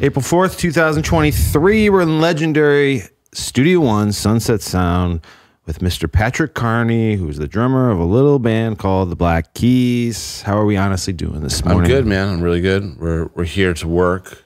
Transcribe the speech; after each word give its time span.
April 0.00 0.22
4th, 0.22 0.56
2023. 0.58 1.90
We're 1.90 2.02
in 2.02 2.20
legendary 2.20 3.02
Studio 3.32 3.80
One 3.80 4.12
Sunset 4.12 4.62
Sound 4.62 5.20
with 5.66 5.80
Mr. 5.80 6.10
Patrick 6.10 6.54
Carney, 6.54 7.16
who's 7.16 7.36
the 7.36 7.48
drummer 7.48 7.90
of 7.90 7.98
a 7.98 8.04
little 8.04 8.38
band 8.38 8.78
called 8.78 9.10
the 9.10 9.16
Black 9.16 9.54
Keys. 9.54 10.42
How 10.42 10.56
are 10.56 10.64
we 10.64 10.76
honestly 10.76 11.12
doing 11.12 11.40
this 11.40 11.64
morning? 11.64 11.82
I'm 11.82 11.88
good, 11.88 12.06
man. 12.06 12.28
I'm 12.28 12.40
really 12.40 12.60
good. 12.60 12.96
We're 13.00 13.26
we're 13.34 13.42
here 13.42 13.74
to 13.74 13.88
work. 13.88 14.44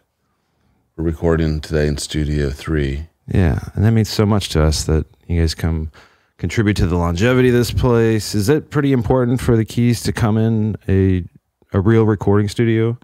We're 0.96 1.04
recording 1.04 1.60
today 1.60 1.86
in 1.86 1.98
Studio 1.98 2.48
Three. 2.48 3.08
Yeah, 3.28 3.58
and 3.74 3.84
that 3.84 3.92
means 3.92 4.08
so 4.08 4.24
much 4.24 4.48
to 4.50 4.62
us 4.62 4.84
that 4.84 5.04
you 5.26 5.38
guys 5.38 5.54
come 5.54 5.92
contribute 6.38 6.78
to 6.78 6.86
the 6.86 6.96
longevity 6.96 7.50
of 7.50 7.54
this 7.54 7.72
place. 7.72 8.34
Is 8.34 8.48
it 8.48 8.70
pretty 8.70 8.92
important 8.92 9.38
for 9.42 9.54
the 9.54 9.66
Keys 9.66 10.02
to 10.04 10.14
come 10.14 10.38
in 10.38 10.76
a 10.88 11.24
a 11.74 11.80
real 11.80 12.04
recording 12.04 12.48
studio? 12.48 12.98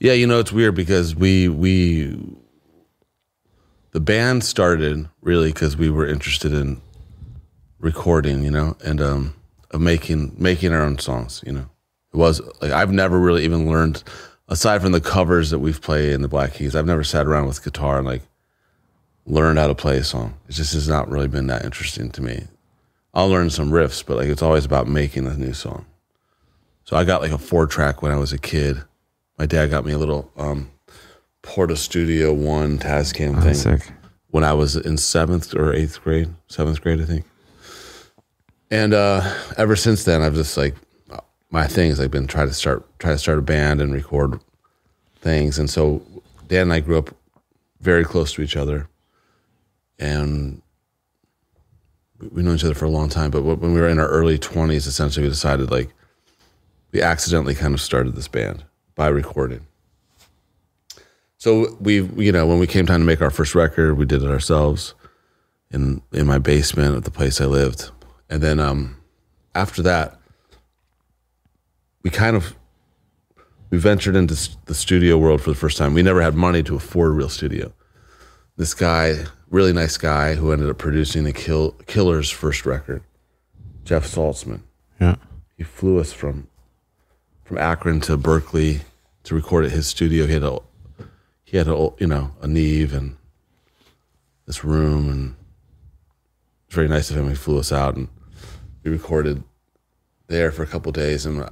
Yeah, 0.00 0.14
you 0.14 0.26
know 0.26 0.40
it's 0.40 0.50
weird 0.50 0.74
because 0.74 1.14
we 1.14 1.48
we 1.48 2.18
the 3.92 4.00
band 4.00 4.42
started 4.44 5.08
really 5.20 5.52
because 5.52 5.76
we 5.76 5.90
were 5.90 6.06
interested 6.06 6.54
in 6.54 6.80
recording, 7.80 8.42
you 8.42 8.50
know, 8.50 8.76
and 8.82 9.00
um, 9.02 9.34
of 9.72 9.82
making 9.82 10.34
making 10.38 10.72
our 10.72 10.80
own 10.80 10.98
songs. 10.98 11.42
You 11.44 11.52
know, 11.52 11.70
it 12.14 12.16
was 12.16 12.40
like 12.62 12.72
I've 12.72 12.92
never 12.92 13.20
really 13.20 13.44
even 13.44 13.68
learned 13.68 14.02
aside 14.48 14.80
from 14.80 14.92
the 14.92 15.02
covers 15.02 15.50
that 15.50 15.58
we've 15.58 15.82
played 15.82 16.14
in 16.14 16.22
the 16.22 16.28
Black 16.28 16.54
Keys. 16.54 16.74
I've 16.74 16.86
never 16.86 17.04
sat 17.04 17.26
around 17.26 17.46
with 17.46 17.62
guitar 17.62 17.98
and 17.98 18.06
like 18.06 18.22
learned 19.26 19.58
how 19.58 19.66
to 19.66 19.74
play 19.74 19.98
a 19.98 20.04
song. 20.04 20.34
It 20.48 20.52
just 20.52 20.72
has 20.72 20.88
not 20.88 21.10
really 21.10 21.28
been 21.28 21.46
that 21.48 21.64
interesting 21.64 22.10
to 22.12 22.22
me. 22.22 22.44
I'll 23.12 23.28
learn 23.28 23.50
some 23.50 23.70
riffs, 23.70 24.02
but 24.04 24.16
like 24.16 24.28
it's 24.28 24.42
always 24.42 24.64
about 24.64 24.88
making 24.88 25.26
a 25.26 25.36
new 25.36 25.52
song. 25.52 25.84
So 26.84 26.96
I 26.96 27.04
got 27.04 27.20
like 27.20 27.32
a 27.32 27.38
four 27.38 27.66
track 27.66 28.00
when 28.00 28.12
I 28.12 28.16
was 28.16 28.32
a 28.32 28.38
kid. 28.38 28.82
My 29.40 29.46
dad 29.46 29.70
got 29.70 29.86
me 29.86 29.92
a 29.92 29.96
little 29.98 30.30
um, 30.36 30.70
Porta 31.40 31.74
Studio 31.74 32.30
One 32.30 32.78
Tascam 32.78 33.38
Oh, 33.38 33.40
thing 33.40 33.54
sick. 33.54 33.90
when 34.28 34.44
I 34.44 34.52
was 34.52 34.76
in 34.76 34.98
seventh 34.98 35.54
or 35.54 35.72
eighth 35.72 36.02
grade, 36.04 36.28
seventh 36.48 36.82
grade, 36.82 37.00
I 37.00 37.06
think. 37.06 37.24
And 38.70 38.92
uh, 38.92 39.22
ever 39.56 39.76
since 39.76 40.04
then, 40.04 40.20
I've 40.20 40.34
just 40.34 40.58
like 40.58 40.74
my 41.50 41.66
thing 41.66 41.90
is 41.90 41.98
like 41.98 42.10
been 42.10 42.26
trying 42.26 42.48
to 42.48 42.52
start 42.52 42.86
try 42.98 43.12
to 43.12 43.18
start 43.18 43.38
a 43.38 43.40
band 43.42 43.80
and 43.80 43.94
record 43.94 44.38
things. 45.22 45.58
And 45.58 45.70
so 45.70 46.02
Dan 46.48 46.64
and 46.64 46.72
I 46.74 46.80
grew 46.80 46.98
up 46.98 47.08
very 47.80 48.04
close 48.04 48.34
to 48.34 48.42
each 48.42 48.58
other, 48.58 48.90
and 49.98 50.60
we- 52.20 52.28
we 52.28 52.42
know 52.42 52.52
each 52.52 52.62
other 52.64 52.74
for 52.74 52.84
a 52.84 52.90
long 52.90 53.08
time. 53.08 53.30
But 53.30 53.44
when 53.44 53.72
we 53.72 53.80
were 53.80 53.88
in 53.88 53.98
our 53.98 54.08
early 54.08 54.36
twenties, 54.36 54.86
essentially, 54.86 55.24
we 55.24 55.30
decided 55.30 55.70
like 55.70 55.88
we 56.92 57.00
accidentally 57.00 57.54
kind 57.54 57.72
of 57.72 57.80
started 57.80 58.14
this 58.16 58.28
band 58.28 58.64
by 58.94 59.08
recording. 59.08 59.66
So 61.38 61.76
we, 61.80 62.02
you 62.02 62.32
know, 62.32 62.46
when 62.46 62.58
we 62.58 62.66
came 62.66 62.86
time 62.86 63.00
to 63.00 63.06
make 63.06 63.22
our 63.22 63.30
first 63.30 63.54
record, 63.54 63.96
we 63.96 64.04
did 64.04 64.22
it 64.22 64.28
ourselves 64.28 64.94
in 65.70 66.02
in 66.12 66.26
my 66.26 66.38
basement 66.38 66.96
at 66.96 67.04
the 67.04 67.10
place 67.10 67.40
I 67.40 67.46
lived, 67.46 67.90
and 68.28 68.42
then 68.42 68.58
um, 68.60 68.96
after 69.54 69.82
that, 69.82 70.18
we 72.02 72.10
kind 72.10 72.36
of 72.36 72.54
we 73.70 73.78
ventured 73.78 74.16
into 74.16 74.34
the 74.66 74.74
studio 74.74 75.16
world 75.16 75.40
for 75.40 75.50
the 75.50 75.56
first 75.56 75.78
time. 75.78 75.94
We 75.94 76.02
never 76.02 76.20
had 76.20 76.34
money 76.34 76.62
to 76.64 76.74
afford 76.76 77.08
a 77.08 77.12
real 77.12 77.28
studio. 77.28 77.72
This 78.56 78.74
guy, 78.74 79.24
really 79.48 79.72
nice 79.72 79.96
guy, 79.96 80.34
who 80.34 80.52
ended 80.52 80.68
up 80.68 80.76
producing 80.76 81.24
the 81.24 81.32
Kill 81.32 81.70
Killers' 81.86 82.28
first 82.30 82.66
record, 82.66 83.02
Jeff 83.84 84.04
Saltzman 84.06 84.60
Yeah. 85.00 85.16
he 85.56 85.62
flew 85.64 85.98
us 85.98 86.12
from 86.12 86.48
from 87.50 87.58
Akron 87.58 87.98
to 87.98 88.16
Berkeley 88.16 88.82
to 89.24 89.34
record 89.34 89.64
at 89.64 89.72
his 89.72 89.88
studio. 89.88 90.24
He 90.24 90.34
had 90.34 90.44
a 90.44 90.60
he 91.42 91.56
had 91.56 91.66
a 91.66 91.90
you 91.98 92.06
know 92.06 92.30
a 92.40 92.46
Neve 92.46 92.94
and 92.94 93.16
this 94.46 94.62
room, 94.62 95.10
and 95.10 95.30
it 95.30 96.66
was 96.68 96.74
very 96.76 96.86
nice 96.86 97.10
of 97.10 97.16
him. 97.16 97.28
He 97.28 97.34
flew 97.34 97.58
us 97.58 97.72
out, 97.72 97.96
and 97.96 98.06
we 98.84 98.92
recorded 98.92 99.42
there 100.28 100.52
for 100.52 100.62
a 100.62 100.66
couple 100.68 100.92
days, 100.92 101.26
and 101.26 101.44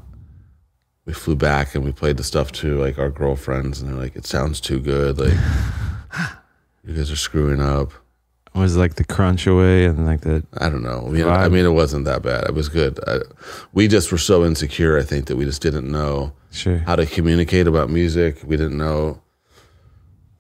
we 1.05 1.13
flew 1.13 1.35
back 1.35 1.75
and 1.75 1.85
we 1.85 1.91
played 1.91 2.17
the 2.17 2.23
stuff 2.23 2.53
to 2.53 2.79
like 2.79 2.97
our 2.97 3.11
girlfriends, 3.11 3.81
and 3.81 3.91
they're 3.91 4.01
like, 4.01 4.15
"It 4.15 4.25
sounds 4.25 4.61
too 4.61 4.79
good, 4.79 5.19
like 5.19 5.33
you 6.85 6.95
guys 6.95 7.11
are 7.11 7.17
screwing 7.17 7.61
up." 7.61 7.93
Was 8.59 8.77
like 8.77 8.97
the 8.97 9.05
crunch 9.05 9.47
away 9.47 9.85
and 9.85 10.05
like 10.05 10.23
the 10.23 10.45
I 10.59 10.69
don't 10.69 10.83
know. 10.83 11.05
I 11.07 11.11
mean, 11.11 11.29
I 11.29 11.49
mean, 11.49 11.65
it 11.65 11.71
wasn't 11.71 12.05
that 12.07 12.23
bad. 12.23 12.45
It 12.45 12.55
was 12.55 12.69
good. 12.69 12.99
I, 13.07 13.21
we 13.73 13.89
just 13.89 14.11
were 14.11 14.19
so 14.19 14.45
insecure. 14.45 14.99
I 14.99 15.03
think 15.03 15.27
that 15.27 15.37
we 15.37 15.45
just 15.45 15.63
didn't 15.63 15.91
know 15.91 16.33
sure. 16.51 16.79
how 16.79 16.97
to 16.97 17.07
communicate 17.07 17.67
about 17.67 17.89
music. 17.91 18.39
We 18.45 18.57
didn't 18.57 18.77
know. 18.77 19.21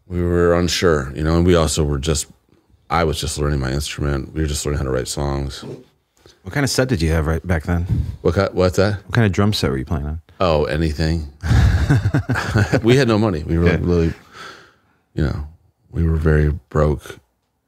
We 0.06 0.22
were 0.22 0.54
unsure, 0.54 1.12
you 1.14 1.22
know, 1.22 1.36
and 1.36 1.46
we 1.46 1.54
also 1.54 1.84
were 1.84 1.98
just. 1.98 2.26
I 2.90 3.04
was 3.04 3.20
just 3.20 3.38
learning 3.38 3.60
my 3.60 3.70
instrument. 3.70 4.32
We 4.32 4.40
were 4.40 4.46
just 4.46 4.64
learning 4.64 4.78
how 4.78 4.84
to 4.84 4.90
write 4.90 5.08
songs. 5.08 5.62
What 6.42 6.54
kind 6.54 6.64
of 6.64 6.70
set 6.70 6.88
did 6.88 7.02
you 7.02 7.10
have 7.10 7.26
right 7.26 7.46
back 7.46 7.64
then? 7.64 7.82
What? 8.22 8.34
ki- 8.34 8.52
What's 8.52 8.76
that? 8.76 9.04
What 9.04 9.14
kind 9.14 9.26
of 9.26 9.32
drum 9.32 9.52
set 9.52 9.70
were 9.70 9.76
you 9.76 9.84
playing 9.84 10.06
on? 10.06 10.22
Oh, 10.40 10.64
anything. 10.64 11.30
we 12.82 12.96
had 12.96 13.08
no 13.08 13.18
money. 13.18 13.42
We 13.42 13.58
were 13.58 13.64
like 13.64 13.80
really, 13.82 14.12
you 15.14 15.24
know, 15.24 15.46
we 15.90 16.04
were 16.04 16.16
very 16.16 16.50
broke. 16.50 17.18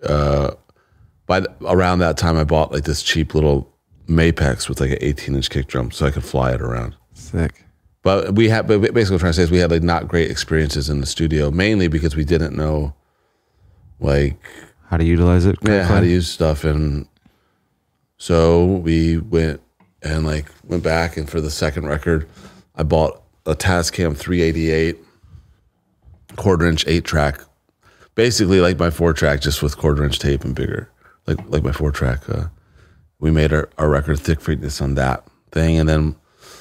Uh, 0.03 0.53
by 1.27 1.41
the, 1.41 1.53
around 1.67 1.99
that 2.01 2.17
time, 2.17 2.37
I 2.37 2.45
bought 2.45 2.73
like 2.73 2.85
this 2.85 3.03
cheap 3.03 3.35
little 3.35 3.71
Mapex 4.09 4.69
with 4.69 4.81
like 4.81 4.91
an 4.91 4.99
18 5.01 5.35
inch 5.37 5.51
kick 5.51 5.67
drum, 5.69 5.91
so 5.91 6.07
I 6.07 6.11
could 6.11 6.25
fly 6.25 6.53
it 6.53 6.61
around. 6.61 6.97
Sick. 7.15 7.65
But 8.03 8.35
we 8.35 8.49
had, 8.49 8.67
but 8.67 8.81
basically, 8.81 9.03
what 9.03 9.11
I'm 9.13 9.19
trying 9.19 9.33
to 9.33 9.35
say 9.35 9.43
is 9.43 9.51
we 9.51 9.59
had 9.59 9.71
like 9.71 9.83
not 9.83 10.09
great 10.09 10.31
experiences 10.31 10.89
in 10.89 11.01
the 11.01 11.07
studio, 11.07 11.51
mainly 11.51 11.87
because 11.87 12.17
we 12.17 12.25
didn't 12.25 12.57
know, 12.57 12.95
like, 14.01 14.39
How 14.89 14.97
to 14.97 15.05
utilize 15.05 15.45
it? 15.45 15.57
yeah, 15.63 15.85
how 15.85 16.01
to 16.01 16.07
use 16.07 16.29
stuff, 16.29 16.65
and 16.65 17.07
so 18.17 18.65
we 18.65 19.19
went 19.19 19.61
and 20.03 20.25
like 20.27 20.47
went 20.65 20.83
back, 20.83 21.17
and 21.19 21.29
for 21.29 21.41
the 21.43 21.51
second 21.51 21.87
record, 21.89 22.27
I 22.75 22.83
bought 22.85 23.23
a 23.47 23.55
Tascam 23.55 24.17
388 24.17 24.97
quarter 26.37 26.67
inch 26.67 26.87
eight 26.87 27.05
track, 27.05 27.41
basically 28.15 28.61
like 28.61 28.79
my 28.79 28.91
four 28.91 29.13
track, 29.13 29.41
just 29.41 29.63
with 29.63 29.77
quarter 29.77 30.05
inch 30.05 30.19
tape 30.19 30.45
and 30.45 30.55
bigger, 30.55 30.91
like 31.27 31.39
like 31.49 31.63
my 31.63 31.73
four 31.73 31.91
track. 31.93 32.29
Uh, 32.29 32.49
we 33.19 33.31
made 33.31 33.53
our, 33.53 33.69
our 33.79 33.89
record 33.89 34.19
thick 34.19 34.41
freakness 34.41 34.81
on 34.81 34.95
that 34.95 35.25
thing, 35.53 35.79
and 35.79 35.89
then 35.89 36.17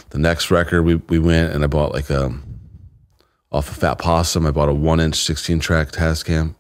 the 0.10 0.20
next 0.20 0.52
record 0.52 0.84
we 0.84 0.96
we 0.96 1.20
went 1.20 1.54
and 1.54 1.64
I 1.64 1.68
bought 1.68 1.94
like 1.94 2.10
a 2.10 2.34
off 3.52 3.70
of 3.70 3.78
Fat 3.78 3.98
Possum. 3.98 4.46
I 4.46 4.52
bought 4.52 4.70
a 4.70 4.74
one 4.74 5.00
inch 5.00 5.16
16 5.16 5.60
track 5.60 5.92
Tascam. 5.92 6.56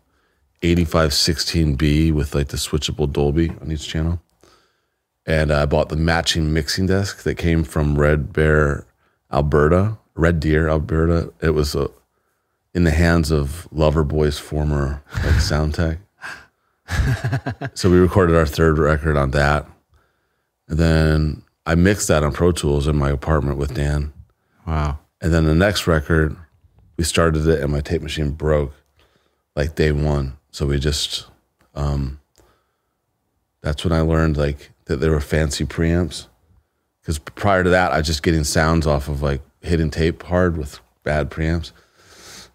8516B 0.62 2.12
with 2.12 2.36
like 2.36 2.50
the 2.50 2.58
switchable 2.58 3.12
Dolby 3.12 3.50
on 3.62 3.72
each 3.72 3.88
channel. 3.88 4.22
And 5.26 5.52
I 5.52 5.66
bought 5.66 5.90
the 5.90 5.96
matching 5.96 6.54
mixing 6.54 6.88
desk 6.88 7.24
that 7.24 7.36
came 7.36 7.64
from 7.64 7.98
Red 7.98 8.34
Bear, 8.34 8.86
Alberta, 9.32 9.98
Red 10.16 10.40
Deer, 10.40 10.68
Alberta. 10.70 11.32
It 11.42 11.52
was 11.52 11.76
uh 11.76 11.88
in 12.80 12.86
the 12.86 12.92
hands 12.92 13.30
of 13.30 13.68
Loverboy's 13.76 14.40
former 14.40 15.04
like 15.26 15.42
sound 15.42 15.76
tech. 15.76 15.98
so 17.74 17.90
we 17.90 17.98
recorded 17.98 18.38
our 18.38 18.46
third 18.46 18.78
record 18.78 19.18
on 19.18 19.32
that. 19.32 19.68
And 20.70 20.80
then 20.80 21.44
I 21.66 21.76
mixed 21.76 22.08
that 22.08 22.24
on 22.24 22.32
Pro 22.32 22.54
Tools 22.54 22.88
in 22.88 22.96
my 22.96 23.10
apartment 23.10 23.58
with 23.58 23.74
Dan. 23.74 24.14
Wow. 24.66 25.00
And 25.20 25.34
then 25.34 25.44
the 25.44 25.54
next 25.54 25.88
record, 25.88 26.38
we 26.96 27.04
started 27.04 27.46
it 27.48 27.60
and 27.60 27.70
my 27.70 27.82
tape 27.82 28.02
machine 28.02 28.32
broke 28.32 28.72
like 29.58 29.76
day 29.76 29.92
one. 29.92 30.38
So 30.52 30.66
we 30.66 30.80
just, 30.80 31.28
um, 31.76 32.22
that's 33.60 33.84
when 33.84 33.92
I 33.92 34.00
learned 34.00 34.38
like 34.38 34.72
that 34.86 35.02
there 35.02 35.12
were 35.12 35.20
fancy 35.20 35.66
preamps. 35.66 36.28
Because 37.02 37.20
prior 37.20 37.62
to 37.62 37.72
that, 37.72 37.92
I 37.92 37.98
was 37.98 38.08
just 38.08 38.24
getting 38.24 38.46
sounds 38.46 38.88
off 38.88 39.10
of 39.10 39.22
like 39.22 39.42
hitting 39.60 39.92
tape 39.92 40.24
hard 40.24 40.56
with 40.56 40.80
bad 41.04 41.30
preamps. 41.30 41.74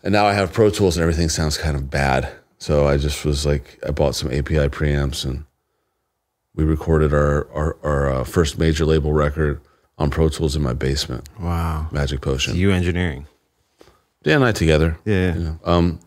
And 0.04 0.12
now 0.12 0.26
I 0.26 0.34
have 0.34 0.52
Pro 0.52 0.70
Tools 0.70 0.96
and 0.96 1.02
everything 1.02 1.28
sounds 1.28 1.56
kind 1.58 1.74
of 1.76 1.90
bad. 1.90 2.30
So 2.58 2.86
I 2.86 2.96
just 2.98 3.24
was 3.24 3.44
like, 3.44 3.78
I 3.86 3.90
bought 3.90 4.14
some 4.14 4.30
API 4.30 4.68
preamps 4.68 5.24
and 5.24 5.44
we 6.54 6.62
recorded 6.64 7.12
our, 7.12 7.50
our, 7.52 7.76
our 7.82 8.10
uh, 8.12 8.24
first 8.24 8.58
major 8.58 8.84
label 8.84 9.12
record 9.12 9.60
on 9.98 10.10
Pro 10.10 10.28
Tools 10.28 10.54
in 10.56 10.62
my 10.62 10.72
basement. 10.74 11.28
Wow. 11.40 11.88
Magic 11.90 12.20
Potion. 12.20 12.54
You 12.54 12.70
engineering. 12.70 13.26
Dan 14.22 14.36
and 14.36 14.44
I 14.44 14.52
together. 14.52 14.96
Yeah. 15.04 15.34
You 15.34 15.40
know, 15.40 15.58
Um, 15.64 16.00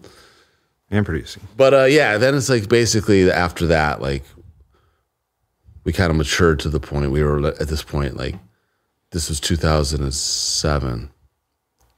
And 0.90 1.06
producing. 1.06 1.44
but 1.58 1.74
uh, 1.74 1.84
yeah, 1.86 2.18
then 2.18 2.34
it's 2.36 2.50
like 2.50 2.70
basically 2.70 3.30
after 3.32 3.68
that, 3.68 4.02
like 4.02 4.24
we 5.84 5.92
kind 5.94 6.12
of 6.12 6.18
matured 6.18 6.60
to 6.62 6.70
the 6.70 6.80
point 6.80 7.12
we 7.12 7.24
were 7.24 7.48
at 7.48 7.68
this 7.68 7.84
point, 7.84 8.16
like 8.18 8.36
this 9.12 9.28
was 9.30 9.40
2007. 9.40 11.10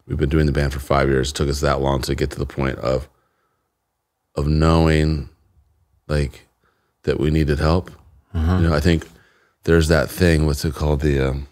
We've 0.09 0.17
been 0.17 0.29
doing 0.29 0.47
the 0.47 0.51
band 0.51 0.73
for 0.73 0.79
five 0.79 1.07
years. 1.07 1.29
It 1.29 1.35
took 1.35 1.47
us 1.49 1.61
that 1.61 1.81
long 1.81 2.01
to 2.01 2.15
get 2.15 2.31
to 2.31 2.39
the 2.39 2.45
point 2.45 2.79
of 2.79 3.07
of 4.35 4.47
knowing 4.47 5.29
like 6.07 6.47
that 7.03 7.19
we 7.19 7.29
needed 7.29 7.59
help. 7.59 7.91
You 8.33 8.67
know, 8.67 8.73
I 8.73 8.79
think 8.79 9.07
there's 9.63 9.87
that 9.89 10.09
thing. 10.09 10.45
What's 10.45 10.65
it 10.65 10.73
called? 10.73 11.01
The 11.01 11.19
um, 11.19 11.47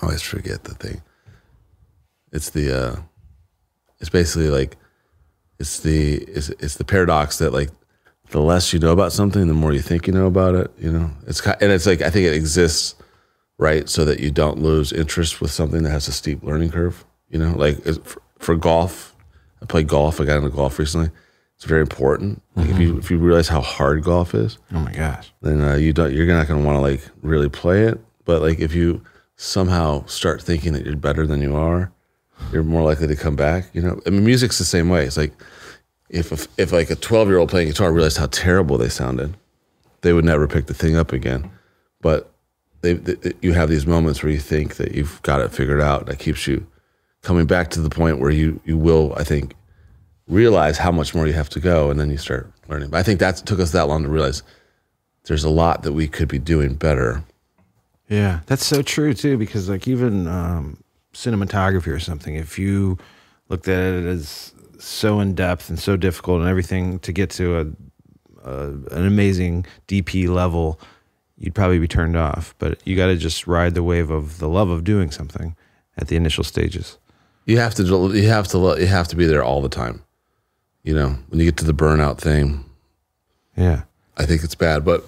I 0.00 0.06
always 0.06 0.22
forget 0.22 0.64
the 0.64 0.74
thing. 0.74 1.02
It's 2.32 2.50
the 2.50 2.72
uh, 2.72 2.96
It's 3.98 4.10
basically 4.10 4.48
like 4.48 4.76
it's 5.58 5.80
the 5.80 6.14
it's, 6.14 6.50
it's 6.50 6.76
the 6.76 6.84
paradox 6.84 7.38
that 7.38 7.52
like 7.52 7.70
the 8.30 8.40
less 8.40 8.72
you 8.72 8.78
know 8.78 8.92
about 8.92 9.12
something, 9.12 9.46
the 9.48 9.54
more 9.54 9.72
you 9.72 9.82
think 9.82 10.06
you 10.06 10.12
know 10.12 10.26
about 10.26 10.54
it. 10.54 10.70
You 10.78 10.92
know, 10.92 11.10
it's 11.26 11.44
and 11.46 11.72
it's 11.72 11.86
like 11.86 12.00
I 12.00 12.10
think 12.10 12.26
it 12.26 12.34
exists 12.34 12.94
right 13.62 13.88
so 13.88 14.04
that 14.04 14.20
you 14.20 14.30
don't 14.30 14.58
lose 14.58 14.92
interest 14.92 15.40
with 15.40 15.50
something 15.50 15.82
that 15.84 15.90
has 15.90 16.08
a 16.08 16.12
steep 16.12 16.42
learning 16.42 16.70
curve. 16.70 17.04
You 17.30 17.38
know, 17.38 17.52
like 17.56 17.82
for, 18.04 18.20
for 18.38 18.56
golf, 18.56 19.14
I 19.62 19.66
played 19.66 19.88
golf. 19.88 20.20
I 20.20 20.24
got 20.24 20.38
into 20.38 20.50
golf 20.50 20.78
recently. 20.78 21.10
It's 21.56 21.64
very 21.64 21.80
important. 21.80 22.42
Like 22.56 22.68
if 22.70 22.78
you 22.80 22.98
if 22.98 23.10
you 23.10 23.18
realize 23.18 23.48
how 23.48 23.60
hard 23.60 24.02
golf 24.02 24.34
is, 24.34 24.58
Oh 24.74 24.80
my 24.80 24.92
gosh. 24.92 25.32
then 25.42 25.60
uh, 25.62 25.76
you 25.76 25.92
don't 25.92 26.12
you're 26.12 26.26
not 26.26 26.48
going 26.48 26.60
to 26.60 26.66
want 26.66 26.76
to 26.76 26.80
like 26.82 27.00
really 27.22 27.48
play 27.48 27.84
it. 27.84 28.00
But 28.24 28.42
like 28.42 28.58
if 28.58 28.74
you 28.74 29.02
somehow 29.36 30.04
start 30.06 30.42
thinking 30.42 30.72
that 30.72 30.84
you're 30.84 30.96
better 30.96 31.26
than 31.26 31.40
you 31.40 31.54
are, 31.56 31.92
you're 32.52 32.64
more 32.64 32.82
likely 32.82 33.06
to 33.06 33.16
come 33.16 33.36
back. 33.36 33.66
You 33.72 33.82
know, 33.82 34.00
I 34.06 34.10
mean, 34.10 34.24
music's 34.24 34.58
the 34.58 34.64
same 34.64 34.88
way. 34.88 35.04
It's 35.06 35.16
like 35.16 35.32
if 36.10 36.32
if, 36.32 36.48
if 36.58 36.72
like 36.72 36.90
a 36.90 36.96
12 36.96 37.28
year 37.28 37.38
old 37.38 37.48
playing 37.48 37.68
guitar 37.68 37.92
realized 37.92 38.18
how 38.18 38.26
terrible 38.26 38.76
they 38.76 38.88
sounded, 38.88 39.36
they 40.00 40.12
would 40.12 40.24
never 40.24 40.48
pick 40.48 40.66
the 40.66 40.74
thing 40.74 40.96
up 40.96 41.12
again. 41.12 41.48
But 42.00 42.31
they, 42.82 42.94
they 42.94 43.32
you 43.40 43.52
have 43.54 43.68
these 43.68 43.86
moments 43.86 44.22
where 44.22 44.30
you 44.30 44.38
think 44.38 44.76
that 44.76 44.92
you've 44.92 45.22
got 45.22 45.40
it 45.40 45.52
figured 45.52 45.80
out. 45.80 46.06
That 46.06 46.18
keeps 46.18 46.46
you 46.46 46.66
coming 47.22 47.46
back 47.46 47.70
to 47.70 47.80
the 47.80 47.88
point 47.88 48.18
where 48.18 48.30
you 48.30 48.60
you 48.64 48.76
will, 48.76 49.14
I 49.16 49.24
think, 49.24 49.54
realize 50.28 50.78
how 50.78 50.92
much 50.92 51.14
more 51.14 51.26
you 51.26 51.32
have 51.32 51.48
to 51.50 51.60
go, 51.60 51.90
and 51.90 51.98
then 51.98 52.10
you 52.10 52.18
start 52.18 52.52
learning. 52.68 52.90
But 52.90 52.98
I 52.98 53.02
think 53.02 53.20
that 53.20 53.36
took 53.36 53.60
us 53.60 53.72
that 53.72 53.88
long 53.88 54.02
to 54.02 54.08
realize 54.08 54.42
there's 55.24 55.44
a 55.44 55.50
lot 55.50 55.82
that 55.84 55.92
we 55.92 56.08
could 56.08 56.28
be 56.28 56.38
doing 56.38 56.74
better. 56.74 57.24
Yeah, 58.08 58.40
that's 58.46 58.66
so 58.66 58.82
true 58.82 59.14
too. 59.14 59.38
Because 59.38 59.68
like 59.68 59.88
even 59.88 60.26
um, 60.26 60.82
cinematography 61.14 61.88
or 61.88 62.00
something, 62.00 62.34
if 62.34 62.58
you 62.58 62.98
looked 63.48 63.68
at 63.68 63.94
it 63.94 64.06
as 64.06 64.52
so 64.78 65.20
in 65.20 65.34
depth 65.34 65.70
and 65.70 65.78
so 65.78 65.96
difficult 65.96 66.40
and 66.40 66.50
everything 66.50 66.98
to 67.00 67.12
get 67.12 67.30
to 67.30 67.60
a, 67.60 68.50
a 68.50 68.68
an 68.90 69.06
amazing 69.06 69.66
DP 69.86 70.28
level, 70.28 70.80
you'd 71.42 71.54
probably 71.54 71.78
be 71.80 71.88
turned 71.88 72.16
off. 72.16 72.54
But 72.58 72.80
you 72.86 72.96
got 72.96 73.08
to 73.08 73.16
just 73.16 73.46
ride 73.46 73.74
the 73.74 73.82
wave 73.82 74.10
of 74.10 74.38
the 74.38 74.48
love 74.48 74.70
of 74.70 74.84
doing 74.84 75.10
something 75.10 75.56
at 75.98 76.08
the 76.08 76.16
initial 76.16 76.44
stages. 76.44 76.98
You 77.44 77.58
have 77.58 77.74
to 77.74 77.82
you 77.82 78.28
have 78.28 78.48
to 78.48 78.76
you 78.78 78.86
have 78.86 79.08
to 79.08 79.16
be 79.16 79.26
there 79.26 79.42
all 79.42 79.60
the 79.60 79.68
time. 79.68 80.02
You 80.84 80.94
know, 80.94 81.18
when 81.28 81.40
you 81.40 81.44
get 81.44 81.56
to 81.58 81.64
the 81.64 81.74
burnout 81.74 82.18
thing, 82.18 82.64
Yeah, 83.56 83.82
I 84.16 84.24
think 84.24 84.44
it's 84.44 84.54
bad. 84.54 84.84
But 84.84 85.04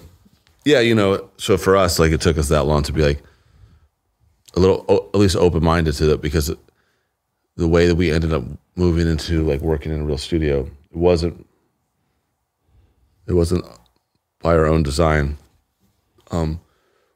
yeah, 0.65 0.81
you 0.81 0.93
know, 0.93 1.29
so 1.37 1.57
for 1.57 1.77
us, 1.77 1.97
like 1.97 2.11
it 2.11 2.21
took 2.21 2.37
us 2.37 2.49
that 2.49 2.63
long 2.63 2.83
to 2.83 2.93
be 2.93 3.01
like 3.01 3.23
a 4.55 4.59
little, 4.59 5.09
at 5.13 5.19
least 5.19 5.35
open 5.35 5.63
minded 5.63 5.93
to 5.95 6.05
that 6.07 6.21
because 6.21 6.53
the 7.55 7.67
way 7.67 7.87
that 7.87 7.95
we 7.95 8.11
ended 8.11 8.33
up 8.33 8.43
moving 8.75 9.07
into 9.07 9.43
like 9.43 9.61
working 9.61 9.93
in 9.93 10.01
a 10.01 10.05
real 10.05 10.17
studio, 10.17 10.69
it 10.91 10.97
wasn't, 10.97 11.45
it 13.27 13.33
wasn't 13.33 13.65
by 14.41 14.53
our 14.53 14.65
own 14.65 14.83
design. 14.83 15.37
Um, 16.31 16.59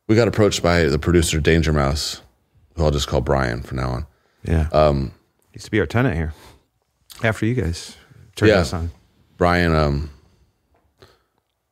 we 0.08 0.16
got 0.16 0.28
approached 0.28 0.62
by 0.64 0.84
the 0.84 1.00
producer 1.00 1.40
Danger 1.40 1.74
Mouse, 1.74 2.22
who 2.76 2.84
I'll 2.84 2.92
just 2.92 3.08
call 3.08 3.22
Brian 3.22 3.62
from 3.62 3.78
now 3.78 3.90
on. 3.90 4.08
yeah. 4.44 4.68
Um, 4.72 5.12
used 5.54 5.66
to 5.66 5.72
be 5.72 5.80
our 5.80 5.86
tenant 5.86 6.16
here. 6.16 6.34
After 7.24 7.46
you 7.46 7.54
guys 7.56 7.96
turned 8.36 8.50
Yeah. 8.52 8.60
us 8.60 8.74
on. 8.74 8.92
Brian 9.38 9.74
um, 9.76 10.10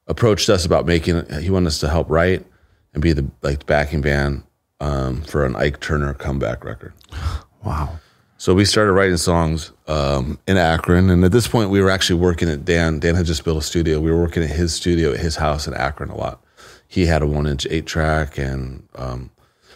approached 0.08 0.50
us 0.50 0.66
about 0.66 0.86
making. 0.86 1.24
He 1.42 1.50
wanted 1.50 1.68
us 1.68 1.80
to 1.82 1.90
help 1.90 2.10
write 2.10 2.46
and 2.94 3.02
be 3.02 3.14
the 3.14 3.26
like 3.42 3.66
backing 3.66 4.02
band 4.02 4.44
um, 4.80 5.22
for 5.24 5.46
an 5.46 5.56
Ike 5.56 5.80
Turner 5.80 6.14
comeback 6.14 6.64
record. 6.64 6.94
Wow. 7.64 8.00
So 8.38 8.54
we 8.54 8.64
started 8.64 8.94
writing 8.94 9.18
songs 9.18 9.74
um, 9.88 10.40
in 10.48 10.56
Akron, 10.58 11.10
and 11.10 11.26
at 11.26 11.34
this 11.34 11.48
point, 11.50 11.70
we 11.70 11.82
were 11.82 11.90
actually 11.90 12.20
working 12.22 12.48
at 12.48 12.64
Dan. 12.64 13.00
Dan 13.00 13.16
had 13.16 13.26
just 13.26 13.44
built 13.44 13.58
a 13.58 13.62
studio. 13.62 14.00
We 14.00 14.10
were 14.10 14.22
working 14.22 14.42
at 14.44 14.50
his 14.52 14.74
studio 14.74 15.12
at 15.12 15.20
his 15.20 15.36
house 15.36 15.68
in 15.68 15.74
Akron 15.74 16.10
a 16.10 16.16
lot. 16.16 16.42
He 16.88 17.06
had 17.06 17.22
a 17.22 17.28
one-inch 17.28 17.68
eight-track 17.70 18.38
and 18.38 18.88
um, 18.96 19.30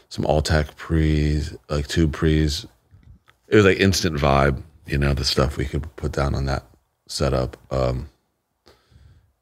some 0.09 0.25
Altec 0.25 0.75
pre's, 0.75 1.55
like 1.69 1.87
tube 1.87 2.13
pre's. 2.13 2.65
It 3.47 3.55
was 3.55 3.65
like 3.65 3.79
instant 3.79 4.17
vibe, 4.17 4.61
you 4.85 4.97
know, 4.97 5.13
the 5.13 5.25
stuff 5.25 5.57
we 5.57 5.65
could 5.65 5.93
put 5.95 6.13
down 6.13 6.35
on 6.35 6.45
that 6.45 6.65
setup. 7.07 7.57
Um, 7.71 8.09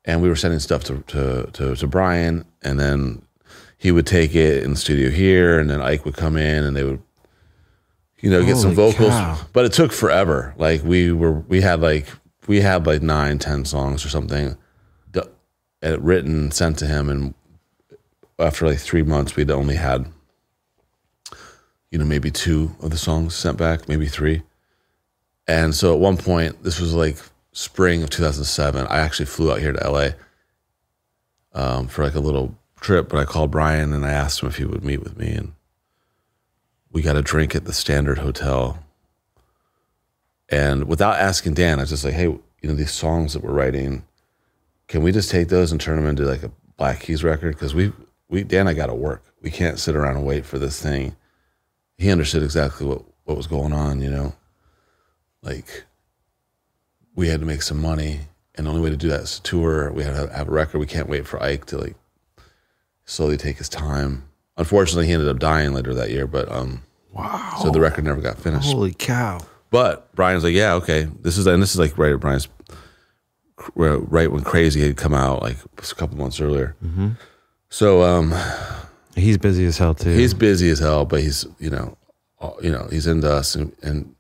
and 0.05 0.21
we 0.21 0.29
were 0.29 0.35
sending 0.35 0.59
stuff 0.59 0.83
to, 0.85 1.03
to 1.07 1.49
to 1.53 1.75
to 1.75 1.87
Brian, 1.87 2.45
and 2.63 2.79
then 2.79 3.21
he 3.77 3.91
would 3.91 4.07
take 4.07 4.33
it 4.33 4.63
in 4.63 4.71
the 4.71 4.75
studio 4.77 5.09
here, 5.09 5.59
and 5.59 5.69
then 5.69 5.81
Ike 5.81 6.05
would 6.05 6.17
come 6.17 6.37
in, 6.37 6.63
and 6.63 6.75
they 6.75 6.83
would 6.83 7.01
you 8.19 8.29
know, 8.29 8.43
get 8.43 8.57
some 8.57 8.73
vocals. 8.73 9.09
cow. 9.09 9.39
But 9.53 9.65
it 9.65 9.73
took 9.73 9.91
forever. 9.91 10.53
Like 10.57 10.83
we 10.83 11.11
were, 11.11 11.31
we 11.31 11.61
had 11.61 11.81
like 11.81 12.07
we 12.47 12.61
had 12.61 12.87
like 12.87 13.01
nine, 13.01 13.37
ten 13.39 13.65
songs 13.65 14.05
or 14.05 14.09
something, 14.09 14.57
written, 15.81 16.51
sent 16.51 16.79
to 16.79 16.85
him, 16.85 17.09
and 17.09 17.33
after 18.39 18.67
like 18.67 18.79
three 18.79 19.03
months, 19.03 19.35
we'd 19.35 19.51
only 19.51 19.75
had, 19.75 20.11
you 21.91 21.97
know, 21.97 22.05
maybe 22.05 22.31
two 22.31 22.75
of 22.81 22.91
the 22.91 22.97
songs 22.97 23.35
sent 23.35 23.57
back, 23.57 23.87
maybe 23.87 24.07
three. 24.07 24.43
And 25.47 25.73
so 25.75 25.93
at 25.93 25.99
one 25.99 26.17
point, 26.17 26.63
this 26.63 26.79
was 26.79 26.93
like 26.93 27.17
spring 27.51 28.03
of 28.03 28.09
2007. 28.09 28.87
I 28.87 28.99
actually 28.99 29.25
flew 29.25 29.51
out 29.51 29.59
here 29.59 29.73
to 29.73 29.89
LA 29.89 30.09
um, 31.53 31.87
for 31.87 32.03
like 32.03 32.15
a 32.15 32.19
little 32.19 32.55
trip, 32.79 33.09
but 33.09 33.19
I 33.19 33.25
called 33.25 33.51
Brian 33.51 33.93
and 33.93 34.05
I 34.05 34.11
asked 34.11 34.41
him 34.41 34.49
if 34.49 34.57
he 34.57 34.65
would 34.65 34.83
meet 34.83 35.03
with 35.03 35.17
me 35.17 35.31
and 35.31 35.53
we 36.91 37.01
got 37.01 37.17
a 37.17 37.21
drink 37.21 37.55
at 37.55 37.65
the 37.65 37.73
Standard 37.73 38.19
Hotel. 38.19 38.79
And 40.49 40.85
without 40.85 41.17
asking 41.17 41.55
Dan, 41.55 41.79
I 41.79 41.83
was 41.83 41.89
just 41.89 42.05
like, 42.05 42.13
hey, 42.13 42.23
you 42.23 42.41
know, 42.63 42.73
these 42.73 42.91
songs 42.91 43.33
that 43.33 43.43
we're 43.43 43.51
writing, 43.51 44.03
can 44.87 45.03
we 45.03 45.11
just 45.11 45.29
take 45.29 45.49
those 45.49 45.71
and 45.71 45.79
turn 45.79 45.97
them 45.97 46.07
into 46.07 46.23
like 46.23 46.43
a 46.43 46.51
Black 46.77 47.01
Keys 47.01 47.23
record? 47.23 47.55
Because 47.55 47.75
we, 47.75 47.91
we, 48.29 48.43
Dan, 48.43 48.67
I 48.67 48.73
got 48.73 48.87
to 48.87 48.93
work. 48.95 49.23
We 49.41 49.49
can't 49.51 49.79
sit 49.79 49.95
around 49.95 50.17
and 50.17 50.25
wait 50.25 50.45
for 50.45 50.59
this 50.59 50.81
thing. 50.81 51.15
He 51.97 52.11
understood 52.11 52.43
exactly 52.43 52.85
what, 52.87 53.03
what 53.25 53.35
was 53.37 53.47
going 53.47 53.73
on, 53.73 54.01
you 54.01 54.09
know? 54.09 54.35
Like, 55.41 55.83
we 57.15 57.27
had 57.27 57.39
to 57.39 57.45
make 57.45 57.61
some 57.61 57.81
money. 57.81 58.21
And 58.55 58.65
the 58.65 58.71
only 58.71 58.81
way 58.81 58.89
to 58.89 58.97
do 58.97 59.09
that 59.09 59.21
is 59.21 59.35
to 59.39 59.41
tour. 59.43 59.91
We 59.91 60.03
had 60.03 60.13
to 60.15 60.33
have 60.33 60.47
a 60.47 60.51
record. 60.51 60.79
We 60.79 60.85
can't 60.85 61.07
wait 61.09 61.25
for 61.25 61.41
Ike 61.41 61.65
to 61.67 61.77
like 61.77 61.95
slowly 63.05 63.37
take 63.37 63.57
his 63.57 63.69
time. 63.69 64.23
Unfortunately, 64.57 65.07
he 65.07 65.13
ended 65.13 65.29
up 65.29 65.39
dying 65.39 65.73
later 65.73 65.93
that 65.93 66.09
year, 66.11 66.27
but 66.27 66.51
um, 66.51 66.83
Wow. 67.13 67.57
so 67.61 67.71
the 67.71 67.79
record 67.79 68.03
never 68.03 68.19
got 68.21 68.37
finished. 68.37 68.71
Holy 68.73 68.93
cow. 68.93 69.39
But 69.71 70.13
Brian's 70.13 70.43
like, 70.43 70.53
yeah, 70.53 70.73
okay, 70.75 71.07
this 71.21 71.37
is 71.37 71.47
and 71.47 71.61
this 71.63 71.71
is 71.71 71.79
like 71.79 71.97
right 71.97 72.11
at 72.11 72.19
Brian's 72.19 72.47
right 73.75 74.31
when 74.31 74.43
Crazy 74.43 74.81
had 74.81 74.97
come 74.97 75.13
out, 75.13 75.41
like 75.41 75.57
a 75.77 75.81
couple 75.95 76.17
months 76.17 76.39
earlier. 76.41 76.75
So 77.69 78.01
um, 78.03 78.33
He's 79.15 79.37
busy 79.37 79.65
as 79.65 79.77
hell 79.77 79.93
too. 79.93 80.09
he's 80.15 80.33
busy 80.33 80.69
as 80.69 80.79
hell, 80.79 81.05
but 81.05 81.21
he's 81.21 81.45
you 81.59 81.69
know, 81.69 81.97
all- 82.39 82.57
you 82.61 82.71
know, 82.71 82.87
he's 82.91 83.05
into 83.07 83.31
us 83.31 83.55
and, 83.55 83.75
and 83.83 84.15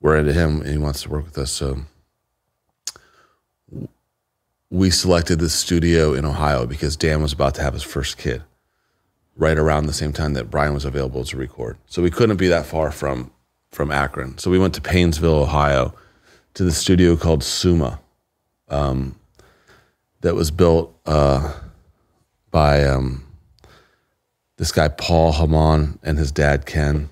we're 0.00 0.16
into 0.16 0.32
him, 0.32 0.60
and 0.62 0.70
he 0.70 0.78
wants 0.78 1.02
to 1.02 1.08
work 1.10 1.24
with 1.24 1.38
us. 1.38 1.50
So 1.52 1.82
we 4.70 4.90
selected 4.90 5.38
this 5.38 5.54
studio 5.54 6.14
in 6.14 6.24
Ohio 6.24 6.66
because 6.66 6.96
Dan 6.96 7.22
was 7.22 7.32
about 7.32 7.54
to 7.56 7.62
have 7.62 7.74
his 7.74 7.82
first 7.82 8.16
kid, 8.18 8.42
right 9.36 9.56
around 9.58 9.86
the 9.86 9.92
same 9.92 10.12
time 10.12 10.32
that 10.34 10.50
Brian 10.50 10.74
was 10.74 10.84
available 10.84 11.24
to 11.24 11.36
record. 11.36 11.78
So 11.86 12.02
we 12.02 12.10
couldn't 12.10 12.36
be 12.38 12.48
that 12.48 12.66
far 12.66 12.90
from 12.90 13.30
from 13.70 13.90
Akron. 13.90 14.36
So 14.38 14.50
we 14.50 14.58
went 14.58 14.74
to 14.74 14.80
Painesville, 14.82 15.34
Ohio, 15.34 15.94
to 16.54 16.62
the 16.64 16.72
studio 16.72 17.16
called 17.16 17.42
Suma, 17.42 18.00
um, 18.68 19.16
that 20.20 20.34
was 20.34 20.50
built 20.50 20.94
uh, 21.06 21.54
by 22.52 22.84
um, 22.84 23.24
this 24.58 24.70
guy 24.70 24.86
Paul 24.86 25.32
Hamann 25.32 25.98
and 26.04 26.16
his 26.18 26.30
dad 26.30 26.66
Ken. 26.66 27.10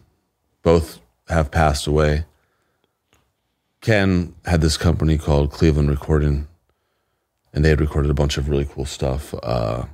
Both 0.63 1.01
have 1.29 1.51
passed 1.51 1.89
away. 1.89 2.27
Ken 3.81 4.35
had 4.45 4.61
this 4.61 4.77
company 4.77 5.17
called 5.17 5.51
Cleveland 5.51 5.91
Recording, 5.91 6.47
and 7.53 7.65
they 7.65 7.71
had 7.71 7.81
recorded 7.81 8.11
a 8.11 8.15
bunch 8.15 8.37
of 8.37 8.49
really 8.49 8.67
cool 8.67 8.85
stuff, 8.85 9.35
uh, 9.43 9.87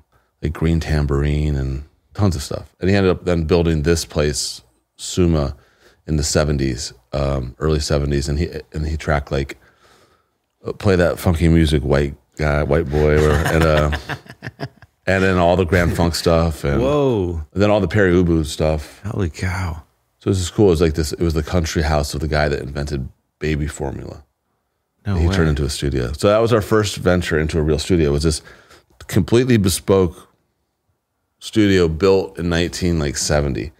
like 0.43 0.53
Green 0.53 0.81
Tambourine 0.81 1.55
and 1.55 1.85
tons 2.13 2.35
of 2.35 2.43
stuff. 2.43 2.75
And 2.81 2.91
he 2.91 2.97
ended 2.97 3.13
up 3.13 3.25
then 3.25 3.45
building 3.45 3.83
this 3.83 4.05
place, 4.05 4.63
Suma, 4.97 5.57
in 6.07 6.17
the 6.17 6.25
'70s, 6.25 6.93
um, 7.13 7.55
early 7.59 7.79
'70s, 7.79 8.29
and 8.29 8.39
he 8.39 8.49
and 8.73 8.87
he 8.87 8.97
tracked 8.97 9.31
like 9.31 9.57
uh, 10.65 10.73
play 10.73 10.97
that 10.97 11.21
funky 11.21 11.49
music, 11.49 11.83
white 11.85 12.17
guy, 12.37 12.65
white 12.65 12.91
boy, 12.91 13.19
and 13.19 13.63
uh, 13.63 13.97
and 15.07 15.23
then 15.23 15.37
all 15.39 15.57
the 15.57 15.65
Grand 15.65 15.97
Funk 15.97 16.15
stuff, 16.15 16.65
and, 16.65 16.83
Whoa. 16.83 17.43
and 17.53 17.63
then 17.63 17.71
all 17.71 17.81
the 17.81 17.89
Pere 17.89 18.11
Ubu 18.11 18.45
stuff. 18.45 19.03
Holy 19.05 19.31
cow. 19.31 19.83
So 20.19 20.31
this 20.31 20.41
is 20.41 20.51
cool. 20.51 20.67
It 20.67 20.71
was 20.71 20.81
like 20.81 20.95
this. 20.95 21.13
It 21.13 21.21
was 21.21 21.35
the 21.35 21.43
country 21.43 21.83
house 21.83 22.15
of 22.15 22.21
the 22.21 22.29
guy 22.29 22.49
that 22.49 22.61
invented 22.61 23.09
baby 23.39 23.67
formula. 23.67 24.25
No 25.07 25.15
he 25.15 25.29
way. 25.29 25.35
turned 25.35 25.49
into 25.49 25.65
a 25.65 25.71
studio. 25.71 26.13
So 26.13 26.29
that 26.29 26.39
was 26.39 26.53
our 26.53 26.61
first 26.61 26.97
venture 26.97 27.39
into 27.39 27.59
a 27.59 27.63
real 27.63 27.79
studio. 27.79 28.09
It 28.09 28.13
was 28.13 28.25
this 28.25 28.43
completely 29.07 29.57
bespoke 29.57 30.29
studio 31.39 31.87
built 31.87 32.39
in 32.39 32.49
19 32.49 32.99
like 32.99 33.17
70. 33.17 33.73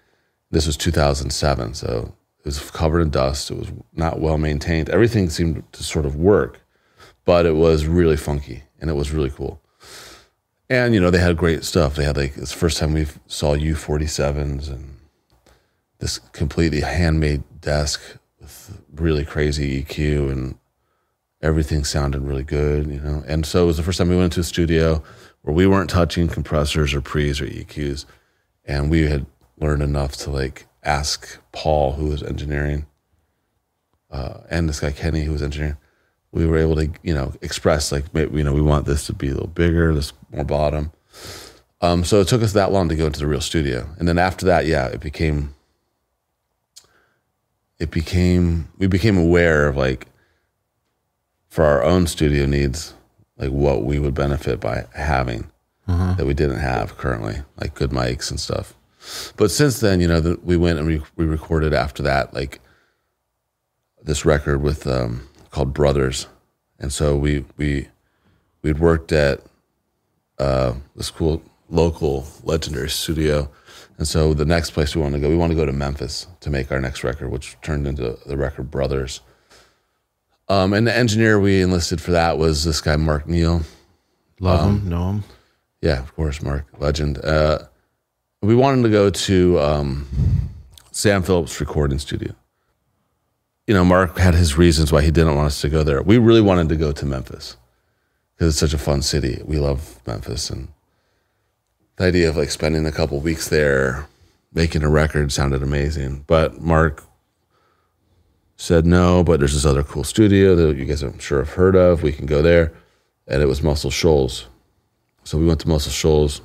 This 0.53 0.67
was 0.67 0.77
2007, 0.77 1.75
so 1.75 2.15
it 2.39 2.45
was 2.45 2.71
covered 2.71 3.01
in 3.01 3.11
dust. 3.11 3.51
It 3.51 3.59
was 3.59 3.73
not 3.93 4.21
well 4.21 4.39
maintained. 4.39 4.89
Everything 4.89 5.29
seemed 5.29 5.65
to 5.73 5.83
sort 5.83 6.07
of 6.07 6.15
work, 6.15 6.61
but 7.25 7.45
it 7.45 7.57
was 7.57 7.87
really 7.87 8.17
funky 8.17 8.63
and 8.81 8.89
it 8.89 8.95
was 8.95 9.11
really 9.11 9.31
cool. 9.31 9.61
And 10.69 10.95
you 10.95 11.01
know 11.01 11.11
they 11.11 11.19
had 11.19 11.37
great 11.37 11.65
stuff. 11.65 11.95
They 11.95 12.05
had 12.05 12.17
like 12.17 12.37
it's 12.37 12.53
the 12.53 12.59
first 12.59 12.79
time 12.79 12.93
we 12.93 13.07
saw 13.27 13.55
U 13.55 13.75
forty 13.75 14.07
sevens 14.07 14.69
and 14.69 14.97
this 15.99 16.19
completely 16.33 16.81
handmade 16.81 17.43
desk 17.61 18.01
with 18.41 18.81
really 18.95 19.25
crazy 19.25 19.83
EQ 19.83 20.31
and 20.31 20.59
everything 21.41 21.85
sounded 21.85 22.23
really 22.23 22.43
good, 22.43 22.87
you 22.89 23.01
know. 23.01 23.23
And 23.27 23.47
so 23.47 23.65
it 23.65 23.67
was 23.67 23.77
the 23.77 23.83
first 23.83 23.99
time 23.99 24.09
we 24.09 24.17
went 24.17 24.33
into 24.33 24.41
a 24.41 24.45
studio 24.45 25.03
where 25.43 25.55
we 25.55 25.67
weren't 25.67 25.91
touching 25.91 26.29
compressors 26.29 26.93
or 26.93 27.01
pre's 27.01 27.41
or 27.41 27.47
EQs, 27.47 28.05
and 28.65 28.91
we 28.91 29.07
had 29.07 29.27
learned 29.59 29.83
enough 29.83 30.17
to 30.17 30.31
like 30.31 30.67
ask 30.83 31.39
Paul, 31.53 31.93
who 31.93 32.07
was 32.07 32.23
engineering, 32.23 32.87
uh, 34.11 34.39
and 34.51 34.69
this 34.69 34.81
guy 34.81 34.91
Kenny, 34.91 35.25
who 35.25 35.33
was 35.33 35.43
engineering. 35.43 35.77
We 36.33 36.47
were 36.47 36.59
able 36.59 36.77
to, 36.77 36.89
you 37.03 37.15
know, 37.15 37.33
express 37.41 37.93
like, 37.93 38.13
maybe, 38.13 38.39
you 38.39 38.45
know, 38.45 38.53
we 38.53 38.61
want 38.61 38.85
this 38.87 39.07
to 39.07 39.13
be 39.13 39.29
a 39.29 39.33
little 39.33 39.47
bigger, 39.47 39.95
this 39.95 40.13
more 40.31 40.45
bottom. 40.45 40.93
Um, 41.81 42.05
so 42.05 42.21
it 42.21 42.29
took 42.29 42.43
us 42.43 42.53
that 42.53 42.73
long 42.73 42.89
to 42.89 42.97
go 42.97 43.07
into 43.07 43.21
the 43.21 43.27
real 43.27 43.41
studio, 43.41 43.89
and 43.99 44.09
then 44.09 44.19
after 44.19 44.47
that, 44.47 44.67
yeah, 44.67 44.87
it 44.87 45.01
became. 45.01 45.55
It 47.79 47.91
became 47.91 48.69
we 48.79 48.87
became 48.87 49.19
aware 49.19 49.69
of 49.69 49.77
like 49.77 50.07
for 51.49 51.65
our 51.65 51.83
own 51.83 52.07
studio 52.07 52.47
needs, 52.47 52.95
like 53.37 53.51
what 53.51 53.85
we 53.85 53.99
would 53.99 54.15
benefit 54.15 54.61
by 54.61 54.87
having 54.95 55.51
that 55.87 56.27
we 56.27 56.35
didn't 56.35 56.59
have 56.59 56.97
currently, 56.97 57.43
like 57.61 57.75
good 57.75 57.91
mics 57.91 58.31
and 58.31 58.41
stuff. 58.41 58.75
But 59.37 59.51
since 59.51 59.81
then, 59.81 60.01
you 60.01 60.09
know, 60.09 60.21
the, 60.21 60.41
we 60.43 60.57
went 60.57 60.79
and 60.79 60.89
we, 60.89 61.03
we 61.17 61.27
recorded 61.27 61.73
after 61.75 62.03
that, 62.03 62.35
like 62.35 62.61
this 64.03 64.25
record 64.25 64.63
with 64.63 64.87
um, 64.87 65.29
called 65.57 65.73
Brothers, 65.73 66.27
and 66.79 66.93
so 66.93 67.17
we 67.17 67.47
we 67.57 67.89
we'd 68.61 68.79
worked 68.79 69.11
at 69.11 69.41
uh, 70.39 70.75
this 70.95 71.11
cool 71.11 71.41
local 71.71 72.27
legendary 72.45 72.91
studio, 72.91 73.49
and 73.97 74.07
so 74.07 74.35
the 74.35 74.45
next 74.45 74.73
place 74.73 74.95
we 74.95 75.01
wanted 75.01 75.17
to 75.17 75.23
go, 75.23 75.31
we 75.31 75.35
wanted 75.37 75.55
to 75.55 75.61
go 75.61 75.65
to 75.65 75.73
Memphis 75.73 76.27
to 76.41 76.51
make 76.51 76.71
our 76.71 76.79
next 76.79 77.03
record, 77.05 77.31
which 77.31 77.57
turned 77.63 77.87
into 77.87 78.19
the 78.27 78.37
record 78.37 78.71
Brothers. 78.71 79.23
Um, 80.51 80.75
and 80.75 80.87
the 80.87 80.95
engineer 80.95 81.41
we 81.41 81.63
enlisted 81.63 82.03
for 82.03 82.11
that 82.11 82.37
was 82.37 82.63
this 82.65 82.83
guy 82.83 82.97
Mark 82.97 83.27
Neill. 83.27 83.63
Love 84.41 84.61
Um, 84.61 84.81
him, 84.81 84.89
know 84.91 85.09
him. 85.11 85.25
Yeah, 85.81 86.01
of 86.01 86.15
course, 86.15 86.43
Mark, 86.43 86.67
legend. 86.79 87.17
Uh, 87.25 87.61
we 88.43 88.55
wanted 88.55 88.83
to 88.83 88.91
go 88.91 89.09
to 89.09 89.59
um, 89.59 90.07
Sam 90.93 91.23
Phillips 91.23 91.59
recording 91.61 91.99
studio. 91.99 92.35
You 93.67 93.75
know, 93.75 93.85
Mark 93.85 94.17
had 94.19 94.35
his 94.35 94.57
reasons 94.57 94.93
why 94.93 95.03
he 95.03 95.11
didn't 95.11 95.35
want 95.35 95.49
us 95.49 95.61
to 95.63 95.69
go 95.69 95.83
there. 95.83 96.01
We 96.01 96.19
really 96.19 96.41
wanted 96.41 96.69
to 96.69 96.77
go 96.77 96.93
to 96.93 97.07
Memphis 97.07 97.57
because 98.35 98.49
it's 98.49 98.61
such 98.61 98.73
a 98.73 98.79
fun 98.79 99.03
city. 99.03 99.43
We 99.45 99.59
love 99.59 100.01
Memphis, 100.07 100.51
and 100.51 100.69
the 101.97 102.05
idea 102.05 102.29
of 102.29 102.37
like 102.37 102.51
spending 102.51 102.87
a 102.87 102.93
couple 102.93 103.19
weeks 103.21 103.49
there 103.49 104.07
making 104.53 104.83
a 104.83 104.89
record 104.89 105.33
sounded 105.33 105.63
amazing. 105.63 106.25
But 106.27 106.61
Mark 106.61 107.05
said 108.57 108.87
no, 108.87 109.25
but 109.25 109.41
there's 109.41 109.55
this 109.55 109.67
other 109.67 109.83
cool 109.83 110.05
studio 110.05 110.55
that 110.57 110.77
you 110.77 110.85
guys 110.85 111.03
I'm 111.03 111.19
sure 111.19 111.39
have 111.39 111.55
heard 111.55 111.75
of. 111.77 112.03
We 112.03 112.13
can 112.13 112.27
go 112.27 112.43
there, 112.43 112.73
and 113.27 113.43
it 113.43 113.47
was 113.47 113.63
Muscle 113.63 113.91
Shoals. 113.91 114.47
So 115.25 115.39
we 115.39 115.47
went 115.47 115.61
to 115.61 115.69
Muscle 115.69 115.93
Shoals. 115.93 116.41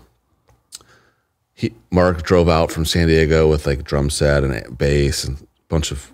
He, 1.53 1.73
Mark 1.91 2.23
drove 2.23 2.49
out 2.49 2.71
from 2.71 2.85
San 2.85 3.07
Diego 3.07 3.47
with 3.47 3.67
like 3.67 3.83
drum 3.83 4.09
set 4.09 4.43
and 4.43 4.77
bass 4.77 5.23
and 5.23 5.39
a 5.39 5.45
bunch 5.69 5.91
of 5.91 6.11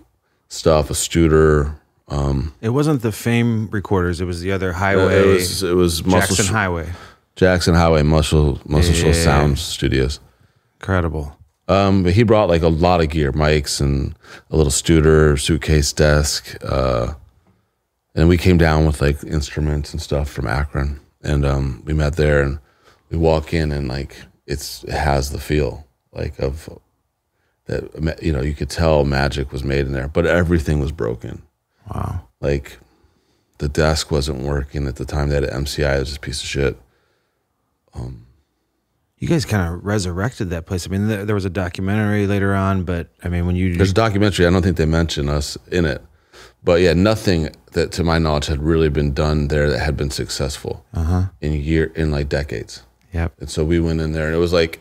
stuff, 0.48 0.90
a 0.90 0.94
Studer. 0.94 1.74
Um, 2.08 2.54
It 2.60 2.70
wasn't 2.70 3.02
the 3.02 3.12
Fame 3.12 3.68
recorders. 3.70 4.20
It 4.20 4.24
was 4.24 4.40
the 4.40 4.52
other 4.52 4.72
Highway, 4.72 5.20
it 5.20 5.26
was 5.26 5.62
it 5.62 5.74
was 5.74 6.04
Muscle 6.04 6.36
Jackson 6.36 6.44
Sh- 6.46 6.48
Highway. 6.50 6.88
Jackson 7.36 7.74
Highway 7.74 8.02
Muscle 8.02 8.58
Muscle 8.66 8.94
Yeah. 8.94 9.12
Sound 9.12 9.58
Studios. 9.58 10.20
Incredible. 10.80 11.36
Um, 11.68 12.02
but 12.02 12.14
he 12.14 12.22
brought 12.22 12.48
like 12.48 12.62
a 12.62 12.68
lot 12.68 13.00
of 13.02 13.10
gear, 13.10 13.30
mics 13.32 13.80
and 13.80 14.14
a 14.50 14.56
little 14.56 14.72
Studer 14.72 15.38
suitcase 15.38 15.92
desk. 15.92 16.56
Uh, 16.64 17.12
and 18.14 18.28
we 18.28 18.38
came 18.38 18.56
down 18.56 18.86
with 18.86 19.00
like 19.02 19.22
instruments 19.24 19.92
and 19.92 20.00
stuff 20.02 20.30
from 20.30 20.46
Akron, 20.48 20.98
and 21.22 21.44
um, 21.44 21.82
we 21.84 21.92
met 21.92 22.16
there. 22.16 22.42
And 22.42 22.58
we 23.10 23.18
walk 23.18 23.52
in, 23.52 23.70
and 23.70 23.86
like 23.86 24.16
it's 24.46 24.82
it 24.84 24.92
has 24.94 25.30
the 25.30 25.38
feel 25.38 25.86
like 26.12 26.38
of 26.38 26.68
that. 27.68 28.22
You 28.22 28.32
know, 28.32 28.42
you 28.42 28.54
could 28.54 28.68
tell 28.68 29.04
magic 29.04 29.52
was 29.52 29.64
made 29.64 29.86
in 29.86 29.92
there, 29.92 30.08
but 30.08 30.26
everything 30.26 30.80
was 30.80 30.92
broken. 30.92 31.42
Wow. 31.88 32.28
Like 32.40 32.78
the 33.58 33.68
desk 33.68 34.10
wasn't 34.10 34.42
working 34.42 34.86
at 34.86 34.96
the 34.96 35.04
time. 35.04 35.28
They 35.28 35.36
had 35.36 35.44
an 35.44 35.64
MCI. 35.64 35.96
It 35.96 35.98
was 36.00 36.08
just 36.08 36.18
a 36.18 36.20
piece 36.20 36.42
of 36.42 36.48
shit. 36.48 36.76
um 37.94 38.26
You 39.18 39.28
guys 39.28 39.44
kind 39.44 39.72
of 39.72 39.84
resurrected 39.84 40.50
that 40.50 40.66
place. 40.66 40.86
I 40.86 40.90
mean, 40.90 41.08
there, 41.08 41.24
there 41.24 41.34
was 41.34 41.44
a 41.44 41.50
documentary 41.50 42.26
later 42.26 42.54
on, 42.54 42.84
but 42.84 43.08
I 43.24 43.28
mean, 43.28 43.46
when 43.46 43.56
you 43.56 43.74
There's 43.74 43.90
a 43.90 43.94
documentary. 43.94 44.46
I 44.46 44.50
don't 44.50 44.62
think 44.62 44.76
they 44.76 44.86
mention 44.86 45.28
us 45.28 45.56
in 45.72 45.84
it, 45.84 46.02
but 46.62 46.80
yeah, 46.80 46.92
nothing 46.92 47.50
that, 47.72 47.92
to 47.92 48.04
my 48.04 48.18
knowledge, 48.18 48.46
had 48.46 48.62
really 48.62 48.88
been 48.88 49.12
done 49.12 49.48
there 49.48 49.68
that 49.70 49.80
had 49.80 49.96
been 49.96 50.10
successful 50.10 50.84
in 51.40 51.52
year 51.52 51.92
in 51.94 52.10
like 52.10 52.28
decades. 52.28 52.82
yep. 53.12 53.32
And 53.40 53.50
so 53.50 53.64
we 53.64 53.80
went 53.80 54.00
in 54.00 54.12
there, 54.12 54.26
and 54.26 54.34
it 54.34 54.38
was 54.38 54.52
like 54.52 54.80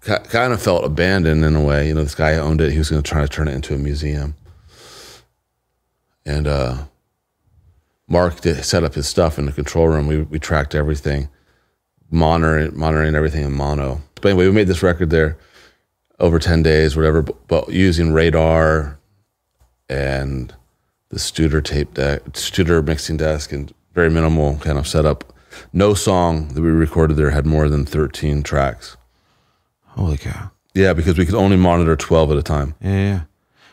kind 0.00 0.52
of 0.52 0.62
felt 0.62 0.84
abandoned 0.84 1.44
in 1.44 1.54
a 1.54 1.62
way. 1.62 1.88
You 1.88 1.94
know, 1.94 2.02
this 2.02 2.14
guy 2.14 2.34
owned 2.34 2.60
it. 2.60 2.72
He 2.72 2.78
was 2.78 2.90
going 2.90 3.02
to 3.02 3.08
try 3.08 3.20
to 3.20 3.28
turn 3.28 3.48
it 3.48 3.54
into 3.54 3.74
a 3.74 3.78
museum, 3.78 4.34
and 6.24 6.46
uh, 6.46 6.84
Mark 8.08 8.40
did, 8.40 8.64
set 8.64 8.82
up 8.84 8.94
his 8.94 9.06
stuff 9.06 9.38
in 9.38 9.46
the 9.46 9.52
control 9.52 9.88
room. 9.88 10.06
We 10.06 10.22
we 10.22 10.38
tracked 10.38 10.74
everything, 10.74 11.28
monitoring 12.10 12.76
monitoring 12.76 13.14
everything 13.14 13.44
in 13.44 13.52
mono. 13.52 14.00
But 14.20 14.30
anyway, 14.30 14.46
we 14.46 14.52
made 14.52 14.68
this 14.68 14.82
record 14.82 15.10
there 15.10 15.36
over 16.18 16.38
ten 16.38 16.62
days, 16.62 16.96
whatever. 16.96 17.22
But, 17.22 17.46
but 17.46 17.68
using 17.70 18.12
radar 18.12 18.98
and 19.88 20.54
the 21.08 21.18
Studer 21.18 21.62
tape 21.62 21.94
deck, 21.94 22.22
Studer 22.32 22.84
mixing 22.84 23.16
desk, 23.16 23.52
and 23.52 23.72
very 23.94 24.08
minimal 24.10 24.56
kind 24.58 24.78
of 24.78 24.86
setup. 24.86 25.24
No 25.72 25.94
song 25.94 26.48
that 26.54 26.62
we 26.62 26.70
recorded 26.70 27.16
there 27.16 27.30
had 27.30 27.44
more 27.44 27.68
than 27.68 27.84
thirteen 27.84 28.42
tracks. 28.42 28.96
Holy 29.90 30.16
cow. 30.16 30.50
Yeah, 30.74 30.92
because 30.92 31.18
we 31.18 31.26
could 31.26 31.34
only 31.34 31.56
monitor 31.56 31.96
twelve 31.96 32.30
at 32.30 32.36
a 32.36 32.42
time. 32.42 32.74
Yeah. 32.80 32.90
yeah. 32.90 33.20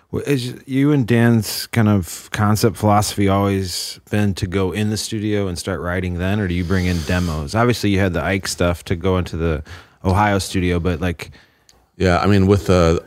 Well, 0.09 0.23
is 0.25 0.55
you 0.65 0.93
and 0.93 1.05
Dan's 1.05 1.67
kind 1.67 1.89
of 1.89 2.29
concept 2.31 2.77
philosophy 2.77 3.27
always 3.27 3.99
been 4.09 4.33
to 4.35 4.47
go 4.47 4.71
in 4.71 4.89
the 4.89 4.95
studio 4.97 5.47
and 5.47 5.59
start 5.59 5.81
writing 5.81 6.17
then, 6.17 6.39
or 6.39 6.47
do 6.47 6.53
you 6.53 6.63
bring 6.63 6.85
in 6.85 6.97
demos? 7.01 7.53
Obviously, 7.55 7.89
you 7.89 7.99
had 7.99 8.13
the 8.13 8.23
Ike 8.23 8.47
stuff 8.47 8.85
to 8.85 8.95
go 8.95 9.17
into 9.17 9.35
the 9.35 9.63
Ohio 10.05 10.39
studio, 10.39 10.79
but 10.79 11.01
like, 11.01 11.31
Yeah, 11.97 12.19
I 12.19 12.27
mean 12.27 12.47
with 12.47 12.69
uh 12.69 12.99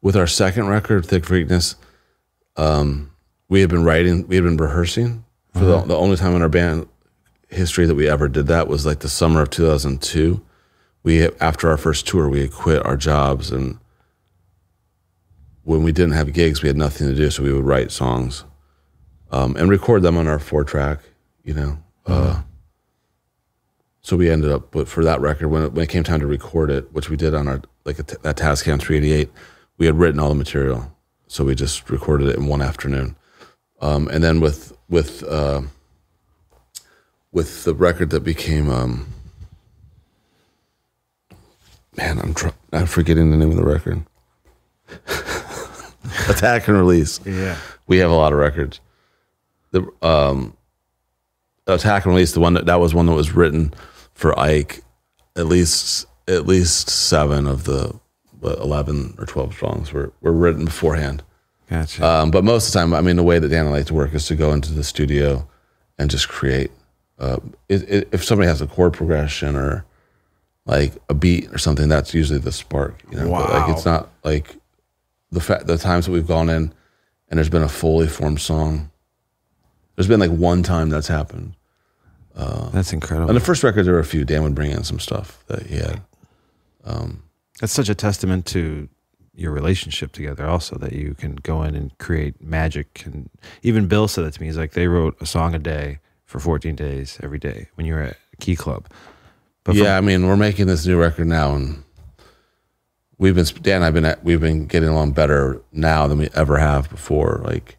with 0.00 0.16
our 0.16 0.26
second 0.26 0.66
record, 0.66 1.06
Thick 1.06 1.22
Freakness, 1.22 1.76
um, 2.56 3.12
we 3.48 3.60
had 3.60 3.70
been 3.70 3.84
writing, 3.84 4.26
we 4.26 4.34
had 4.34 4.44
been 4.44 4.56
rehearsing 4.56 5.24
for 5.52 5.60
the, 5.60 5.80
the 5.82 5.96
only 5.96 6.16
time 6.16 6.34
in 6.34 6.42
our 6.42 6.48
band 6.48 6.88
history 7.48 7.86
that 7.86 7.94
we 7.94 8.08
ever 8.08 8.26
did 8.26 8.46
that 8.48 8.66
was 8.66 8.84
like 8.84 9.00
the 9.00 9.08
summer 9.08 9.42
of 9.42 9.50
2002. 9.50 10.40
We 11.02 11.28
after 11.40 11.68
our 11.68 11.76
first 11.76 12.06
tour, 12.06 12.28
we 12.28 12.42
had 12.42 12.52
quit 12.52 12.84
our 12.86 12.96
jobs, 12.96 13.50
and 13.50 13.78
when 15.64 15.82
we 15.82 15.92
didn't 15.92 16.12
have 16.12 16.32
gigs, 16.32 16.62
we 16.62 16.68
had 16.68 16.76
nothing 16.76 17.08
to 17.08 17.14
do, 17.14 17.30
so 17.30 17.42
we 17.42 17.52
would 17.52 17.64
write 17.64 17.90
songs 17.90 18.44
um, 19.32 19.56
and 19.56 19.68
record 19.68 20.02
them 20.02 20.16
on 20.16 20.28
our 20.28 20.38
four 20.38 20.64
track, 20.64 21.00
you 21.42 21.54
know. 21.54 21.78
Uh, 22.06 22.42
so 24.02 24.16
we 24.16 24.28
ended 24.28 24.50
up, 24.50 24.70
but 24.72 24.88
for 24.88 25.04
that 25.04 25.20
record, 25.20 25.48
when 25.48 25.62
it, 25.62 25.72
when 25.72 25.84
it 25.84 25.88
came 25.88 26.02
time 26.02 26.20
to 26.20 26.26
record 26.26 26.70
it, 26.70 26.92
which 26.92 27.08
we 27.08 27.16
did 27.16 27.34
on 27.34 27.48
our 27.48 27.62
like 27.84 27.98
a 27.98 28.02
t- 28.02 28.16
that 28.22 28.36
Tascam 28.36 28.80
388, 28.80 29.30
we 29.78 29.86
had 29.86 29.98
written 29.98 30.20
all 30.20 30.28
the 30.28 30.34
material, 30.34 30.92
so 31.26 31.44
we 31.44 31.54
just 31.54 31.88
recorded 31.88 32.28
it 32.28 32.36
in 32.36 32.46
one 32.46 32.62
afternoon. 32.62 33.16
Um, 33.80 34.08
and 34.08 34.22
then 34.22 34.40
with 34.40 34.76
with 34.88 35.22
uh, 35.24 35.62
with 37.30 37.64
the 37.64 37.74
record 37.74 38.10
that 38.10 38.20
became, 38.20 38.68
um, 38.68 39.06
man, 41.96 42.18
I'm 42.18 42.34
tr- 42.34 42.48
I'm 42.72 42.86
forgetting 42.86 43.30
the 43.30 43.36
name 43.36 43.50
of 43.50 43.56
the 43.56 43.64
record. 43.64 44.04
Attack 46.28 46.68
and 46.68 46.76
Release 46.76 47.20
yeah, 47.24 47.56
we 47.86 47.98
have 47.98 48.10
a 48.10 48.14
lot 48.14 48.32
of 48.32 48.38
records. 48.38 48.80
The 49.70 49.86
um, 50.02 50.56
Attack 51.66 52.04
and 52.04 52.14
Release, 52.14 52.32
the 52.32 52.40
one 52.40 52.54
that 52.54 52.66
that 52.66 52.80
was 52.80 52.94
one 52.94 53.06
that 53.06 53.12
was 53.14 53.32
written 53.32 53.72
for 54.14 54.38
Ike. 54.38 54.82
At 55.36 55.46
least 55.46 56.06
at 56.28 56.46
least 56.46 56.90
seven 56.90 57.46
of 57.46 57.64
the 57.64 57.98
what, 58.40 58.58
eleven 58.58 59.14
or 59.18 59.26
twelve 59.26 59.56
songs 59.56 59.92
were 59.92 60.12
were 60.20 60.32
written 60.32 60.66
beforehand. 60.66 61.22
gotcha. 61.70 62.06
Um, 62.06 62.30
but 62.30 62.44
most 62.44 62.66
of 62.66 62.72
the 62.72 62.78
time, 62.80 62.94
I 62.94 63.00
mean, 63.00 63.16
the 63.16 63.22
way 63.22 63.38
that 63.38 63.48
Dan 63.48 63.66
and 63.66 63.74
I 63.74 63.78
like 63.78 63.86
to 63.86 63.94
work 63.94 64.12
is 64.12 64.26
to 64.26 64.34
go 64.36 64.52
into 64.52 64.72
the 64.72 64.84
studio 64.84 65.48
and 65.98 66.10
just 66.10 66.28
create. 66.28 66.70
Uh, 67.18 67.38
it, 67.68 67.88
it, 67.88 68.08
if 68.12 68.24
somebody 68.24 68.48
has 68.48 68.60
a 68.60 68.66
chord 68.66 68.92
progression 68.92 69.54
or 69.54 69.84
like 70.64 70.92
a 71.08 71.14
beat 71.14 71.52
or 71.52 71.58
something, 71.58 71.88
that's 71.88 72.14
usually 72.14 72.38
the 72.38 72.52
spark. 72.52 73.02
You 73.10 73.18
know, 73.18 73.30
but 73.30 73.50
like 73.50 73.70
it's 73.70 73.84
not 73.84 74.08
like 74.24 74.56
the 75.30 75.40
fa- 75.40 75.62
the 75.64 75.78
times 75.78 76.06
that 76.06 76.12
we've 76.12 76.26
gone 76.26 76.48
in 76.48 76.72
and 77.28 77.38
there's 77.38 77.48
been 77.48 77.62
a 77.62 77.68
fully 77.68 78.06
formed 78.06 78.40
song. 78.40 78.90
There's 79.96 80.06
been 80.08 80.20
like 80.20 80.30
one 80.30 80.62
time 80.62 80.90
that's 80.90 81.08
happened. 81.08 81.54
Uh, 82.36 82.70
that's 82.70 82.92
incredible. 82.92 83.30
On 83.30 83.34
the 83.34 83.40
first 83.40 83.62
record, 83.62 83.84
there 83.84 83.94
were 83.94 84.00
a 84.00 84.04
few. 84.04 84.24
Dan 84.24 84.42
would 84.42 84.54
bring 84.54 84.70
in 84.70 84.84
some 84.84 84.98
stuff 84.98 85.42
that 85.48 85.66
he 85.66 85.76
had. 85.76 86.02
Um, 86.84 87.22
that's 87.60 87.72
such 87.72 87.88
a 87.88 87.94
testament 87.94 88.46
to 88.46 88.88
your 89.34 89.50
relationship 89.50 90.12
together, 90.12 90.46
also 90.46 90.76
that 90.76 90.92
you 90.92 91.14
can 91.14 91.36
go 91.36 91.62
in 91.62 91.74
and 91.74 91.96
create 91.98 92.42
magic. 92.42 93.02
And 93.06 93.30
even 93.62 93.88
Bill 93.88 94.08
said 94.08 94.24
that 94.24 94.34
to 94.34 94.40
me. 94.40 94.46
He's 94.46 94.58
like, 94.58 94.72
they 94.72 94.86
wrote 94.86 95.16
a 95.20 95.26
song 95.26 95.54
a 95.54 95.58
day 95.58 96.00
for 96.26 96.38
14 96.38 96.74
days 96.74 97.18
every 97.22 97.38
day 97.38 97.68
when 97.74 97.86
you 97.86 97.94
were 97.94 98.02
at 98.02 98.16
Key 98.40 98.56
Club. 98.56 98.88
But 99.64 99.76
yeah, 99.76 99.96
I 99.96 100.00
mean, 100.00 100.26
we're 100.26 100.36
making 100.36 100.66
this 100.66 100.86
new 100.86 100.98
record 100.98 101.28
now, 101.28 101.54
and 101.54 101.84
we've 103.18 103.34
been 103.34 103.46
Dan 103.62 103.82
I've 103.82 103.94
been 103.94 104.16
we've 104.22 104.40
been 104.40 104.66
getting 104.66 104.88
along 104.88 105.12
better 105.12 105.62
now 105.70 106.08
than 106.08 106.18
we 106.18 106.28
ever 106.34 106.58
have 106.58 106.90
before. 106.90 107.40
Like, 107.44 107.76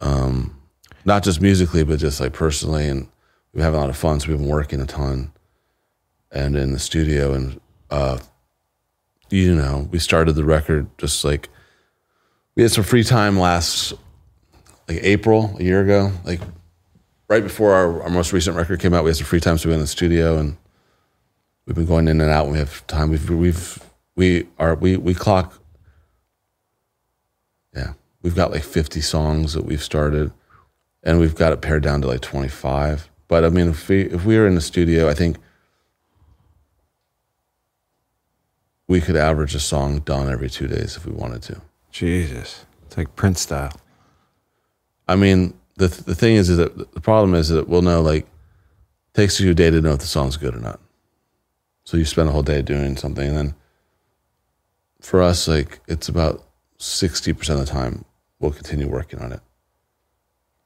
um, 0.00 0.56
not 1.04 1.24
just 1.24 1.40
musically, 1.40 1.82
but 1.82 1.98
just 1.98 2.20
like 2.20 2.32
personally, 2.32 2.88
and 2.88 3.08
we're 3.52 3.64
having 3.64 3.78
a 3.78 3.80
lot 3.80 3.90
of 3.90 3.96
fun. 3.96 4.20
So 4.20 4.28
we've 4.28 4.38
been 4.38 4.48
working 4.48 4.80
a 4.80 4.86
ton, 4.86 5.32
and 6.30 6.56
in 6.56 6.72
the 6.72 6.78
studio, 6.78 7.32
and 7.32 7.60
uh, 7.90 8.18
you 9.30 9.54
know, 9.54 9.88
we 9.90 9.98
started 9.98 10.34
the 10.34 10.44
record 10.44 10.86
just 10.98 11.24
like 11.24 11.48
we 12.54 12.62
had 12.62 12.70
some 12.70 12.84
free 12.84 13.02
time 13.02 13.38
last 13.38 13.94
like 14.88 14.98
April 15.02 15.56
a 15.58 15.62
year 15.64 15.82
ago, 15.82 16.12
like 16.24 16.40
right 17.32 17.42
before 17.42 17.72
our, 17.72 18.02
our 18.02 18.10
most 18.10 18.30
recent 18.34 18.58
record 18.58 18.78
came 18.78 18.92
out, 18.92 19.04
we 19.04 19.08
had 19.08 19.16
some 19.16 19.24
free 19.24 19.40
time, 19.40 19.56
so 19.56 19.66
we 19.66 19.70
went 19.70 19.78
in 19.78 19.84
the 19.84 19.86
studio 19.86 20.36
and 20.36 20.58
we've 21.64 21.74
been 21.74 21.86
going 21.86 22.06
in 22.06 22.20
and 22.20 22.30
out. 22.30 22.44
When 22.44 22.52
we 22.52 22.58
have 22.58 22.86
time. 22.86 23.08
We've 23.08 23.30
we've 23.30 23.82
we 24.14 24.46
are 24.58 24.74
we 24.74 24.98
we 24.98 25.14
clock. 25.14 25.58
Yeah, 27.74 27.94
we've 28.20 28.34
got 28.34 28.50
like 28.50 28.62
fifty 28.62 29.00
songs 29.00 29.54
that 29.54 29.64
we've 29.64 29.82
started, 29.82 30.30
and 31.02 31.18
we've 31.18 31.34
got 31.34 31.54
it 31.54 31.62
pared 31.62 31.82
down 31.82 32.02
to 32.02 32.06
like 32.06 32.20
twenty 32.20 32.48
five. 32.48 33.08
But 33.28 33.46
I 33.46 33.48
mean, 33.48 33.68
if 33.70 33.88
we 33.88 34.02
if 34.02 34.26
we 34.26 34.36
were 34.36 34.46
in 34.46 34.54
the 34.54 34.60
studio, 34.60 35.08
I 35.08 35.14
think 35.14 35.38
we 38.88 39.00
could 39.00 39.16
average 39.16 39.54
a 39.54 39.60
song 39.60 40.00
done 40.00 40.30
every 40.30 40.50
two 40.50 40.68
days 40.68 40.98
if 40.98 41.06
we 41.06 41.12
wanted 41.12 41.40
to. 41.44 41.62
Jesus, 41.90 42.66
it's 42.86 42.98
like 42.98 43.16
Prince 43.16 43.40
style. 43.40 43.72
I 45.08 45.16
mean, 45.16 45.54
the 45.88 46.02
the 46.02 46.14
thing 46.14 46.36
is, 46.36 46.48
is 46.48 46.58
that 46.58 46.76
the 46.94 47.00
problem 47.00 47.34
is 47.34 47.48
that 47.48 47.68
we'll 47.68 47.82
know 47.82 48.00
like 48.00 48.24
it 48.24 49.14
takes 49.14 49.40
you 49.40 49.50
a 49.50 49.54
day 49.54 49.70
to 49.70 49.80
know 49.80 49.92
if 49.92 49.98
the 49.98 50.06
song's 50.06 50.36
good 50.36 50.54
or 50.54 50.60
not. 50.60 50.80
So 51.84 51.96
you 51.96 52.04
spend 52.04 52.28
a 52.28 52.32
whole 52.32 52.42
day 52.42 52.62
doing 52.62 52.96
something, 52.96 53.26
and 53.26 53.36
then 53.36 53.54
for 55.00 55.20
us, 55.20 55.48
like 55.48 55.80
it's 55.88 56.08
about 56.08 56.44
sixty 56.78 57.32
percent 57.32 57.60
of 57.60 57.66
the 57.66 57.72
time 57.72 58.04
we'll 58.38 58.52
continue 58.52 58.88
working 58.88 59.20
on 59.20 59.32
it. 59.32 59.40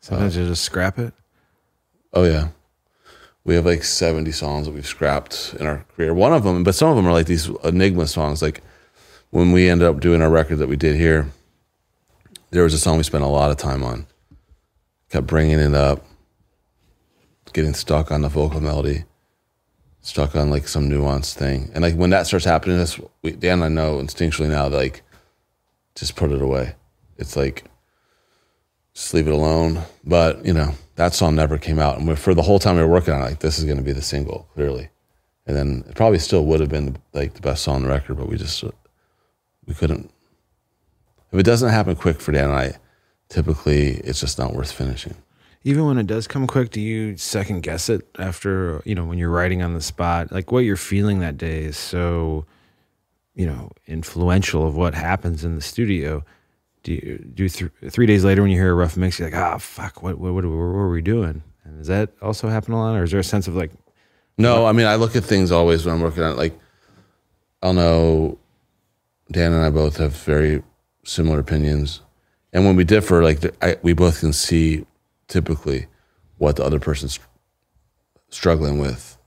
Sometimes 0.01 0.37
uh, 0.37 0.41
you 0.41 0.49
just 0.49 0.65
scrap 0.65 0.99
it. 0.99 1.15
Oh 2.13 2.25
yeah, 2.25 2.49
we 3.45 3.55
have 3.55 3.65
like 3.67 3.85
seventy 3.85 4.33
songs 4.33 4.67
that 4.67 4.73
we've 4.73 4.87
scrapped 4.87 5.55
in 5.59 5.67
our 5.67 5.85
career. 5.97 6.13
One 6.13 6.35
of 6.35 6.45
them, 6.45 6.63
but 6.65 6.75
some 6.75 6.91
of 6.91 6.97
them 6.97 7.07
are 7.07 7.13
like 7.13 7.27
these 7.27 7.49
enigma 7.65 8.07
songs. 8.07 8.43
Like 8.43 8.63
when 9.31 9.53
we 9.53 9.71
ended 9.71 9.89
up 9.89 10.01
doing 10.01 10.21
our 10.21 10.31
record 10.31 10.59
that 10.59 10.69
we 10.69 10.77
did 10.77 10.97
here, 10.97 11.31
there 12.51 12.63
was 12.63 12.75
a 12.75 12.79
song 12.79 12.99
we 12.99 13.03
spent 13.03 13.25
a 13.25 13.29
lot 13.29 13.51
of 13.51 13.57
time 13.57 13.83
on. 13.83 14.07
Kept 15.11 15.27
bringing 15.27 15.59
it 15.59 15.75
up, 15.75 16.05
getting 17.53 17.75
stuck 17.75 18.11
on 18.11 18.23
the 18.23 18.29
vocal 18.29 18.61
melody, 18.61 19.05
stuck 20.01 20.35
on 20.37 20.51
like 20.51 20.69
some 20.69 20.91
nuanced 20.91 21.35
thing. 21.35 21.71
And 21.75 21.83
like 21.83 21.95
when 21.95 22.11
that 22.11 22.27
starts 22.27 22.45
happening, 22.45 22.79
that's 22.79 22.99
we, 23.23 23.33
Dan 23.33 23.63
and 23.63 23.65
I 23.65 23.69
know 23.69 23.99
instinctually 23.99 24.49
now 24.49 24.69
like 24.69 25.03
just 25.95 26.17
put 26.17 26.33
it 26.33 26.43
away. 26.43 26.75
It's 27.19 27.37
like 27.37 27.65
just 28.95 29.15
leave 29.15 29.29
it 29.29 29.33
alone. 29.33 29.83
But 30.05 30.45
you 30.45 30.53
know 30.53 30.75
that 30.97 31.15
song 31.15 31.35
never 31.35 31.59
came 31.59 31.79
out, 31.79 31.99
and 31.99 32.09
we, 32.09 32.17
for 32.17 32.35
the 32.35 32.43
whole 32.43 32.59
time 32.59 32.77
we 32.77 32.83
were 32.83 32.89
working 32.89 33.15
on 33.15 33.23
it, 33.23 33.25
like 33.25 33.39
this 33.41 33.59
is 33.59 33.65
going 33.65 33.79
to 33.79 33.85
be 33.85 33.93
the 33.93 34.03
single 34.03 34.49
clearly. 34.55 34.91
And 35.47 35.57
then 35.57 35.85
it 35.89 35.95
probably 35.95 36.19
still 36.19 36.45
would 36.47 36.61
have 36.61 36.71
been 36.71 36.97
like 37.13 37.35
the 37.35 37.41
best 37.41 37.63
song 37.63 37.77
on 37.77 37.83
the 37.83 37.89
record, 37.89 38.17
but 38.17 38.29
we 38.29 38.37
just 38.37 38.65
we 39.67 39.75
couldn't. 39.75 40.11
If 41.33 41.39
it 41.39 41.45
doesn't 41.45 41.71
happen 41.71 41.97
quick 41.97 42.21
for 42.21 42.33
Dan 42.33 42.51
and 42.51 42.59
I, 42.59 42.77
typically 43.29 43.95
it's 43.99 44.21
just 44.21 44.39
not 44.39 44.55
worth 44.55 44.73
finishing. 44.73 45.15
Even 45.65 45.87
when 45.87 45.99
it 45.99 46.07
does 46.07 46.29
come 46.29 46.47
quick, 46.47 46.71
do 46.71 46.81
you 46.81 47.17
second 47.17 47.63
guess 47.63 47.89
it 47.89 48.07
after, 48.19 48.83
you 48.85 48.95
know, 48.95 49.05
when 49.05 49.19
you're 49.19 49.31
writing 49.31 49.63
on 49.63 49.75
the 49.75 49.81
spot? 49.81 50.31
Like 50.31 50.53
what 50.53 50.61
you're 50.61 50.77
feeling 50.77 51.19
that 51.21 51.37
day 51.37 51.65
is 51.65 51.77
so, 51.77 52.45
you 53.35 53.47
know, 53.47 53.71
influential 53.87 54.67
of 54.67 54.77
what 54.77 54.95
happens 54.95 55.45
in 55.45 55.57
the 55.57 55.61
studio. 55.61 56.25
Do 56.85 56.93
you 56.93 57.19
do 57.19 57.49
th- 57.49 57.73
three 57.91 58.07
days 58.07 58.25
later 58.25 58.43
when 58.43 58.53
you 58.53 58.59
hear 58.59 58.71
a 58.71 58.75
rough 58.75 58.97
mix, 58.97 59.19
you're 59.19 59.29
like, 59.29 59.39
ah, 59.39 59.59
fuck, 59.59 60.05
what, 60.05 60.19
what, 60.19 60.33
what, 60.35 60.45
what 60.45 60.53
were 60.53 60.91
we 60.91 61.03
doing? 61.03 61.43
And 61.65 61.79
does 61.79 61.89
that 61.89 62.11
also 62.23 62.49
happen 62.49 62.73
a 62.73 62.79
lot? 62.79 62.95
Or 62.97 63.03
is 63.03 63.11
there 63.11 63.19
a 63.19 63.25
sense 63.25 63.49
of 63.49 63.57
like, 63.57 63.73
No, 64.39 64.67
I 64.67 64.73
mean 64.73 64.87
I 64.87 64.95
look 64.95 65.17
at 65.17 65.25
things 65.25 65.51
always 65.51 65.85
when 65.85 65.97
I'm 65.97 66.01
working 66.01 66.23
on 66.23 66.33
it. 66.33 66.37
Like 66.37 66.57
I'll 67.61 67.73
know 67.73 68.39
Dan 69.33 69.53
and 69.53 69.65
I 69.65 69.71
both 69.71 69.97
have 69.97 70.15
very 70.15 70.63
similar 71.05 71.41
opinions, 71.41 72.03
and 72.57 72.65
when 72.65 72.75
we 72.75 72.85
differ, 72.85 73.23
like 73.23 73.41
the, 73.41 73.53
I, 73.61 73.77
we 73.83 73.93
both 73.93 74.21
can 74.21 74.33
see 74.33 74.87
typically 75.29 75.89
what 76.39 76.57
the 76.57 76.65
other 76.65 76.81
person's 76.81 77.19
struggling 78.31 78.79
with. 78.79 79.19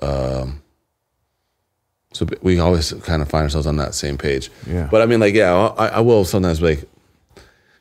Um, 0.00 0.62
so 2.14 2.26
we 2.40 2.58
always 2.58 2.94
kind 3.02 3.20
of 3.20 3.28
find 3.28 3.42
ourselves 3.42 3.66
on 3.66 3.76
that 3.76 3.94
same 3.94 4.16
page. 4.16 4.50
Yeah. 4.66 4.88
But 4.90 5.02
I 5.02 5.06
mean, 5.06 5.20
like, 5.20 5.34
yeah, 5.34 5.52
I, 5.52 5.88
I 5.88 6.00
will 6.00 6.24
sometimes 6.24 6.62
like 6.62 6.88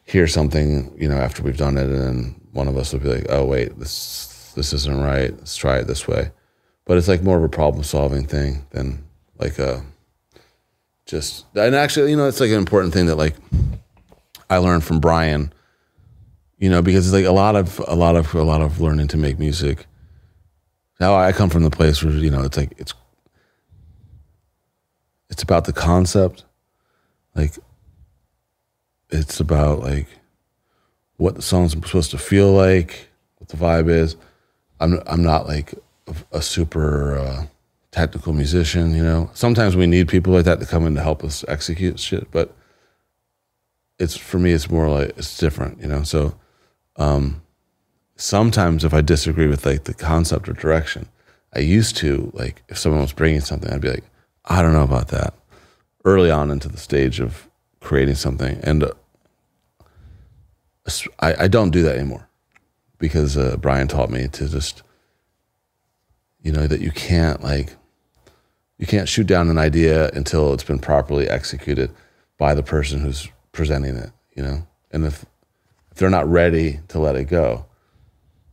hear 0.04 0.28
something, 0.28 0.94
you 1.00 1.08
know, 1.08 1.16
after 1.16 1.44
we've 1.44 1.56
done 1.56 1.78
it, 1.78 1.86
and 1.86 2.02
then 2.02 2.42
one 2.52 2.68
of 2.68 2.76
us 2.76 2.92
will 2.92 3.00
be 3.00 3.08
like, 3.08 3.28
"Oh, 3.30 3.46
wait, 3.46 3.80
this 3.80 4.52
this 4.54 4.74
isn't 4.74 5.00
right. 5.02 5.32
Let's 5.32 5.56
try 5.56 5.78
it 5.78 5.88
this 5.88 6.10
way." 6.10 6.32
But 6.84 6.98
it's 6.98 7.08
like 7.08 7.24
more 7.24 7.38
of 7.38 7.44
a 7.44 7.48
problem 7.48 7.86
solving 7.86 8.26
thing 8.26 8.66
than 8.72 9.06
like 9.40 9.60
a 9.60 9.82
just. 11.06 11.46
And 11.56 11.74
actually, 11.74 12.12
you 12.12 12.18
know, 12.18 12.28
it's 12.28 12.42
like 12.42 12.52
an 12.52 12.58
important 12.58 12.94
thing 12.94 13.06
that 13.06 13.16
like 13.16 13.36
I 14.50 14.58
learned 14.58 14.84
from 14.84 15.00
Brian. 15.00 15.54
You 16.58 16.70
know, 16.70 16.82
because 16.82 17.06
it's 17.06 17.14
like 17.14 17.26
a 17.26 17.32
lot 17.32 17.56
of 17.56 17.80
a 17.88 17.96
lot 17.96 18.16
of 18.16 18.34
a 18.36 18.44
lot 18.44 18.62
of 18.62 18.80
learning 18.80 19.10
to 19.10 19.18
make 19.18 19.38
music. 19.38 19.86
Now 21.00 21.16
I 21.16 21.32
come 21.34 21.50
from 21.50 21.64
the 21.64 21.70
place 21.70 22.02
where 22.04 22.14
you 22.14 22.30
know 22.30 22.44
it's 22.44 22.56
like 22.56 22.74
it's 22.78 22.94
it's 25.30 25.44
about 25.44 25.66
the 25.66 25.74
concept, 25.74 26.46
like 27.36 27.58
it's 29.10 29.40
about 29.40 29.80
like 29.80 30.08
what 31.18 31.36
the 31.36 31.42
song's 31.42 31.72
supposed 31.72 32.12
to 32.12 32.18
feel 32.18 32.52
like, 32.52 33.10
what 33.38 33.50
the 33.50 33.58
vibe 33.58 33.90
is. 33.90 34.16
I'm 34.80 35.02
I'm 35.06 35.24
not 35.24 35.48
like 35.48 35.74
a, 36.08 36.38
a 36.38 36.42
super 36.42 37.18
uh, 37.18 37.46
technical 37.92 38.34
musician, 38.34 38.96
you 38.96 39.04
know. 39.04 39.30
Sometimes 39.34 39.76
we 39.76 39.88
need 39.88 40.08
people 40.08 40.34
like 40.34 40.46
that 40.46 40.60
to 40.60 40.66
come 40.66 40.86
in 40.86 40.96
to 40.96 41.02
help 41.02 41.24
us 41.24 41.44
execute 41.48 42.00
shit, 42.00 42.30
but 42.32 42.56
it's 44.00 44.18
for 44.18 44.40
me 44.40 44.52
it's 44.52 44.70
more 44.70 44.90
like 44.90 45.10
it's 45.18 45.38
different, 45.38 45.80
you 45.82 45.88
know. 45.88 46.04
So 46.04 46.36
um 46.98 47.42
sometimes 48.16 48.84
if 48.84 48.94
I 48.94 49.02
disagree 49.02 49.48
with 49.48 49.66
like 49.66 49.86
the 49.86 49.94
concept 49.94 50.48
or 50.50 50.54
direction, 50.54 51.08
I 51.54 51.60
used 51.60 51.98
to 51.98 52.32
like 52.34 52.64
if 52.70 52.78
someone 52.78 53.02
was 53.02 53.14
bringing 53.14 53.42
something, 53.42 53.72
I'd 53.72 53.82
be 53.82 53.90
like, 53.90 54.06
I 54.46 54.62
don't 54.62 54.74
know 54.74 54.84
about 54.84 55.10
that. 55.10 55.34
Early 56.06 56.30
on 56.30 56.52
into 56.52 56.68
the 56.68 56.78
stage 56.78 57.20
of 57.20 57.48
creating 57.80 58.16
something, 58.16 58.60
and 58.64 58.84
uh, 58.84 58.92
I, 61.20 61.44
I 61.44 61.48
don't 61.48 61.72
do 61.72 61.84
that 61.84 61.98
anymore 61.98 62.28
because 62.98 63.38
uh, 63.38 63.58
Brian 63.58 63.88
taught 63.88 64.10
me 64.10 64.28
to 64.30 64.48
just, 64.48 64.84
you 66.42 66.52
know, 66.52 66.68
that 66.68 66.82
you 66.82 66.92
can't 66.92 67.44
like, 67.44 67.76
you 68.78 68.86
can't 68.86 69.10
shoot 69.10 69.28
down 69.28 69.50
an 69.50 69.58
idea 69.58 70.10
until 70.12 70.54
it's 70.54 70.64
been 70.64 70.80
properly 70.80 71.28
executed 71.30 71.92
by 72.38 72.54
the 72.54 72.64
person 72.64 73.00
who's 73.00 73.30
presenting 73.54 73.96
it, 73.96 74.12
you 74.36 74.44
know, 74.44 74.68
and 74.92 75.06
if 75.06 75.26
if 75.92 75.98
they're 75.98 76.10
not 76.10 76.28
ready 76.28 76.80
to 76.90 77.00
let 77.00 77.16
it 77.16 77.26
go, 77.26 77.66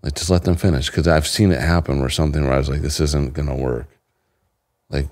like 0.02 0.14
just 0.14 0.30
let 0.30 0.44
them 0.44 0.56
finish. 0.56 0.86
Because 0.86 1.08
I've 1.08 1.26
seen 1.26 1.50
it 1.50 1.60
happen 1.60 1.98
where 2.00 2.10
something 2.10 2.44
where 2.44 2.52
I 2.52 2.58
was 2.58 2.68
like, 2.68 2.82
this 2.82 3.00
isn't 3.00 3.34
gonna 3.34 3.56
work, 3.56 3.88
like 4.88 5.08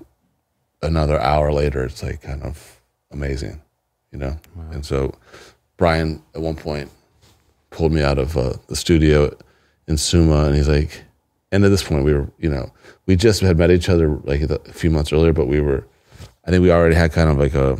another 0.81 1.19
hour 1.19 1.51
later, 1.51 1.83
it's 1.83 2.01
like 2.01 2.21
kind 2.21 2.43
of 2.43 2.81
amazing, 3.11 3.61
you 4.11 4.19
know? 4.19 4.37
And 4.71 4.85
so 4.85 5.15
Brian 5.77 6.23
at 6.35 6.41
one 6.41 6.55
point 6.55 6.89
pulled 7.71 7.91
me 7.91 8.01
out 8.01 8.17
of 8.17 8.37
uh, 8.37 8.53
the 8.67 8.75
studio 8.75 9.35
in 9.87 9.97
Suma 9.97 10.45
and 10.45 10.55
he's 10.55 10.69
like, 10.69 11.03
and 11.51 11.65
at 11.65 11.69
this 11.69 11.83
point 11.83 12.05
we 12.05 12.13
were, 12.13 12.29
you 12.37 12.49
know, 12.49 12.71
we 13.07 13.15
just 13.15 13.41
had 13.41 13.57
met 13.57 13.71
each 13.71 13.89
other 13.89 14.19
like 14.23 14.41
a 14.41 14.59
few 14.71 14.91
months 14.91 15.11
earlier, 15.11 15.33
but 15.33 15.47
we 15.47 15.59
were, 15.61 15.85
I 16.45 16.51
think 16.51 16.61
we 16.61 16.71
already 16.71 16.95
had 16.95 17.11
kind 17.11 17.29
of 17.29 17.37
like 17.37 17.55
a, 17.55 17.79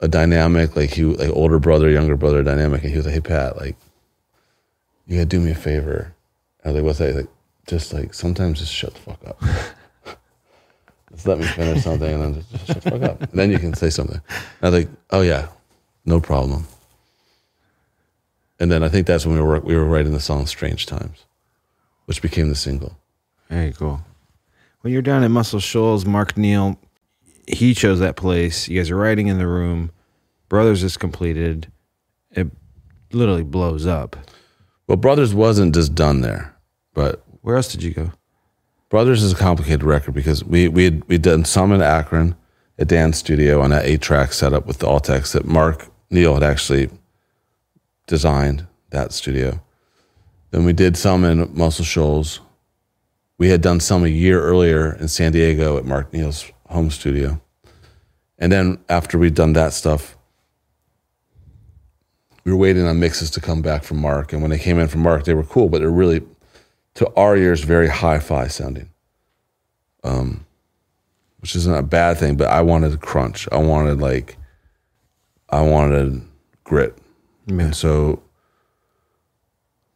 a 0.00 0.08
dynamic, 0.08 0.76
like 0.76 0.90
he, 0.90 1.04
like 1.04 1.30
older 1.30 1.58
brother, 1.58 1.90
younger 1.90 2.16
brother 2.16 2.42
dynamic. 2.42 2.82
And 2.82 2.90
he 2.90 2.96
was 2.96 3.06
like, 3.06 3.14
Hey 3.14 3.20
Pat, 3.20 3.56
like, 3.56 3.76
you 5.06 5.16
gotta 5.16 5.26
do 5.26 5.40
me 5.40 5.50
a 5.50 5.54
favor. 5.54 6.14
I 6.64 6.68
was 6.68 6.76
like, 6.76 6.84
what's 6.84 6.98
that? 6.98 7.06
He's 7.06 7.16
like, 7.16 7.28
just 7.66 7.92
like 7.92 8.14
sometimes 8.14 8.60
just 8.60 8.72
shut 8.72 8.94
the 8.94 9.00
fuck 9.00 9.26
up. 9.26 9.42
Just 11.10 11.26
let 11.26 11.38
me 11.38 11.46
finish 11.46 11.82
something, 11.82 12.12
and 12.12 12.22
then 12.22 12.34
just, 12.34 12.50
just 12.50 12.66
shut 12.66 12.82
the 12.82 12.90
fuck 12.90 13.02
up. 13.02 13.22
And 13.22 13.32
then 13.32 13.50
you 13.50 13.58
can 13.58 13.72
say 13.72 13.88
something. 13.88 14.20
And 14.28 14.62
I 14.62 14.68
was 14.68 14.84
like, 14.84 14.90
oh 15.10 15.22
yeah, 15.22 15.48
no 16.04 16.20
problem. 16.20 16.66
And 18.60 18.70
then 18.70 18.82
I 18.82 18.88
think 18.88 19.06
that's 19.06 19.24
when 19.24 19.34
we 19.34 19.40
were 19.40 19.58
we 19.60 19.74
were 19.74 19.86
writing 19.86 20.12
the 20.12 20.20
song 20.20 20.46
"Strange 20.46 20.84
Times," 20.84 21.24
which 22.04 22.20
became 22.20 22.50
the 22.50 22.54
single. 22.54 22.98
Very 23.48 23.72
cool. 23.72 24.00
When 24.82 24.92
you're 24.92 25.02
down 25.02 25.24
at 25.24 25.30
Muscle 25.30 25.60
Shoals, 25.60 26.04
Mark 26.04 26.36
Neill, 26.36 26.78
he 27.48 27.74
chose 27.74 27.98
that 28.00 28.16
place. 28.16 28.68
You 28.68 28.78
guys 28.78 28.90
are 28.90 28.96
writing 28.96 29.28
in 29.28 29.38
the 29.38 29.46
room. 29.46 29.90
Brothers 30.48 30.82
is 30.82 30.96
completed. 30.96 31.70
It 32.30 32.48
literally 33.12 33.42
blows 33.44 33.86
up. 33.86 34.16
Well, 34.86 34.96
Brothers 34.96 35.34
wasn't 35.34 35.74
just 35.74 35.94
done 35.94 36.20
there, 36.20 36.54
but 36.94 37.24
Where 37.42 37.56
else 37.56 37.68
did 37.68 37.82
you 37.82 37.92
go? 37.92 38.12
Brothers 38.90 39.22
is 39.22 39.32
a 39.32 39.36
complicated 39.36 39.82
record 39.82 40.12
because 40.14 40.44
we 40.44 40.68
we 40.68 40.84
had 40.84 41.04
we'd 41.08 41.22
done 41.22 41.44
some 41.44 41.72
in 41.72 41.82
Akron 41.82 42.34
at 42.78 42.88
Dan's 42.88 43.18
studio 43.18 43.60
on 43.60 43.70
that 43.70 43.84
eight 43.84 44.00
track 44.00 44.32
setup 44.32 44.66
with 44.66 44.78
the 44.78 44.86
Altecs 44.86 45.32
that 45.32 45.44
Mark 45.46 45.88
Neill 46.10 46.34
had 46.34 46.42
actually 46.42 46.90
designed 48.06 48.66
that 48.90 49.12
studio. 49.12 49.60
Then 50.50 50.64
we 50.64 50.72
did 50.72 50.96
some 50.96 51.24
in 51.24 51.54
Muscle 51.54 51.84
Shoals. 51.84 52.40
We 53.36 53.50
had 53.50 53.60
done 53.60 53.80
some 53.80 54.04
a 54.04 54.08
year 54.08 54.42
earlier 54.42 54.94
in 54.94 55.08
San 55.08 55.32
Diego 55.32 55.76
at 55.76 55.84
Mark 55.84 56.12
Neill's 56.12 56.50
home 56.68 56.90
studio. 56.90 57.40
And 58.38 58.52
then 58.52 58.78
after 58.88 59.18
we'd 59.18 59.34
done 59.34 59.52
that 59.54 59.72
stuff, 59.72 60.16
we 62.44 62.52
were 62.52 62.58
waiting 62.58 62.86
on 62.86 63.00
mixes 63.00 63.30
to 63.32 63.40
come 63.40 63.60
back 63.60 63.82
from 63.82 64.00
Mark. 64.00 64.32
And 64.32 64.40
when 64.40 64.50
they 64.50 64.58
came 64.58 64.78
in 64.78 64.88
from 64.88 65.02
Mark, 65.02 65.24
they 65.24 65.34
were 65.34 65.44
cool, 65.44 65.68
but 65.68 65.80
they're 65.80 65.90
really, 65.90 66.22
to 66.94 67.12
our 67.14 67.36
ears, 67.36 67.62
very 67.62 67.88
hi 67.88 68.18
fi 68.18 68.46
sounding. 68.46 68.88
Um, 70.04 70.46
which 71.40 71.54
isn't 71.56 71.74
a 71.74 71.82
bad 71.82 72.18
thing, 72.18 72.36
but 72.36 72.48
I 72.48 72.62
wanted 72.62 73.00
crunch. 73.00 73.48
I 73.52 73.58
wanted 73.58 74.00
like, 74.00 74.36
I 75.50 75.60
wanted 75.60 76.22
grit. 76.64 76.96
Yeah. 77.46 77.60
And 77.60 77.76
so 77.76 78.22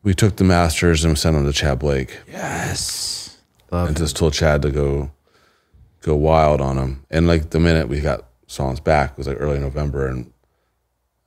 we 0.02 0.14
took 0.14 0.36
the 0.36 0.44
masters 0.44 1.04
and 1.04 1.12
we 1.12 1.16
sent 1.16 1.36
them 1.36 1.46
to 1.46 1.52
Chad 1.52 1.78
Blake 1.78 2.18
Yes. 2.28 3.38
Love 3.70 3.88
and 3.88 3.96
just 3.96 4.16
told 4.16 4.34
Chad 4.34 4.62
to 4.62 4.70
go 4.70 5.10
go 6.02 6.14
wild 6.16 6.60
on 6.60 6.76
him. 6.78 7.04
And 7.10 7.26
like 7.26 7.50
the 7.50 7.60
minute 7.60 7.88
we 7.88 8.00
got 8.00 8.26
songs 8.46 8.80
back 8.80 9.12
it 9.12 9.18
was 9.18 9.26
like 9.26 9.38
early 9.40 9.58
November 9.58 10.06
and 10.06 10.30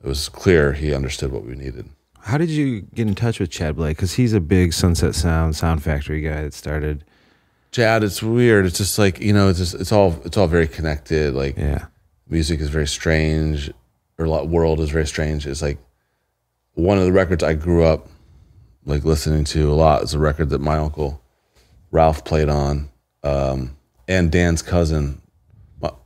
it 0.02 0.06
was 0.06 0.28
clear 0.28 0.72
he 0.72 0.94
understood 0.94 1.32
what 1.32 1.44
we 1.44 1.54
needed. 1.56 1.88
How 2.20 2.38
did 2.38 2.50
you 2.50 2.82
get 2.82 3.06
in 3.08 3.14
touch 3.14 3.40
with 3.40 3.50
Chad 3.50 3.76
Blake? 3.76 3.96
Because 3.96 4.14
he's 4.14 4.32
a 4.32 4.40
big 4.40 4.72
Sunset 4.72 5.14
Sound 5.14 5.56
Sound 5.56 5.82
Factory 5.82 6.20
guy 6.20 6.42
that 6.42 6.54
started. 6.54 7.04
Chad, 7.72 8.02
it's 8.04 8.22
weird. 8.22 8.66
It's 8.66 8.78
just 8.78 8.98
like, 8.98 9.20
you 9.20 9.32
know, 9.32 9.48
it's 9.48 9.58
just 9.58 9.74
it's 9.74 9.92
all 9.92 10.20
it's 10.24 10.36
all 10.36 10.46
very 10.46 10.68
connected. 10.68 11.34
Like 11.34 11.56
Yeah. 11.56 11.86
music 12.28 12.60
is 12.60 12.68
very 12.68 12.86
strange 12.86 13.70
or 14.18 14.24
a 14.26 14.30
lot 14.30 14.48
world 14.48 14.80
is 14.80 14.90
very 14.90 15.06
strange. 15.06 15.46
It's 15.46 15.62
like 15.62 15.78
one 16.74 16.98
of 16.98 17.04
the 17.04 17.12
records 17.12 17.42
I 17.42 17.54
grew 17.54 17.84
up 17.84 18.08
like 18.84 19.04
listening 19.04 19.44
to 19.44 19.70
a 19.70 19.74
lot 19.74 20.02
is 20.02 20.14
a 20.14 20.18
record 20.18 20.50
that 20.50 20.60
my 20.60 20.76
uncle 20.78 21.20
Ralph 21.90 22.24
played 22.24 22.48
on, 22.48 22.88
um, 23.22 23.75
and 24.08 24.30
Dan's 24.30 24.62
cousin 24.62 25.20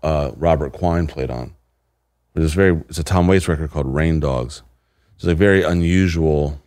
uh, 0.03 0.33
Robert 0.37 0.73
Quine 0.73 1.07
played 1.07 1.31
on. 1.31 1.55
It 2.35 2.41
was 2.41 2.55
very 2.55 2.83
it's 2.89 2.99
a 2.99 3.05
Tom 3.05 3.27
Waits 3.27 3.49
record 3.49 3.71
called 3.71 3.93
Rain 3.93 4.21
Dogs. 4.21 4.63
It's 5.17 5.25
like 5.25 5.37
very 5.37 5.63
unusual 5.63 6.63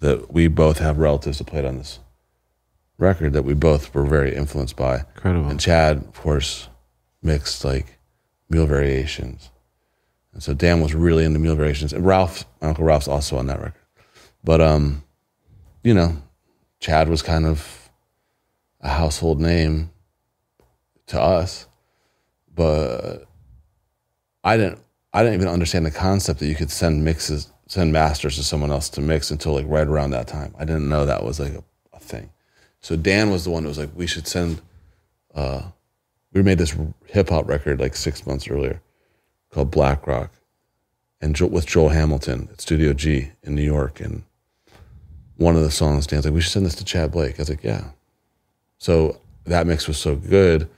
that 0.00 0.32
we 0.32 0.48
both 0.48 0.78
have 0.78 0.98
relatives 0.98 1.38
that 1.38 1.46
played 1.46 1.64
on 1.64 1.78
this 1.78 2.00
record 2.98 3.32
that 3.32 3.44
we 3.44 3.54
both 3.54 3.94
were 3.94 4.04
very 4.04 4.34
influenced 4.34 4.76
by. 4.76 5.04
Incredible. 5.14 5.48
And 5.48 5.60
Chad, 5.60 5.98
of 5.98 6.14
course, 6.14 6.68
mixed 7.22 7.64
like 7.64 7.98
mule 8.48 8.66
variations. 8.66 9.50
And 10.32 10.42
so 10.42 10.52
Dan 10.52 10.80
was 10.80 10.94
really 10.94 11.24
into 11.24 11.38
mule 11.38 11.56
variations. 11.56 11.92
And 11.92 12.04
Ralph, 12.04 12.44
my 12.60 12.68
Uncle 12.68 12.84
Ralph's 12.84 13.08
also 13.08 13.38
on 13.38 13.46
that 13.46 13.60
record. 13.60 13.80
But 14.44 14.60
um, 14.60 15.04
you 15.82 15.94
know, 15.94 16.22
Chad 16.80 17.08
was 17.08 17.22
kind 17.22 17.46
of 17.46 17.90
a 18.80 18.88
household 18.88 19.40
name 19.40 19.90
to 21.08 21.20
us. 21.20 21.66
But 22.54 23.26
I 24.44 24.56
didn't 24.56 24.80
I 25.12 25.22
didn't 25.22 25.34
even 25.34 25.48
understand 25.48 25.86
the 25.86 25.90
concept 25.90 26.40
that 26.40 26.46
you 26.46 26.54
could 26.54 26.70
send 26.70 27.04
mixes 27.04 27.52
send 27.68 27.92
masters 27.92 28.36
to 28.36 28.44
someone 28.44 28.70
else 28.70 28.88
to 28.90 29.00
mix 29.00 29.30
until 29.30 29.52
like 29.54 29.66
right 29.68 29.86
around 29.86 30.10
that 30.10 30.28
time. 30.28 30.54
I 30.58 30.64
didn't 30.64 30.88
know 30.88 31.04
that 31.04 31.24
was 31.24 31.40
like 31.40 31.52
a, 31.52 31.64
a 31.92 31.98
thing. 31.98 32.30
So 32.80 32.94
Dan 32.96 33.30
was 33.30 33.44
the 33.44 33.50
one 33.50 33.64
that 33.64 33.68
was 33.68 33.78
like, 33.78 33.90
we 33.94 34.06
should 34.06 34.28
send 34.28 34.60
uh, 35.34 35.62
we 36.32 36.42
made 36.42 36.58
this 36.58 36.76
hip 37.06 37.30
hop 37.30 37.48
record 37.48 37.80
like 37.80 37.96
six 37.96 38.26
months 38.26 38.48
earlier 38.48 38.80
called 39.50 39.72
Blakroc, 39.72 40.30
and 41.20 41.34
jo- 41.34 41.46
with 41.46 41.66
Joel 41.66 41.90
Hamilton 41.90 42.48
at 42.52 42.60
Studio 42.60 42.92
G 42.92 43.32
in 43.42 43.54
New 43.54 43.62
York. 43.62 44.00
And 44.00 44.22
one 45.36 45.56
of 45.56 45.62
the 45.62 45.70
songs, 45.70 46.06
Dan's 46.06 46.24
like, 46.24 46.34
we 46.34 46.40
should 46.40 46.52
send 46.52 46.66
this 46.66 46.74
to 46.76 46.84
Chad 46.84 47.12
Blake. 47.12 47.36
I 47.38 47.42
was 47.42 47.50
like, 47.50 47.64
yeah. 47.64 47.90
So 48.78 49.20
that 49.44 49.66
mix 49.66 49.88
was 49.88 49.98
so 49.98 50.16
good. 50.16 50.68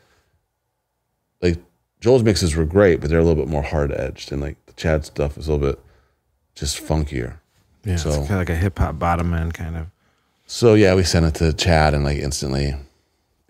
Like 1.40 1.59
Joel's 2.01 2.22
mixes 2.22 2.55
were 2.57 2.64
great, 2.64 3.01
but 3.01 3.11
they're 3.11 3.18
a 3.18 3.24
little 3.24 3.42
bit 3.42 3.51
more 3.51 3.62
hard 3.62 3.92
edged, 3.92 4.33
and 4.33 4.40
like 4.40 4.57
the 4.66 4.72
Chad 4.74 5.05
stuff 5.05 5.37
is 5.38 5.48
a 5.48 5.53
little 5.53 5.68
bit 5.72 5.81
just 6.55 6.79
funkier. 6.79 7.38
Yeah. 7.85 7.96
So- 7.96 8.09
it's 8.11 8.18
kind 8.18 8.33
of 8.33 8.38
like 8.38 8.51
a 8.51 8.57
hip 8.57 8.79
hop 8.79 8.98
bottom 8.98 9.33
end 9.35 9.55
kind 9.55 9.77
of. 9.77 9.87
So 10.46 10.74
yeah, 10.74 10.94
we 10.94 11.03
sent 11.03 11.27
it 11.27 11.35
to 11.37 11.53
Chad 11.53 11.94
and 11.94 12.05
like 12.05 12.18
instantly, 12.18 12.74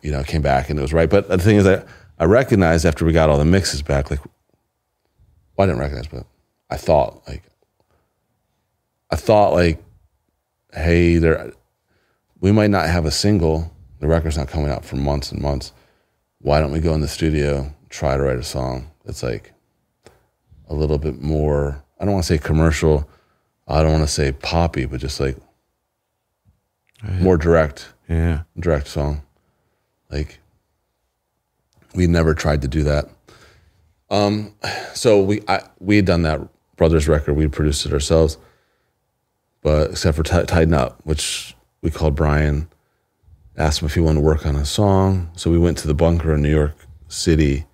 you 0.03 0.11
know, 0.11 0.23
came 0.25 0.43
back 0.43 0.69
and 0.71 0.79
it 0.79 0.83
was 0.83 0.93
right. 0.93 1.09
But 1.09 1.29
the 1.29 1.39
thing 1.39 1.57
is 1.57 1.65
that 1.65 1.87
I 2.19 2.25
recognized 2.25 2.85
after 2.85 3.05
we 3.05 3.13
got 3.13 3.31
all 3.31 3.39
the 3.39 3.45
mixes 3.45 3.83
back, 3.83 4.11
like, 4.11 4.21
well, 5.57 5.65
I 5.65 5.67
didn't 5.67 5.79
recognize, 5.81 6.09
but 6.09 6.27
I 6.71 6.77
thought 6.77 7.23
like, 7.29 7.45
I 9.11 9.17
thought 9.17 9.53
like, 9.53 9.83
hey, 10.75 11.19
there, 11.19 11.53
we 12.41 12.53
might 12.53 12.71
not 12.71 12.87
have 12.89 13.07
a 13.07 13.11
single. 13.11 13.73
The 14.01 14.07
record's 14.09 14.37
not 14.37 14.49
coming 14.49 14.71
out 14.71 14.85
for 14.85 14.97
months 14.97 15.33
and 15.33 15.41
months. 15.41 15.73
Why 16.41 16.61
don't 16.61 16.73
we 16.73 16.81
go 16.81 16.95
in 16.95 17.01
the 17.01 17.09
studio, 17.09 17.73
try 17.89 18.17
to 18.17 18.23
write 18.23 18.39
a 18.39 18.43
song 18.45 18.91
that's 19.05 19.23
like 19.23 19.53
a 20.69 20.75
little 20.75 20.99
bit 20.99 21.21
more, 21.21 21.83
I 21.99 22.05
don't 22.05 22.15
want 22.15 22.25
to 22.27 22.33
say 22.35 22.39
commercial. 22.39 23.09
I 23.67 23.83
don't 23.83 23.93
want 23.93 24.05
to 24.05 24.13
say 24.13 24.33
poppy, 24.33 24.85
but 24.87 25.01
just 25.01 25.21
like 25.21 25.37
more 27.21 27.37
direct 27.37 27.93
Yeah. 28.09 28.43
direct 28.59 28.89
song. 28.89 29.23
Like 30.11 30.39
we 31.95 32.07
never 32.07 32.35
tried 32.35 32.63
to 32.63 32.69
do 32.69 32.83
that. 32.85 33.09
Um, 34.11 34.55
so 34.95 35.21
we 35.23 35.43
I, 35.49 35.63
we 35.81 35.97
had 35.97 36.07
done 36.07 36.23
that 36.23 36.41
brothers 36.77 37.09
record. 37.09 37.35
We 37.35 37.47
produced 37.49 37.85
it 37.87 37.93
ourselves, 37.93 38.39
but 39.63 39.91
except 39.91 40.17
for 40.17 40.23
Ti- 40.23 40.47
Tighten 40.47 40.73
Up, 40.75 41.01
which 41.05 41.55
we 41.83 41.91
called 41.91 42.15
Brian, 42.15 42.69
asked 43.57 43.83
him 43.83 43.87
if 43.87 43.95
he 43.95 44.01
wanted 44.01 44.21
to 44.21 44.25
work 44.27 44.47
on 44.47 44.57
a 44.57 44.65
song. 44.65 45.31
So 45.37 45.51
we 45.51 45.59
went 45.59 45.77
to 45.79 45.87
the 45.87 45.95
bunker 45.95 46.35
in 46.35 46.43
New 46.43 46.51
York 46.51 46.75
City, 47.09 47.67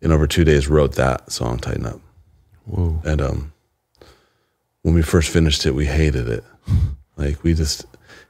in 0.00 0.12
over 0.12 0.26
two 0.26 0.44
days 0.44 0.68
wrote 0.68 0.94
that 0.94 1.30
song 1.30 1.58
Tighten 1.58 1.86
Up. 1.86 2.00
Whoa. 2.64 3.00
And 3.04 3.20
um, 3.20 3.52
when 4.82 4.94
we 4.94 5.02
first 5.02 5.30
finished 5.30 5.66
it, 5.66 5.74
we 5.74 5.86
hated 5.86 6.28
it. 6.28 6.44
Like 7.18 7.42
we 7.42 7.54
just, 7.54 7.86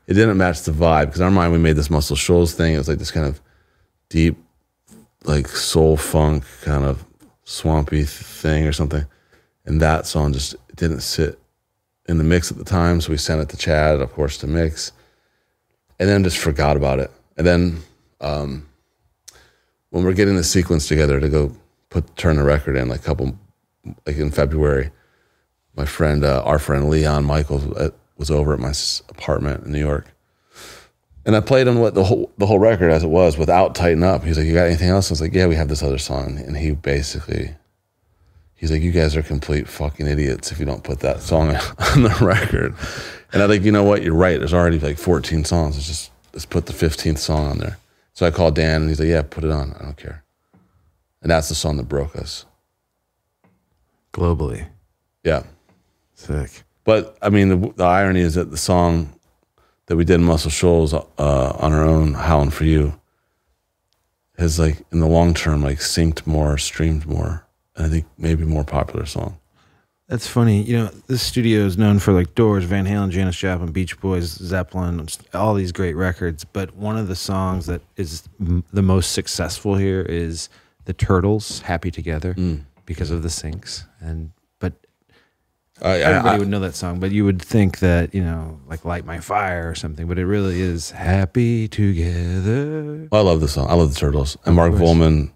it 0.07 0.15
didn't 0.15 0.37
match 0.37 0.63
the 0.63 0.71
vibe 0.71 1.07
because 1.07 1.19
in 1.19 1.25
our 1.25 1.31
mind 1.33 1.53
we 1.53 1.59
made 1.59 1.75
this 1.75 1.91
Muscle 1.91 2.15
Shoals 2.15 2.55
thing. 2.55 2.73
It 2.73 2.79
was 2.79 2.87
like 2.87 3.01
this 3.01 3.11
kind 3.11 3.27
of 3.27 3.41
deep, 4.09 4.37
like 5.25 5.49
soul 5.49 5.97
funk 5.97 6.45
kind 6.63 6.85
of 6.85 7.05
swampy 7.43 8.05
thing 8.05 8.65
or 8.65 8.73
something. 8.73 9.05
And 9.65 9.81
that 9.81 10.07
song 10.07 10.33
just 10.33 10.55
didn't 10.77 11.01
sit 11.01 11.37
in 12.09 12.19
the 12.19 12.25
mix 12.25 12.53
at 12.53 12.59
the 12.59 12.65
time, 12.65 13.01
so 13.01 13.11
we 13.11 13.17
sent 13.17 13.41
it 13.41 13.49
to 13.49 13.57
Chad, 13.57 14.01
of 14.01 14.13
course, 14.13 14.39
to 14.39 14.47
mix, 14.47 14.93
and 15.99 16.09
then 16.09 16.23
just 16.23 16.39
forgot 16.39 16.77
about 16.77 17.01
it. 17.01 17.11
And 17.37 17.45
then 17.47 17.83
um, 18.21 18.69
when 19.97 20.05
we're 20.05 20.13
getting 20.13 20.37
the 20.37 20.45
sequence 20.45 20.87
together 20.87 21.19
to 21.19 21.29
go 21.31 21.57
put 21.89 22.17
turn 22.19 22.37
the 22.37 22.43
record 22.43 22.77
in, 22.77 22.87
like 22.89 23.01
a 23.01 23.03
couple 23.03 23.35
like 24.05 24.17
in 24.17 24.31
February, 24.31 24.91
my 25.75 25.87
friend, 25.87 26.23
uh, 26.23 26.43
our 26.45 26.59
friend 26.59 26.91
Leon 26.91 27.25
Michels 27.25 27.65
uh, 27.77 27.89
was 28.19 28.31
over 28.31 28.53
at 28.53 28.61
my 28.61 28.75
apartment 29.09 29.65
in 29.65 29.73
New 29.73 29.81
York, 29.81 30.15
and 31.25 31.35
I 31.35 31.41
played 31.41 31.67
him 31.67 31.79
what 31.79 31.95
the 31.95 32.05
whole 32.05 32.31
the 32.37 32.45
whole 32.45 32.59
record 32.59 32.91
as 32.91 33.05
it 33.05 33.09
was 33.09 33.39
without 33.39 33.75
tighten 33.75 34.03
up. 34.03 34.23
He's 34.23 34.37
like, 34.37 34.47
"You 34.47 34.53
got 34.53 34.67
anything 34.67 34.91
else?" 34.91 35.11
I 35.11 35.13
was 35.13 35.23
like, 35.23 35.33
"Yeah, 35.33 35.47
we 35.47 35.55
have 35.55 35.69
this 35.69 35.83
other 35.83 35.99
song," 35.99 36.39
and 36.39 36.57
he 36.57 36.73
basically. 36.73 37.55
He's 38.59 38.73
like, 38.73 38.81
you 38.81 38.91
guys 38.91 39.15
are 39.15 39.23
complete 39.23 39.69
fucking 39.69 40.07
idiots 40.07 40.51
if 40.51 40.59
you 40.59 40.65
don't 40.65 40.83
put 40.83 41.01
that 41.01 41.21
song 41.21 41.51
on 41.79 42.03
the 42.05 42.19
record. 42.23 42.75
And 43.31 43.43
I 43.43 43.49
think, 43.49 43.67
you 43.67 43.71
know 43.71 43.85
what? 43.85 44.03
You're 44.03 44.15
right. 44.15 44.39
There's 44.39 44.55
already 44.55 44.79
like 44.79 44.97
14 44.97 45.45
songs. 45.45 45.77
Let's 45.77 45.87
just 45.87 46.11
let's 46.33 46.47
put 46.47 46.65
the 46.65 46.73
15th 46.73 47.19
song 47.19 47.47
on 47.49 47.59
there. 47.59 47.77
So 48.17 48.25
I 48.25 48.31
called 48.31 48.55
Dan 48.55 48.81
and 48.81 48.89
he's 48.89 48.99
like, 48.99 49.11
yeah, 49.11 49.21
put 49.21 49.45
it 49.45 49.51
on. 49.51 49.75
I 49.79 49.83
don't 49.83 49.97
care. 49.99 50.25
And 51.21 51.31
that's 51.31 51.51
the 51.51 51.55
song 51.55 51.77
that 51.77 51.83
broke 51.83 52.17
us. 52.17 52.47
Globally. 54.15 54.69
Yeah. 55.23 55.43
Sick. 56.15 56.63
But 56.85 57.19
I 57.21 57.29
mean, 57.29 57.49
the, 57.51 57.73
the 57.77 57.85
irony 57.85 58.21
is 58.21 58.37
that 58.37 58.51
the 58.51 58.57
song 58.57 59.13
that 59.85 59.97
we 59.97 60.05
did 60.07 60.15
in 60.15 60.25
Muscle 60.25 60.51
Shoals 60.51 60.95
uh, 60.95 61.05
on 61.19 61.75
our 61.75 61.85
own, 61.85 62.15
Howling 62.15 62.51
for 62.51 62.65
You, 62.65 62.99
has 64.39 64.59
like 64.59 64.83
in 64.91 65.01
the 65.01 65.07
long 65.07 65.35
term 65.35 65.63
like 65.63 65.81
synced 65.81 66.27
more, 66.27 66.57
streamed 66.57 67.05
more, 67.05 67.47
and 67.77 67.85
I 67.85 67.91
think 67.91 68.07
maybe 68.17 68.45
more 68.47 68.65
popular 68.65 69.05
song. 69.05 69.39
That's 70.09 70.29
funny. 70.29 70.63
You 70.63 70.77
know, 70.79 70.91
this 71.09 71.21
studio 71.23 71.63
is 71.67 71.77
known 71.77 71.99
for 71.99 72.13
like 72.13 72.35
Doors, 72.37 72.63
Van 72.65 72.87
Halen, 72.87 73.11
Janis 73.11 73.37
Joplin, 73.37 73.73
Beach 73.73 73.99
Boys, 74.01 74.27
Zeppelin, 74.27 75.05
all 75.35 75.55
these 75.55 75.73
great 75.73 75.95
records. 75.95 76.45
But 76.45 76.77
one 76.77 76.97
of 76.97 77.09
the 77.09 77.17
songs 77.17 77.67
that 77.67 77.81
is 77.97 78.23
m- 78.41 78.63
the 78.73 78.83
most 78.83 79.13
successful 79.13 79.75
here 79.75 80.03
is 80.03 80.49
the 80.85 80.93
Turtles, 80.93 81.61
"Happy 81.63 81.91
Together," 81.91 82.35
Mm. 82.35 82.61
because 82.85 83.11
of 83.11 83.25
the 83.25 83.29
syncs. 83.29 83.85
And 84.01 84.31
but 84.61 84.75
I, 85.83 85.89
I, 85.91 85.97
everybody 85.99 86.37
I- 86.37 86.39
would 86.39 86.49
know 86.49 86.61
that 86.61 86.77
song. 86.77 87.01
But 87.01 87.11
you 87.11 87.25
would 87.25 87.43
think 87.43 87.81
that 87.81 88.15
you 88.15 88.23
know, 88.23 88.61
like 88.69 88.85
"Light 88.85 89.05
My 89.07 89.19
Fire" 89.19 89.69
or 89.69 89.75
something. 89.75 90.07
But 90.07 90.21
it 90.21 90.27
really 90.27 90.61
is 90.61 90.93
"Happy 90.93 91.67
Together." 91.67 93.09
I 93.11 93.21
love 93.23 93.41
the 93.41 93.49
song. 93.49 93.69
I 93.69 93.75
love 93.75 93.93
the 93.93 93.99
Turtles. 93.99 94.37
And 94.45 94.55
Mark. 94.55 94.73
Volman 94.73 95.33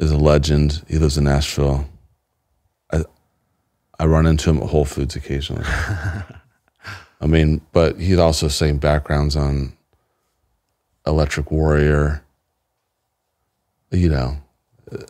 is 0.00 0.10
a 0.10 0.16
legend. 0.18 0.82
He 0.88 0.98
lives 0.98 1.16
in 1.16 1.22
Nashville. 1.22 1.86
I 3.98 4.06
run 4.06 4.26
into 4.26 4.50
him 4.50 4.58
at 4.58 4.68
Whole 4.68 4.84
Foods 4.84 5.16
occasionally. 5.16 5.64
I 7.20 7.26
mean, 7.26 7.62
but 7.72 7.98
he'd 7.98 8.18
also 8.18 8.48
sing 8.48 8.76
backgrounds 8.76 9.36
on 9.36 9.72
Electric 11.06 11.50
Warrior, 11.50 12.22
you 13.90 14.08
know, 14.08 14.36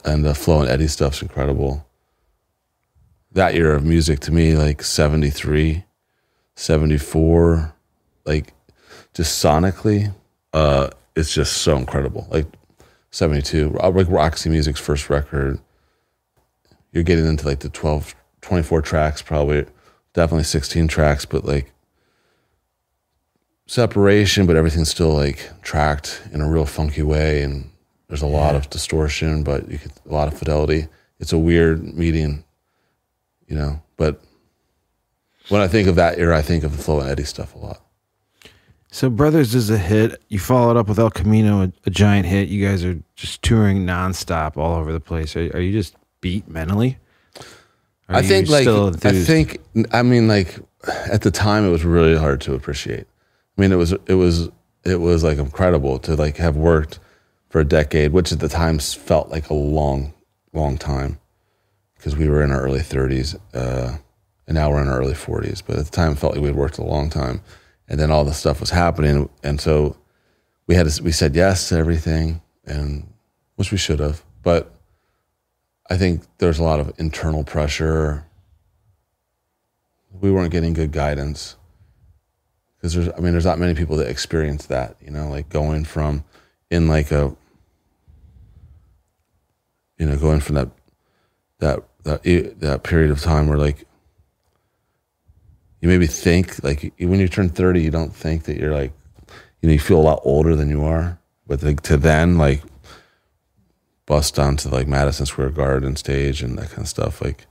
and 0.04 0.24
the 0.24 0.34
Flo 0.34 0.60
and 0.60 0.70
Eddie 0.70 0.88
stuff's 0.88 1.22
incredible. 1.22 1.86
That 3.32 3.54
year 3.54 3.74
of 3.74 3.84
music 3.84 4.20
to 4.20 4.32
me, 4.32 4.54
like 4.54 4.82
73, 4.82 5.84
74, 6.54 7.74
like 8.24 8.52
just 9.14 9.42
sonically, 9.42 10.14
uh, 10.52 10.90
it's 11.16 11.34
just 11.34 11.58
so 11.58 11.76
incredible. 11.76 12.26
Like 12.30 12.46
72, 13.10 13.70
like 13.70 14.08
Roxy 14.08 14.48
Music's 14.48 14.80
first 14.80 15.10
record, 15.10 15.58
you're 16.92 17.02
getting 17.02 17.26
into 17.26 17.46
like 17.46 17.60
the 17.60 17.68
12, 17.68 18.14
24 18.42 18.82
tracks, 18.82 19.22
probably 19.22 19.66
definitely 20.12 20.44
16 20.44 20.88
tracks, 20.88 21.24
but 21.24 21.44
like 21.44 21.72
separation, 23.66 24.46
but 24.46 24.56
everything's 24.56 24.90
still 24.90 25.14
like 25.14 25.50
tracked 25.62 26.22
in 26.32 26.40
a 26.40 26.48
real 26.48 26.66
funky 26.66 27.02
way. 27.02 27.42
And 27.42 27.70
there's 28.08 28.22
a 28.22 28.26
lot 28.26 28.54
of 28.54 28.70
distortion, 28.70 29.42
but 29.42 29.68
you 29.70 29.78
get 29.78 29.92
a 30.08 30.12
lot 30.12 30.28
of 30.28 30.38
fidelity. 30.38 30.88
It's 31.18 31.32
a 31.32 31.38
weird 31.38 31.82
meeting, 31.96 32.44
you 33.48 33.56
know, 33.56 33.82
but 33.96 34.20
when 35.48 35.60
I 35.60 35.68
think 35.68 35.88
of 35.88 35.96
that 35.96 36.18
era, 36.18 36.36
I 36.36 36.42
think 36.42 36.64
of 36.64 36.76
the 36.76 36.82
Flo 36.82 37.00
and 37.00 37.08
Eddie 37.08 37.24
stuff 37.24 37.54
a 37.54 37.58
lot. 37.58 37.82
So 38.90 39.10
Brothers 39.10 39.54
is 39.54 39.70
a 39.70 39.78
hit. 39.78 40.22
You 40.28 40.38
followed 40.38 40.76
up 40.76 40.88
with 40.88 40.98
El 40.98 41.10
Camino, 41.10 41.62
a, 41.62 41.72
a 41.84 41.90
giant 41.90 42.26
hit. 42.26 42.48
You 42.48 42.66
guys 42.66 42.84
are 42.84 42.98
just 43.14 43.42
touring 43.42 43.84
nonstop 43.84 44.56
all 44.56 44.76
over 44.76 44.92
the 44.92 45.00
place. 45.00 45.36
Are, 45.36 45.50
are 45.54 45.60
you 45.60 45.72
just 45.72 45.96
beat 46.20 46.48
mentally? 46.48 46.98
Are 48.08 48.16
I 48.16 48.22
think 48.22 48.48
like 48.48 48.68
I 48.68 49.12
think 49.12 49.58
I 49.92 50.02
mean 50.02 50.28
like 50.28 50.58
at 50.86 51.22
the 51.22 51.30
time 51.30 51.66
it 51.66 51.70
was 51.70 51.84
really 51.84 52.16
hard 52.16 52.40
to 52.42 52.54
appreciate. 52.54 53.06
I 53.56 53.60
mean 53.60 53.72
it 53.72 53.76
was 53.76 53.92
it 54.06 54.14
was 54.14 54.48
it 54.84 55.00
was 55.00 55.24
like 55.24 55.38
incredible 55.38 55.98
to 56.00 56.14
like 56.14 56.36
have 56.36 56.56
worked 56.56 57.00
for 57.48 57.60
a 57.60 57.64
decade, 57.64 58.12
which 58.12 58.32
at 58.32 58.40
the 58.40 58.48
time 58.48 58.78
felt 58.78 59.28
like 59.30 59.50
a 59.50 59.54
long 59.54 60.12
long 60.52 60.78
time 60.78 61.18
because 61.96 62.16
we 62.16 62.28
were 62.28 62.42
in 62.42 62.50
our 62.50 62.62
early 62.62 62.80
30s 62.80 63.38
uh, 63.54 63.96
and 64.46 64.54
now 64.54 64.70
we're 64.70 64.82
in 64.82 64.88
our 64.88 64.98
early 65.00 65.14
40s. 65.14 65.62
But 65.66 65.78
at 65.78 65.86
the 65.86 65.90
time 65.90 66.12
it 66.12 66.18
felt 66.18 66.34
like 66.34 66.42
we'd 66.42 66.54
worked 66.54 66.78
a 66.78 66.84
long 66.84 67.10
time, 67.10 67.42
and 67.88 67.98
then 67.98 68.10
all 68.10 68.24
this 68.24 68.38
stuff 68.38 68.60
was 68.60 68.70
happening, 68.70 69.28
and 69.42 69.60
so 69.60 69.96
we 70.66 70.74
had 70.74 70.88
to, 70.88 71.02
we 71.02 71.12
said 71.12 71.34
yes 71.34 71.68
to 71.70 71.76
everything, 71.76 72.40
and 72.64 73.12
which 73.56 73.72
we 73.72 73.78
should 73.78 74.00
have, 74.00 74.22
but 74.42 74.72
I 75.88 75.96
think 75.96 76.22
there's 76.38 76.58
a 76.58 76.64
lot 76.64 76.80
of 76.80 76.92
internal 76.98 77.44
pressure. 77.44 78.26
We 80.20 80.32
weren't 80.32 80.50
getting 80.50 80.72
good 80.72 80.92
guidance 80.92 81.56
because 82.76 82.94
there's, 82.94 83.08
I 83.08 83.20
mean, 83.20 83.32
there's 83.32 83.44
not 83.44 83.58
many 83.58 83.74
people 83.74 83.96
that 83.98 84.08
experience 84.08 84.66
that, 84.66 84.96
you 85.00 85.10
know, 85.10 85.28
like 85.28 85.48
going 85.48 85.84
from 85.84 86.24
in 86.70 86.88
like 86.88 87.10
a, 87.10 87.34
you 89.98 90.06
know, 90.06 90.16
going 90.16 90.40
from 90.40 90.56
that, 90.56 90.68
that, 91.58 91.82
that, 92.02 92.60
that 92.60 92.82
period 92.82 93.10
of 93.10 93.20
time 93.20 93.48
where 93.48 93.58
like, 93.58 93.86
you 95.80 95.88
maybe 95.88 96.06
think 96.06 96.62
like 96.64 96.92
when 96.98 97.20
you 97.20 97.28
turn 97.28 97.48
30, 97.48 97.82
you 97.82 97.90
don't 97.90 98.14
think 98.14 98.44
that 98.44 98.56
you're 98.56 98.74
like, 98.74 98.92
you 99.60 99.68
know, 99.68 99.72
you 99.72 99.78
feel 99.78 99.98
a 99.98 100.02
lot 100.02 100.20
older 100.24 100.56
than 100.56 100.68
you 100.68 100.84
are, 100.84 101.18
but 101.46 101.62
like 101.62 101.80
to 101.82 101.96
then 101.96 102.38
like 102.38 102.62
bust 104.06 104.38
onto 104.38 104.68
like 104.68 104.86
Madison 104.86 105.26
Square 105.26 105.50
Garden 105.50 105.96
stage 105.96 106.42
and 106.42 106.56
that 106.58 106.70
kind 106.70 106.82
of 106.82 106.88
stuff. 106.88 107.20
Like 107.20 107.46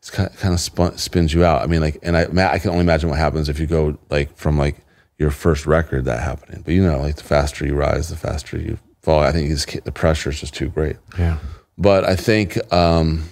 it's 0.00 0.10
kind 0.10 0.28
of, 0.28 0.36
kind 0.38 0.52
of 0.52 0.60
spun, 0.60 0.98
spins 0.98 1.32
you 1.32 1.44
out. 1.44 1.62
I 1.62 1.66
mean, 1.66 1.80
like, 1.80 1.98
and 2.02 2.16
I, 2.16 2.26
I 2.52 2.58
can 2.58 2.70
only 2.70 2.82
imagine 2.82 3.08
what 3.08 3.18
happens 3.18 3.48
if 3.48 3.58
you 3.58 3.66
go 3.66 3.96
like 4.10 4.36
from 4.36 4.58
like 4.58 4.76
your 5.18 5.30
first 5.30 5.64
record 5.66 6.04
that 6.04 6.22
happening. 6.22 6.62
But 6.62 6.74
you 6.74 6.82
know, 6.84 6.98
like 6.98 7.16
the 7.16 7.22
faster 7.22 7.66
you 7.66 7.74
rise, 7.74 8.08
the 8.10 8.16
faster 8.16 8.58
you 8.58 8.78
fall. 9.00 9.20
I 9.20 9.32
think 9.32 9.50
it's, 9.50 9.64
the 9.64 9.92
pressure 9.92 10.30
is 10.30 10.40
just 10.40 10.54
too 10.54 10.68
great. 10.68 10.96
yeah. 11.18 11.38
But 11.76 12.04
I 12.04 12.14
think 12.14 12.72
um, 12.72 13.24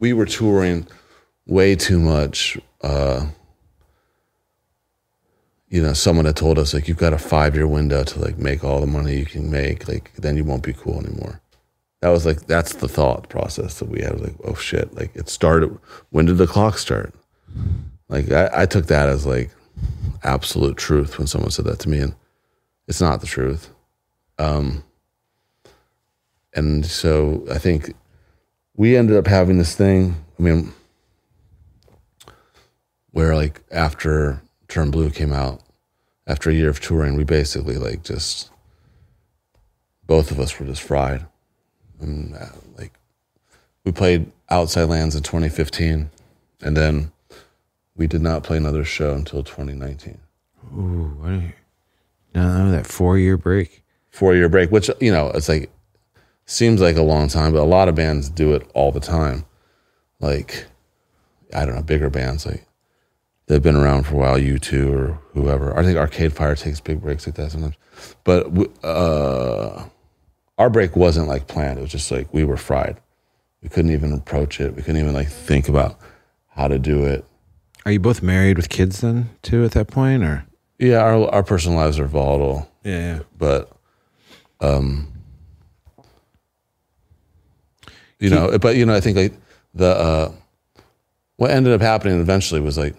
we 0.00 0.12
were 0.12 0.26
touring 0.26 0.86
way 1.46 1.76
too 1.76 2.00
much. 2.00 2.58
Uh, 2.80 3.26
you 5.74 5.82
know, 5.82 5.92
someone 5.92 6.24
had 6.24 6.36
told 6.36 6.56
us 6.56 6.72
like 6.72 6.86
you've 6.86 6.98
got 6.98 7.12
a 7.12 7.18
five 7.18 7.56
year 7.56 7.66
window 7.66 8.04
to 8.04 8.20
like 8.20 8.38
make 8.38 8.62
all 8.62 8.80
the 8.80 8.86
money 8.86 9.16
you 9.16 9.26
can 9.26 9.50
make. 9.50 9.88
Like 9.88 10.12
then 10.14 10.36
you 10.36 10.44
won't 10.44 10.62
be 10.62 10.72
cool 10.72 11.00
anymore. 11.00 11.40
That 12.00 12.10
was 12.10 12.24
like 12.24 12.46
that's 12.46 12.76
the 12.76 12.86
thought 12.86 13.28
process 13.28 13.80
that 13.80 13.88
we 13.88 14.00
had. 14.00 14.20
Like 14.20 14.36
oh 14.44 14.54
shit, 14.54 14.94
like 14.94 15.10
it 15.16 15.28
started. 15.28 15.76
When 16.10 16.26
did 16.26 16.38
the 16.38 16.46
clock 16.46 16.78
start? 16.78 17.12
Like 18.08 18.30
I, 18.30 18.50
I 18.52 18.66
took 18.66 18.86
that 18.86 19.08
as 19.08 19.26
like 19.26 19.50
absolute 20.22 20.76
truth 20.76 21.18
when 21.18 21.26
someone 21.26 21.50
said 21.50 21.64
that 21.64 21.80
to 21.80 21.88
me, 21.88 21.98
and 21.98 22.14
it's 22.86 23.00
not 23.00 23.20
the 23.20 23.26
truth. 23.26 23.68
Um, 24.38 24.84
and 26.54 26.86
so 26.86 27.44
I 27.50 27.58
think 27.58 27.96
we 28.76 28.96
ended 28.96 29.16
up 29.16 29.26
having 29.26 29.58
this 29.58 29.74
thing. 29.74 30.24
I 30.38 30.42
mean, 30.42 30.72
where 33.10 33.34
like 33.34 33.60
after 33.72 34.40
Turn 34.68 34.92
Blue 34.92 35.10
came 35.10 35.32
out, 35.32 35.63
after 36.26 36.50
a 36.50 36.54
year 36.54 36.68
of 36.68 36.80
touring, 36.80 37.16
we 37.16 37.24
basically 37.24 37.76
like 37.76 38.02
just 38.02 38.50
both 40.06 40.30
of 40.30 40.40
us 40.40 40.58
were 40.58 40.66
just 40.66 40.82
fried. 40.82 41.26
And 42.00 42.34
uh, 42.34 42.46
like 42.76 42.92
we 43.84 43.92
played 43.92 44.30
Outside 44.50 44.84
Lands 44.84 45.14
in 45.14 45.22
2015, 45.22 46.10
and 46.62 46.76
then 46.76 47.12
we 47.96 48.06
did 48.06 48.20
not 48.22 48.42
play 48.42 48.56
another 48.56 48.84
show 48.84 49.14
until 49.14 49.42
2019. 49.42 50.18
Ooh, 50.76 51.16
what 51.18 51.30
are 51.30 51.34
you, 51.36 51.52
no, 52.34 52.70
that 52.70 52.86
four 52.86 53.18
year 53.18 53.36
break. 53.36 53.82
four 54.10 54.34
year 54.34 54.48
break, 54.48 54.70
which 54.70 54.90
you 55.00 55.12
know 55.12 55.30
it's 55.30 55.48
like 55.48 55.70
seems 56.46 56.80
like 56.80 56.96
a 56.96 57.02
long 57.02 57.28
time, 57.28 57.52
but 57.52 57.60
a 57.60 57.64
lot 57.64 57.88
of 57.88 57.94
bands 57.94 58.28
do 58.28 58.54
it 58.54 58.68
all 58.74 58.92
the 58.92 59.00
time. 59.00 59.44
Like 60.20 60.66
I 61.54 61.64
don't 61.64 61.74
know, 61.74 61.82
bigger 61.82 62.10
bands 62.10 62.46
like 62.46 62.66
they've 63.46 63.62
been 63.62 63.76
around 63.76 64.04
for 64.04 64.14
a 64.14 64.18
while, 64.18 64.38
you 64.38 64.58
two 64.58 64.92
or 64.92 65.18
whoever. 65.32 65.76
I 65.78 65.82
think 65.82 65.98
Arcade 65.98 66.32
Fire 66.32 66.54
takes 66.56 66.80
big 66.80 67.00
breaks 67.00 67.26
like 67.26 67.36
that 67.36 67.52
sometimes. 67.52 67.76
But 68.24 68.46
uh, 68.84 69.84
our 70.58 70.70
break 70.70 70.96
wasn't 70.96 71.28
like 71.28 71.46
planned. 71.46 71.78
It 71.78 71.82
was 71.82 71.90
just 71.90 72.10
like 72.10 72.32
we 72.32 72.44
were 72.44 72.56
fried. 72.56 73.00
We 73.62 73.68
couldn't 73.68 73.92
even 73.92 74.12
approach 74.12 74.60
it. 74.60 74.74
We 74.74 74.82
couldn't 74.82 75.00
even 75.00 75.14
like 75.14 75.28
think 75.28 75.68
about 75.68 75.98
how 76.48 76.68
to 76.68 76.78
do 76.78 77.04
it. 77.04 77.24
Are 77.86 77.92
you 77.92 78.00
both 78.00 78.22
married 78.22 78.56
with 78.56 78.68
kids 78.68 79.00
then 79.00 79.30
too 79.42 79.64
at 79.64 79.72
that 79.72 79.88
point, 79.88 80.22
or? 80.22 80.46
Yeah, 80.78 80.98
our 80.98 81.28
our 81.30 81.42
personal 81.42 81.78
lives 81.78 81.98
are 81.98 82.06
volatile. 82.06 82.70
Yeah, 82.82 82.98
yeah. 82.98 83.18
but 83.38 83.70
um 84.60 85.08
you 88.18 88.30
know 88.30 88.58
but 88.58 88.76
you 88.76 88.86
know 88.86 88.94
i 88.94 89.00
think 89.00 89.16
like 89.16 89.32
the 89.74 89.88
uh 89.88 90.32
what 91.36 91.50
ended 91.50 91.72
up 91.72 91.80
happening 91.80 92.20
eventually 92.20 92.60
was 92.60 92.78
like 92.78 92.94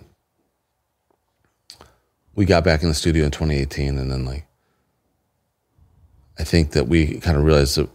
we 2.36 2.45
got 2.45 2.63
back 2.63 2.82
in 2.84 2.89
the 2.89 2.95
studio 2.95 3.26
in 3.26 3.32
2018 3.32 3.98
and 3.98 4.12
then 4.12 4.26
like 4.26 4.45
i 6.38 6.43
think 6.43 6.71
that 6.71 6.88
we 6.88 7.19
kind 7.19 7.38
of 7.38 7.43
realized 7.43 7.78
that 7.78 7.89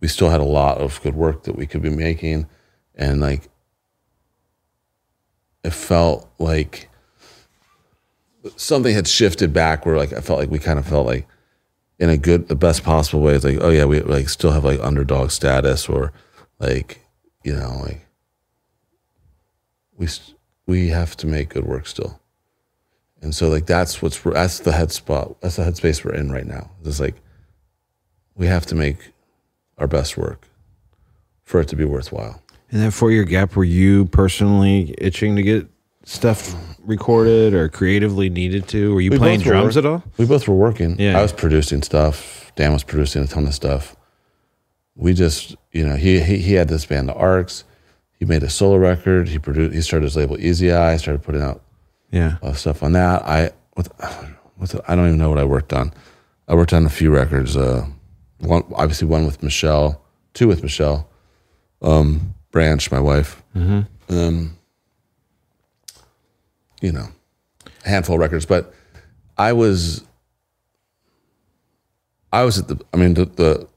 we 0.00 0.08
still 0.08 0.30
had 0.30 0.40
a 0.40 0.44
lot 0.44 0.78
of 0.78 1.00
good 1.02 1.14
work 1.14 1.44
that 1.44 1.56
we 1.56 1.66
could 1.66 1.82
be 1.82 1.90
making 1.90 2.46
and 2.94 3.20
like 3.20 3.48
it 5.62 5.72
felt 5.72 6.28
like 6.38 6.88
something 8.56 8.94
had 8.94 9.06
shifted 9.06 9.52
back 9.52 9.84
where 9.84 9.96
like 9.96 10.12
I 10.12 10.20
felt 10.20 10.38
like 10.38 10.50
we 10.50 10.58
kind 10.58 10.78
of 10.78 10.86
felt 10.86 11.06
like 11.06 11.26
in 11.98 12.08
a 12.08 12.16
good 12.16 12.48
the 12.48 12.56
best 12.56 12.82
possible 12.82 13.20
way 13.20 13.34
it's 13.34 13.44
like 13.44 13.58
oh 13.60 13.68
yeah 13.70 13.84
we 13.84 14.00
like 14.00 14.28
still 14.28 14.52
have 14.52 14.64
like 14.64 14.80
underdog 14.80 15.30
status 15.30 15.88
or 15.88 16.12
like 16.58 17.00
you 17.44 17.54
know 17.54 17.78
like 17.84 18.06
we 19.96 20.08
we 20.66 20.88
have 20.88 21.16
to 21.18 21.26
make 21.26 21.50
good 21.50 21.66
work 21.66 21.86
still 21.86 22.20
and 23.22 23.34
so 23.34 23.48
like 23.48 23.66
that's 23.66 24.00
what's 24.02 24.18
that's 24.20 24.60
the 24.60 24.72
head 24.72 24.90
spot 24.92 25.40
that's 25.40 25.56
the 25.56 25.62
headspace 25.62 26.04
we're 26.04 26.14
in 26.14 26.30
right 26.32 26.46
now 26.46 26.70
it's 26.84 27.00
like 27.00 27.16
we 28.34 28.46
have 28.46 28.64
to 28.66 28.74
make 28.74 29.12
our 29.78 29.86
best 29.86 30.16
work 30.16 30.46
for 31.42 31.60
it 31.60 31.68
to 31.68 31.76
be 31.76 31.84
worthwhile. 31.84 32.40
In 32.70 32.78
that 32.80 32.92
four 32.92 33.10
year 33.10 33.24
gap, 33.24 33.56
were 33.56 33.64
you 33.64 34.04
personally 34.06 34.94
itching 34.98 35.34
to 35.36 35.42
get 35.42 35.66
stuff 36.04 36.54
recorded 36.84 37.54
or 37.54 37.68
creatively 37.68 38.30
needed 38.30 38.68
to? 38.68 38.94
Were 38.94 39.00
you 39.00 39.10
We 39.10 39.18
playing 39.18 39.40
were 39.40 39.44
drums 39.44 39.76
work- 39.76 39.84
at 39.84 39.90
all? 39.90 40.04
We 40.16 40.26
both 40.26 40.46
were 40.46 40.54
working. 40.54 40.98
Yeah. 40.98 41.18
I 41.18 41.22
was 41.22 41.32
producing 41.32 41.82
stuff. 41.82 42.52
Dan 42.56 42.72
was 42.72 42.84
producing 42.84 43.24
a 43.24 43.26
ton 43.26 43.46
of 43.46 43.54
stuff. 43.54 43.96
We 44.94 45.12
just, 45.12 45.56
you 45.72 45.84
know, 45.86 45.96
he 45.96 46.20
he, 46.20 46.38
he 46.38 46.54
had 46.54 46.68
this 46.68 46.86
band, 46.86 47.08
the 47.08 47.14
Arcs. 47.14 47.64
He 48.12 48.24
made 48.24 48.42
a 48.44 48.50
solo 48.50 48.76
record. 48.76 49.28
He 49.28 49.38
produced. 49.38 49.74
He 49.74 49.80
started 49.82 50.04
his 50.04 50.16
label 50.16 50.38
Easy 50.38 50.70
Eye. 50.72 50.96
Started 50.98 51.22
putting 51.22 51.42
out 51.42 51.62
Yeah. 52.10 52.36
uh, 52.42 52.52
stuff 52.54 52.82
on 52.82 52.92
that. 52.92 53.22
I 53.24 53.50
what, 53.74 53.88
what's 54.56 54.74
I 54.88 54.94
don't 54.96 55.06
even 55.06 55.18
know 55.18 55.28
what 55.30 55.38
I 55.38 55.44
worked 55.44 55.72
on. 55.72 55.92
I 56.48 56.54
worked 56.54 56.72
on 56.72 56.84
a 56.86 56.90
few 56.90 57.10
records. 57.10 57.56
Uh, 57.56 57.86
one 58.40 58.64
obviously 58.74 59.06
one 59.08 59.26
with 59.26 59.42
Michelle, 59.42 60.00
two 60.34 60.48
with 60.48 60.62
Michelle, 60.62 61.08
um, 61.82 62.34
Branch, 62.50 62.90
my 62.90 63.00
wife, 63.00 63.42
Mm-hmm. 63.56 63.80
um, 64.18 64.56
you 66.80 66.92
know, 66.92 67.08
a 67.84 67.88
handful 67.88 68.14
of 68.16 68.20
records. 68.20 68.46
But 68.46 68.72
I 69.38 69.52
was, 69.52 70.04
I 72.32 72.44
was 72.44 72.58
at 72.58 72.68
the. 72.68 72.80
I 72.92 72.96
mean, 72.96 73.14
the, 73.14 73.24
the 73.26 73.68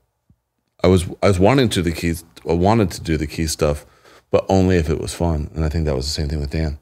I 0.84 0.88
was 0.88 1.06
I 1.22 1.28
was 1.28 1.40
wanting 1.40 1.70
to 1.70 1.82
the 1.82 1.92
keys. 1.92 2.24
I 2.50 2.54
wanted 2.54 2.92
to 2.92 3.02
do 3.02 3.18
the 3.18 3.28
key 3.28 3.48
stuff, 3.48 3.86
but 4.32 4.46
only 4.50 4.78
if 4.78 4.90
it 4.90 5.00
was 5.00 5.14
fun. 5.14 5.50
And 5.56 5.64
I 5.66 5.70
think 5.70 5.86
that 5.86 5.96
was 5.96 6.06
the 6.06 6.12
same 6.12 6.30
thing 6.30 6.40
with 6.40 6.52
Dan. 6.52 6.78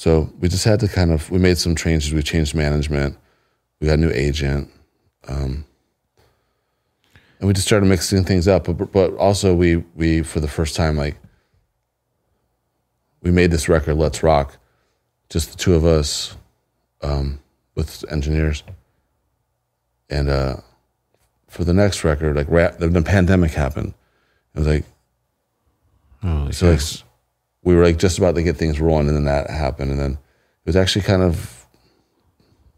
So 0.00 0.32
we 0.40 0.48
just 0.48 0.64
had 0.64 0.80
to 0.80 0.88
kind 0.88 1.12
of 1.12 1.30
we 1.30 1.38
made 1.38 1.58
some 1.58 1.76
changes. 1.76 2.14
We 2.14 2.22
changed 2.22 2.54
management. 2.54 3.18
We 3.80 3.86
got 3.86 3.94
a 3.94 3.96
new 3.98 4.10
agent, 4.10 4.70
um, 5.28 5.66
and 7.38 7.46
we 7.46 7.52
just 7.52 7.66
started 7.66 7.84
mixing 7.84 8.24
things 8.24 8.48
up. 8.48 8.64
But, 8.64 8.92
but 8.92 9.14
also 9.16 9.54
we 9.54 9.84
we 9.94 10.22
for 10.22 10.40
the 10.40 10.48
first 10.48 10.74
time 10.74 10.96
like 10.96 11.18
we 13.20 13.30
made 13.30 13.50
this 13.50 13.68
record, 13.68 13.96
Let's 13.96 14.22
Rock, 14.22 14.56
just 15.28 15.50
the 15.50 15.58
two 15.58 15.74
of 15.74 15.84
us 15.84 16.34
um, 17.02 17.38
with 17.74 18.02
engineers. 18.10 18.62
And 20.08 20.30
uh, 20.30 20.56
for 21.46 21.64
the 21.64 21.74
next 21.74 22.04
record, 22.04 22.36
like 22.36 22.48
ra- 22.48 22.70
the, 22.70 23.02
pandemic 23.02 23.50
happened. 23.50 23.92
It 24.54 24.60
was 24.60 24.66
like 24.66 24.84
Oh, 26.22 26.50
so 26.52 26.70
like 26.70 26.80
we 27.62 27.74
were 27.74 27.84
like 27.84 27.98
just 27.98 28.18
about 28.18 28.34
to 28.34 28.42
get 28.42 28.56
things 28.56 28.80
rolling, 28.80 29.08
and 29.08 29.16
then 29.16 29.24
that 29.24 29.50
happened, 29.50 29.90
and 29.90 30.00
then 30.00 30.12
it 30.12 30.66
was 30.66 30.76
actually 30.76 31.02
kind 31.02 31.22
of 31.22 31.66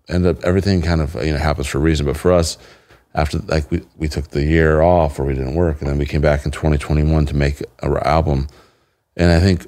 ended 0.08 0.36
up 0.36 0.44
everything 0.44 0.82
kind 0.82 1.00
of 1.00 1.14
you 1.24 1.32
know 1.32 1.38
happens 1.38 1.66
for 1.66 1.78
a 1.78 1.80
reason. 1.80 2.06
But 2.06 2.16
for 2.16 2.32
us, 2.32 2.58
after 3.14 3.38
like 3.38 3.70
we 3.70 3.82
we 3.96 4.08
took 4.08 4.28
the 4.28 4.44
year 4.44 4.82
off 4.82 5.18
where 5.18 5.26
we 5.26 5.34
didn't 5.34 5.54
work, 5.54 5.80
and 5.80 5.88
then 5.88 5.98
we 5.98 6.06
came 6.06 6.20
back 6.20 6.44
in 6.44 6.50
2021 6.50 7.26
to 7.26 7.36
make 7.36 7.62
our 7.82 8.04
album, 8.06 8.48
and 9.16 9.30
I 9.30 9.40
think 9.40 9.66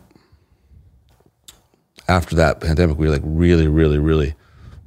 after 2.08 2.36
that 2.36 2.60
pandemic, 2.60 2.98
we 2.98 3.08
like 3.08 3.22
really, 3.24 3.68
really, 3.68 3.98
really 3.98 4.34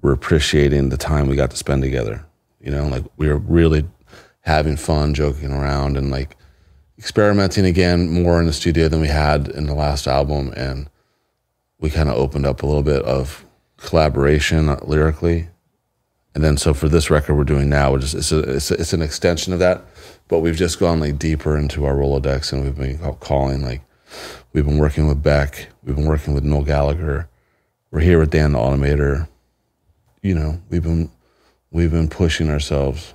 were 0.01 0.11
appreciating 0.11 0.89
the 0.89 0.97
time 0.97 1.27
we 1.27 1.35
got 1.35 1.51
to 1.51 1.57
spend 1.57 1.81
together. 1.81 2.25
You 2.59 2.71
know, 2.71 2.87
like 2.87 3.03
we 3.17 3.27
were 3.27 3.37
really 3.37 3.85
having 4.41 4.77
fun, 4.77 5.13
joking 5.13 5.51
around, 5.51 5.97
and 5.97 6.11
like 6.11 6.35
experimenting 6.97 7.65
again 7.65 8.09
more 8.09 8.39
in 8.39 8.47
the 8.47 8.53
studio 8.53 8.87
than 8.87 9.01
we 9.01 9.07
had 9.07 9.47
in 9.49 9.67
the 9.67 9.73
last 9.73 10.07
album 10.07 10.51
and 10.55 10.89
we 11.79 11.89
kind 11.89 12.09
of 12.09 12.15
opened 12.15 12.45
up 12.45 12.63
a 12.63 12.65
little 12.65 12.83
bit 12.83 13.03
of 13.03 13.45
collaboration 13.77 14.67
uh, 14.67 14.79
lyrically. 14.83 15.47
And 16.33 16.43
then 16.43 16.57
so 16.57 16.73
for 16.73 16.89
this 16.89 17.09
record 17.09 17.35
we're 17.35 17.43
doing 17.43 17.69
now 17.69 17.95
it's, 17.95 18.31
a, 18.31 18.39
it's, 18.39 18.71
a, 18.71 18.75
it's 18.75 18.93
an 18.93 19.01
extension 19.01 19.53
of 19.53 19.59
that 19.59 19.83
but 20.27 20.39
we've 20.39 20.55
just 20.55 20.79
gone 20.79 20.99
like 20.99 21.19
deeper 21.19 21.57
into 21.57 21.85
our 21.85 21.95
rolodex 21.95 22.51
and 22.51 22.63
we've 22.63 22.75
been 22.75 22.97
ca- 22.97 23.13
calling 23.13 23.61
like 23.61 23.81
we've 24.53 24.65
been 24.65 24.77
working 24.77 25.07
with 25.07 25.21
beck 25.21 25.67
we've 25.83 25.95
been 25.95 26.07
working 26.07 26.33
with 26.33 26.43
noel 26.43 26.63
gallagher 26.63 27.29
we're 27.91 28.01
here 28.01 28.19
with 28.19 28.31
dan 28.31 28.51
the 28.51 28.59
automator. 28.59 29.27
You 30.21 30.35
know 30.35 30.61
we've 30.69 30.83
been 30.83 31.09
we've 31.71 31.91
been 31.91 32.09
pushing 32.09 32.49
ourselves 32.49 33.13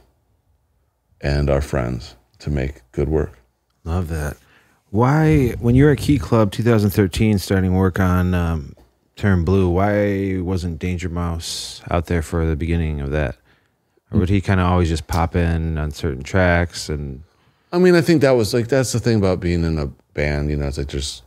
and 1.21 1.49
our 1.51 1.61
friends 1.61 2.17
to 2.41 2.51
make 2.51 2.83
good 2.91 3.09
work 3.09 3.42
Love 3.85 4.09
that. 4.09 4.37
Why, 4.91 5.51
when 5.59 5.75
you 5.75 5.85
were 5.85 5.93
at 5.93 5.99
Key 5.99 6.19
Club 6.19 6.53
2013, 6.53 7.39
starting 7.39 7.75
work 7.75 7.99
on 7.99 8.35
um, 8.35 8.77
Turn 9.17 9.45
Blue, 9.45 9.69
why 9.71 10.39
wasn't 10.41 10.79
Danger 10.79 11.09
Mouse 11.09 11.83
out 11.91 12.07
there 12.07 12.23
for 12.23 12.45
the 12.45 12.57
beginning 12.57 13.01
of 13.01 13.11
that? 13.11 13.37
Or 14.11 14.21
would 14.21 14.29
he 14.29 14.41
kind 14.41 14.61
of 14.61 14.67
always 14.67 14.89
just 14.89 15.07
pop 15.07 15.35
in 15.35 15.79
on 15.79 15.91
certain 15.91 16.23
tracks? 16.23 16.89
And 16.89 17.23
I 17.73 17.79
mean, 17.79 17.95
I 17.95 18.03
think 18.03 18.21
that 18.21 18.33
was 18.33 18.53
like 18.53 18.69
that's 18.69 18.93
the 18.93 19.01
thing 19.01 19.17
about 19.17 19.41
being 19.41 19.65
in 19.65 19.79
a 19.79 19.87
band. 20.13 20.51
You 20.51 20.57
know, 20.57 20.67
it's 20.67 20.77
like 20.79 20.89
just 20.89 21.23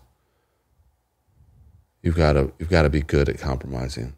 you've 2.03 2.15
got 2.15 2.33
to 2.33 2.53
you've 2.59 2.69
got 2.69 2.83
to 2.83 2.89
be 2.89 3.01
good 3.01 3.27
at 3.29 3.39
compromising. 3.39 4.15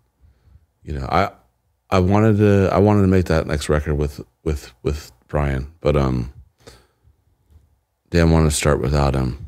You 0.83 0.99
know, 0.99 1.07
I 1.09 1.31
I 1.89 1.99
wanted 1.99 2.37
to 2.37 2.69
I 2.73 2.79
wanted 2.79 3.01
to 3.01 3.07
make 3.07 3.25
that 3.25 3.47
next 3.47 3.69
record 3.69 3.95
with 3.95 4.19
with 4.43 4.73
with 4.83 5.11
Brian, 5.29 5.71
but 5.79 5.95
um, 5.95 6.33
Dan 8.09 8.31
wanted 8.31 8.49
to 8.49 8.55
start 8.55 8.81
without 8.81 9.15
him, 9.15 9.45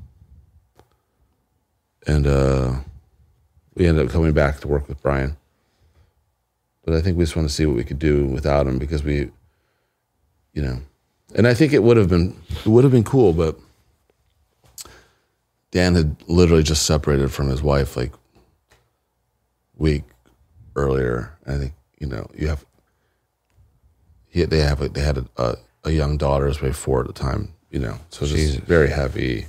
and 2.05 2.27
uh, 2.27 2.75
we 3.75 3.87
ended 3.87 4.05
up 4.05 4.11
coming 4.11 4.33
back 4.33 4.59
to 4.59 4.67
work 4.67 4.87
with 4.89 5.01
Brian. 5.01 5.37
But 6.83 6.93
I 6.93 7.01
think 7.01 7.17
we 7.17 7.23
just 7.23 7.35
want 7.35 7.47
to 7.47 7.53
see 7.53 7.65
what 7.65 7.75
we 7.75 7.83
could 7.83 7.99
do 7.99 8.25
without 8.25 8.67
him 8.67 8.79
because 8.79 9.03
we, 9.03 9.29
you 10.53 10.61
know, 10.61 10.79
and 11.35 11.47
I 11.47 11.53
think 11.53 11.71
it 11.71 11.83
would 11.83 11.97
have 11.97 12.09
been 12.09 12.35
it 12.49 12.67
would 12.67 12.83
have 12.83 12.91
been 12.91 13.03
cool, 13.03 13.33
but 13.33 13.57
Dan 15.71 15.95
had 15.95 16.15
literally 16.27 16.63
just 16.63 16.85
separated 16.85 17.31
from 17.31 17.49
his 17.49 17.61
wife 17.61 17.95
like 17.95 18.11
week 19.77 20.03
earlier. 20.75 21.37
I 21.45 21.57
think 21.57 21.73
you 21.99 22.07
know 22.07 22.27
you 22.35 22.47
have 22.47 22.65
he, 24.29 24.43
they 24.45 24.59
have 24.59 24.93
they 24.93 25.01
had 25.01 25.29
a, 25.37 25.57
a, 25.83 25.91
young 25.91 26.17
daughter, 26.17 26.47
his 26.47 26.61
way 26.61 26.71
four 26.71 27.01
at 27.01 27.07
the 27.07 27.13
time. 27.13 27.53
You 27.71 27.79
know, 27.79 27.97
so 28.09 28.25
just 28.25 28.35
Jesus. 28.35 28.59
very 28.61 28.89
heavy. 28.89 29.47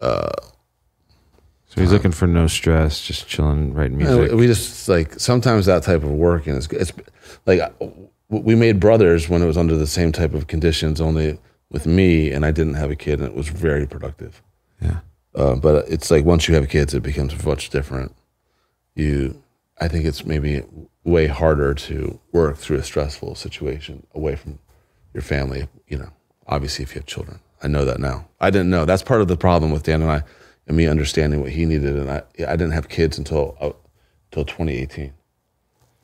Uh, 0.00 0.30
so 1.66 1.80
he's 1.80 1.92
looking 1.92 2.12
for 2.12 2.26
no 2.26 2.46
stress, 2.46 3.04
just 3.04 3.26
chilling, 3.26 3.74
writing 3.74 3.98
music. 3.98 4.32
we 4.32 4.46
just 4.46 4.88
like 4.88 5.18
sometimes 5.18 5.66
that 5.66 5.82
type 5.82 6.02
of 6.04 6.10
work, 6.10 6.46
and 6.46 6.56
it's 6.56 6.68
it's 6.68 6.92
like 7.46 7.60
we 8.28 8.54
made 8.54 8.80
brothers 8.80 9.28
when 9.28 9.42
it 9.42 9.46
was 9.46 9.58
under 9.58 9.76
the 9.76 9.86
same 9.86 10.12
type 10.12 10.34
of 10.34 10.46
conditions, 10.46 11.00
only 11.00 11.38
with 11.70 11.86
me, 11.86 12.30
and 12.30 12.46
I 12.46 12.52
didn't 12.52 12.74
have 12.74 12.90
a 12.90 12.96
kid, 12.96 13.20
and 13.20 13.28
it 13.28 13.34
was 13.34 13.48
very 13.48 13.86
productive. 13.86 14.42
yeah. 14.80 15.00
Uh, 15.34 15.56
but 15.56 15.88
it's 15.88 16.12
like 16.12 16.24
once 16.24 16.46
you 16.46 16.54
have 16.54 16.68
kids, 16.68 16.94
it 16.94 17.02
becomes 17.02 17.44
much 17.44 17.70
different. 17.70 18.14
You, 18.94 19.42
I 19.80 19.88
think 19.88 20.04
it's 20.04 20.24
maybe 20.24 20.62
way 21.02 21.26
harder 21.26 21.74
to 21.74 22.20
work 22.30 22.56
through 22.56 22.76
a 22.76 22.84
stressful 22.84 23.34
situation 23.34 24.06
away 24.14 24.36
from 24.36 24.60
your 25.12 25.22
family. 25.22 25.66
You 25.88 25.98
know, 25.98 26.10
obviously, 26.46 26.82
if 26.82 26.94
you 26.94 27.00
have 27.00 27.06
children, 27.06 27.40
I 27.62 27.68
know 27.68 27.84
that 27.84 27.98
now. 27.98 28.26
I 28.40 28.50
didn't 28.50 28.70
know. 28.70 28.84
That's 28.84 29.02
part 29.02 29.20
of 29.20 29.28
the 29.28 29.36
problem 29.36 29.70
with 29.70 29.84
Dan 29.84 30.02
and 30.02 30.10
I, 30.10 30.22
and 30.66 30.76
me 30.76 30.86
understanding 30.86 31.40
what 31.40 31.50
he 31.50 31.64
needed. 31.64 31.96
And 31.96 32.10
I, 32.10 32.22
I 32.46 32.56
didn't 32.56 32.72
have 32.72 32.88
kids 32.88 33.18
until 33.18 33.56
uh, 33.60 33.72
until 34.30 34.44
2018. 34.44 35.12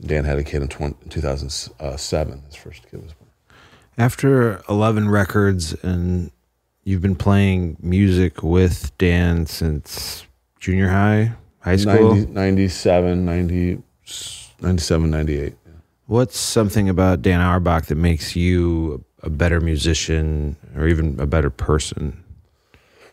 Dan 0.00 0.24
had 0.24 0.38
a 0.38 0.44
kid 0.44 0.62
in, 0.62 0.68
20, 0.68 1.10
2007. 1.10 2.42
His 2.46 2.54
first 2.54 2.90
kid 2.90 3.02
was 3.02 3.12
born. 3.12 3.30
After 3.98 4.62
11 4.68 5.10
records 5.10 5.74
and 5.82 6.30
you've 6.84 7.02
been 7.02 7.16
playing 7.16 7.76
music 7.80 8.42
with 8.42 8.96
Dan 8.98 9.46
since 9.46 10.26
junior 10.58 10.88
high, 10.88 11.32
high 11.60 11.76
school. 11.76 12.14
90, 12.14 12.32
97, 12.32 13.24
90, 13.24 13.82
97, 14.60 15.10
98. 15.10 15.38
yeah. 15.66 15.72
What's 16.06 16.38
something 16.38 16.88
about 16.88 17.22
Dan 17.22 17.40
Auerbach 17.40 17.86
that 17.86 17.96
makes 17.96 18.34
you 18.34 19.04
a 19.22 19.30
better 19.30 19.60
musician 19.60 20.56
or 20.76 20.88
even 20.88 21.18
a 21.20 21.26
better 21.26 21.50
person? 21.50 22.24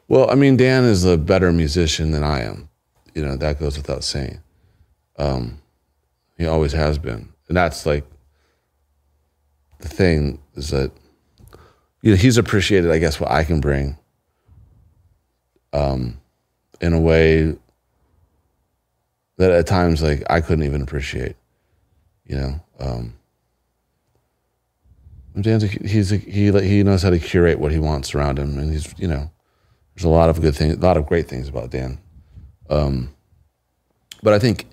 Well, 0.08 0.30
I 0.30 0.36
mean, 0.36 0.56
Dan 0.58 0.86
is 0.86 1.04
a 1.04 1.18
better 1.18 1.52
musician 1.52 2.12
than 2.12 2.24
I 2.24 2.42
am. 2.42 2.70
You 3.14 3.26
know, 3.26 3.36
that 3.36 3.60
goes 3.60 3.78
without 3.78 4.04
saying. 4.04 4.40
Um, 5.18 5.62
he 6.38 6.46
always 6.46 6.72
has 6.74 6.98
been. 6.98 7.30
And 7.48 7.58
that's 7.58 7.86
like 7.86 8.06
the 9.80 9.90
thing 9.90 10.40
is 10.56 10.70
that, 10.70 10.92
you 12.02 12.12
know, 12.12 12.18
he's 12.18 12.38
appreciated, 12.38 12.92
I 12.92 13.00
guess, 13.00 13.20
what 13.20 13.32
I 13.32 13.44
can 13.44 13.60
bring 13.60 13.98
um, 15.74 16.20
in 16.80 16.94
a 16.94 17.00
way 17.00 17.56
that 19.38 19.52
at 19.52 19.68
times, 19.68 20.02
like, 20.02 20.24
I 20.30 20.42
couldn't 20.42 20.66
even 20.66 20.82
appreciate, 20.82 21.36
you 22.26 22.36
know. 22.36 22.60
Um, 22.80 23.14
Dan's 25.44 25.64
a, 25.64 25.68
he's 25.68 26.12
a, 26.12 26.18
he 26.18 26.52
he 26.52 26.84
knows 26.84 27.04
how 27.04 27.10
to 27.10 27.20
curate 27.20 27.60
what 27.60 27.72
he 27.72 27.80
wants 27.80 28.16
around 28.16 28.40
him, 28.40 28.58
and 28.58 28.72
he's 28.72 28.94
you 28.98 29.08
know 29.08 29.30
there's 29.96 30.06
a 30.06 30.10
lot 30.10 30.30
of 30.30 30.42
good 30.42 30.56
things, 30.56 30.76
a 30.76 30.80
lot 30.80 30.98
of 30.98 31.06
great 31.08 31.28
things 31.28 31.48
about 31.48 31.72
Dan. 31.72 32.00
Um, 32.70 33.16
but 34.22 34.34
I 34.34 34.40
think, 34.40 34.66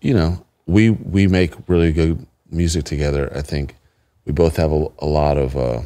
you 0.00 0.14
know, 0.14 0.44
we 0.66 0.90
we 0.90 1.26
make 1.26 1.54
really 1.68 1.92
good 1.92 2.26
music 2.50 2.84
together. 2.84 3.30
I 3.34 3.42
think 3.42 3.76
we 4.24 4.32
both 4.32 4.56
have 4.56 4.72
a, 4.72 4.86
a 4.98 5.06
lot 5.06 5.36
of 5.36 5.56
uh, 5.56 5.82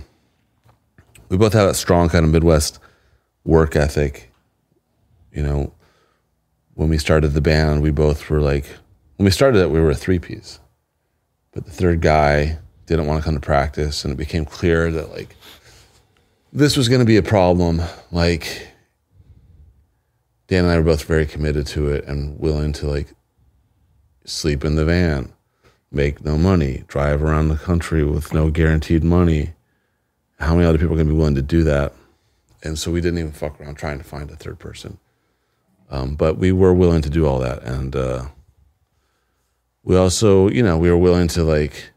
we 1.28 1.36
both 1.36 1.52
have 1.52 1.68
a 1.68 1.74
strong 1.74 2.08
kind 2.08 2.24
of 2.24 2.30
Midwest 2.30 2.78
work 3.44 3.74
ethic. 3.76 4.30
You 5.32 5.42
know, 5.42 5.72
when 6.74 6.88
we 6.88 6.98
started 6.98 7.28
the 7.28 7.40
band, 7.40 7.82
we 7.82 7.90
both 7.90 8.30
were 8.30 8.40
like, 8.40 8.66
when 9.16 9.24
we 9.24 9.30
started 9.30 9.60
it, 9.62 9.70
we 9.70 9.80
were 9.80 9.90
a 9.90 9.96
three 9.96 10.18
piece, 10.20 10.60
but 11.52 11.64
the 11.64 11.72
third 11.72 12.00
guy 12.00 12.58
didn't 12.86 13.06
want 13.06 13.20
to 13.20 13.24
come 13.24 13.34
to 13.34 13.40
practice, 13.40 14.04
and 14.04 14.12
it 14.12 14.16
became 14.16 14.44
clear 14.44 14.90
that 14.90 15.10
like 15.10 15.36
this 16.52 16.76
was 16.76 16.88
going 16.88 17.00
to 17.00 17.06
be 17.06 17.16
a 17.16 17.22
problem. 17.22 17.82
Like 18.10 18.68
Dan 20.46 20.64
and 20.64 20.72
I 20.72 20.76
were 20.76 20.84
both 20.84 21.04
very 21.04 21.26
committed 21.26 21.66
to 21.68 21.88
it 21.90 22.04
and 22.04 22.38
willing 22.38 22.72
to 22.74 22.86
like 22.86 23.08
sleep 24.24 24.64
in 24.64 24.76
the 24.76 24.84
van, 24.84 25.32
make 25.90 26.24
no 26.24 26.36
money, 26.36 26.84
drive 26.86 27.22
around 27.22 27.48
the 27.48 27.56
country 27.56 28.04
with 28.04 28.32
no 28.32 28.50
guaranteed 28.50 29.02
money. 29.02 29.54
How 30.38 30.54
many 30.54 30.66
other 30.66 30.78
people 30.78 30.94
are 30.94 30.96
going 30.96 31.08
to 31.08 31.12
be 31.12 31.18
willing 31.18 31.34
to 31.36 31.42
do 31.42 31.62
that? 31.64 31.94
And 32.62 32.78
so 32.78 32.90
we 32.90 33.00
didn't 33.00 33.18
even 33.18 33.32
fuck 33.32 33.60
around 33.60 33.76
trying 33.76 33.98
to 33.98 34.04
find 34.04 34.30
a 34.30 34.36
third 34.36 34.58
person. 34.58 34.98
Um, 35.90 36.14
but 36.14 36.38
we 36.38 36.50
were 36.50 36.74
willing 36.74 37.02
to 37.02 37.10
do 37.10 37.26
all 37.26 37.38
that. 37.40 37.62
And 37.62 37.94
uh, 37.94 38.26
we 39.82 39.96
also, 39.96 40.48
you 40.48 40.62
know, 40.62 40.78
we 40.78 40.90
were 40.90 40.96
willing 40.96 41.28
to 41.28 41.44
like 41.44 41.90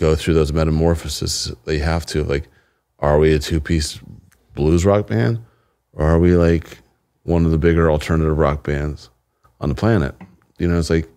go 0.00 0.16
through 0.16 0.34
those 0.34 0.52
metamorphoses 0.52 1.52
they 1.66 1.78
have 1.78 2.06
to. 2.06 2.24
Like, 2.24 2.48
are 2.98 3.18
we 3.18 3.34
a 3.34 3.38
two 3.38 3.60
piece 3.60 4.00
blues 4.54 4.84
rock 4.84 5.06
band? 5.06 5.44
Or 5.92 6.06
are 6.06 6.18
we 6.18 6.36
like 6.36 6.78
one 7.24 7.44
of 7.44 7.50
the 7.50 7.58
bigger 7.58 7.90
alternative 7.90 8.36
rock 8.38 8.64
bands 8.64 9.10
on 9.60 9.68
the 9.68 9.74
planet? 9.74 10.14
You 10.58 10.68
know, 10.68 10.78
it's 10.78 10.90
like, 10.90 11.08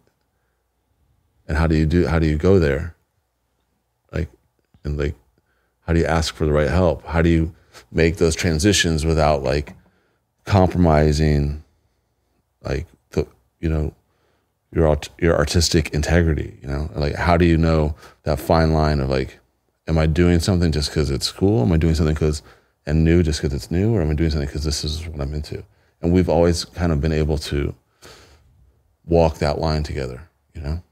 and 1.47 1.57
how 1.57 1.67
do 1.67 1.75
you 1.75 1.85
do, 1.85 2.07
how 2.07 2.19
do 2.19 2.27
you 2.27 2.37
go 2.37 2.59
there? 2.59 2.95
Like, 4.11 4.29
and 4.83 4.97
like, 4.97 5.15
how 5.81 5.93
do 5.93 5.99
you 5.99 6.05
ask 6.05 6.35
for 6.35 6.45
the 6.45 6.51
right 6.51 6.69
help? 6.69 7.05
How 7.05 7.21
do 7.21 7.29
you 7.29 7.55
make 7.91 8.17
those 8.17 8.35
transitions 8.35 9.05
without 9.05 9.43
like 9.43 9.73
compromising, 10.45 11.63
like 12.63 12.87
the, 13.11 13.27
you 13.59 13.69
know, 13.69 13.93
your 14.71 14.97
your 15.19 15.37
artistic 15.37 15.89
integrity? 15.93 16.57
You 16.61 16.67
know, 16.67 16.89
like 16.95 17.15
how 17.15 17.37
do 17.37 17.45
you 17.45 17.57
know 17.57 17.95
that 18.23 18.39
fine 18.39 18.73
line 18.73 18.99
of 18.99 19.09
like, 19.09 19.39
am 19.87 19.97
I 19.97 20.05
doing 20.05 20.39
something 20.39 20.71
just 20.71 20.89
because 20.89 21.09
it's 21.11 21.31
cool? 21.31 21.61
Am 21.61 21.71
I 21.71 21.77
doing 21.77 21.95
something 21.95 22.13
because 22.15 22.41
and 22.85 23.03
new 23.03 23.23
just 23.23 23.41
because 23.41 23.53
it's 23.53 23.71
new, 23.71 23.93
or 23.95 24.01
am 24.01 24.11
I 24.11 24.13
doing 24.13 24.29
something 24.29 24.47
because 24.47 24.63
this 24.63 24.83
is 24.83 25.07
what 25.07 25.21
I'm 25.21 25.33
into? 25.33 25.63
And 26.01 26.11
we've 26.13 26.29
always 26.29 26.65
kind 26.65 26.91
of 26.91 26.99
been 26.99 27.13
able 27.13 27.37
to 27.39 27.73
walk 29.05 29.37
that 29.39 29.59
line 29.59 29.83
together. 29.83 30.27
You 30.53 30.61
know, 30.61 30.83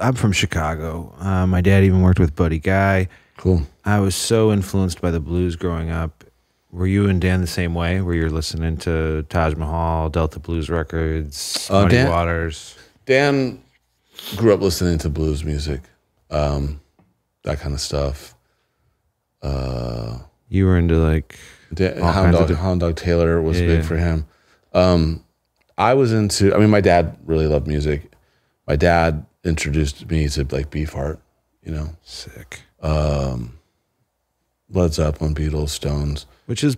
I'm 0.00 0.14
from 0.14 0.32
Chicago. 0.32 1.14
Uh, 1.18 1.46
my 1.46 1.60
dad 1.60 1.84
even 1.84 2.02
worked 2.02 2.18
with 2.20 2.34
Buddy 2.34 2.58
Guy. 2.58 3.08
cool. 3.36 3.62
I 3.84 4.00
was 4.00 4.14
so 4.16 4.50
influenced 4.52 5.00
by 5.00 5.10
the 5.10 5.20
blues 5.20 5.56
growing 5.56 5.90
up. 5.90 6.24
Were 6.72 6.86
you 6.86 7.08
and 7.08 7.20
Dan 7.20 7.40
the 7.40 7.46
same 7.46 7.74
way? 7.74 8.00
Where 8.00 8.14
you're 8.14 8.30
listening 8.30 8.76
to 8.78 9.24
Taj 9.28 9.54
Mahal, 9.54 10.10
Delta 10.10 10.38
Blues 10.40 10.68
Records, 10.68 11.68
Uh, 11.70 11.82
Muddy 11.82 11.96
Dan- 11.96 12.10
Waters? 12.10 12.74
Dan 13.06 13.62
grew 14.36 14.52
up 14.54 14.60
listening 14.60 14.98
to 14.98 15.08
blues 15.08 15.44
music, 15.44 15.80
um, 16.30 16.80
that 17.44 17.60
kind 17.60 17.74
of 17.74 17.80
stuff. 17.80 18.34
Uh, 19.42 20.18
You 20.48 20.66
were 20.66 20.78
into 20.78 20.94
like 20.96 21.38
All 21.80 22.12
Hound, 22.12 22.34
of 22.34 22.40
Dog, 22.40 22.48
diff- 22.48 22.58
Hound 22.58 22.80
Dog 22.80 22.96
Taylor 22.96 23.40
was 23.42 23.60
Yeah, 23.60 23.66
big 23.66 23.80
yeah. 23.80 23.86
for 23.86 23.96
him. 23.96 24.26
Um, 24.72 25.24
I 25.78 25.94
was 25.94 26.12
into. 26.12 26.54
I 26.54 26.58
mean, 26.58 26.70
my 26.70 26.80
dad 26.80 27.16
really 27.24 27.46
loved 27.46 27.66
music. 27.66 28.12
My 28.66 28.76
dad 28.76 29.26
introduced 29.44 30.08
me 30.10 30.28
to 30.28 30.46
like 30.50 30.70
Beefheart. 30.70 31.18
You 31.62 31.72
know, 31.72 31.90
sick, 32.04 32.60
Um, 32.80 33.58
Led 34.70 34.94
Zeppelin, 34.94 35.34
Beatles, 35.34 35.70
Stones. 35.70 36.26
which 36.46 36.62
is 36.62 36.76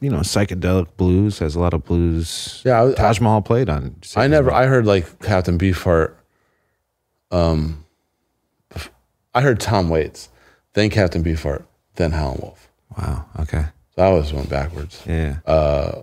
you 0.00 0.08
know 0.10 0.20
psychedelic 0.20 0.86
blues 0.96 1.40
has 1.40 1.54
a 1.56 1.60
lot 1.60 1.74
of 1.74 1.84
blues. 1.84 2.62
Yeah, 2.64 2.84
I 2.84 2.92
Taj 2.92 3.20
Mahal 3.20 3.42
played 3.42 3.68
on. 3.68 3.96
I 4.16 4.26
never. 4.28 4.50
I 4.52 4.66
heard 4.66 4.86
like 4.86 5.20
Captain 5.20 5.58
Beefheart. 5.58 6.14
Um, 7.30 7.84
I 9.34 9.40
heard 9.40 9.60
Tom 9.60 9.88
Waits, 9.88 10.28
then 10.72 10.90
Captain 10.90 11.22
Beefheart, 11.22 11.64
then 11.96 12.12
Howlin' 12.12 12.40
Wolf. 12.40 12.70
Wow. 12.96 13.26
Okay. 13.40 13.66
So 13.94 14.02
I 14.02 14.06
always 14.06 14.32
went 14.32 14.48
backwards, 14.48 15.02
Yeah. 15.06 15.38
Uh, 15.46 16.02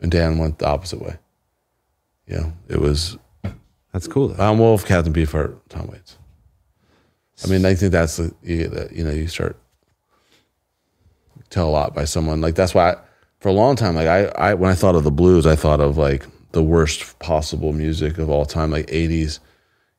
and 0.00 0.10
Dan 0.10 0.38
went 0.38 0.58
the 0.58 0.66
opposite 0.66 1.00
way. 1.00 1.16
Yeah. 2.26 2.50
it 2.68 2.80
was 2.80 3.18
That's 3.92 4.06
cool. 4.06 4.28
Though. 4.28 4.34
Howlin' 4.42 4.58
Wolf, 4.58 4.86
Captain 4.86 5.12
Beefheart, 5.12 5.56
Tom 5.68 5.88
Waits. 5.88 6.18
I 7.44 7.48
mean, 7.48 7.64
I 7.64 7.74
think 7.74 7.90
that's 7.92 8.16
the 8.16 8.32
you, 8.42 8.88
you 8.92 9.04
know 9.04 9.10
you 9.10 9.26
start 9.26 9.58
tell 11.50 11.68
a 11.68 11.70
lot 11.70 11.94
by 11.94 12.04
someone 12.04 12.40
like 12.40 12.54
that's 12.54 12.74
why 12.74 12.92
I, 12.92 12.96
for 13.40 13.48
a 13.48 13.52
long 13.52 13.76
time 13.76 13.94
like 13.94 14.06
I, 14.08 14.24
I 14.50 14.54
when 14.54 14.70
I 14.70 14.74
thought 14.74 14.94
of 14.94 15.04
the 15.04 15.10
blues 15.10 15.46
I 15.46 15.54
thought 15.56 15.80
of 15.80 15.96
like 15.98 16.26
the 16.52 16.62
worst 16.62 17.18
possible 17.18 17.72
music 17.72 18.18
of 18.18 18.30
all 18.30 18.44
time 18.44 18.70
like 18.70 18.86
80s 18.86 19.40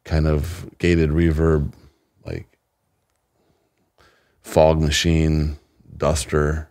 kind 0.06 0.28
of 0.28 0.70
gated 0.78 1.10
reverb 1.10 1.74
like 2.26 2.48
fog 4.42 4.80
machine 4.80 5.58
duster 5.98 6.70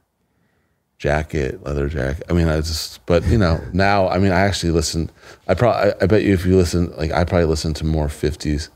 jacket 0.98 1.62
leather 1.62 1.88
jacket 1.88 2.24
I 2.30 2.32
mean 2.32 2.48
I 2.48 2.56
just 2.58 3.04
but 3.04 3.24
you 3.26 3.36
know 3.36 3.60
now 3.72 4.08
I 4.08 4.18
mean 4.18 4.32
I 4.32 4.40
actually 4.40 4.72
listen 4.72 5.10
I 5.46 5.54
probably 5.54 5.92
I, 6.00 6.06
bet 6.06 6.22
you 6.22 6.32
if 6.32 6.46
you 6.46 6.56
listen 6.56 6.96
like 6.96 7.12
I 7.12 7.24
probably 7.24 7.46
listen 7.46 7.74
to 7.74 7.84
more 7.84 8.06
50s 8.06 8.70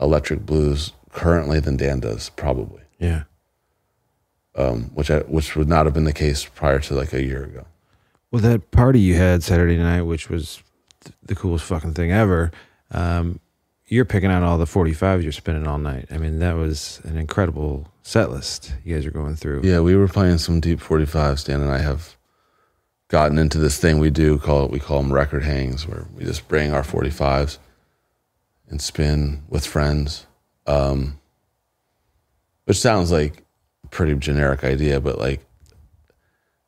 electric 0.00 0.46
blues 0.46 0.92
currently 1.10 1.60
than 1.60 1.76
Dan 1.76 2.00
does 2.00 2.30
probably 2.30 2.82
yeah. 2.98 3.24
um, 4.54 4.90
which 4.94 5.10
I, 5.10 5.20
which 5.20 5.56
would 5.56 5.68
not 5.68 5.86
have 5.86 5.94
been 5.94 6.04
the 6.04 6.12
case 6.12 6.44
prior 6.44 6.80
to 6.80 6.94
like 6.94 7.12
a 7.12 7.22
year 7.22 7.44
ago. 7.44 7.64
Well, 8.30 8.42
that 8.42 8.70
party 8.70 9.00
you 9.00 9.14
had 9.14 9.42
Saturday 9.42 9.76
night, 9.76 10.02
which 10.02 10.28
was 10.28 10.62
th- 11.04 11.14
the 11.22 11.34
coolest 11.34 11.64
fucking 11.64 11.94
thing 11.94 12.12
ever. 12.12 12.50
Um, 12.90 13.40
you're 13.88 14.04
picking 14.04 14.30
out 14.30 14.42
all 14.42 14.58
the 14.58 14.64
45s 14.64 15.22
you're 15.22 15.32
spinning 15.32 15.66
all 15.66 15.78
night. 15.78 16.06
I 16.10 16.18
mean, 16.18 16.38
that 16.38 16.56
was 16.56 17.00
an 17.04 17.16
incredible 17.16 17.88
set 18.02 18.30
list 18.30 18.74
you 18.84 18.94
guys 18.94 19.06
are 19.06 19.10
going 19.10 19.36
through. 19.36 19.62
Yeah, 19.64 19.80
we 19.80 19.96
were 19.96 20.08
playing 20.08 20.38
some 20.38 20.60
deep 20.60 20.80
45s. 20.80 21.44
Dan 21.44 21.60
and 21.60 21.70
I 21.70 21.78
have 21.78 22.16
gotten 23.08 23.38
into 23.38 23.58
this 23.58 23.78
thing 23.78 23.98
we 23.98 24.10
do 24.10 24.38
call 24.38 24.68
we 24.68 24.78
call 24.78 25.02
them 25.02 25.12
record 25.12 25.42
hangs, 25.42 25.86
where 25.86 26.06
we 26.14 26.24
just 26.24 26.46
bring 26.48 26.72
our 26.72 26.82
45s 26.82 27.58
and 28.68 28.80
spin 28.80 29.42
with 29.48 29.66
friends. 29.66 30.26
Um, 30.66 31.18
which 32.66 32.76
sounds 32.76 33.10
like 33.10 33.42
a 33.84 33.88
pretty 33.88 34.14
generic 34.16 34.62
idea, 34.62 35.00
but 35.00 35.18
like 35.18 35.40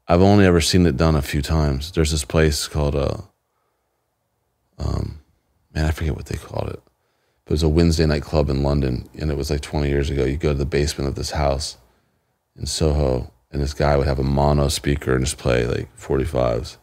I've 0.08 0.22
only 0.22 0.46
ever 0.46 0.62
seen 0.62 0.86
it 0.86 0.96
done 0.96 1.14
a 1.14 1.22
few 1.22 1.42
times. 1.42 1.92
There's 1.92 2.10
this 2.10 2.24
place 2.24 2.66
called 2.66 2.96
uh, 2.96 3.18
um, 4.78 5.20
man, 5.74 5.84
I 5.84 5.90
forget 5.90 6.16
what 6.16 6.26
they 6.26 6.36
called 6.38 6.70
it. 6.70 6.82
It 7.50 7.54
was 7.54 7.64
a 7.64 7.68
Wednesday 7.68 8.06
night 8.06 8.22
club 8.22 8.48
in 8.48 8.62
London, 8.62 9.08
and 9.18 9.28
it 9.28 9.36
was 9.36 9.50
like 9.50 9.60
20 9.60 9.88
years 9.88 10.08
ago. 10.08 10.24
You 10.24 10.36
go 10.36 10.52
to 10.52 10.58
the 10.58 10.64
basement 10.64 11.08
of 11.08 11.16
this 11.16 11.32
house 11.32 11.78
in 12.56 12.64
Soho, 12.64 13.32
and 13.50 13.60
this 13.60 13.74
guy 13.74 13.96
would 13.96 14.06
have 14.06 14.20
a 14.20 14.22
mono 14.22 14.68
speaker 14.68 15.16
and 15.16 15.24
just 15.24 15.36
play 15.36 15.66
like 15.66 15.88
45s. 15.98 16.76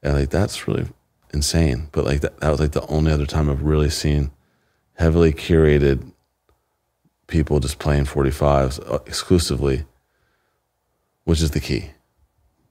And 0.00 0.14
like 0.14 0.30
that's 0.30 0.68
really 0.68 0.86
insane. 1.34 1.88
But 1.90 2.04
like 2.04 2.20
that, 2.20 2.38
that 2.38 2.48
was 2.48 2.60
like 2.60 2.70
the 2.70 2.86
only 2.86 3.10
other 3.10 3.26
time 3.26 3.50
I've 3.50 3.64
really 3.64 3.90
seen 3.90 4.30
heavily 4.94 5.32
curated 5.32 6.12
people 7.26 7.58
just 7.58 7.80
playing 7.80 8.04
45s 8.04 8.80
uh, 8.88 9.00
exclusively, 9.04 9.84
which 11.24 11.42
is 11.42 11.50
the 11.50 11.60
key. 11.60 11.90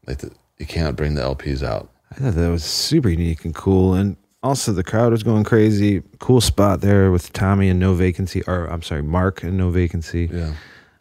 Like 0.06 0.20
the, 0.20 0.32
you 0.60 0.66
can't 0.66 0.96
bring 0.96 1.16
the 1.16 1.24
LPs 1.24 1.62
out. 1.62 1.92
I 2.10 2.16
thought 2.16 2.36
that 2.36 2.52
was 2.52 2.64
super 2.64 3.10
unique 3.10 3.44
and 3.44 3.54
cool. 3.54 3.96
And 3.96 4.16
also, 4.48 4.72
the 4.72 4.84
crowd 4.84 5.12
was 5.12 5.24
going 5.24 5.44
crazy. 5.44 6.02
Cool 6.20 6.42
spot 6.42 6.82
there 6.82 7.12
with 7.12 7.32
Tommy 7.34 7.70
and 7.70 7.80
No 7.80 7.94
Vacancy, 7.94 8.42
or 8.48 8.66
I'm 8.66 8.82
sorry, 8.82 9.04
Mark 9.04 9.44
and 9.44 9.58
No 9.58 9.70
Vacancy. 9.70 10.30
Yeah. 10.32 10.54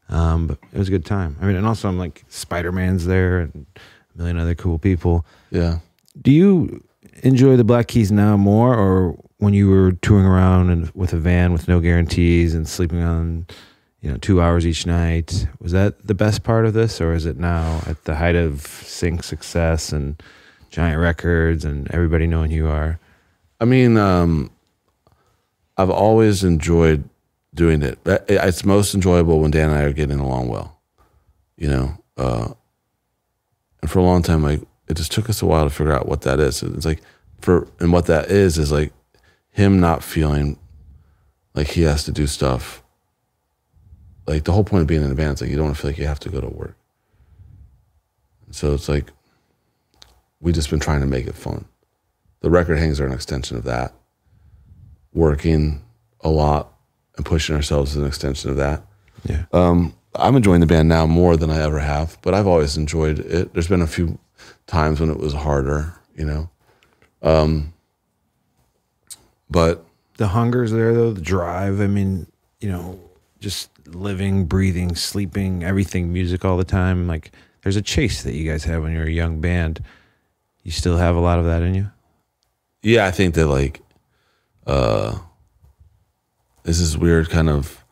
Um, 0.08 0.46
but 0.46 0.58
it 0.72 0.78
was 0.78 0.88
a 0.88 0.90
good 0.90 1.04
time. 1.04 1.36
I 1.40 1.46
mean, 1.46 1.56
and 1.56 1.66
also, 1.66 1.88
I'm 1.88 1.98
like, 1.98 2.24
Spider 2.28 2.72
Man's 2.72 3.06
there 3.06 3.40
and 3.40 3.66
a 4.14 4.18
million 4.18 4.38
other 4.38 4.54
cool 4.54 4.78
people. 4.78 5.24
Yeah. 5.50 5.78
Do 6.20 6.30
you 6.30 6.84
enjoy 7.22 7.56
the 7.56 7.64
Black 7.64 7.88
Keys 7.88 8.12
now 8.12 8.36
more, 8.36 8.74
or 8.74 9.18
when 9.38 9.54
you 9.54 9.68
were 9.68 9.92
touring 9.92 10.26
around 10.26 10.70
and 10.70 10.90
with 10.94 11.12
a 11.12 11.18
van 11.18 11.52
with 11.52 11.68
no 11.68 11.80
guarantees 11.80 12.54
and 12.54 12.68
sleeping 12.68 13.02
on, 13.02 13.46
you 14.00 14.10
know, 14.10 14.16
two 14.18 14.40
hours 14.40 14.66
each 14.66 14.86
night? 14.86 15.46
Was 15.60 15.72
that 15.72 16.06
the 16.06 16.14
best 16.14 16.42
part 16.42 16.66
of 16.66 16.74
this, 16.74 17.00
or 17.00 17.12
is 17.14 17.26
it 17.26 17.38
now 17.38 17.82
at 17.86 18.04
the 18.04 18.16
height 18.16 18.36
of 18.36 18.66
sync 18.66 19.24
success 19.24 19.92
and 19.92 20.22
giant 20.70 21.00
records 21.00 21.64
and 21.64 21.90
everybody 21.92 22.26
knowing 22.26 22.50
who 22.50 22.56
you 22.56 22.68
are? 22.68 22.98
I 23.60 23.64
mean, 23.64 23.96
um, 23.96 24.50
I've 25.76 25.90
always 25.90 26.44
enjoyed 26.44 27.08
doing 27.54 27.82
it. 27.82 27.98
It's 28.04 28.64
most 28.64 28.94
enjoyable 28.94 29.40
when 29.40 29.50
Dan 29.50 29.70
and 29.70 29.78
I 29.78 29.82
are 29.82 29.92
getting 29.92 30.18
along 30.18 30.48
well, 30.48 30.78
you 31.56 31.68
know. 31.68 31.98
Uh, 32.16 32.52
and 33.82 33.90
for 33.90 33.98
a 33.98 34.02
long 34.02 34.22
time, 34.22 34.42
like 34.42 34.62
it 34.88 34.96
just 34.96 35.12
took 35.12 35.28
us 35.28 35.42
a 35.42 35.46
while 35.46 35.64
to 35.64 35.70
figure 35.70 35.92
out 35.92 36.06
what 36.06 36.22
that 36.22 36.40
is. 36.40 36.62
It's 36.62 36.86
like 36.86 37.02
for 37.40 37.68
and 37.80 37.92
what 37.92 38.06
that 38.06 38.30
is 38.30 38.58
is 38.58 38.72
like 38.72 38.92
him 39.50 39.80
not 39.80 40.02
feeling 40.02 40.58
like 41.54 41.68
he 41.68 41.82
has 41.82 42.04
to 42.04 42.12
do 42.12 42.26
stuff. 42.26 42.82
Like 44.26 44.44
the 44.44 44.52
whole 44.52 44.64
point 44.64 44.82
of 44.82 44.86
being 44.86 45.02
in 45.02 45.10
a 45.10 45.14
band 45.14 45.34
is 45.34 45.40
like 45.40 45.50
you 45.50 45.56
don't 45.56 45.74
feel 45.74 45.90
like 45.90 45.98
you 45.98 46.06
have 46.06 46.20
to 46.20 46.28
go 46.28 46.40
to 46.40 46.48
work. 46.48 46.76
So 48.50 48.74
it's 48.74 48.88
like 48.88 49.10
we've 50.40 50.54
just 50.54 50.70
been 50.70 50.80
trying 50.80 51.00
to 51.00 51.06
make 51.06 51.26
it 51.26 51.34
fun. 51.34 51.64
The 52.40 52.50
record 52.50 52.78
hangs 52.78 53.00
are 53.00 53.06
an 53.06 53.12
extension 53.12 53.56
of 53.56 53.64
that. 53.64 53.94
Working 55.12 55.82
a 56.20 56.28
lot 56.28 56.72
and 57.16 57.24
pushing 57.24 57.56
ourselves 57.56 57.92
is 57.92 57.96
an 57.96 58.06
extension 58.06 58.50
of 58.50 58.56
that. 58.56 58.82
Yeah. 59.24 59.44
Um, 59.52 59.94
I'm 60.14 60.36
enjoying 60.36 60.60
the 60.60 60.66
band 60.66 60.88
now 60.88 61.06
more 61.06 61.36
than 61.36 61.50
I 61.50 61.62
ever 61.62 61.78
have, 61.78 62.18
but 62.22 62.34
I've 62.34 62.46
always 62.46 62.76
enjoyed 62.76 63.18
it. 63.18 63.52
There's 63.52 63.68
been 63.68 63.82
a 63.82 63.86
few 63.86 64.18
times 64.66 65.00
when 65.00 65.10
it 65.10 65.18
was 65.18 65.32
harder, 65.32 65.94
you 66.14 66.24
know. 66.24 66.50
Um, 67.22 67.72
but 69.50 69.84
the 70.16 70.28
hunger's 70.28 70.72
there 70.72 70.94
though, 70.94 71.12
the 71.12 71.20
drive. 71.20 71.80
I 71.80 71.86
mean, 71.86 72.26
you 72.60 72.70
know, 72.70 72.98
just 73.40 73.70
living, 73.86 74.46
breathing, 74.46 74.94
sleeping, 74.96 75.62
everything, 75.62 76.12
music 76.12 76.44
all 76.44 76.56
the 76.56 76.64
time. 76.64 77.06
Like 77.06 77.32
there's 77.62 77.76
a 77.76 77.82
chase 77.82 78.22
that 78.22 78.34
you 78.34 78.50
guys 78.50 78.64
have 78.64 78.82
when 78.82 78.92
you're 78.92 79.06
a 79.06 79.10
young 79.10 79.40
band. 79.40 79.82
You 80.62 80.72
still 80.72 80.96
have 80.96 81.14
a 81.14 81.20
lot 81.20 81.38
of 81.38 81.44
that 81.44 81.62
in 81.62 81.74
you? 81.74 81.90
Yeah, 82.86 83.04
I 83.04 83.10
think 83.10 83.34
that 83.34 83.48
like, 83.48 83.80
uh, 84.64 85.18
this 86.62 86.78
is 86.78 86.96
weird 86.96 87.28
kind 87.30 87.50
of, 87.50 87.84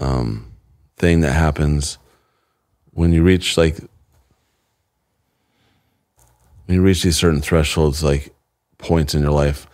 um, 0.00 0.52
thing 0.96 1.20
that 1.20 1.32
happens 1.32 1.98
when 2.92 3.12
you 3.12 3.22
reach 3.22 3.56
like, 3.56 3.78
when 6.66 6.76
you 6.76 6.82
reach 6.82 7.04
these 7.04 7.16
certain 7.16 7.40
thresholds, 7.40 8.02
like 8.02 8.34
points 8.78 9.14
in 9.14 9.22
your 9.22 9.30
life, 9.30 9.68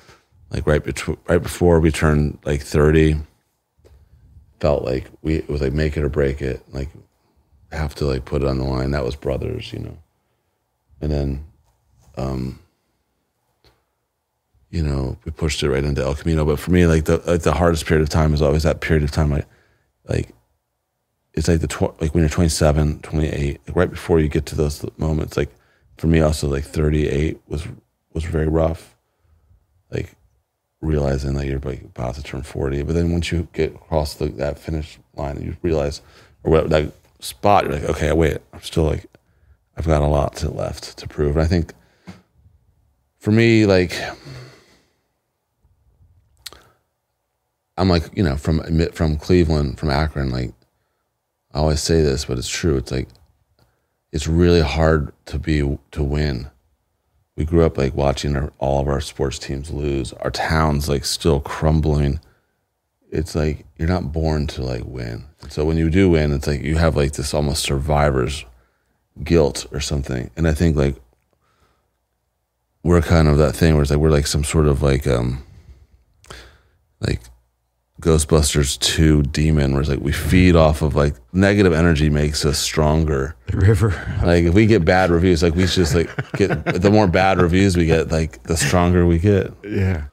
like 0.51 0.66
right 0.66 0.83
right 1.27 1.43
before 1.43 1.81
we 1.81 1.91
turned 1.91 2.39
like 2.45 2.61
30, 2.61 3.16
felt 4.61 4.85
like 4.85 5.07
we, 5.23 5.37
it 5.37 5.49
was 5.49 5.62
like 5.62 5.73
make 5.73 5.97
it 5.97 6.05
or 6.05 6.11
break 6.11 6.43
it. 6.43 6.62
Like 6.73 6.91
have 7.73 7.95
to 7.95 8.05
like 8.05 8.27
put 8.27 8.43
it 8.43 8.49
on 8.49 8.59
the 8.59 8.64
line. 8.64 8.91
That 8.91 9.05
was 9.05 9.16
brothers, 9.16 9.73
you 9.73 9.79
know? 9.79 9.99
And 11.01 11.11
then, 11.11 11.45
um, 12.18 12.60
you 14.71 14.83
know, 14.83 15.18
we 15.25 15.33
pushed 15.33 15.62
it 15.62 15.71
right 15.71 15.85
into 15.85 16.03
El 16.03 16.14
Camino. 16.14 16.45
But 16.45 16.59
for 16.59 16.71
me, 16.71 16.87
like 16.87 17.05
the 17.05 17.18
like 17.27 17.43
the 17.43 17.55
hardest 17.55 17.87
period 17.87 18.03
of 18.03 18.09
time 18.09 18.33
is 18.33 18.43
always 18.43 18.62
that 18.62 18.81
period 18.81 19.03
of 19.03 19.11
time. 19.11 19.31
Like, 19.31 19.47
like 20.09 20.29
it's 21.35 21.49
like 21.49 21.61
the 21.61 21.66
tw- 21.66 22.01
like 22.01 22.14
when 22.14 22.23
you're 22.23 22.29
27, 22.29 23.01
28, 23.01 23.61
like 23.66 23.77
right 23.77 23.91
before 23.91 24.21
you 24.21 24.29
get 24.29 24.47
to 24.47 24.57
those 24.57 24.85
moments. 24.99 25.37
Like 25.37 25.51
for 25.97 26.07
me, 26.07 26.21
also 26.21 26.49
like 26.49 26.64
38 26.64 27.41
was 27.49 27.66
was 28.12 28.25
very 28.25 28.49
rough. 28.49 28.97
Like 29.91 30.14
realizing 30.81 31.35
that 31.35 31.47
you're 31.47 31.61
like 31.61 31.83
about 31.83 32.14
to 32.14 32.23
turn 32.23 32.43
40, 32.43 32.85
but 32.85 32.95
then 32.95 33.12
once 33.12 33.31
you 33.31 33.49
get 33.53 33.75
across 33.75 34.14
the, 34.14 34.27
that 34.27 34.59
finish 34.59 34.99
line, 35.14 35.43
you 35.43 35.57
realize 35.62 36.01
or 36.43 36.53
what, 36.53 36.71
that 36.71 36.93
spot, 37.18 37.64
you're 37.64 37.75
like, 37.75 37.85
okay, 37.85 38.12
wait, 38.12 38.39
I'm 38.53 38.62
still 38.62 38.85
like, 38.85 39.07
I've 39.77 39.87
got 39.87 40.03
a 40.03 40.07
lot 40.07 40.37
to 40.37 40.51
left 40.51 40.97
to 40.99 41.09
prove. 41.09 41.37
And 41.37 41.45
I 41.45 41.49
think 41.49 41.75
for 43.18 43.31
me, 43.31 43.66
like 43.66 43.93
I'm 47.81 47.89
like, 47.89 48.11
you 48.14 48.22
know, 48.22 48.37
from 48.37 48.61
from 48.93 49.16
Cleveland, 49.16 49.78
from 49.78 49.89
Akron, 49.89 50.31
like 50.31 50.53
I 51.55 51.59
always 51.59 51.81
say 51.81 52.03
this, 52.03 52.26
but 52.26 52.37
it's 52.37 52.49
true. 52.49 52.76
It's 52.76 52.93
like 52.93 53.09
it's 54.12 54.26
really 54.26 54.61
hard 54.61 55.12
to 55.26 55.39
be 55.39 55.78
to 55.93 56.03
win. 56.03 56.51
We 57.37 57.47
grew 57.47 57.64
up 57.64 57.78
like 57.78 57.95
watching 57.95 58.37
our, 58.37 58.53
all 58.59 58.83
of 58.83 58.89
our 58.89 59.01
sports 59.01 59.39
teams 59.39 59.70
lose. 59.70 60.12
Our 60.12 60.31
town's 60.31 60.91
like 60.91 61.07
still 61.07 61.41
crumbling. 61.41 62.20
It's 63.11 63.35
like 63.35 63.64
you're 63.78 63.89
not 63.89 64.12
born 64.12 64.47
to 64.49 64.62
like 64.62 64.85
win. 64.85 65.24
So 65.49 65.64
when 65.64 65.78
you 65.78 65.89
do 65.89 66.11
win, 66.11 66.35
it's 66.35 66.47
like 66.47 66.61
you 66.61 66.76
have 66.76 66.97
like 66.97 67.12
this 67.12 67.33
almost 67.33 67.62
survivor's 67.62 68.45
guilt 69.24 69.66
or 69.72 69.81
something. 69.81 70.31
And 70.37 70.47
I 70.47 70.53
think 70.53 70.76
like 70.76 70.97
we're 72.83 73.01
kind 73.01 73.26
of 73.26 73.39
that 73.39 73.57
thing 73.57 73.72
where 73.72 73.83
it's 73.83 73.91
like 73.91 74.01
we're 74.01 74.11
like 74.11 74.26
some 74.26 74.45
sort 74.45 74.66
of 74.66 74.83
like 74.83 75.07
um 75.07 75.45
like 77.01 77.20
Ghostbusters 78.01 78.78
2 78.80 79.22
demon 79.24 79.72
where 79.72 79.82
it's 79.82 79.90
like 79.90 80.01
we 80.01 80.12
feed 80.12 80.57
off 80.57 80.80
of 80.82 80.94
like 80.94 81.14
negative 81.32 81.72
energy 81.72 82.09
makes 82.09 82.44
us 82.44 82.59
stronger. 82.59 83.36
The 83.46 83.59
river. 83.59 84.18
Like 84.24 84.44
if 84.44 84.55
we 84.55 84.66
get 84.66 84.84
bad 84.84 85.11
reviews, 85.11 85.42
like 85.42 85.55
we 85.55 85.66
just 85.66 85.94
like 85.94 86.11
get 86.32 86.64
the 86.64 86.90
more 86.90 87.07
bad 87.07 87.38
reviews 87.38 87.76
we 87.76 87.86
get, 87.86 88.11
like 88.11 88.42
the 88.44 88.57
stronger 88.57 89.07
we 89.07 89.18
get. 89.18 89.53
Yeah. 89.62 90.05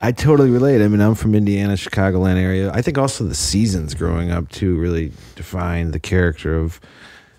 I 0.00 0.12
totally 0.12 0.50
relate. 0.50 0.82
I 0.82 0.88
mean, 0.88 1.00
I'm 1.00 1.14
from 1.14 1.34
Indiana, 1.34 1.74
Chicagoland 1.74 2.36
area. 2.36 2.70
I 2.72 2.82
think 2.82 2.98
also 2.98 3.24
the 3.24 3.34
seasons 3.34 3.94
growing 3.94 4.30
up 4.30 4.50
too 4.50 4.76
really 4.76 5.12
define 5.34 5.92
the 5.92 6.00
character 6.00 6.58
of 6.58 6.80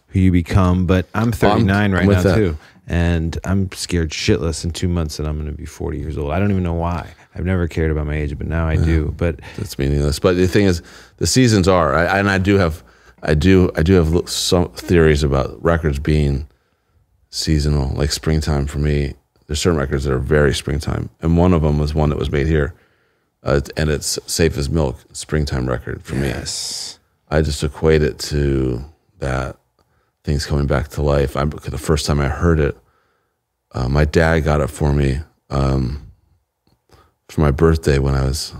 who 0.07 0.19
you 0.19 0.31
become. 0.31 0.87
But 0.87 1.07
I'm 1.13 1.31
39 1.31 1.91
right 1.91 2.07
with 2.07 2.17
now 2.17 2.23
that. 2.23 2.35
too, 2.35 2.57
and 2.87 3.37
I'm 3.43 3.71
scared 3.71 4.09
shitless 4.09 4.65
in 4.65 4.71
two 4.71 4.87
months 4.87 5.17
that 5.17 5.27
I'm 5.27 5.35
going 5.35 5.51
to 5.51 5.55
be 5.55 5.65
40 5.65 5.99
years 5.99 6.17
old. 6.17 6.31
I 6.31 6.39
don't 6.39 6.51
even 6.51 6.63
know 6.63 6.73
why. 6.73 7.13
I've 7.35 7.45
never 7.45 7.67
cared 7.67 7.91
about 7.91 8.07
my 8.07 8.15
age, 8.15 8.37
but 8.37 8.47
now 8.47 8.67
I 8.67 8.77
do. 8.77 9.13
But 9.17 9.41
That's 9.57 9.77
meaningless. 9.77 10.19
But 10.19 10.37
the 10.37 10.47
thing 10.47 10.65
is, 10.65 10.81
the 11.17 11.27
seasons 11.27 11.67
are, 11.67 11.93
I, 11.93 12.17
and 12.17 12.29
I 12.29 12.37
do 12.37 12.57
have, 12.57 12.81
I 13.23 13.33
do, 13.33 13.71
I 13.75 13.83
do 13.83 13.93
have 13.93 14.29
some 14.29 14.69
theories 14.71 15.21
about 15.21 15.61
records 15.63 15.99
being 15.99 16.47
seasonal, 17.29 17.93
like 17.95 18.11
springtime 18.11 18.67
for 18.67 18.79
me. 18.79 19.15
There's 19.47 19.61
certain 19.61 19.77
records 19.77 20.05
that 20.05 20.13
are 20.13 20.19
very 20.19 20.53
springtime, 20.53 21.09
and 21.21 21.37
one 21.37 21.53
of 21.53 21.61
them 21.61 21.77
was 21.77 21.93
one 21.93 22.09
that 22.09 22.17
was 22.17 22.31
made 22.31 22.47
here, 22.47 22.73
uh, 23.43 23.59
and 23.77 23.89
it's 23.89 24.17
"Safe 24.25 24.57
as 24.57 24.69
Milk," 24.69 24.97
springtime 25.13 25.67
record 25.67 26.03
for 26.03 26.15
me. 26.15 26.29
yes, 26.29 26.97
I 27.29 27.41
just 27.41 27.63
equate 27.63 28.01
it 28.01 28.17
to 28.19 28.83
that 29.19 29.57
things 30.23 30.47
coming 30.47 30.65
back 30.65 30.87
to 30.89 31.03
life. 31.03 31.37
I 31.37 31.45
the 31.45 31.77
first 31.77 32.07
time 32.07 32.19
I 32.19 32.27
heard 32.27 32.59
it, 32.59 32.75
uh, 33.73 33.87
my 33.87 34.05
dad 34.05 34.39
got 34.39 34.61
it 34.61 34.69
for 34.71 34.93
me 34.93 35.19
um, 35.51 36.04
for 37.29 37.41
my 37.41 37.51
birthday 37.51 37.99
when 37.99 38.15
I 38.15 38.23
was 38.23 38.53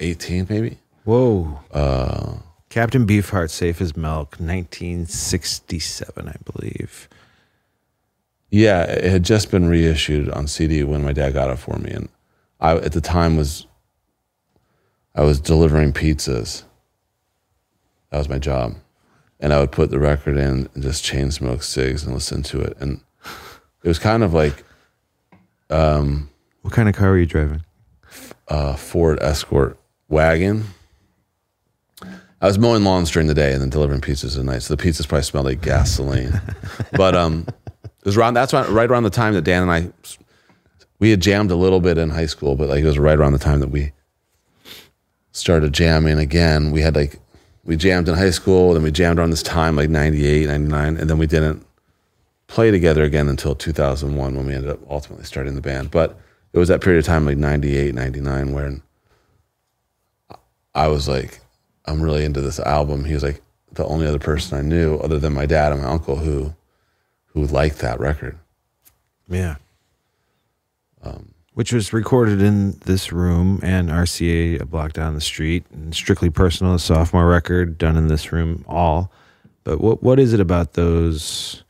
eighteen, 0.00 0.46
maybe. 0.48 0.78
whoa. 1.04 1.60
Uh, 1.72 2.36
Captain 2.70 3.06
Beefheart, 3.06 3.50
safe 3.50 3.80
as 3.80 3.96
milk, 3.96 4.36
1967, 4.40 6.28
I 6.28 6.34
believe. 6.44 7.08
Yeah, 8.50 8.82
it 8.82 9.04
had 9.04 9.22
just 9.24 9.50
been 9.52 9.68
reissued 9.68 10.28
on 10.30 10.48
CD 10.48 10.82
when 10.82 11.04
my 11.04 11.12
dad 11.12 11.34
got 11.34 11.50
it 11.50 11.58
for 11.60 11.78
me, 11.78 11.90
and 11.92 12.08
I 12.60 12.74
at 12.76 12.90
the 12.92 13.00
time 13.00 13.36
was 13.36 13.66
I 15.14 15.22
was 15.22 15.38
delivering 15.40 15.92
pizzas. 15.92 16.64
That 18.10 18.18
was 18.18 18.28
my 18.28 18.38
job, 18.38 18.74
and 19.40 19.52
I 19.52 19.60
would 19.60 19.70
put 19.72 19.90
the 19.90 19.98
record 20.00 20.36
in 20.36 20.68
and 20.74 20.82
just 20.82 21.04
chain 21.04 21.30
smoke 21.30 21.62
cigs 21.62 22.02
and 22.04 22.12
listen 22.14 22.42
to 22.44 22.60
it, 22.60 22.76
and 22.80 23.00
it 23.84 23.88
was 23.88 23.98
kind 24.00 24.22
of 24.24 24.34
like 24.34 24.64
What 26.64 26.72
kind 26.72 26.88
of 26.88 26.94
car 26.94 27.10
were 27.10 27.18
you 27.18 27.26
driving? 27.26 27.62
a 28.48 28.74
Ford 28.74 29.18
Escort 29.20 29.78
wagon. 30.08 30.64
I 32.40 32.46
was 32.46 32.58
mowing 32.58 32.84
lawns 32.84 33.10
during 33.10 33.28
the 33.28 33.34
day 33.34 33.52
and 33.52 33.60
then 33.60 33.68
delivering 33.68 34.00
pizzas 34.00 34.38
at 34.38 34.44
night, 34.46 34.62
so 34.62 34.74
the 34.74 34.82
pizzas 34.82 35.06
probably 35.06 35.24
smelled 35.24 35.44
like 35.44 35.60
gasoline. 35.60 36.40
but 36.92 37.14
um, 37.14 37.46
it 37.84 38.04
was 38.06 38.16
around 38.16 38.34
that's 38.34 38.54
right, 38.54 38.68
right 38.70 38.90
around 38.90 39.02
the 39.02 39.10
time 39.10 39.34
that 39.34 39.42
Dan 39.42 39.62
and 39.62 39.70
I 39.70 39.92
we 41.00 41.10
had 41.10 41.20
jammed 41.20 41.50
a 41.50 41.54
little 41.54 41.80
bit 41.80 41.98
in 41.98 42.10
high 42.10 42.26
school, 42.26 42.54
but 42.54 42.70
like 42.70 42.82
it 42.82 42.86
was 42.86 42.98
right 42.98 43.18
around 43.18 43.32
the 43.32 43.38
time 43.38 43.60
that 43.60 43.68
we 43.68 43.92
started 45.32 45.74
jamming 45.74 46.18
again. 46.18 46.70
We 46.70 46.80
had 46.80 46.96
like 46.96 47.18
we 47.64 47.76
jammed 47.76 48.08
in 48.08 48.14
high 48.14 48.30
school, 48.30 48.72
then 48.72 48.82
we 48.82 48.90
jammed 48.90 49.18
around 49.18 49.30
this 49.30 49.42
time 49.42 49.76
like 49.76 49.90
98, 49.90 50.46
99, 50.46 50.96
and 50.96 51.10
then 51.10 51.18
we 51.18 51.26
didn't 51.26 51.66
play 52.46 52.70
together 52.70 53.02
again 53.04 53.28
until 53.28 53.54
2001 53.54 54.34
when 54.34 54.46
we 54.46 54.54
ended 54.54 54.70
up 54.70 54.80
ultimately 54.88 55.24
starting 55.26 55.54
the 55.54 55.60
band. 55.60 55.90
But 55.90 56.18
it 56.54 56.58
was 56.58 56.68
that 56.68 56.80
period 56.80 57.00
of 57.00 57.04
time 57.04 57.26
like 57.26 57.36
98, 57.36 57.94
99 57.94 58.52
when 58.52 58.82
I 60.74 60.86
was 60.86 61.08
like 61.08 61.40
I'm 61.84 62.00
really 62.00 62.24
into 62.24 62.40
this 62.40 62.60
album. 62.60 63.04
He 63.04 63.12
was 63.12 63.22
like 63.22 63.42
the 63.72 63.84
only 63.84 64.06
other 64.06 64.20
person 64.20 64.56
I 64.56 64.62
knew 64.62 64.96
other 64.98 65.18
than 65.18 65.34
my 65.34 65.46
dad 65.46 65.72
and 65.72 65.82
my 65.82 65.88
uncle 65.88 66.16
who 66.16 66.54
who 67.26 67.44
liked 67.46 67.80
that 67.80 67.98
record. 67.98 68.38
Yeah. 69.28 69.56
Um, 71.02 71.34
Which 71.54 71.72
was 71.72 71.92
recorded 71.92 72.40
in 72.40 72.78
this 72.84 73.12
room 73.12 73.58
and 73.62 73.90
RCA 73.90 74.60
a 74.60 74.64
block 74.64 74.92
down 74.92 75.14
the 75.14 75.20
street. 75.20 75.66
And 75.72 75.94
Strictly 75.94 76.30
Personal, 76.30 76.74
a 76.74 76.78
sophomore 76.78 77.26
record 77.26 77.76
done 77.76 77.96
in 77.96 78.06
this 78.06 78.32
room, 78.32 78.64
all. 78.68 79.10
But 79.64 79.80
what 79.80 80.02
what 80.02 80.20
is 80.20 80.32
it 80.32 80.40
about 80.40 80.74
those 80.74 81.64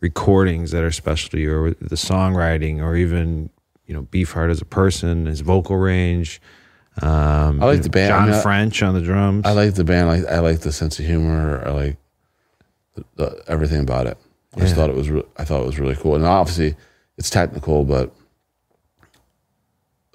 recordings 0.00 0.72
that 0.72 0.82
are 0.82 0.90
special 0.90 1.30
to 1.30 1.38
you, 1.38 1.54
or 1.54 1.70
the 1.70 1.96
songwriting, 1.96 2.82
or 2.82 2.96
even 2.96 3.48
you 3.86 3.94
know 3.94 4.02
Beefheart 4.02 4.50
as 4.50 4.60
a 4.60 4.66
person, 4.66 5.26
his 5.26 5.40
vocal 5.40 5.76
range? 5.76 6.40
Um, 7.02 7.62
I 7.62 7.66
like 7.66 7.82
the 7.82 7.90
band. 7.90 8.10
John 8.10 8.28
I 8.28 8.32
mean, 8.32 8.42
French 8.42 8.82
on 8.82 8.94
the 8.94 9.00
drums. 9.00 9.44
I 9.44 9.52
like 9.52 9.74
the 9.74 9.84
band. 9.84 10.10
I, 10.10 10.36
I 10.36 10.38
like 10.38 10.60
the 10.60 10.72
sense 10.72 10.98
of 10.98 11.06
humor. 11.06 11.62
I 11.66 11.70
like 11.70 11.96
the, 12.94 13.04
the, 13.16 13.44
everything 13.48 13.80
about 13.80 14.06
it. 14.06 14.16
I 14.56 14.60
just 14.60 14.76
thought 14.76 14.90
it 14.90 14.96
was. 14.96 15.10
I 15.36 15.44
thought 15.44 15.62
it 15.62 15.66
was 15.66 15.80
really 15.80 15.96
cool. 15.96 16.14
And 16.14 16.24
obviously, 16.24 16.76
it's 17.18 17.30
technical, 17.30 17.84
but 17.84 18.14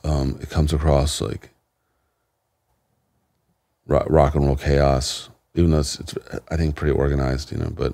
um, 0.06 0.40
it 0.42 0.50
comes 0.50 0.72
across 0.72 1.20
like 1.20 1.50
rock, 3.86 4.06
rock 4.10 4.36
and 4.36 4.46
roll 4.46 4.56
chaos. 4.56 5.30
Even 5.56 5.72
though 5.72 5.80
it's, 5.80 6.00
it's, 6.00 6.16
I 6.50 6.56
think, 6.56 6.76
pretty 6.76 6.96
organized, 6.96 7.52
you 7.52 7.58
know. 7.58 7.72
But 7.76 7.94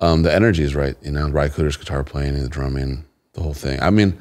um, 0.00 0.22
the 0.22 0.34
energy 0.34 0.62
is 0.62 0.74
right, 0.74 0.96
you 1.02 1.10
know. 1.10 1.28
Ry 1.28 1.48
Cooder's 1.48 1.76
guitar 1.76 2.02
playing, 2.02 2.40
the 2.40 2.48
drumming, 2.48 3.04
the 3.34 3.42
whole 3.42 3.52
thing. 3.52 3.78
I 3.82 3.90
mean, 3.90 4.18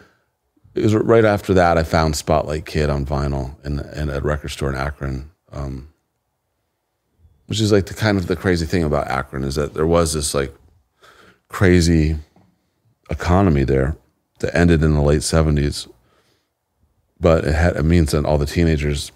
it 0.77 0.83
was 0.83 0.95
right 0.95 1.25
after 1.25 1.53
that 1.55 1.77
I 1.77 1.83
found 1.83 2.15
Spotlight 2.15 2.65
Kid 2.65 2.89
on 2.89 3.05
vinyl 3.05 3.55
in, 3.65 3.79
in 3.79 4.09
a 4.09 4.19
record 4.19 4.49
store 4.49 4.69
in 4.69 4.75
Akron. 4.75 5.29
Um, 5.51 5.89
which 7.47 7.61
is 7.61 7.71
like 7.71 7.85
the 7.85 7.93
kind 7.93 8.17
of 8.17 8.27
the 8.27 8.35
crazy 8.35 8.65
thing 8.65 8.83
about 8.83 9.07
Akron 9.07 9.43
is 9.43 9.55
that 9.55 9.73
there 9.73 9.87
was 9.87 10.13
this 10.13 10.33
like 10.33 10.53
crazy 11.47 12.17
economy 13.09 13.63
there 13.63 13.95
that 14.39 14.55
ended 14.55 14.83
in 14.83 14.93
the 14.93 15.01
late 15.01 15.21
70s 15.21 15.89
but 17.19 17.45
it 17.45 17.55
had 17.55 17.75
it 17.75 17.83
means 17.83 18.11
that 18.11 18.25
all 18.25 18.37
the 18.37 18.45
teenagers 18.45 19.11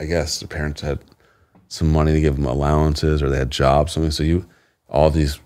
i 0.00 0.04
guess 0.04 0.40
the 0.40 0.48
parents 0.48 0.80
had 0.80 0.98
some 1.68 1.92
money 1.92 2.12
to 2.12 2.20
give 2.20 2.36
them 2.36 2.46
allowances 2.46 3.22
or 3.22 3.28
they 3.28 3.36
had 3.36 3.50
jobs 3.50 3.92
something 3.92 4.10
so 4.10 4.22
you 4.22 4.48
all 4.88 5.10
these 5.10 5.38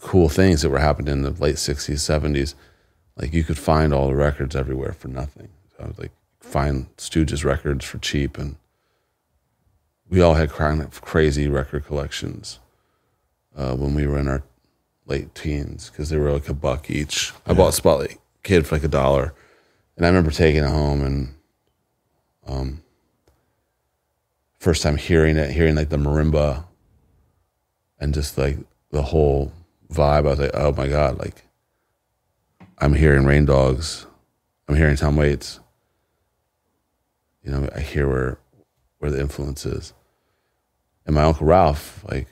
cool 0.00 0.28
things 0.28 0.62
that 0.62 0.70
were 0.70 0.78
happening 0.78 1.12
in 1.12 1.22
the 1.22 1.30
late 1.30 1.56
60s 1.56 1.94
70s 1.94 2.54
like 3.18 3.34
you 3.34 3.44
could 3.44 3.58
find 3.58 3.92
all 3.92 4.08
the 4.08 4.14
records 4.14 4.56
everywhere 4.56 4.92
for 4.92 5.08
nothing 5.08 5.48
so 5.76 5.84
I 5.84 5.86
would 5.88 5.98
like 5.98 6.12
find 6.40 6.94
stooges 6.96 7.44
records 7.44 7.84
for 7.84 7.98
cheap 7.98 8.38
and 8.38 8.56
we 10.08 10.20
all 10.22 10.34
had 10.34 10.50
crazy 10.50 11.48
record 11.48 11.84
collections 11.84 12.58
uh, 13.56 13.74
when 13.74 13.94
we 13.94 14.06
were 14.06 14.18
in 14.18 14.28
our 14.28 14.42
late 15.06 15.34
teens 15.34 15.90
because 15.90 16.10
they 16.10 16.16
were 16.16 16.32
like 16.32 16.48
a 16.48 16.54
buck 16.54 16.90
each. 16.90 17.32
I 17.46 17.54
bought 17.54 17.74
Spotlight 17.74 18.18
Kid 18.42 18.66
for 18.66 18.76
like 18.76 18.84
a 18.84 18.88
dollar, 18.88 19.34
and 19.96 20.06
I 20.06 20.08
remember 20.08 20.30
taking 20.30 20.62
it 20.62 20.68
home 20.68 21.02
and 21.02 21.34
um, 22.46 22.82
first 24.58 24.82
time 24.82 24.96
hearing 24.96 25.36
it, 25.36 25.50
hearing 25.50 25.74
like 25.74 25.88
the 25.88 25.96
marimba 25.96 26.64
and 27.98 28.14
just 28.14 28.38
like 28.38 28.58
the 28.90 29.02
whole 29.02 29.52
vibe. 29.92 30.18
I 30.18 30.20
was 30.22 30.38
like, 30.38 30.50
oh 30.54 30.72
my 30.72 30.88
god, 30.88 31.18
like 31.18 31.44
I'm 32.80 32.94
hearing 32.94 33.24
Rain 33.24 33.44
Dogs, 33.44 34.06
I'm 34.68 34.76
hearing 34.76 34.96
Tom 34.96 35.16
Waits. 35.16 35.60
You 37.42 37.52
know, 37.52 37.68
I 37.74 37.80
hear 37.80 38.08
where 38.08 38.38
where 38.98 39.10
the 39.10 39.20
influence 39.20 39.64
is. 39.64 39.92
And 41.06 41.14
my 41.14 41.22
uncle 41.22 41.46
Ralph, 41.46 42.04
like, 42.10 42.26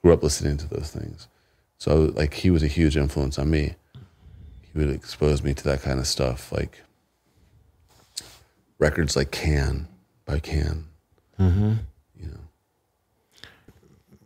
grew 0.00 0.12
up 0.12 0.22
listening 0.22 0.56
to 0.58 0.68
those 0.68 0.90
things. 0.90 1.28
So 1.78 2.12
like 2.14 2.34
he 2.34 2.50
was 2.50 2.62
a 2.62 2.68
huge 2.68 2.96
influence 2.96 3.38
on 3.38 3.50
me. 3.50 3.74
He 4.60 4.78
would 4.78 4.90
expose 4.90 5.42
me 5.42 5.52
to 5.54 5.64
that 5.64 5.82
kind 5.82 5.98
of 5.98 6.06
stuff, 6.06 6.52
like 6.52 6.82
records 8.78 9.16
like 9.16 9.30
Can 9.30 9.88
by 10.24 10.38
Can. 10.38 10.84
Mm-hmm. 11.38 11.74
You 12.20 12.26
know, 12.26 12.40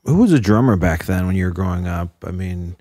Who 0.04 0.18
was 0.18 0.32
a 0.32 0.40
drummer 0.40 0.76
back 0.76 1.06
then 1.06 1.26
when 1.26 1.34
you 1.34 1.46
were 1.46 1.50
growing 1.50 1.86
up? 1.86 2.24
I 2.26 2.30
mean, 2.30 2.76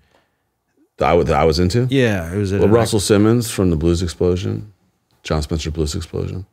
that 0.98 1.10
I, 1.10 1.24
that 1.24 1.36
I 1.36 1.46
was 1.46 1.60
into. 1.60 1.88
yeah, 1.90 2.34
it 2.34 2.38
was 2.38 2.54
Well, 2.54 2.68
Russell 2.68 3.00
Simins 3.00 3.50
from 3.52 3.70
the 3.70 3.76
Blues 3.76 4.02
Explosion, 4.02 4.72
Jon 5.24 5.42
Spencer 5.42 5.72
Blues 5.72 5.96
Explosion. 5.96 6.46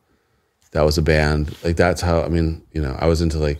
That 0.71 0.83
was 0.83 0.97
a 0.97 1.01
band. 1.01 1.55
Like 1.63 1.75
that's 1.75 2.01
how 2.01 2.23
I 2.23 2.29
mean, 2.29 2.63
you 2.73 2.81
know, 2.81 2.95
I 2.99 3.05
was 3.07 3.21
into 3.21 3.37
like 3.37 3.59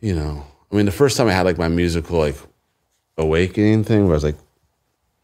you 0.00 0.14
know, 0.14 0.44
I 0.72 0.76
mean 0.76 0.86
the 0.86 0.92
first 0.92 1.16
time 1.16 1.28
I 1.28 1.32
had 1.32 1.46
like 1.46 1.58
my 1.58 1.68
musical 1.68 2.18
like 2.18 2.36
awakening 3.16 3.84
thing 3.84 4.04
where 4.04 4.12
I 4.12 4.16
was 4.16 4.24
like 4.24 4.36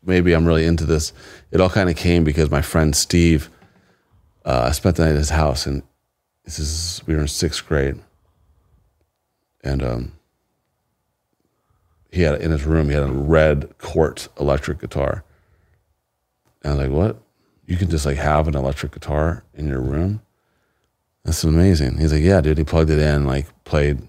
maybe 0.05 0.33
I'm 0.33 0.47
really 0.47 0.65
into 0.67 0.85
this. 0.85 1.13
It 1.51 1.61
all 1.61 1.71
kind 1.71 1.91
of 1.91 1.97
came 1.97 2.25
because 2.25 2.51
my 2.51 2.63
friend 2.63 2.95
Steve 2.95 3.51
uh, 4.45 4.67
I 4.69 4.73
spent 4.73 4.97
the 4.97 5.05
night 5.05 5.13
at 5.13 5.17
his 5.17 5.31
house 5.31 5.67
and 5.67 5.83
this 6.45 6.59
is 6.59 7.03
we 7.07 7.15
were 7.15 7.21
in 7.21 7.27
6th 7.27 7.67
grade. 7.67 7.99
And 9.65 9.83
um 9.83 10.13
he 12.13 12.23
had 12.23 12.41
in 12.41 12.51
his 12.51 12.65
room 12.65 12.89
he 12.89 12.95
had 12.95 13.05
a 13.05 13.13
red 13.13 13.77
quartz 13.79 14.29
electric 14.39 14.81
guitar. 14.81 15.25
And 16.63 16.73
I 16.73 16.77
was 16.77 16.89
like, 16.89 16.97
"What? 16.97 17.23
You 17.67 17.77
can 17.77 17.89
just 17.89 18.05
like 18.07 18.17
have 18.17 18.49
an 18.49 18.57
electric 18.57 18.93
guitar 18.93 19.45
in 19.55 19.69
your 19.69 19.81
room? 19.81 20.21
That's 21.25 21.45
amazing." 21.45 21.99
He's 21.99 22.13
like, 22.13 22.23
"Yeah, 22.23 22.41
dude." 22.41 22.59
He 22.59 22.65
plugged 22.65 22.91
it 22.91 22.99
in, 22.99 23.27
like 23.27 23.47
played 23.65 24.03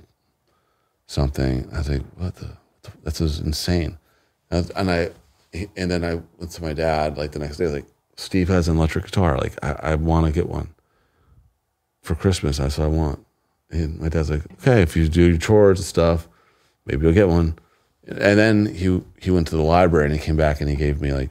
something. 1.06 1.70
I 1.74 1.78
was 1.78 1.90
like, 1.90 2.04
"What 2.18 2.36
the? 2.36 2.58
That's 3.04 3.20
just 3.20 3.42
insane." 3.42 3.98
And 4.50 4.92
I, 4.92 5.12
and 5.54 5.90
then 5.92 6.04
I 6.04 6.16
went 6.38 6.52
to 6.52 6.64
my 6.64 6.74
dad 6.74 7.18
like 7.18 7.32
the 7.32 7.40
next 7.40 7.58
day, 7.58 7.68
like, 7.68 7.86
"Steve 8.16 8.50
has 8.50 8.68
an 8.68 8.78
electric 8.78 9.06
guitar. 9.06 9.38
Like, 9.38 9.54
I, 9.64 9.92
I 9.92 9.96
want 9.96 10.26
to 10.26 10.32
get 10.32 10.50
one 10.50 10.74
for 12.02 12.16
Christmas. 12.16 12.58
That's 12.58 12.78
what 12.78 12.86
I 12.86 12.88
want." 12.88 13.26
And 13.70 14.00
my 14.00 14.10
dad's 14.10 14.30
like, 14.30 14.44
"Okay, 14.54 14.82
if 14.82 14.98
you 14.98 15.08
do 15.08 15.30
your 15.30 15.38
chores 15.38 15.80
and 15.80 15.86
stuff, 15.86 16.28
maybe 16.86 17.06
you'll 17.06 17.14
get 17.14 17.30
one." 17.30 17.58
And 18.08 18.40
then 18.40 18.66
he 18.66 19.02
he 19.20 19.32
went 19.32 19.48
to 19.48 19.56
the 19.56 19.62
library 19.62 20.06
and 20.06 20.14
he 20.14 20.20
came 20.20 20.36
back 20.36 20.60
and 20.60 20.70
he 20.70 20.76
gave 20.76 21.02
me 21.02 21.14
like 21.14 21.30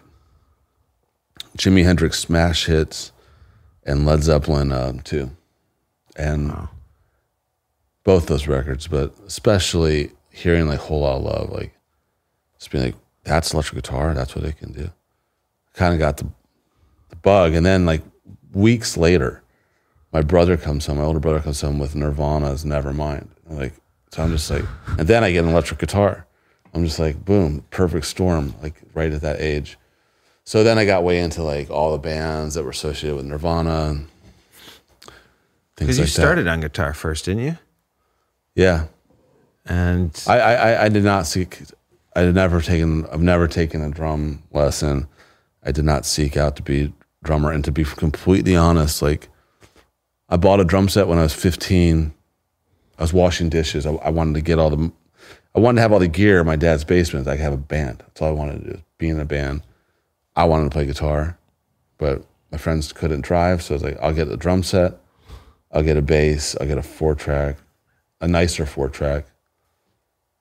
Jimi 1.57 1.85
Hendrix 1.85 2.19
smash 2.19 2.67
hits 2.67 3.13
and 3.85 4.07
Led 4.07 4.23
Zeppelin 4.23 4.73
um, 4.73 5.01
too, 5.01 5.31
and 6.17 6.69
both 8.05 8.27
those 8.27 8.47
records, 8.47 8.87
but 8.87 9.15
especially 9.27 10.13
hearing 10.31 10.67
like 10.69 10.79
Whole 10.79 11.01
Lot 11.01 11.17
of 11.17 11.25
Love, 11.25 11.51
like 11.51 11.75
just 12.59 12.71
being 12.71 12.85
like, 12.85 12.95
"That's 13.25 13.53
electric 13.53 13.83
guitar. 13.83 14.15
That's 14.15 14.37
what 14.37 14.45
it 14.45 14.59
can 14.59 14.73
do." 14.73 14.91
Kind 15.75 15.95
of 15.95 15.99
got 15.99 16.19
the 16.19 16.27
the 17.09 17.17
bug, 17.17 17.55
and 17.55 17.67
then 17.67 17.85
like 17.85 18.03
weeks 18.53 18.97
later, 18.97 19.43
my 20.13 20.23
brother 20.23 20.57
comes 20.57 20.87
home. 20.87 20.99
My 20.99 21.05
older 21.05 21.21
brother 21.21 21.41
comes 21.41 21.61
home 21.61 21.79
with 21.79 21.95
Nirvana's 21.95 22.65
Nevermind. 22.65 23.29
Like, 23.49 23.75
so 24.11 24.23
I'm 24.23 24.31
just 24.31 24.51
like, 24.51 24.65
and 24.99 25.09
then 25.09 25.25
I 25.25 25.33
get 25.33 25.45
an 25.45 25.51
electric 25.51 25.81
guitar. 25.81 26.27
I'm 26.75 26.85
just 26.85 26.99
like, 26.99 27.25
boom, 27.25 27.65
perfect 27.71 28.07
storm, 28.07 28.55
like 28.63 28.75
right 28.95 29.13
at 29.13 29.21
that 29.23 29.41
age. 29.41 29.77
So 30.45 30.63
then 30.65 30.79
I 30.79 30.85
got 30.85 31.05
way 31.05 31.21
into 31.21 31.43
like 31.43 31.71
all 31.71 31.93
the 31.93 31.99
bands 31.99 32.55
that 32.55 32.65
were 32.65 32.71
associated 32.71 33.17
with 33.17 33.25
Nirvana 33.27 34.01
because 35.77 35.99
like 35.99 36.05
you 36.07 36.11
started 36.11 36.47
on 36.49 36.61
guitar 36.61 36.93
first, 36.95 37.25
didn't 37.25 37.43
you? 37.45 37.59
Yeah, 38.55 38.87
And 39.65 40.11
I, 40.27 40.39
I 40.41 40.53
I- 40.73 40.85
I 40.85 40.89
did 40.89 41.05
not 41.05 41.27
seek. 41.27 41.63
I 42.17 42.21
had 42.23 42.35
never 42.35 42.61
taken. 42.61 43.07
I've 43.07 43.23
never 43.23 43.47
taken 43.47 43.83
a 43.83 43.91
drum 43.91 44.43
lesson. 44.53 45.07
I 45.63 45.73
did 45.73 45.85
not 45.85 46.05
seek 46.05 46.37
out 46.37 46.57
to 46.57 46.63
be 46.63 46.83
a 46.87 46.93
drummer. 47.23 47.53
And 47.53 47.65
to 47.65 47.71
be 47.73 47.85
completely 47.85 48.57
honest, 48.57 49.01
like 49.03 49.29
I 50.29 50.37
bought 50.37 50.61
a 50.61 50.65
drum 50.65 50.89
set 50.89 51.07
when 51.07 51.19
I 51.19 51.23
was 51.23 51.35
15. 51.35 52.13
I 52.99 53.03
was 53.03 53.13
washing 53.13 53.49
dishes. 53.49 53.87
I, 53.87 53.93
I 53.95 54.11
wanted 54.11 54.35
to 54.35 54.41
get 54.41 54.59
all 54.59 54.71
the. 54.71 54.93
I 55.55 55.61
wanted 55.61 55.77
to 55.77 55.83
have 55.83 55.93
all 55.93 55.99
the 55.99 56.09
gear 56.09 56.41
in 56.41 56.47
my 56.47 56.57
dad's 56.57 56.85
basement. 56.85 57.27
I 57.27 57.37
could 57.37 57.43
have 57.43 57.53
a 57.53 57.59
band. 57.59 57.99
That's 57.99 58.23
all 58.23 58.29
I 58.29 58.33
wanted 58.33 58.65
to 58.65 58.73
do. 58.75 58.83
Be 58.99 59.09
in 59.09 59.19
a 59.19 59.25
band. 59.25 59.63
I 60.37 60.45
wanted 60.45 60.65
to 60.65 60.71
play 60.71 60.87
guitar, 60.87 61.39
but 61.99 62.25
my 62.53 62.59
friends 62.59 62.93
couldn't 62.93 63.23
drive, 63.23 63.63
so 63.63 63.75
I 63.75 63.77
was 63.77 63.83
like, 63.83 63.99
I'll 64.01 64.13
get 64.13 64.29
a 64.29 64.37
drum 64.37 64.63
set. 64.63 64.99
I'll 65.73 65.83
get 65.83 65.97
a 65.97 66.03
bass. 66.03 66.57
I'll 66.61 66.67
get 66.67 66.79
a 66.79 66.83
four 66.83 67.15
track, 67.15 67.57
a 68.21 68.29
nicer 68.29 68.65
four 68.65 68.89
track 68.89 69.27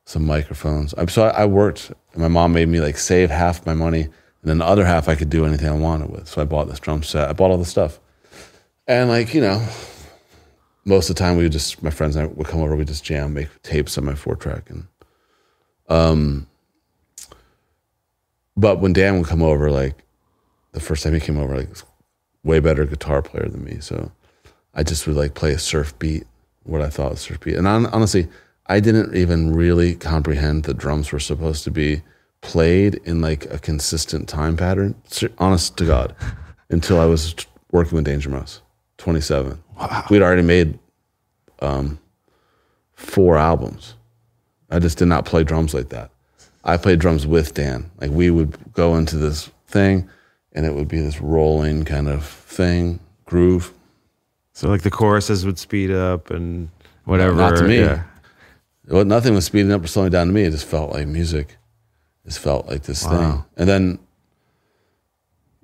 some 0.10 0.26
microphones. 0.26 0.95
So 1.10 1.24
I, 1.24 1.45
worked, 1.45 1.91
and 2.14 2.22
my 2.22 2.28
mom 2.28 2.51
made 2.53 2.68
me 2.68 2.80
like 2.80 2.97
save 2.97 3.30
half 3.30 3.64
my 3.66 3.76
money, 3.76 4.01
and 4.01 4.14
then 4.43 4.57
the 4.57 4.66
other 4.66 4.84
half 4.84 5.07
I 5.07 5.14
could 5.14 5.30
do 5.30 5.45
anything 5.45 5.68
I 5.68 5.74
wanted 5.74 6.10
with. 6.10 6.28
So 6.28 6.41
I 6.41 6.45
bought 6.45 6.68
this 6.68 6.80
drum 6.80 7.03
set. 7.03 7.30
I 7.30 7.34
bought 7.34 7.51
all 7.51 7.60
the 7.60 7.66
stuff, 7.66 7.99
and 8.88 9.10
like 9.10 9.36
you 9.36 9.41
know, 9.41 9.64
most 10.84 11.12
of 11.12 11.16
the 11.16 11.20
time 11.20 11.38
we 11.38 11.43
would 11.43 11.51
just 11.51 11.84
my 11.84 11.91
friends 11.91 12.16
and 12.16 12.26
I 12.26 12.28
would 12.28 12.47
come 12.47 12.62
over, 12.62 12.76
we 12.76 12.86
just 12.86 13.03
jam, 13.03 13.36
make 13.36 13.49
tapes 13.62 13.99
on 13.99 14.05
my 14.05 14.16
four 14.16 14.36
track, 14.36 14.72
and 14.72 14.88
um. 15.89 16.47
But 18.55 18.81
when 18.81 18.91
Dan 18.91 19.17
would 19.17 19.27
come 19.27 19.41
over, 19.41 19.71
like 19.71 20.03
the 20.73 20.81
first 20.81 21.03
time 21.03 21.13
he 21.13 21.19
came 21.19 21.37
over, 21.37 21.55
like 21.55 21.69
way 22.43 22.59
better 22.59 22.85
guitar 22.85 23.21
player 23.21 23.47
than 23.47 23.63
me, 23.63 23.77
so 23.79 24.11
I 24.73 24.83
just 24.83 25.07
would 25.07 25.15
like 25.15 25.33
play 25.33 25.51
a 25.53 25.59
surf 25.59 25.97
beat, 25.97 26.25
what 26.63 26.81
I 26.81 26.89
thought 26.89 27.11
was 27.11 27.21
surf 27.21 27.39
beat. 27.39 27.55
And 27.55 27.65
hon- 27.65 27.85
honestly, 27.87 28.27
I 28.67 28.79
didn't 28.79 29.15
even 29.15 29.53
really 29.53 29.95
comprehend 29.95 30.63
the 30.63 30.73
drums 30.73 31.11
were 31.11 31.19
supposed 31.19 31.63
to 31.63 31.71
be 31.71 32.01
played 32.41 32.95
in 33.03 33.21
like 33.21 33.45
a 33.51 33.59
consistent 33.59 34.29
time 34.29 34.55
pattern. 34.55 34.95
Honest 35.37 35.77
to 35.77 35.85
God, 35.85 36.15
until 36.69 36.99
I 36.99 37.05
was 37.05 37.35
working 37.71 37.95
with 37.95 38.05
Danger 38.05 38.29
Mouse, 38.29 38.61
27. 38.97 39.61
Wow. 39.77 40.05
We'd 40.09 40.21
already 40.21 40.41
made 40.41 40.77
um, 41.61 41.99
four 42.93 43.37
albums. 43.37 43.95
I 44.72 44.80
just 44.80 44.97
did 44.97 45.07
not 45.07 45.26
play 45.26 45.43
drums 45.43 45.74
like 45.74 45.89
that. 45.89 46.11
I 46.63 46.78
played 46.78 46.99
drums 46.99 47.26
with 47.26 47.53
Dan. 47.53 47.89
Like 47.99 48.11
we 48.11 48.30
would 48.30 48.57
go 48.74 48.95
into 48.95 49.17
this 49.17 49.49
thing, 49.67 50.09
and 50.53 50.65
it 50.65 50.74
would 50.76 50.88
be 50.88 50.99
this 50.99 51.22
rolling 51.22 51.86
kind 51.86 52.07
of 52.07 52.26
thing, 52.26 52.99
groove. 53.26 53.72
so 54.53 54.67
like 54.70 54.82
the 54.82 54.91
choruses 54.91 55.45
would 55.45 55.57
speed 55.57 55.91
up 55.91 56.30
and 56.32 56.70
whatever. 57.05 57.34
Not 57.36 57.57
to 57.57 57.63
me. 57.63 57.80
Yeah. 57.80 58.03
Well, 58.88 59.05
nothing 59.05 59.34
was 59.36 59.45
speeding 59.45 59.72
up 59.72 59.84
or 59.84 59.88
slowing 59.88 60.11
down 60.11 60.28
to 60.28 60.34
me. 60.34 60.43
It 60.43 60.51
just 60.51 60.65
felt 60.65 60.91
like 60.91 61.07
music. 61.07 61.57
It 62.26 62.30
just 62.30 62.39
felt 62.39 62.67
like 62.67 62.84
this 62.84 63.05
Wow. 63.05 63.11
thing. 63.32 63.43
And 63.57 63.70
then 63.70 63.99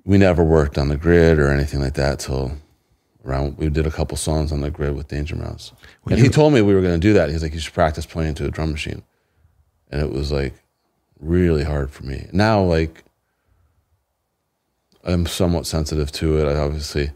we 0.04 0.16
never 0.18 0.44
worked 0.44 0.78
on 0.78 0.88
the 0.88 0.96
grid 0.96 1.38
or 1.38 1.50
anything 1.50 1.80
like 1.80 1.94
that 1.94 2.20
till 2.20 2.52
around. 3.26 3.58
We 3.58 3.68
did 3.68 3.86
a 3.86 3.90
couple 3.90 4.16
songs 4.16 4.52
on 4.52 4.60
the 4.60 4.70
grid 4.70 4.94
with 4.96 5.08
Danger 5.08 5.36
Mouse, 5.36 5.72
When 6.02 6.12
and 6.14 6.18
you- 6.18 6.24
he 6.24 6.30
told 6.30 6.52
me 6.52 6.62
we 6.62 6.74
were 6.74 6.80
going 6.82 6.94
to 7.00 7.06
do 7.08 7.12
that. 7.14 7.30
He's 7.30 7.42
like, 7.42 7.52
you 7.54 7.60
should 7.60 7.74
practice 7.74 8.06
playing 8.06 8.34
to 8.36 8.46
a 8.46 8.50
drum 8.50 8.70
machine, 8.72 9.02
and 9.90 10.00
it 10.00 10.10
was 10.10 10.30
like 10.32 10.54
really 11.18 11.64
hard 11.64 11.90
for 11.90 12.04
me. 12.04 12.28
Now, 12.32 12.62
like, 12.62 13.02
I'm 15.04 15.26
somewhat 15.26 15.66
sensitive 15.66 16.10
to 16.12 16.38
it. 16.38 16.48
I 16.50 16.56
obviously 16.58 17.10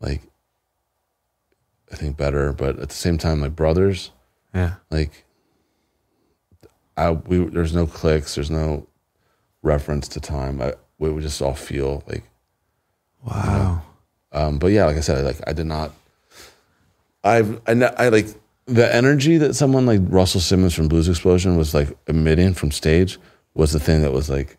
like. 0.00 0.22
I 1.90 1.94
think 1.94 2.16
better, 2.16 2.54
but 2.54 2.78
at 2.78 2.88
the 2.88 2.94
same 2.94 3.18
time, 3.18 3.40
my 3.40 3.50
brothers, 3.50 4.12
Yeah. 4.54 4.76
like 4.90 5.26
I 6.96 7.10
we 7.10 7.44
there's 7.44 7.74
no 7.74 7.86
clicks, 7.86 8.34
there's 8.34 8.50
no 8.50 8.86
reference 9.62 10.08
to 10.08 10.20
time. 10.20 10.62
I 10.62 10.72
we 10.98 11.10
would 11.10 11.22
just 11.22 11.42
all 11.42 11.54
feel 11.54 12.02
like 12.06 12.24
Wow. 13.22 13.82
Um 14.32 14.58
but 14.58 14.68
yeah, 14.68 14.86
like 14.86 14.96
I 14.96 15.00
said, 15.00 15.24
like 15.24 15.40
I 15.46 15.52
did 15.52 15.66
not 15.66 15.92
I've 17.24 17.60
I, 17.66 17.72
I 17.72 18.08
like 18.08 18.26
the 18.66 18.94
energy 18.94 19.38
that 19.38 19.54
someone 19.54 19.86
like 19.86 20.00
Russell 20.04 20.40
Simins 20.40 20.74
from 20.74 20.88
Blues 20.88 21.08
Explosion 21.08 21.56
was 21.56 21.74
like 21.74 21.96
emitting 22.06 22.54
from 22.54 22.70
stage 22.70 23.18
was 23.54 23.72
the 23.72 23.80
thing 23.80 24.02
that 24.02 24.12
was 24.12 24.30
like 24.30 24.56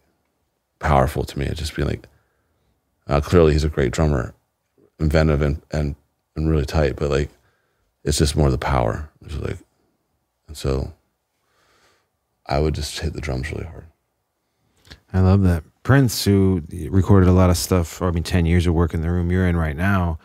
powerful 0.79 1.23
to 1.23 1.39
me. 1.39 1.45
It 1.45 1.55
just 1.55 1.75
being 1.75 1.87
like 1.87 2.07
uh, 3.07 3.21
clearly 3.21 3.53
he's 3.53 3.63
a 3.63 3.69
great 3.69 3.91
drummer, 3.91 4.33
inventive 4.99 5.41
and 5.41 5.61
and 5.71 5.95
and 6.35 6.49
really 6.49 6.65
tight, 6.65 6.95
but 6.95 7.09
like 7.09 7.29
it's 8.03 8.17
just 8.17 8.35
more 8.35 8.51
the 8.51 8.57
power. 8.57 9.09
It's 9.25 9.35
like 9.37 9.57
and 10.47 10.57
so 10.57 10.93
I 12.45 12.59
would 12.59 12.75
just 12.75 12.99
hit 12.99 13.13
the 13.13 13.21
drums 13.21 13.51
really 13.51 13.65
hard. 13.65 13.85
I 15.13 15.21
love 15.21 15.43
that. 15.43 15.63
Prince, 15.83 16.23
who 16.23 16.63
recorded 16.89 17.27
a 17.27 17.33
lot 17.33 17.49
of 17.49 17.57
stuff, 17.57 18.01
I 18.01 18.11
mean, 18.11 18.23
10 18.23 18.45
years 18.45 18.65
of 18.65 18.73
work 18.73 18.93
in 18.93 19.01
the 19.01 19.11
room 19.11 19.31
you're 19.31 19.47
in 19.47 19.57
right 19.57 19.75
now, 19.75 20.17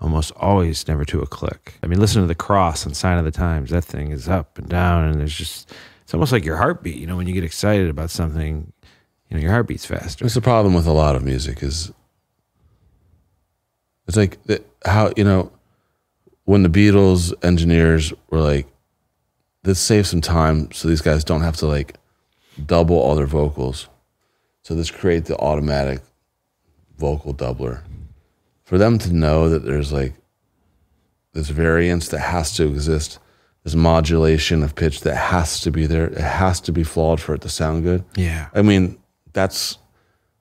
almost 0.00 0.30
always 0.36 0.86
never 0.86 1.04
to 1.06 1.20
a 1.22 1.26
click. 1.26 1.78
I 1.82 1.86
mean, 1.86 1.98
listen 1.98 2.20
to 2.20 2.28
the 2.28 2.34
cross 2.34 2.84
and 2.84 2.96
Sign 2.96 3.18
of 3.18 3.24
the 3.24 3.30
Times. 3.30 3.70
That 3.70 3.84
thing 3.84 4.10
is 4.12 4.28
up 4.28 4.58
and 4.58 4.68
down, 4.68 5.04
and 5.04 5.18
there's 5.18 5.34
just, 5.34 5.72
it's 6.02 6.12
almost 6.12 6.32
like 6.32 6.44
your 6.44 6.58
heartbeat. 6.58 6.96
You 6.96 7.06
know, 7.06 7.16
when 7.16 7.26
you 7.26 7.32
get 7.32 7.44
excited 7.44 7.88
about 7.88 8.10
something, 8.10 8.72
you 9.30 9.36
know, 9.36 9.42
your 9.42 9.52
heart 9.52 9.66
beats 9.66 9.86
faster. 9.86 10.24
It's 10.24 10.34
the 10.34 10.40
problem 10.40 10.74
with 10.74 10.86
a 10.86 10.92
lot 10.92 11.16
of 11.16 11.24
music 11.24 11.62
is 11.62 11.92
it's 14.06 14.16
like 14.16 14.38
how 14.84 15.12
you 15.16 15.24
know 15.24 15.50
when 16.44 16.62
the 16.62 16.68
Beatles 16.68 17.32
engineers 17.42 18.12
were 18.30 18.40
like, 18.40 18.68
let's 19.64 19.80
save 19.80 20.06
some 20.06 20.20
time 20.20 20.70
so 20.72 20.88
these 20.88 21.00
guys 21.00 21.24
don't 21.24 21.42
have 21.42 21.56
to 21.56 21.66
like 21.66 21.96
double 22.64 22.96
all 22.96 23.16
their 23.16 23.26
vocals. 23.26 23.88
So 24.66 24.74
let's 24.74 24.90
create 24.90 25.26
the 25.26 25.38
automatic 25.38 26.00
vocal 26.98 27.32
doubler. 27.32 27.84
For 28.64 28.78
them 28.78 28.98
to 28.98 29.12
know 29.12 29.48
that 29.48 29.64
there's 29.64 29.92
like 29.92 30.14
this 31.34 31.50
variance 31.50 32.08
that 32.08 32.18
has 32.18 32.52
to 32.56 32.66
exist, 32.66 33.20
this 33.62 33.76
modulation 33.76 34.64
of 34.64 34.74
pitch 34.74 35.02
that 35.02 35.14
has 35.14 35.60
to 35.60 35.70
be 35.70 35.86
there, 35.86 36.06
it 36.06 36.18
has 36.18 36.60
to 36.62 36.72
be 36.72 36.82
flawed 36.82 37.20
for 37.20 37.32
it 37.32 37.42
to 37.42 37.48
sound 37.48 37.84
good. 37.84 38.02
Yeah. 38.16 38.48
I 38.54 38.62
mean, 38.62 38.98
that's 39.34 39.78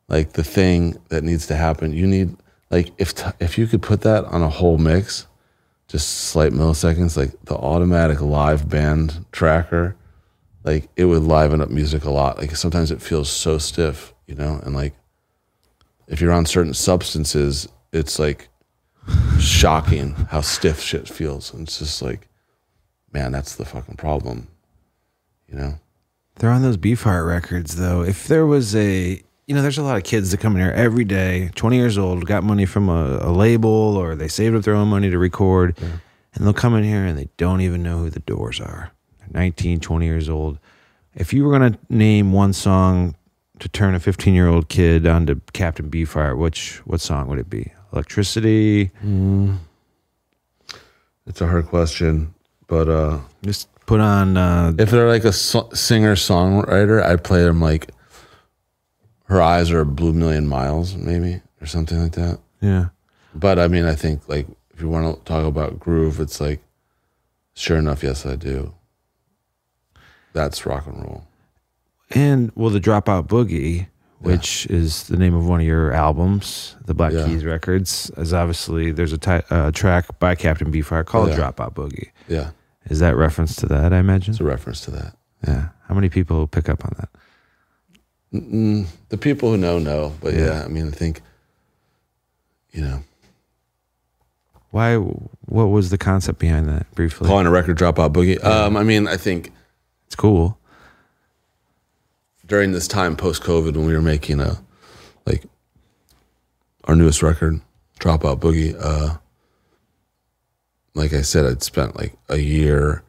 like 0.07 0.33
the 0.33 0.43
thing 0.43 0.97
that 1.09 1.23
needs 1.23 1.45
to 1.45 1.55
happen. 1.55 1.93
You 1.93 2.07
need 2.07 2.35
like 2.71 2.93
if 2.97 3.13
t- 3.13 3.29
if 3.39 3.59
you 3.59 3.67
could 3.67 3.83
put 3.83 4.01
that 4.01 4.25
on 4.25 4.41
a 4.41 4.49
whole 4.49 4.79
mix, 4.79 5.27
just 5.87 6.09
slight 6.09 6.51
milliseconds, 6.51 7.15
like 7.15 7.39
the 7.43 7.53
automatic 7.57 8.21
live 8.21 8.67
band 8.69 9.23
tracker, 9.31 9.95
like 10.63 10.89
it 10.95 11.05
would 11.05 11.21
liven 11.21 11.61
up 11.61 11.69
music 11.69 12.05
a 12.05 12.09
lot. 12.09 12.39
Like 12.39 12.55
sometimes 12.55 12.89
it 12.89 13.03
feels 13.03 13.29
so 13.29 13.59
stiff, 13.59 14.14
you 14.27 14.35
know, 14.35 14.59
and 14.63 14.75
like 14.75 14.93
if 16.07 16.21
you're 16.21 16.31
on 16.31 16.45
certain 16.45 16.73
substances, 16.73 17.67
it's 17.91 18.19
like 18.19 18.49
shocking 19.39 20.11
how 20.29 20.41
stiff 20.41 20.79
shit 20.79 21.07
feels. 21.07 21.53
And 21.53 21.67
it's 21.67 21.79
just 21.79 22.01
like, 22.01 22.27
man, 23.11 23.31
that's 23.31 23.55
the 23.55 23.65
fucking 23.65 23.97
problem, 23.97 24.47
you 25.47 25.57
know. 25.57 25.75
They're 26.37 26.51
on 26.51 26.63
those 26.63 26.77
Beefheart 26.77 27.25
records, 27.25 27.77
though. 27.77 28.01
If 28.01 28.27
there 28.27 28.45
was 28.45 28.75
a, 28.75 29.21
you 29.47 29.55
know, 29.55 29.61
there's 29.61 29.77
a 29.77 29.83
lot 29.83 29.95
of 29.95 30.03
kids 30.03 30.31
that 30.31 30.39
come 30.41 30.55
in 30.55 30.61
here 30.61 30.71
every 30.71 31.05
day, 31.05 31.49
20 31.55 31.77
years 31.77 31.97
old, 31.97 32.25
got 32.25 32.43
money 32.43 32.65
from 32.65 32.89
a, 32.89 33.19
a 33.21 33.31
label 33.31 33.69
or 33.69 34.15
they 34.15 34.27
saved 34.27 34.55
up 34.55 34.63
their 34.63 34.75
own 34.75 34.89
money 34.89 35.09
to 35.09 35.17
record, 35.17 35.77
and 35.79 36.45
they'll 36.45 36.53
come 36.53 36.75
in 36.75 36.83
here 36.83 37.05
and 37.05 37.17
they 37.17 37.29
don't 37.37 37.61
even 37.61 37.81
know 37.81 37.99
who 37.99 38.09
the 38.09 38.19
doors 38.19 38.59
are. 38.59 38.91
They're 39.19 39.29
19, 39.31 39.79
20 39.79 40.05
years 40.05 40.27
old. 40.27 40.59
If 41.13 41.31
you 41.31 41.45
were 41.45 41.57
going 41.57 41.73
to 41.73 41.79
name 41.89 42.33
one 42.33 42.51
song 42.51 43.15
to 43.59 43.69
turn 43.69 43.95
a 43.95 43.99
15 43.99 44.33
year 44.33 44.47
old 44.47 44.69
kid 44.69 45.05
onto 45.07 45.39
Captain 45.53 45.89
Beefheart, 45.89 46.37
which 46.37 46.77
what 46.85 47.01
song 47.01 47.27
would 47.27 47.39
it 47.39 47.49
be? 47.49 47.71
Electricity? 47.93 48.91
It's 51.27 51.41
a 51.41 51.47
hard 51.47 51.67
question, 51.67 52.33
but 52.67 52.87
uh 52.89 53.19
Just 53.41 53.67
put 53.85 53.99
on, 53.99 54.37
uh, 54.37 54.73
if 54.77 54.89
they're 54.91 55.07
like 55.07 55.23
a 55.25 55.31
so- 55.33 55.69
singer 55.73 56.15
songwriter, 56.15 57.01
I'd 57.03 57.23
play 57.23 57.43
them 57.43 57.61
like 57.61 57.89
"Her 59.25 59.41
Eyes 59.41 59.71
Are 59.71 59.81
a 59.81 59.85
Blue 59.85 60.13
Million 60.13 60.47
Miles," 60.47 60.95
maybe 60.95 61.41
or 61.61 61.65
something 61.67 61.99
like 62.01 62.13
that. 62.13 62.39
yeah. 62.61 62.87
But 63.33 63.59
I 63.59 63.67
mean, 63.67 63.85
I 63.85 63.95
think 63.95 64.27
like 64.29 64.47
if 64.73 64.81
you 64.81 64.87
want 64.89 65.17
to 65.17 65.23
talk 65.25 65.45
about 65.45 65.79
groove, 65.79 66.19
it's 66.19 66.39
like, 66.39 66.61
sure 67.53 67.77
enough, 67.77 68.03
yes, 68.03 68.25
I 68.25 68.35
do. 68.35 68.73
That's 70.33 70.65
rock 70.65 70.85
and 70.87 70.97
roll. 71.01 71.23
And 72.11 72.51
well, 72.55 72.69
the 72.69 72.79
Dropout 72.79 73.27
Boogie, 73.27 73.87
which 74.19 74.65
is 74.67 75.03
the 75.07 75.17
name 75.17 75.33
of 75.33 75.47
one 75.47 75.59
of 75.61 75.65
your 75.65 75.91
albums, 75.91 76.75
the 76.85 76.93
Black 76.93 77.13
Yeah. 77.13 77.25
Keys 77.25 77.43
Records, 77.43 78.11
is 78.17 78.33
obviously 78.33 78.91
there's 78.91 79.13
a 79.13 79.43
uh, 79.53 79.71
track 79.71 80.19
by 80.19 80.35
Captain 80.35 80.71
Beefheart 80.71 81.05
called 81.05 81.29
Yeah. 81.29 81.37
Dropout 81.37 81.73
Boogie. 81.73 82.09
Yeah, 82.27 82.51
Is 82.89 82.99
that 82.99 83.15
reference 83.15 83.55
to 83.57 83.65
that? 83.67 83.91
I 83.93 83.97
imagine. 83.99 84.31
it's 84.33 84.41
a 84.41 84.43
reference 84.45 84.81
to 84.81 84.91
that. 84.91 85.15
Yeah. 85.47 85.69
How 85.87 85.95
many 85.95 86.09
people 86.09 86.47
pick 86.47 86.69
up 86.69 86.83
on 86.85 86.91
that? 86.97 87.09
Mm, 88.33 88.87
the 89.09 89.17
people 89.17 89.49
who 89.51 89.57
know 89.57 89.79
know, 89.79 90.13
but 90.21 90.33
yeah. 90.33 90.45
Yeah. 90.45 90.63
I 90.63 90.67
mean, 90.67 90.87
I 90.87 90.91
think, 90.91 91.21
you 92.71 92.81
know, 92.81 93.03
Why? 94.71 94.95
What 94.97 95.65
was 95.65 95.89
the 95.89 95.97
concept 95.97 96.39
behind 96.39 96.67
that? 96.67 96.89
Briefly, 96.95 97.27
calling 97.27 97.45
a 97.47 97.51
record 97.51 97.77
"Dropout 97.77 98.11
Boogie." 98.11 98.43
Um, 98.43 98.75
I 98.75 98.83
mean, 98.83 99.07
I 99.07 99.15
think 99.17 99.53
it's 100.07 100.15
cool. 100.15 100.57
During 102.45 102.71
this 102.71 102.87
time 102.87 103.15
post 103.15 103.43
COVID 103.43 103.75
when 103.75 103.85
we 103.85 103.93
were 103.93 104.01
making 104.01 104.39
a 104.39 104.61
like 105.25 105.43
our 106.85 106.95
newest 106.95 107.23
record, 107.23 107.61
Dropout 107.99 108.39
Boogie, 108.39 108.75
uh 108.79 109.17
like 110.93 111.13
I 111.13 111.21
said, 111.21 111.45
I'd 111.45 111.61
spent 111.63 111.97
like 111.97 112.13
a 112.29 112.37
year 112.37 113.03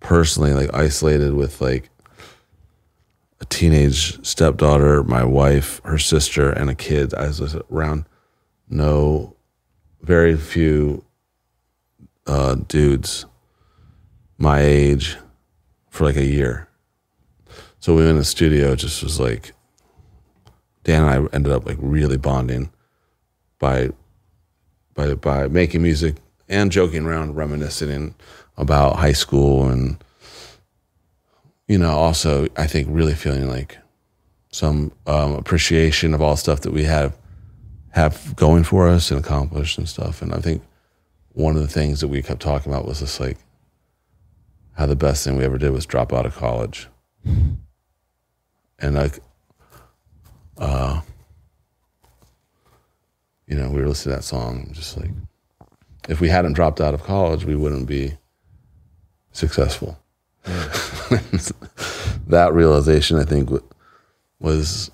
personally 0.00 0.52
like 0.52 0.74
isolated 0.74 1.34
with 1.34 1.60
like 1.60 1.90
a 3.40 3.44
teenage 3.44 4.24
stepdaughter, 4.26 5.04
my 5.04 5.24
wife, 5.24 5.80
her 5.84 5.98
sister, 5.98 6.50
and 6.50 6.68
a 6.68 6.74
kid. 6.74 7.14
I 7.14 7.26
was 7.28 7.56
around 7.70 8.04
no 8.68 9.36
very 10.02 10.36
few 10.36 11.04
uh 12.26 12.56
dudes 12.56 13.26
my 14.38 14.60
age 14.60 15.16
for 15.90 16.04
like 16.04 16.16
a 16.16 16.24
year. 16.24 16.67
So 17.88 17.94
we 17.94 18.02
went 18.02 18.10
in 18.10 18.16
the 18.18 18.24
studio, 18.24 18.76
just 18.76 19.02
was 19.02 19.18
like 19.18 19.54
Dan 20.84 21.04
and 21.04 21.10
I 21.10 21.34
ended 21.34 21.50
up 21.54 21.64
like 21.64 21.78
really 21.80 22.18
bonding 22.18 22.70
by 23.58 23.88
by 24.92 25.14
by 25.14 25.48
making 25.48 25.82
music 25.82 26.16
and 26.50 26.70
joking 26.70 27.06
around, 27.06 27.34
reminiscing 27.34 28.14
about 28.58 28.96
high 28.96 29.14
school 29.14 29.70
and 29.70 30.04
you 31.66 31.78
know, 31.78 31.92
also 31.92 32.46
I 32.58 32.66
think 32.66 32.88
really 32.90 33.14
feeling 33.14 33.48
like 33.48 33.78
some 34.52 34.92
um, 35.06 35.32
appreciation 35.32 36.12
of 36.12 36.20
all 36.20 36.36
stuff 36.36 36.60
that 36.60 36.74
we 36.74 36.84
have 36.84 37.16
have 37.92 38.36
going 38.36 38.64
for 38.64 38.86
us 38.86 39.10
and 39.10 39.18
accomplished 39.18 39.78
and 39.78 39.88
stuff. 39.88 40.20
And 40.20 40.34
I 40.34 40.40
think 40.40 40.62
one 41.32 41.56
of 41.56 41.62
the 41.62 41.68
things 41.68 42.02
that 42.02 42.08
we 42.08 42.20
kept 42.20 42.42
talking 42.42 42.70
about 42.70 42.84
was 42.84 43.00
just 43.00 43.18
like 43.18 43.38
how 44.72 44.84
the 44.84 44.94
best 44.94 45.24
thing 45.24 45.38
we 45.38 45.44
ever 45.44 45.56
did 45.56 45.70
was 45.70 45.86
drop 45.86 46.12
out 46.12 46.26
of 46.26 46.36
college 46.36 46.86
and 48.78 48.94
like 48.94 49.18
uh 50.58 51.00
you 53.46 53.56
know 53.56 53.70
we 53.70 53.80
were 53.80 53.88
listening 53.88 54.14
to 54.14 54.18
that 54.18 54.24
song 54.24 54.68
just 54.72 54.96
like 54.96 55.10
if 56.08 56.20
we 56.20 56.28
hadn't 56.28 56.52
dropped 56.54 56.80
out 56.80 56.94
of 56.94 57.02
college 57.02 57.44
we 57.44 57.54
wouldn't 57.56 57.86
be 57.86 58.12
successful 59.32 59.98
that 62.26 62.50
realization 62.52 63.18
i 63.18 63.24
think 63.24 63.50
was 64.40 64.90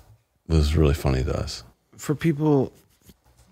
was 0.47 0.75
really 0.75 0.93
funny 0.93 1.23
to 1.23 1.35
us 1.37 1.63
For 1.97 2.15
people 2.15 2.71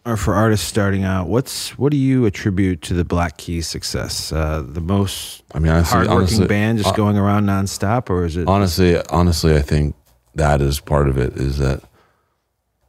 or 0.05 0.17
for 0.17 0.34
artists 0.34 0.67
starting 0.67 1.05
out, 1.05 1.27
what's 1.29 1.77
what 1.77 1.89
do 1.91 1.97
you 1.97 2.25
attribute 2.25 2.81
to 2.81 2.93
the 2.93 3.05
Black 3.05 3.38
Keys 3.38 3.67
success? 3.69 4.34
Uh, 4.34 4.61
the 4.67 4.81
most 4.81 5.43
i 5.53 5.59
mean 5.59 5.71
honestly, 5.71 5.93
hardworking 5.95 6.17
honestly, 6.23 6.47
band 6.47 6.77
just 6.79 6.89
uh, 6.89 6.95
going 6.97 7.17
around 7.17 7.45
nonstop, 7.45 8.09
or 8.09 8.25
is 8.25 8.36
it? 8.36 8.47
honestly 8.49 8.97
honestly 9.09 9.55
i 9.55 9.61
think 9.61 9.95
that 10.36 10.61
is 10.61 10.79
part 10.79 11.07
of 11.07 11.17
it 11.17 11.38
is 11.38 11.57
that 11.57 11.84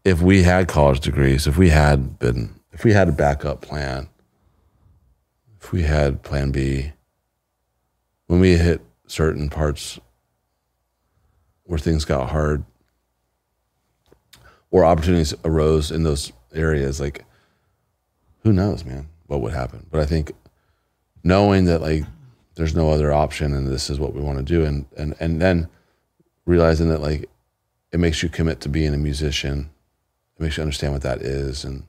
if 0.05 0.21
we 0.21 0.43
had 0.43 0.69
college 0.69 1.01
degrees 1.01 1.47
if 1.47 1.57
we 1.57 1.71
had 1.71 2.19
been 2.19 2.55
if 2.73 2.85
we 2.85 2.93
had 2.93 3.09
a 3.09 3.13
backup 3.13 3.61
plan 3.61 4.09
if 5.65 5.73
we 5.73 5.83
had 5.83 6.23
plan 6.23 6.51
B, 6.51 6.93
when 8.27 8.39
we 8.39 8.59
hit 8.59 8.83
certain 9.07 9.49
parts 9.49 9.99
where 11.63 11.79
things 11.79 12.05
got 12.05 12.29
hard 12.29 12.65
or 14.71 14.85
opportunities 14.85 15.33
arose 15.43 15.91
in 15.91 16.03
those 16.03 16.35
areas, 16.53 17.01
like 17.01 17.25
who 18.43 18.53
knows, 18.53 18.85
man, 18.85 19.09
what 19.27 19.41
would 19.41 19.55
happen. 19.55 19.87
But 19.91 20.01
I 20.01 20.05
think 20.05 20.33
knowing 21.23 21.65
that 21.65 21.81
like 21.81 22.05
there's 22.57 22.77
no 22.77 22.91
other 22.91 23.11
option 23.11 23.55
and 23.55 23.67
this 23.67 23.89
is 23.89 23.99
what 23.99 24.13
we 24.13 24.21
want 24.21 24.37
to 24.37 24.45
do 24.45 24.67
and 24.67 24.85
and 24.99 25.15
and 25.19 25.41
then 25.41 25.67
realizing 26.45 26.91
that 26.91 27.01
like 27.01 27.27
it 27.95 28.01
makes 28.01 28.25
you 28.25 28.29
commit 28.29 28.61
to 28.61 28.69
being 28.69 28.93
a 28.93 28.99
musician. 28.99 29.71
It 30.37 30.43
makes 30.43 30.57
you 30.57 30.63
understand 30.65 30.93
what 30.93 31.03
that 31.03 31.23
is 31.23 31.65
and 31.65 31.85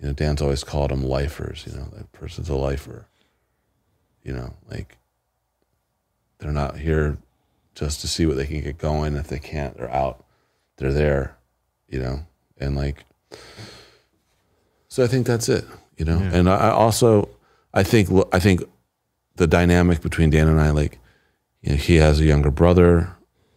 you 0.00 0.06
know, 0.06 0.14
Dan's 0.14 0.40
always 0.40 0.64
called 0.64 0.90
them 0.90 1.04
lifers, 1.04 1.66
you 1.66 1.76
know, 1.76 1.86
that 1.92 2.10
person's 2.12 2.48
a 2.48 2.56
lifer. 2.56 3.04
You 4.22 4.32
know, 4.32 4.54
like 4.70 4.96
they're 6.38 6.52
not 6.52 6.78
here 6.78 7.18
just 7.74 8.00
to 8.00 8.08
see 8.08 8.24
what 8.24 8.38
they 8.38 8.46
can 8.46 8.62
get 8.62 8.78
going. 8.78 9.14
If 9.14 9.28
they 9.28 9.38
can't, 9.38 9.76
they're 9.76 9.94
out. 9.94 10.24
They're 10.78 10.92
there, 10.92 11.36
you 11.86 12.00
know, 12.00 12.20
and 12.56 12.74
like, 12.74 13.04
so 14.88 15.04
I 15.04 15.06
think 15.06 15.26
that's 15.26 15.50
it, 15.50 15.66
you 15.98 16.06
know. 16.06 16.18
Yeah. 16.18 16.30
And 16.32 16.48
I 16.48 16.70
also, 16.70 17.28
I 17.74 17.82
think, 17.82 18.08
I 18.32 18.38
think 18.38 18.62
the 19.36 19.46
dynamic 19.46 20.00
between 20.00 20.30
Dan 20.30 20.48
and 20.48 20.58
I, 20.58 20.70
like, 20.70 20.98
you 21.60 21.72
know, 21.72 21.76
he 21.76 21.96
has 21.96 22.20
a 22.20 22.24
younger 22.24 22.50
brother. 22.50 23.14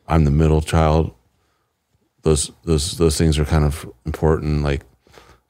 I'm 0.08 0.26
the 0.26 0.32
middle 0.32 0.62
child. 0.62 1.14
Those 2.24 2.52
those 2.64 2.98
those 2.98 3.18
things 3.18 3.38
are 3.40 3.46
kind 3.46 3.66
of 3.66 3.90
important. 4.06 4.64
Like, 4.64 4.84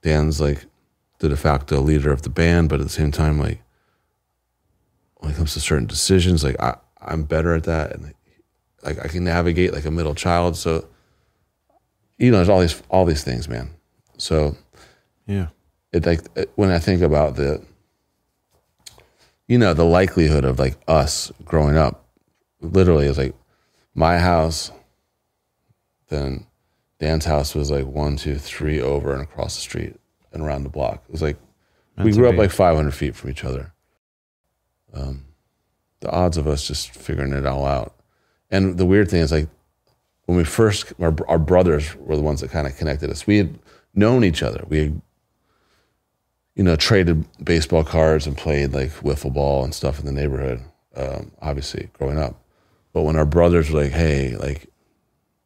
Dan's 0.02 0.42
like 0.42 0.66
the 1.20 1.30
de 1.30 1.38
facto 1.38 1.80
leader 1.82 2.12
of 2.12 2.22
the 2.24 2.30
band, 2.30 2.70
but 2.70 2.80
at 2.80 2.86
the 2.86 2.92
same 2.94 3.12
time, 3.12 3.40
like 3.40 3.62
when 5.18 5.32
it 5.32 5.36
comes 5.38 5.54
to 5.54 5.60
certain 5.60 5.88
decisions, 5.88 6.44
like 6.44 6.60
I, 6.60 6.76
I'm 7.02 7.24
better 7.24 7.54
at 7.56 7.64
that, 7.66 7.94
and 7.94 8.14
like 8.84 9.00
I 9.04 9.08
can 9.08 9.24
navigate 9.24 9.74
like 9.74 9.86
a 9.86 9.92
middle 9.92 10.16
child. 10.16 10.58
So 10.58 10.88
you 12.18 12.32
know, 12.32 12.38
there's 12.38 12.50
all 12.50 12.60
these 12.62 12.82
all 12.90 13.06
these 13.06 13.24
things, 13.24 13.48
man. 13.48 13.70
So 14.18 14.56
Yeah. 15.28 15.48
it 15.92 16.06
like 16.06 16.22
it, 16.36 16.52
when 16.56 16.70
I 16.70 16.80
think 16.80 17.02
about 17.02 17.36
the, 17.36 17.64
you 19.48 19.58
know, 19.58 19.74
the 19.74 19.86
likelihood 19.86 20.44
of 20.46 20.60
like 20.60 20.78
us 20.88 21.32
growing 21.46 21.78
up, 21.78 22.06
literally 22.62 23.08
is 23.08 23.18
like 23.18 23.36
my 23.94 24.18
house, 24.20 24.72
then 26.10 26.46
Dan's 27.00 27.26
house 27.26 27.54
was 27.56 27.70
like 27.72 27.86
one, 27.86 28.16
two, 28.18 28.36
three 28.38 28.82
over 28.82 29.14
and 29.14 29.22
across 29.22 29.56
the 29.56 29.62
street 29.62 29.96
and 30.32 30.42
around 30.44 30.64
the 30.64 30.70
block. 30.70 31.04
It 31.08 31.12
was 31.12 31.22
like 31.22 31.38
we 31.98 32.06
That's 32.06 32.18
grew 32.18 32.28
up 32.28 32.34
big- 32.34 32.40
like 32.40 32.52
500 32.52 32.92
feet 32.94 33.16
from 33.16 33.30
each 33.30 33.44
other. 33.44 33.74
Um, 34.94 35.26
the 36.02 36.12
odds 36.12 36.38
of 36.38 36.48
us 36.48 36.68
just 36.68 36.92
figuring 36.92 37.34
it 37.34 37.46
all 37.46 37.66
out, 37.66 37.96
and 38.52 38.78
the 38.78 38.86
weird 38.86 39.10
thing 39.10 39.22
is 39.22 39.32
like 39.32 39.48
when 40.26 40.38
we 40.38 40.44
first 40.44 40.94
our, 41.00 41.16
our 41.28 41.40
brothers 41.40 41.96
were 41.96 42.16
the 42.16 42.22
ones 42.22 42.42
that 42.42 42.52
kind 42.52 42.68
of 42.68 42.78
connected 42.78 43.10
us. 43.10 43.26
We 43.26 43.38
had 43.38 43.58
known 43.96 44.24
each 44.24 44.44
other. 44.44 44.66
We 44.68 44.78
had 44.80 45.02
you 46.56 46.64
know, 46.64 46.76
traded 46.76 47.26
baseball 47.44 47.84
cards 47.84 48.28
and 48.28 48.38
played 48.38 48.74
like 48.74 48.92
wiffle 48.98 49.34
ball 49.34 49.64
and 49.64 49.74
stuff 49.74 50.00
in 50.00 50.06
the 50.06 50.12
neighborhood. 50.12 50.62
Um, 50.96 51.32
obviously, 51.42 51.90
growing 51.94 52.20
up, 52.20 52.40
but 52.94 53.02
when 53.04 53.16
our 53.16 53.26
brothers 53.26 53.70
were 53.70 53.82
like, 53.82 53.92
"Hey, 53.92 54.36
like, 54.36 54.68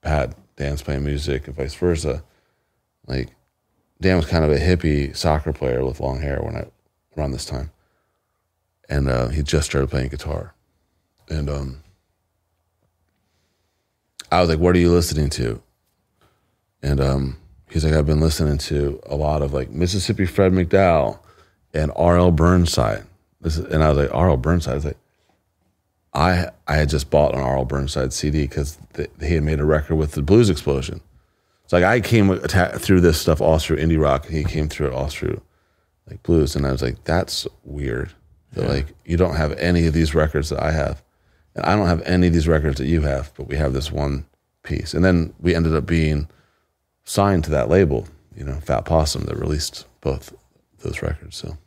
Pat, 0.02 0.36
Dan's 0.56 0.82
playing 0.82 1.04
music," 1.04 1.48
and 1.48 1.56
vice 1.56 1.74
versa, 1.74 2.24
like, 3.08 3.30
Dan 4.00 4.18
was 4.18 4.26
kind 4.26 4.46
of 4.46 4.52
a 4.52 4.60
hippie 4.60 5.16
soccer 5.16 5.54
player 5.54 5.84
with 5.84 6.00
long 6.00 6.22
hair 6.22 6.42
when 6.42 6.56
I 6.56 6.68
around 7.18 7.32
this 7.32 7.46
time, 7.46 7.72
and 8.90 9.10
uh, 9.10 9.30
he 9.30 9.42
just 9.42 9.68
started 9.68 9.90
playing 9.90 10.10
guitar, 10.10 10.54
and 11.30 11.50
um, 11.50 11.84
I 14.32 14.42
was 14.42 14.50
like, 14.50 14.60
"What 14.60 14.76
are 14.76 14.80
you 14.80 14.92
listening 14.92 15.30
to?" 15.32 15.62
And 16.82 17.00
um, 17.00 17.38
he's 17.70 17.84
like, 17.84 17.94
I've 17.94 18.06
been 18.06 18.20
listening 18.20 18.58
to 18.60 19.02
a 19.06 19.16
lot 19.16 19.42
of 19.42 19.54
like 19.54 19.70
Mississippi 19.70 20.26
Fred 20.26 20.52
McDowell 20.52 21.20
and 21.74 21.92
R.L. 21.96 22.32
Burnside. 22.32 23.06
This 23.42 23.58
is, 23.58 23.66
and 23.66 23.84
I 23.84 23.90
was 23.90 23.98
like, 23.98 24.14
R.L. 24.14 24.38
Burnside. 24.38 24.72
I 24.72 24.76
was 24.76 24.86
like, 24.86 24.98
I 26.18 26.50
I 26.68 26.76
had 26.76 26.90
just 26.90 27.10
bought 27.10 27.36
an 27.36 27.42
R.L. 27.42 27.66
Burnside 27.66 28.12
CD 28.12 28.42
because 28.48 28.78
he 29.22 29.36
had 29.36 29.44
made 29.44 29.60
a 29.60 29.66
record 29.66 29.96
with 29.96 30.14
the 30.14 30.22
Blues 30.24 30.50
Explosion. 30.50 31.00
It's 31.64 31.74
like 31.74 31.84
I 31.84 32.00
came 32.00 32.32
atta- 32.32 32.80
through 32.80 33.02
this 33.02 33.22
stuff 33.22 33.40
all 33.40 33.60
through 33.60 33.78
indie 33.78 34.02
rock. 34.02 34.28
He 34.28 34.44
came 34.44 34.68
through 34.68 34.88
it 34.88 34.94
all 34.94 35.08
through 35.08 35.42
like 36.10 36.24
blues, 36.24 36.56
and 36.56 36.66
I 36.66 36.72
was 36.72 36.82
like, 36.82 37.04
that's 37.04 37.46
weird. 37.64 38.12
That 38.54 38.68
like 38.70 38.88
you 39.06 39.18
don't 39.18 39.36
have 39.36 39.52
any 39.54 39.86
of 39.86 39.94
these 39.94 40.16
records 40.16 40.50
that 40.50 40.62
I 40.64 40.72
have, 40.72 41.04
and 41.56 41.66
I 41.66 41.76
don't 41.76 41.88
have 41.88 42.02
any 42.04 42.28
of 42.28 42.34
these 42.34 42.48
records 42.48 42.78
that 42.78 42.88
you 42.88 43.02
have, 43.02 43.32
but 43.36 43.48
we 43.48 43.58
have 43.58 43.74
this 43.74 43.92
one 43.92 44.26
piece. 44.64 44.94
And 44.94 45.06
then 45.06 45.34
we 45.40 45.54
ended 45.54 45.76
up 45.76 45.86
being 45.86 46.30
signed 47.04 47.44
to 47.44 47.50
that 47.52 47.70
label, 47.70 48.08
you 48.36 48.44
know, 48.44 48.60
Fat 48.62 48.86
Possum, 48.86 49.26
that 49.26 49.38
released 49.38 49.86
both 50.02 50.34
those 50.80 51.02
records. 51.02 51.36
So 51.36 51.58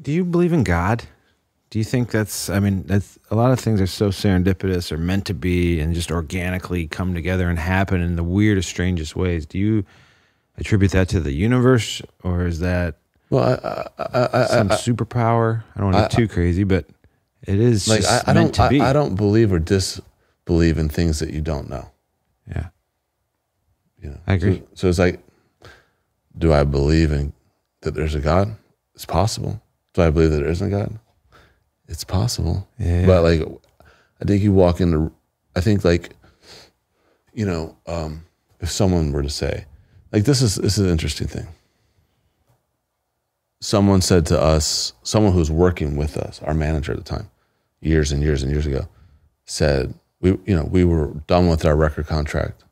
Do 0.00 0.10
you 0.10 0.24
believe 0.24 0.52
in 0.52 0.64
God? 0.64 1.04
Do 1.72 1.78
you 1.78 1.86
think 1.86 2.10
that's? 2.10 2.50
I 2.50 2.60
mean, 2.60 2.82
that's 2.82 3.18
a 3.30 3.34
lot 3.34 3.50
of 3.50 3.58
things 3.58 3.80
are 3.80 3.86
so 3.86 4.08
serendipitous 4.08 4.92
or 4.92 4.98
meant 4.98 5.24
to 5.24 5.32
be, 5.32 5.80
and 5.80 5.94
just 5.94 6.10
organically 6.10 6.86
come 6.86 7.14
together 7.14 7.48
and 7.48 7.58
happen 7.58 8.02
in 8.02 8.16
the 8.16 8.22
weirdest, 8.22 8.68
strangest 8.68 9.16
ways. 9.16 9.46
Do 9.46 9.58
you 9.58 9.86
attribute 10.58 10.92
that 10.92 11.08
to 11.08 11.20
the 11.20 11.32
universe, 11.32 12.02
or 12.22 12.44
is 12.44 12.58
that 12.58 12.96
well, 13.30 13.58
I, 13.64 14.02
I, 14.02 14.28
I, 14.42 14.46
some 14.48 14.68
superpower? 14.68 15.64
I 15.74 15.80
don't 15.80 15.92
want 15.92 15.96
to 15.96 16.02
get 16.02 16.10
too 16.10 16.28
crazy, 16.28 16.64
but 16.64 16.84
it 17.40 17.58
is 17.58 17.88
like 17.88 18.02
just 18.02 18.28
I, 18.28 18.34
don't, 18.34 18.54
to 18.54 18.68
be. 18.68 18.82
I, 18.82 18.90
I 18.90 18.92
don't 18.92 19.14
believe 19.14 19.50
or 19.50 19.58
disbelieve 19.58 20.76
in 20.76 20.90
things 20.90 21.20
that 21.20 21.30
you 21.30 21.40
don't 21.40 21.70
know. 21.70 21.90
yeah, 22.46 22.66
You 23.98 24.10
know, 24.10 24.18
I 24.26 24.34
agree. 24.34 24.58
So, 24.58 24.66
so 24.74 24.88
it's 24.90 24.98
like, 24.98 25.20
do 26.36 26.52
I 26.52 26.64
believe 26.64 27.12
in 27.12 27.32
that 27.80 27.94
there's 27.94 28.14
a 28.14 28.20
God? 28.20 28.56
It's 28.94 29.06
possible. 29.06 29.62
Do 29.94 30.02
I 30.02 30.10
believe 30.10 30.32
that 30.32 30.36
there 30.36 30.50
isn't 30.50 30.68
God? 30.68 30.98
It's 31.88 32.04
possible. 32.04 32.68
Yeah. 32.78 33.06
But 33.06 33.22
like, 33.22 33.42
I 34.20 34.24
think 34.24 34.42
you 34.42 34.52
walk 34.52 34.80
into, 34.80 35.12
I 35.56 35.60
think 35.60 35.84
like, 35.84 36.14
you 37.34 37.46
know, 37.46 37.76
um, 37.86 38.24
if 38.60 38.70
someone 38.70 39.12
were 39.12 39.22
to 39.22 39.30
say, 39.30 39.66
like, 40.12 40.24
this 40.24 40.42
is 40.42 40.56
this 40.56 40.78
is 40.78 40.84
an 40.84 40.90
interesting 40.90 41.26
thing. 41.26 41.48
Someone 43.60 44.00
said 44.00 44.26
to 44.26 44.40
us, 44.40 44.92
someone 45.02 45.32
who 45.32 45.38
was 45.38 45.50
working 45.50 45.96
with 45.96 46.16
us, 46.16 46.42
our 46.42 46.54
manager 46.54 46.92
at 46.92 46.98
the 46.98 47.04
time, 47.04 47.30
years 47.80 48.12
and 48.12 48.22
years 48.22 48.42
and 48.42 48.50
years 48.50 48.66
ago, 48.66 48.88
said 49.44 49.94
we, 50.20 50.30
you 50.46 50.56
know, 50.56 50.64
we 50.64 50.84
were 50.84 51.08
done 51.26 51.48
with 51.48 51.64
our 51.64 51.76
record 51.76 52.06
contract 52.06 52.64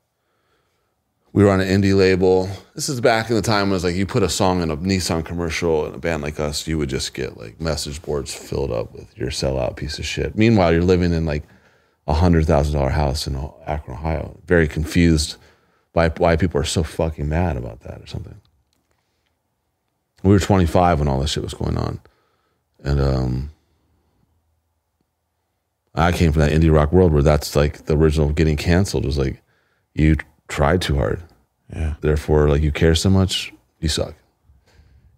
we 1.33 1.45
were 1.45 1.51
on 1.51 1.61
an 1.61 1.68
indie 1.68 1.97
label. 1.97 2.49
This 2.74 2.89
is 2.89 3.01
back 3.01 3.31
in 3.31 3.37
the 3.37 3.43
time 3.43 3.68
when 3.68 3.70
it 3.70 3.74
was 3.74 3.85
like 3.85 3.95
you 3.95 4.07
put 4.07 4.22
a 4.22 4.28
song 4.28 4.62
in 4.62 4.70
a 4.70 4.76
Nissan 4.76 5.24
commercial 5.24 5.87
in 5.87 5.95
a 5.95 5.99
band 5.99 6.22
like 6.22 6.41
us, 6.41 6.66
you 6.66 6.78
would 6.78 6.89
just 6.89 7.14
get 7.14 7.37
like 7.37 7.61
message 7.61 8.03
boards 8.03 8.35
filled 8.35 8.72
up 8.72 8.93
with 8.93 9.16
your 9.16 9.31
sellout 9.31 9.76
piece 9.76 9.99
of 9.99 10.07
shit. 10.07 10.37
Meanwhile, 10.37 10.72
you're 10.72 10.83
living 10.83 11.12
in 11.12 11.26
like 11.26 11.45
a 12.09 12.14
hundred 12.14 12.47
thousand 12.47 12.74
dollar 12.74 12.91
house 12.91 13.26
in 13.26 13.37
Akron, 13.66 13.97
Ohio. 13.97 14.39
Very 14.47 14.66
confused 14.66 15.37
by 15.93 16.09
why 16.09 16.37
people 16.37 16.61
are 16.61 16.64
so 16.64 16.83
fucking 16.83 17.28
mad 17.28 17.57
about 17.57 17.81
that 17.81 18.01
or 18.01 18.07
something. 18.07 18.41
We 20.22 20.31
were 20.31 20.41
25 20.41 20.99
when 20.99 21.09
all 21.09 21.20
this 21.20 21.31
shit 21.31 21.43
was 21.43 21.55
going 21.55 21.78
on, 21.78 22.01
and 22.83 23.01
um, 23.01 23.51
I 25.95 26.12
came 26.12 26.33
from 26.33 26.41
that 26.41 26.53
indie 26.53 26.72
rock 26.72 26.93
world 26.93 27.12
where 27.12 27.22
that's 27.22 27.55
like 27.55 27.87
the 27.87 27.97
original 27.97 28.31
getting 28.31 28.57
canceled 28.57 29.05
was 29.05 29.16
like 29.16 29.43
you 29.95 30.16
tried 30.51 30.82
too 30.82 30.96
hard. 30.96 31.22
yeah, 31.72 31.94
Therefore, 32.01 32.48
like 32.48 32.62
you 32.62 32.72
care 32.72 32.94
so 32.94 33.09
much, 33.09 33.53
you 33.80 33.88
suck. 33.88 34.14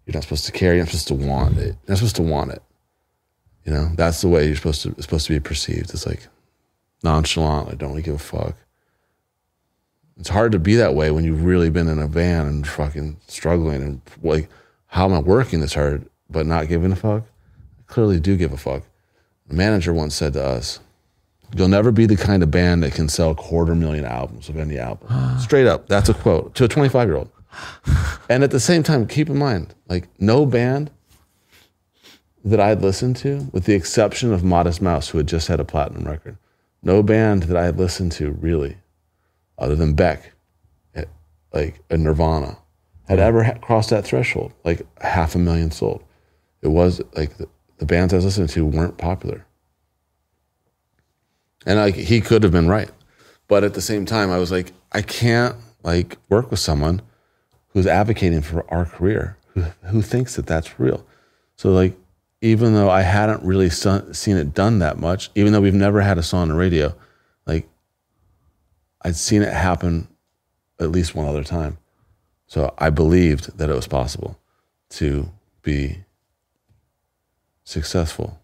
You're 0.05 0.13
not 0.13 0.23
supposed 0.23 0.45
to 0.45 0.51
care. 0.51 0.73
You're 0.73 0.83
not 0.83 0.89
supposed 0.89 1.07
to 1.09 1.15
want 1.15 1.57
it. 1.57 1.65
You're 1.65 1.89
not 1.89 1.97
supposed 1.97 2.15
to 2.17 2.21
want 2.21 2.51
it. 2.51 2.61
You 3.65 3.73
know, 3.73 3.89
that's 3.95 4.21
the 4.21 4.27
way 4.27 4.45
you're 4.45 4.55
supposed 4.55 4.81
to. 4.83 4.89
It's 4.89 5.03
supposed 5.03 5.27
to 5.27 5.33
be 5.33 5.39
perceived. 5.39 5.89
It's 5.91 6.05
like 6.05 6.27
nonchalant. 7.03 7.67
Like 7.69 7.77
don't 7.77 7.89
really 7.89 8.01
give 8.01 8.15
a 8.15 8.19
fuck. 8.19 8.55
It's 10.17 10.29
hard 10.29 10.51
to 10.51 10.59
be 10.59 10.75
that 10.75 10.93
way 10.93 11.09
when 11.11 11.23
you've 11.23 11.43
really 11.43 11.69
been 11.69 11.87
in 11.87 11.99
a 11.99 12.07
van 12.07 12.45
and 12.45 12.67
fucking 12.67 13.17
struggling 13.27 13.81
and 13.81 14.01
like, 14.21 14.47
how 14.87 15.05
am 15.05 15.13
I 15.13 15.19
working 15.19 15.59
this 15.59 15.73
hard 15.73 16.07
but 16.29 16.45
not 16.45 16.67
giving 16.67 16.91
a 16.91 16.95
fuck? 16.95 17.23
I 17.79 17.83
clearly 17.91 18.19
do 18.19 18.37
give 18.37 18.53
a 18.53 18.57
fuck. 18.57 18.83
The 19.47 19.55
manager 19.55 19.91
once 19.93 20.13
said 20.13 20.33
to 20.33 20.43
us, 20.43 20.79
You'll 21.55 21.67
never 21.67 21.91
be 21.91 22.05
the 22.05 22.15
kind 22.15 22.41
of 22.41 22.51
band 22.51 22.83
that 22.83 22.93
can 22.93 23.09
sell 23.09 23.35
quarter 23.35 23.75
million 23.75 24.05
albums 24.05 24.49
of 24.49 24.57
any 24.57 24.77
album. 24.79 25.07
Straight 25.39 25.67
up. 25.67 25.87
That's 25.87 26.09
a 26.09 26.13
quote 26.13 26.55
to 26.55 26.63
a 26.63 26.67
25 26.67 27.07
year 27.07 27.17
old. 27.17 27.29
And 28.29 28.43
at 28.43 28.51
the 28.51 28.59
same 28.59 28.83
time, 28.83 29.05
keep 29.05 29.29
in 29.29 29.37
mind, 29.37 29.75
like, 29.89 30.07
no 30.17 30.45
band 30.45 30.89
that 32.45 32.59
I'd 32.59 32.81
listened 32.81 33.17
to, 33.17 33.49
with 33.51 33.65
the 33.65 33.73
exception 33.73 34.33
of 34.33 34.43
Modest 34.43 34.81
Mouse, 34.81 35.09
who 35.09 35.17
had 35.17 35.27
just 35.27 35.49
had 35.49 35.59
a 35.59 35.65
platinum 35.65 36.05
record, 36.05 36.37
no 36.81 37.03
band 37.03 37.43
that 37.43 37.57
I 37.57 37.65
had 37.65 37.77
listened 37.77 38.11
to 38.13 38.31
really, 38.31 38.77
other 39.57 39.75
than 39.75 39.93
Beck, 39.93 40.31
eh, 40.95 41.03
like 41.53 41.81
a 41.89 41.97
Nirvana, 41.97 42.57
had 43.07 43.19
ever 43.19 43.43
ha- 43.43 43.57
crossed 43.61 43.89
that 43.91 44.05
threshold, 44.05 44.53
like 44.63 44.81
half 45.01 45.35
a 45.35 45.39
million 45.39 45.69
sold. 45.69 46.03
it 46.61 46.69
was 46.69 47.01
like 47.15 47.37
the, 47.37 47.47
the 47.77 47.85
bands 47.85 48.13
I 48.13 48.17
was 48.17 48.25
listening 48.25 48.47
to 48.47 48.65
weren't 48.65 48.97
popular. 48.97 49.45
And 51.65 51.79
like 51.79 51.95
he 51.95 52.21
could 52.21 52.43
have 52.43 52.51
been 52.51 52.67
right. 52.67 52.89
But 53.47 53.63
at 53.63 53.73
the 53.73 53.81
same 53.81 54.05
time, 54.05 54.31
I 54.31 54.37
was 54.37 54.51
like, 54.51 54.71
I 54.91 55.01
can't 55.01 55.55
like 55.83 56.17
work 56.29 56.49
with 56.49 56.59
someone 56.59 57.01
who's 57.69 57.87
advocating 57.87 58.41
for 58.41 58.65
our 58.73 58.85
career, 58.85 59.37
who, 59.53 59.61
who 59.83 60.01
thinks 60.01 60.35
that 60.35 60.45
that's 60.45 60.79
real. 60.79 61.05
So 61.55 61.71
like, 61.71 61.97
even 62.41 62.73
though 62.73 62.89
I 62.89 63.01
hadn't 63.01 63.43
really 63.43 63.69
son- 63.69 64.13
seen 64.13 64.37
it 64.37 64.53
done 64.53 64.79
that 64.79 64.97
much, 64.97 65.29
even 65.35 65.53
though 65.53 65.61
we've 65.61 65.73
never 65.73 66.01
had 66.01 66.17
a 66.17 66.23
song 66.23 66.43
on 66.43 66.47
the 66.49 66.55
radio, 66.55 66.93
like 67.45 67.67
I'd 69.01 69.15
seen 69.15 69.41
it 69.41 69.53
happen 69.53 70.07
at 70.79 70.91
least 70.91 71.15
one 71.15 71.27
other 71.27 71.43
time. 71.43 71.77
So 72.47 72.73
I 72.77 72.89
believed 72.89 73.57
that 73.57 73.69
it 73.69 73.75
was 73.75 73.87
possible 73.87 74.37
to 74.89 75.31
be 75.61 76.03
successful. 77.63 78.39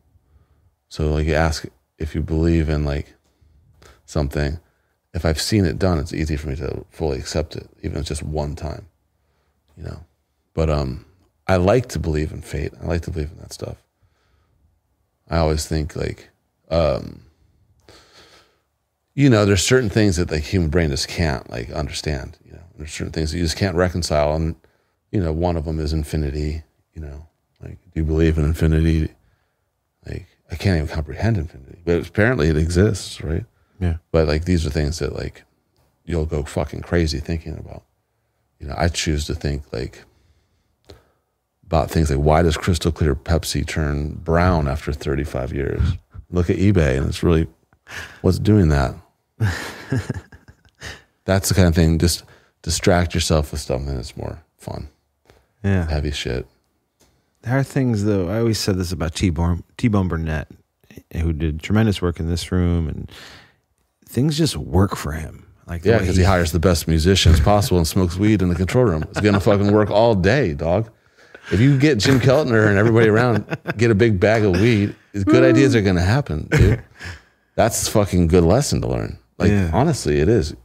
So 0.87 1.13
like 1.13 1.27
you 1.27 1.35
ask 1.35 1.65
if 1.99 2.15
you 2.15 2.21
believe 2.21 2.69
in 2.69 2.85
like 2.85 3.13
something, 4.05 4.59
if 5.13 5.25
I've 5.25 5.41
seen 5.41 5.65
it 5.65 5.77
done, 5.77 5.99
it's 5.99 6.13
easy 6.13 6.35
for 6.35 6.47
me 6.47 6.55
to 6.55 6.85
fully 6.89 7.19
accept 7.19 7.55
it, 7.55 7.69
even 7.83 7.97
if 7.97 8.01
it's 8.01 8.09
just 8.09 8.23
one 8.23 8.55
time. 8.55 8.87
You 9.77 9.83
know. 9.83 9.99
But 10.53 10.69
um 10.69 11.05
I 11.47 11.57
like 11.57 11.89
to 11.89 11.99
believe 11.99 12.31
in 12.31 12.41
fate. 12.41 12.73
I 12.81 12.85
like 12.85 13.01
to 13.01 13.11
believe 13.11 13.31
in 13.31 13.37
that 13.39 13.53
stuff. 13.53 13.77
I 15.29 15.37
always 15.37 15.67
think 15.67 15.95
like 15.95 16.29
um 16.71 17.21
you 19.15 19.29
know, 19.29 19.43
there's 19.43 19.65
certain 19.65 19.89
things 19.89 20.15
that 20.15 20.29
the 20.29 20.39
human 20.39 20.69
brain 20.69 20.91
just 20.91 21.09
can't 21.09 21.49
like 21.49 21.69
understand. 21.71 22.37
You 22.45 22.53
know, 22.53 22.63
there's 22.77 22.93
certain 22.93 23.11
things 23.11 23.31
that 23.31 23.37
you 23.37 23.43
just 23.43 23.57
can't 23.57 23.75
reconcile, 23.75 24.33
and 24.33 24.55
you 25.11 25.19
know, 25.19 25.33
one 25.33 25.57
of 25.57 25.65
them 25.65 25.79
is 25.79 25.91
infinity. 25.91 26.63
You 26.93 27.01
know, 27.01 27.27
like 27.61 27.81
do 27.81 27.99
you 27.99 28.05
believe 28.05 28.37
in 28.37 28.45
infinity? 28.45 29.09
I 30.51 30.55
can't 30.55 30.77
even 30.77 30.87
comprehend 30.87 31.37
infinity, 31.37 31.79
but 31.85 32.07
apparently 32.07 32.49
it 32.49 32.57
exists, 32.57 33.21
right? 33.21 33.45
Yeah. 33.79 33.97
But 34.11 34.27
like 34.27 34.45
these 34.45 34.65
are 34.65 34.69
things 34.69 34.99
that 34.99 35.15
like 35.15 35.43
you'll 36.05 36.25
go 36.25 36.43
fucking 36.43 36.81
crazy 36.81 37.19
thinking 37.19 37.57
about. 37.57 37.83
You 38.59 38.67
know, 38.67 38.75
I 38.77 38.87
choose 38.87 39.25
to 39.25 39.35
think 39.35 39.71
like 39.71 40.03
about 41.65 41.91
things 41.91 42.09
like 42.09 42.19
why 42.19 42.41
does 42.41 42.57
crystal 42.57 42.91
clear 42.91 43.15
Pepsi 43.15 43.65
turn 43.65 44.13
brown 44.15 44.67
after 44.67 44.91
35 44.91 45.53
years? 45.53 45.81
Look 46.31 46.49
at 46.49 46.57
eBay 46.57 46.97
and 46.97 47.07
it's 47.07 47.23
really 47.23 47.47
what's 48.21 48.39
doing 48.39 48.69
that. 48.69 48.95
that's 51.25 51.49
the 51.49 51.55
kind 51.55 51.67
of 51.67 51.75
thing. 51.75 51.99
Just 51.99 52.23
distract 52.63 53.13
yourself 53.13 53.51
with 53.51 53.61
something 53.61 53.95
that's 53.95 54.17
more 54.17 54.43
fun. 54.57 54.89
Yeah. 55.63 55.87
Heavy 55.87 56.11
shit. 56.11 56.47
There 57.41 57.57
are 57.57 57.63
things 57.63 58.03
though. 58.05 58.29
I 58.29 58.39
always 58.39 58.59
said 58.59 58.77
this 58.77 58.91
about 58.91 59.15
T 59.15 59.29
Bone 59.29 59.63
Burnett, 59.77 60.49
who 61.13 61.33
did 61.33 61.61
tremendous 61.61 62.01
work 62.01 62.19
in 62.19 62.27
this 62.29 62.51
room, 62.51 62.87
and 62.87 63.11
things 64.05 64.37
just 64.37 64.57
work 64.57 64.95
for 64.95 65.13
him. 65.13 65.45
Like 65.67 65.85
Yeah, 65.85 65.99
because 65.99 66.17
he 66.17 66.23
hires 66.23 66.51
the 66.51 66.59
best 66.59 66.87
musicians 66.87 67.39
possible 67.39 67.77
and 67.77 67.87
smokes 67.87 68.17
weed 68.17 68.41
in 68.41 68.49
the 68.49 68.55
control 68.55 68.85
room. 68.85 69.03
It's 69.03 69.21
gonna 69.21 69.39
fucking 69.39 69.71
work 69.71 69.89
all 69.91 70.15
day, 70.15 70.53
dog. 70.53 70.89
If 71.51 71.59
you 71.59 71.79
get 71.79 71.97
Jim 71.99 72.19
Keltner 72.19 72.67
and 72.67 72.77
everybody 72.77 73.07
around 73.07 73.45
get 73.77 73.89
a 73.89 73.95
big 73.95 74.19
bag 74.19 74.43
of 74.43 74.51
weed, 74.59 74.95
good 75.25 75.43
ideas 75.43 75.75
are 75.75 75.81
gonna 75.81 76.01
happen, 76.01 76.47
dude. 76.51 76.83
That's 77.55 77.87
a 77.87 77.91
fucking 77.91 78.27
good 78.27 78.43
lesson 78.43 78.81
to 78.81 78.87
learn. 78.87 79.17
Like 79.37 79.51
Yeah. 79.51 79.69
honestly, 79.73 80.19
it 80.19 80.27
is. 80.29 80.55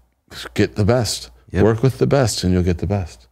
Get 0.55 0.75
the 0.77 0.85
best. 0.85 1.31
Yep. 1.53 1.63
Work 1.65 1.83
with 1.83 1.99
the 1.99 2.07
best, 2.07 2.43
and 2.43 2.53
you'll 2.53 2.63
get 2.65 2.79
the 2.79 2.87
best. 2.87 3.29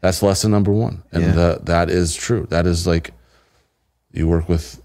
That's 0.00 0.22
lesson 0.22 0.50
number 0.50 0.72
one, 0.72 1.02
and 1.12 1.22
Yeah. 1.22 1.58
that 1.62 1.90
is 1.90 2.14
true. 2.14 2.46
That 2.50 2.66
is 2.66 2.86
like 2.86 3.12
you 4.12 4.26
work 4.28 4.48
with. 4.48 4.80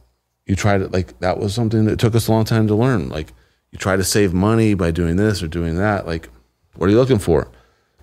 You 0.46 0.56
try 0.56 0.78
to 0.78 0.88
like 0.88 1.18
that 1.20 1.40
was 1.40 1.54
something 1.54 1.86
that 1.86 1.98
took 2.00 2.16
us 2.16 2.28
a 2.28 2.32
long 2.32 2.46
time 2.46 2.68
to 2.68 2.76
learn. 2.76 3.10
Like 3.10 3.32
you 3.72 3.80
try 3.80 3.96
to 3.96 4.04
save 4.04 4.34
money 4.34 4.74
by 4.74 4.92
doing 4.92 5.16
this 5.16 5.42
or 5.42 5.48
doing 5.48 5.76
that. 5.78 6.06
Like, 6.06 6.30
what 6.76 6.88
are 6.88 6.92
you 6.92 6.98
looking 7.00 7.20
for? 7.20 7.48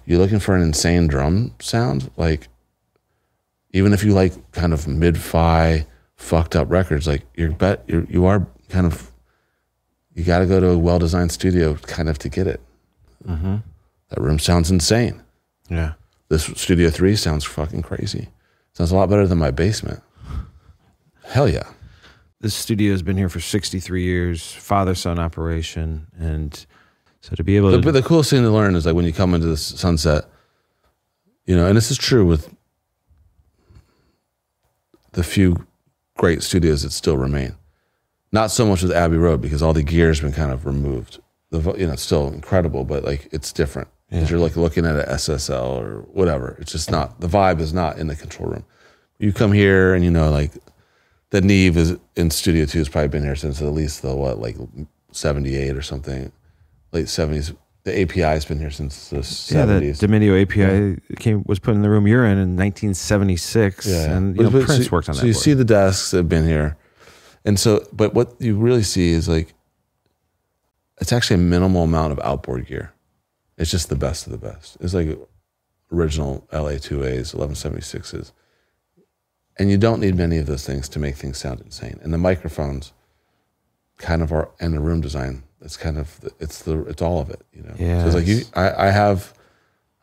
You're 0.06 0.18
looking 0.18 0.40
for 0.40 0.56
an 0.56 0.62
insane 0.62 1.06
drum 1.06 1.54
sound, 1.60 2.10
like 2.16 2.48
even 3.72 3.92
if 3.92 4.02
you 4.04 4.12
like 4.12 4.32
kind 4.52 4.72
of 4.72 4.88
mid-fi 4.88 5.86
fucked 6.16 6.56
up 6.56 6.70
records, 6.70 7.06
like 7.06 7.22
you're 7.36 7.52
bet 7.52 7.84
you're, 7.86 8.04
you 8.04 8.24
are 8.26 8.46
kind 8.68 8.86
of 8.86 9.10
you 10.14 10.24
got 10.24 10.40
to 10.40 10.46
go 10.46 10.60
to 10.60 10.68
a 10.70 10.78
well-designed 10.78 11.30
studio 11.32 11.74
kind 11.76 12.08
of 12.08 12.18
to 12.18 12.28
get 12.28 12.46
it. 12.46 12.60
Mm-hmm. 13.26 13.56
That 14.08 14.20
room 14.20 14.38
sounds 14.38 14.70
insane. 14.70 15.22
yeah. 15.70 15.92
This 16.32 16.44
studio 16.44 16.88
three 16.88 17.14
sounds 17.14 17.44
fucking 17.44 17.82
crazy. 17.82 18.28
Sounds 18.72 18.90
a 18.90 18.96
lot 18.96 19.10
better 19.10 19.26
than 19.26 19.36
my 19.36 19.50
basement. 19.50 20.02
Hell 21.26 21.46
yeah. 21.46 21.68
This 22.40 22.54
studio 22.54 22.90
has 22.92 23.02
been 23.02 23.18
here 23.18 23.28
for 23.28 23.38
63 23.38 24.02
years, 24.02 24.50
father 24.50 24.94
son 24.94 25.18
operation, 25.18 26.06
and 26.18 26.64
so 27.20 27.36
to 27.36 27.44
be 27.44 27.58
able 27.58 27.70
The, 27.72 27.76
to 27.76 27.82
but 27.82 27.92
the 27.92 28.00
coolest 28.00 28.30
thing 28.30 28.44
to 28.44 28.50
learn 28.50 28.76
is 28.76 28.86
like 28.86 28.94
when 28.94 29.04
you 29.04 29.12
come 29.12 29.34
into 29.34 29.46
the 29.46 29.58
sunset, 29.58 30.24
you 31.44 31.54
know, 31.54 31.66
and 31.66 31.76
this 31.76 31.90
is 31.90 31.98
true 31.98 32.24
with 32.24 32.48
the 35.12 35.22
few 35.22 35.66
great 36.16 36.42
studios 36.42 36.82
that 36.82 36.92
still 36.92 37.18
remain. 37.18 37.56
Not 38.32 38.50
so 38.50 38.64
much 38.64 38.80
with 38.80 38.92
Abbey 38.92 39.18
Road 39.18 39.42
because 39.42 39.60
all 39.60 39.74
the 39.74 39.82
gear's 39.82 40.22
been 40.22 40.32
kind 40.32 40.50
of 40.50 40.64
removed. 40.64 41.20
The 41.50 41.60
you 41.74 41.86
know 41.86 41.92
it's 41.92 42.00
still 42.00 42.28
incredible, 42.28 42.84
but 42.84 43.04
like 43.04 43.28
it's 43.32 43.52
different. 43.52 43.88
Because 44.12 44.30
you're 44.30 44.40
like 44.40 44.56
looking 44.56 44.84
at 44.84 44.94
an 44.94 45.06
SSL 45.16 45.80
or 45.80 46.00
whatever. 46.12 46.56
It's 46.60 46.70
just 46.72 46.90
not 46.90 47.20
the 47.20 47.26
vibe 47.28 47.60
is 47.60 47.72
not 47.72 47.98
in 47.98 48.08
the 48.08 48.14
control 48.16 48.50
room. 48.50 48.64
You 49.18 49.32
come 49.32 49.52
here 49.52 49.94
and 49.94 50.04
you 50.04 50.10
know 50.10 50.30
like 50.30 50.52
the 51.30 51.40
Neve 51.40 51.78
is 51.78 51.96
in 52.14 52.30
Studio 52.30 52.66
Two 52.66 52.78
has 52.78 52.88
probably 52.90 53.08
been 53.08 53.22
here 53.22 53.36
since 53.36 53.62
at 53.62 53.68
least 53.72 54.02
the 54.02 54.14
what 54.14 54.38
like 54.38 54.56
seventy 55.12 55.56
eight 55.56 55.76
or 55.76 55.82
something, 55.82 56.30
late 56.92 57.08
seventies. 57.08 57.54
The 57.84 58.02
API 58.02 58.20
has 58.20 58.44
been 58.44 58.58
here 58.60 58.70
since 58.70 59.08
the 59.08 59.16
yeah, 59.16 59.20
the 59.22 59.26
seventies. 59.26 60.00
Dominio 60.00 60.42
API 60.42 61.00
came 61.16 61.42
was 61.46 61.58
put 61.58 61.74
in 61.74 61.80
the 61.82 61.88
room 61.90 62.06
you're 62.06 62.26
in 62.26 62.32
in 62.38 62.54
1976, 62.56 63.86
and 63.88 64.36
you 64.36 64.42
know, 64.42 64.50
But- 64.50 64.58
but 64.60 64.66
Prince 64.66 64.84
so, 64.84 64.90
worked 64.92 65.08
on 65.08 65.14
that. 65.14 65.20
so 65.20 65.26
you 65.26 65.32
board. 65.32 65.42
see 65.42 65.54
the 65.54 65.64
desks 65.64 66.10
that 66.10 66.18
have 66.18 66.28
been 66.28 66.46
here, 66.46 66.76
and 67.46 67.58
so 67.58 67.84
but 67.92 68.12
what 68.14 68.34
you 68.38 68.56
really 68.56 68.82
see 68.84 69.10
is 69.10 69.26
like 69.28 69.54
it's 71.00 71.12
actually 71.12 71.36
a 71.36 71.38
minimal 71.38 71.82
amount 71.84 72.12
of 72.12 72.20
outboard 72.22 72.66
gear. 72.66 72.92
It's 73.58 73.70
just 73.70 73.88
the 73.88 73.96
best 73.96 74.26
of 74.26 74.32
the 74.32 74.38
best. 74.38 74.76
It's 74.80 74.94
like 74.94 75.18
original 75.92 76.46
LA 76.52 76.76
two 76.78 77.04
A's, 77.04 77.34
eleven 77.34 77.54
seventy 77.54 77.82
sixes, 77.82 78.32
and 79.58 79.70
you 79.70 79.78
don't 79.78 80.00
need 80.00 80.16
many 80.16 80.38
of 80.38 80.46
those 80.46 80.66
things 80.66 80.88
to 80.90 80.98
make 80.98 81.16
things 81.16 81.38
sound 81.38 81.60
insane. 81.60 82.00
And 82.02 82.12
the 82.12 82.18
microphones, 82.18 82.92
kind 83.98 84.22
of 84.22 84.32
are 84.32 84.50
and 84.60 84.74
the 84.74 84.80
room 84.80 85.00
design. 85.00 85.42
It's 85.60 85.76
kind 85.76 85.98
of 85.98 86.18
it's 86.40 86.62
the 86.62 86.82
it's 86.86 87.02
all 87.02 87.20
of 87.20 87.30
it. 87.30 87.42
You 87.52 87.62
know. 87.62 87.74
So 88.00 88.06
it's 88.06 88.14
like 88.16 88.26
you. 88.26 88.42
I, 88.54 88.88
I 88.88 88.90
have. 88.90 89.34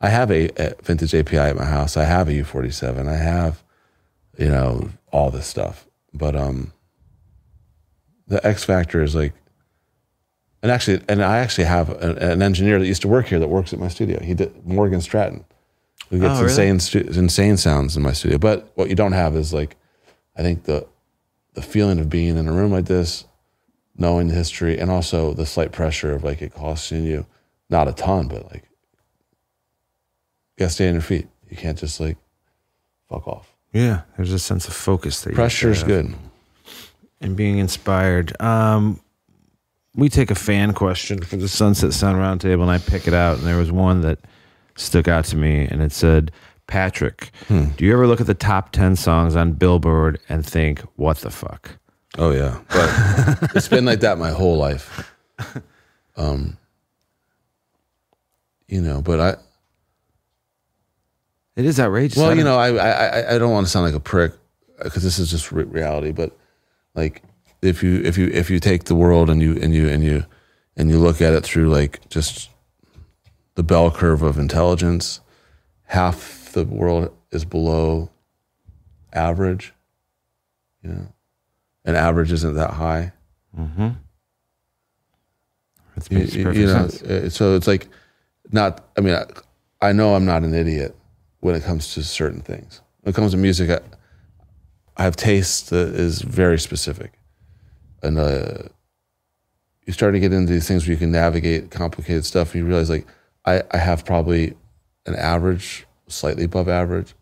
I 0.01 0.07
have 0.07 0.31
a, 0.31 0.49
a 0.55 0.75
vintage 0.81 1.13
API 1.13 1.37
at 1.37 1.57
my 1.57 1.65
house. 1.65 1.97
I 1.97 2.05
have 2.05 2.29
a 2.29 2.31
U47. 2.31 3.09
I 3.09 3.17
have, 3.17 3.61
you 4.37 4.47
know, 4.47 4.91
all 5.11 5.29
this 5.29 5.45
stuff. 5.45 5.87
But 6.13 6.37
um, 6.37 6.71
the 8.25 8.45
X 8.47 8.63
factor 8.63 9.03
is 9.03 9.13
like, 9.13 9.33
and 10.61 10.71
actually, 10.71 11.01
and 11.07 11.23
I 11.23 11.37
actually 11.39 11.65
have 11.65 11.89
an, 12.01 12.17
an 12.17 12.41
engineer 12.41 12.79
that 12.79 12.85
used 12.87 13.01
to 13.03 13.07
work 13.07 13.27
here 13.27 13.39
that 13.39 13.47
works 13.47 13.73
at 13.73 13.79
my 13.79 13.87
studio. 13.87 14.19
He 14.21 14.33
did 14.33 14.65
Morgan 14.65 15.01
Stratton, 15.01 15.45
who 16.09 16.19
gets 16.19 16.39
Oh, 16.39 16.43
really? 16.43 16.69
insane 16.69 17.03
insane 17.17 17.57
sounds 17.57 17.95
in 17.95 18.03
my 18.03 18.13
studio. 18.13 18.37
But 18.37 18.71
what 18.75 18.89
you 18.89 18.95
don't 18.95 19.13
have 19.13 19.35
is 19.35 19.53
like, 19.53 19.75
I 20.37 20.41
think 20.41 20.63
the 20.63 20.85
the 21.53 21.61
feeling 21.61 21.99
of 21.99 22.09
being 22.09 22.37
in 22.37 22.47
a 22.47 22.51
room 22.53 22.71
like 22.71 22.85
this, 22.85 23.25
knowing 23.97 24.27
the 24.29 24.35
history, 24.35 24.77
and 24.79 24.89
also 24.91 25.33
the 25.33 25.45
slight 25.45 25.71
pressure 25.71 26.13
of 26.13 26.23
like 26.23 26.41
it 26.41 26.53
costing 26.53 27.03
you 27.05 27.25
not 27.69 27.87
a 27.87 27.91
ton, 27.93 28.27
but 28.27 28.45
like 28.51 28.63
you 28.63 30.57
gotta 30.65 30.71
stay 30.71 30.87
on 30.87 30.93
your 30.93 31.01
feet. 31.01 31.27
You 31.49 31.57
can't 31.57 31.77
just 31.77 31.99
like 31.99 32.17
fuck 33.09 33.27
off. 33.27 33.55
yeah, 33.73 34.01
there's 34.17 34.31
a 34.33 34.39
sense 34.39 34.67
of 34.67 34.73
focus 34.73 35.21
that 35.21 35.33
Pressure 35.33 35.71
is 35.71 35.83
good. 35.83 36.13
and 37.21 37.35
being 37.35 37.57
inspired. 37.57 38.39
Um, 38.41 38.99
we 39.95 40.09
take 40.09 40.31
a 40.31 40.35
fan 40.35 40.73
question 40.73 41.21
for 41.21 41.37
the 41.37 41.47
Sunset 41.47 41.93
Sound 41.93 42.17
Roundtable, 42.17 42.61
and 42.61 42.71
I 42.71 42.77
pick 42.77 43.07
it 43.07 43.13
out, 43.13 43.37
and 43.37 43.47
there 43.47 43.57
was 43.57 43.71
one 43.71 44.01
that 44.01 44.19
stuck 44.75 45.07
out 45.07 45.25
to 45.25 45.35
me, 45.37 45.67
and 45.69 45.81
it 45.81 45.91
said, 45.91 46.31
"Patrick, 46.67 47.31
Hmm. 47.47 47.65
do 47.77 47.85
you 47.85 47.93
ever 47.93 48.07
look 48.07 48.21
at 48.21 48.27
the 48.27 48.33
top 48.33 48.71
ten 48.71 48.95
songs 48.95 49.35
on 49.35 49.53
Billboard 49.53 50.19
and 50.29 50.45
think, 50.45 50.81
what 50.95 51.17
the 51.17 51.29
fuck?" 51.31 51.71
Oh 52.17 52.31
yeah, 52.31 52.59
but 52.69 53.51
it's 53.55 53.67
been 53.67 53.85
like 53.85 53.99
that 54.01 54.17
my 54.17 54.29
whole 54.31 54.57
life. 54.57 55.11
Um, 56.17 56.57
you 58.67 58.81
know, 58.81 59.01
but 59.01 59.19
I 59.19 59.35
It 61.55 61.65
is 61.65 61.79
outrageous. 61.79 62.17
Well, 62.17 62.35
you 62.37 62.43
know, 62.43 62.57
I 62.57 62.69
I 62.75 62.89
I- 63.19 63.35
I 63.35 63.37
don't 63.37 63.51
want 63.51 63.65
to 63.65 63.71
sound 63.71 63.85
like 63.85 63.95
a 63.95 63.99
prick 63.99 64.33
because 64.83 65.03
this 65.03 65.19
is 65.19 65.29
just 65.29 65.51
re- 65.51 65.63
reality. 65.65 66.11
But 66.11 66.37
like, 66.95 67.21
if 67.61 67.83
you 67.83 68.01
if 68.03 68.17
you 68.17 68.27
if 68.27 68.49
you 68.49 68.59
take 68.59 68.85
the 68.85 68.95
world 68.95 69.29
and 69.29 69.41
you 69.41 69.57
and 69.61 69.73
you 69.73 69.87
and 69.89 70.03
you 70.03 70.25
and 70.77 70.89
you 70.89 70.97
look 70.99 71.21
at 71.21 71.33
it 71.33 71.43
through 71.43 71.69
like 71.69 72.07
just 72.09 72.49
the 73.55 73.63
bell 73.63 73.91
curve 73.91 74.21
of 74.21 74.37
intelligence, 74.37 75.19
half 75.85 76.51
the 76.53 76.63
world 76.65 77.13
is 77.31 77.43
below 77.45 78.09
average, 79.13 79.73
you 80.83 80.89
know, 80.89 81.13
and 81.85 81.97
average 81.97 82.31
isn't 82.31 82.53
that 82.55 82.71
high. 82.71 83.11
Mm-hmm. 83.57 83.89
That 85.95 86.11
You, 86.11 86.17
makes 86.19 86.33
you- 86.35 86.43
perfect 86.43 86.59
you 86.59 86.65
know, 86.67 86.87
sense. 86.87 87.01
uh, 87.03 87.29
so 87.29 87.55
it's 87.55 87.67
like 87.67 87.87
not. 88.51 88.85
I 88.97 89.01
mean, 89.01 89.15
I, 89.15 89.25
I 89.81 89.91
know 89.91 90.15
I'm 90.15 90.25
not 90.25 90.43
an 90.43 90.53
idiot 90.53 90.95
when 91.41 91.55
it 91.55 91.63
comes 91.63 91.93
to 91.95 92.03
certain 92.03 92.41
things. 92.41 92.81
When 93.01 93.11
it 93.11 93.15
comes 93.15 93.31
to 93.31 93.37
music, 93.37 93.69
I, 93.69 93.79
I 94.97 95.03
have 95.03 95.15
taste 95.15 95.69
that 95.71 95.89
is 95.95 96.21
very 96.21 96.59
specific, 96.59 97.18
and 98.01 98.17
uh, 98.17 98.63
you 99.85 99.93
start 99.93 100.13
to 100.13 100.19
get 100.19 100.33
into 100.33 100.51
these 100.53 100.67
things 100.67 100.85
where 100.85 100.93
you 100.93 100.97
can 100.97 101.11
navigate 101.11 101.71
complicated 101.71 102.25
stuff. 102.25 102.53
And 102.53 102.61
you 102.63 102.67
realize, 102.67 102.89
like, 102.89 103.07
I, 103.45 103.63
I 103.71 103.77
have 103.77 104.05
probably 104.05 104.55
an 105.05 105.15
average, 105.15 105.85
slightly 106.07 106.43
above 106.43 106.67
average 106.69 107.13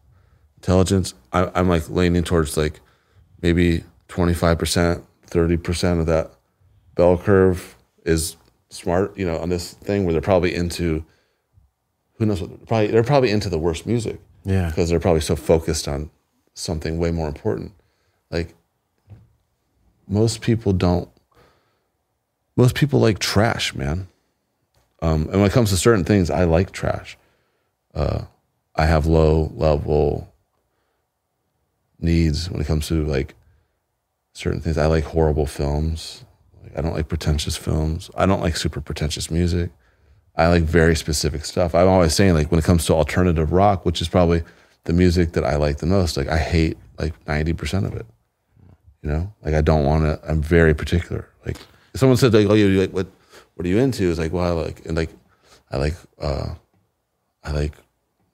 intelligence. 0.57 1.13
I, 1.31 1.49
I'm 1.55 1.69
like 1.69 1.87
leaning 1.89 2.23
towards 2.23 2.57
like 2.57 2.79
maybe 3.41 3.83
25%, 4.09 5.03
30% 5.27 5.99
of 5.99 6.05
that 6.07 6.31
bell 6.95 7.17
curve 7.17 7.75
is 8.05 8.35
smart, 8.69 9.15
you 9.17 9.25
know, 9.25 9.37
on 9.37 9.49
this 9.49 9.73
thing 9.73 10.03
where 10.03 10.13
they're 10.13 10.21
probably 10.21 10.53
into 10.55 11.05
who 12.13 12.25
knows 12.25 12.41
what 12.41 12.65
probably 12.65 12.87
they're 12.87 13.03
probably 13.03 13.29
into 13.29 13.47
the 13.49 13.59
worst 13.59 13.85
music 13.85 14.19
Yeah. 14.43 14.67
because 14.69 14.89
they're 14.89 14.99
probably 14.99 15.21
so 15.21 15.35
focused 15.35 15.87
on 15.87 16.09
something 16.55 16.97
way 16.97 17.11
more 17.11 17.27
important. 17.27 17.73
Like 18.31 18.55
most 20.07 20.41
people 20.41 20.73
don't 20.73 21.09
most 22.55 22.75
people 22.75 22.99
like 22.99 23.19
trash, 23.19 23.75
man. 23.75 24.07
Um, 25.01 25.23
and 25.29 25.33
when 25.33 25.45
it 25.45 25.51
comes 25.51 25.69
to 25.69 25.77
certain 25.77 26.03
things, 26.03 26.31
I 26.31 26.45
like 26.45 26.71
trash. 26.71 27.17
Uh, 27.93 28.23
I 28.75 28.87
have 28.87 29.05
low 29.05 29.51
level 29.55 30.33
needs 31.99 32.49
when 32.49 32.61
it 32.61 32.67
comes 32.67 32.87
to 32.87 33.05
like 33.05 33.35
certain 34.33 34.59
things. 34.59 34.77
I 34.77 34.87
like 34.87 35.03
horrible 35.03 35.45
films. 35.45 36.25
I 36.75 36.81
don't 36.81 36.93
like 36.93 37.07
pretentious 37.07 37.55
films. 37.55 38.09
I 38.15 38.25
don't 38.25 38.41
like 38.41 38.57
super 38.57 38.81
pretentious 38.81 39.31
music. 39.31 39.71
I 40.35 40.47
like 40.47 40.63
very 40.63 40.95
specific 40.95 41.45
stuff. 41.45 41.73
I'm 41.73 41.87
always 41.87 42.13
saying 42.13 42.33
like 42.33 42.51
when 42.51 42.59
it 42.59 42.65
comes 42.65 42.85
to 42.85 42.93
alternative 42.93 43.51
rock, 43.51 43.85
which 43.85 44.01
is 44.01 44.07
probably 44.07 44.43
the 44.83 44.93
music 44.93 45.33
that 45.33 45.43
I 45.43 45.55
like 45.55 45.77
the 45.77 45.87
most, 45.87 46.17
like 46.17 46.27
I 46.27 46.37
hate 46.37 46.77
like 46.99 47.13
90% 47.25 47.85
of 47.85 47.95
it. 47.95 48.05
You 49.01 49.09
know, 49.09 49.33
like 49.43 49.53
I 49.53 49.61
don't 49.61 49.85
want 49.85 50.03
to, 50.03 50.19
I'm 50.29 50.41
very 50.41 50.73
particular. 50.73 51.29
Like 51.45 51.57
if 51.93 51.99
someone 51.99 52.17
said 52.17 52.33
like, 52.33 52.47
oh, 52.47 52.53
you 52.53 52.79
like, 52.79 52.91
what, 52.91 53.07
what 53.55 53.65
are 53.65 53.69
you 53.69 53.77
into? 53.77 54.09
It's 54.09 54.19
like, 54.19 54.33
well, 54.33 54.45
I 54.45 54.63
like, 54.63 54.85
and 54.85 54.97
like, 54.97 55.09
I 55.71 55.77
like, 55.77 55.95
uh, 56.19 56.55
I 57.43 57.51
like 57.51 57.73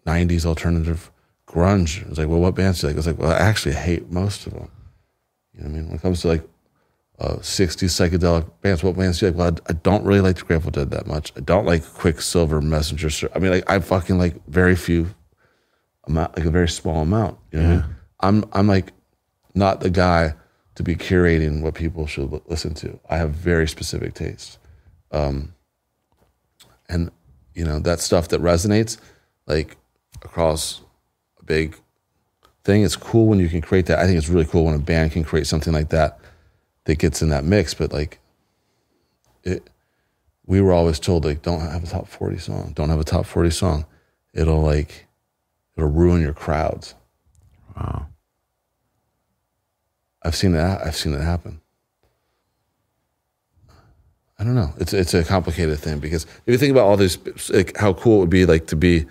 90s 0.07 0.45
alternative 0.45 1.11
grunge. 1.47 2.07
It's 2.09 2.17
like, 2.17 2.27
well, 2.27 2.39
what 2.39 2.55
bands 2.55 2.81
do 2.81 2.87
you 2.87 2.91
like? 2.91 2.97
It's 2.97 3.07
like, 3.07 3.19
well, 3.19 3.31
I 3.31 3.37
actually 3.37 3.75
hate 3.75 4.11
most 4.11 4.47
of 4.47 4.53
them. 4.53 4.69
You 5.53 5.61
know 5.61 5.69
what 5.69 5.75
I 5.75 5.77
mean? 5.77 5.87
When 5.87 5.95
it 5.97 6.01
comes 6.01 6.21
to 6.21 6.27
like 6.29 6.43
uh, 7.19 7.35
60s 7.35 7.89
psychedelic 7.89 8.49
bands, 8.61 8.83
what 8.83 8.97
bands 8.97 9.19
do 9.19 9.25
you 9.25 9.31
like? 9.31 9.37
Well, 9.37 9.59
I, 9.67 9.71
I 9.71 9.73
don't 9.73 10.03
really 10.03 10.21
like 10.21 10.37
the 10.37 10.43
Grateful 10.45 10.71
Dead 10.71 10.91
that 10.91 11.07
much. 11.07 11.31
I 11.37 11.41
don't 11.41 11.65
like 11.65 11.85
Quicksilver, 11.85 12.61
Messenger. 12.61 13.29
I 13.35 13.39
mean, 13.39 13.51
like, 13.51 13.69
I 13.69 13.79
fucking 13.79 14.17
like 14.17 14.35
very 14.47 14.75
few 14.75 15.13
amount, 16.05 16.35
like 16.37 16.45
a 16.45 16.51
very 16.51 16.69
small 16.69 17.01
amount. 17.01 17.37
You 17.51 17.59
know 17.59 17.65
what 17.65 17.71
I 17.71 17.75
mean? 17.75 17.95
I'm, 18.19 18.45
I'm 18.53 18.67
like 18.67 18.93
not 19.53 19.79
the 19.79 19.89
guy 19.89 20.33
to 20.75 20.83
be 20.83 20.95
curating 20.95 21.61
what 21.61 21.75
people 21.75 22.07
should 22.07 22.41
listen 22.47 22.73
to. 22.73 22.99
I 23.09 23.17
have 23.17 23.31
very 23.31 23.67
specific 23.67 24.13
tastes. 24.13 24.57
Um, 25.11 25.53
and, 26.89 27.11
you 27.53 27.63
know, 27.63 27.79
that 27.79 27.99
stuff 27.99 28.29
that 28.29 28.41
resonates 28.41 28.97
like 29.45 29.77
across 30.23 30.81
a 31.39 31.43
big 31.45 31.75
thing. 32.63 32.83
It's 32.83 32.95
cool 32.95 33.27
when 33.27 33.39
you 33.39 33.49
can 33.49 33.61
create 33.61 33.85
that. 33.85 33.99
I 33.99 34.05
think 34.05 34.17
it's 34.17 34.29
really 34.29 34.45
cool 34.45 34.65
when 34.65 34.73
a 34.73 34.79
band 34.79 35.11
can 35.11 35.23
create 35.23 35.45
something 35.45 35.73
like 35.73 35.89
that 35.89 36.19
that 36.85 36.97
gets 36.97 37.21
in 37.21 37.29
that 37.29 37.43
mix. 37.43 37.73
But 37.73 37.93
like, 37.93 38.19
it, 39.43 39.69
we 40.45 40.59
were 40.59 40.73
always 40.73 40.99
told 40.99 41.25
like, 41.25 41.41
don't 41.41 41.59
have 41.59 41.83
a 41.83 41.87
top 41.87 42.07
forty 42.07 42.37
song. 42.37 42.73
Don't 42.73 42.89
have 42.89 42.99
a 42.99 43.03
top 43.03 43.25
forty 43.25 43.51
song. 43.51 43.85
It'll 44.33 44.61
like, 44.61 45.05
it'll 45.77 45.89
ruin 45.89 46.21
your 46.21 46.33
crowds. 46.33 46.95
Wow. 47.75 48.07
I've 50.23 50.35
seen 50.35 50.53
that. 50.53 50.85
I've 50.85 50.95
seen 50.95 51.13
it 51.13 51.21
happen. 51.21 51.61
I 54.39 54.43
don't 54.43 54.55
know. 54.55 54.73
It's 54.77 54.93
it's 54.93 55.13
a 55.13 55.23
complicated 55.23 55.79
thing 55.79 55.99
because 55.99 56.25
if 56.45 56.51
you 56.51 56.57
think 56.57 56.71
about 56.71 56.85
all 56.85 56.97
these, 56.97 57.17
like 57.49 57.77
how 57.77 57.93
cool 57.93 58.17
it 58.17 58.19
would 58.21 58.29
be 58.29 58.45
like 58.45 58.67
to 58.67 58.75
be, 58.75 59.05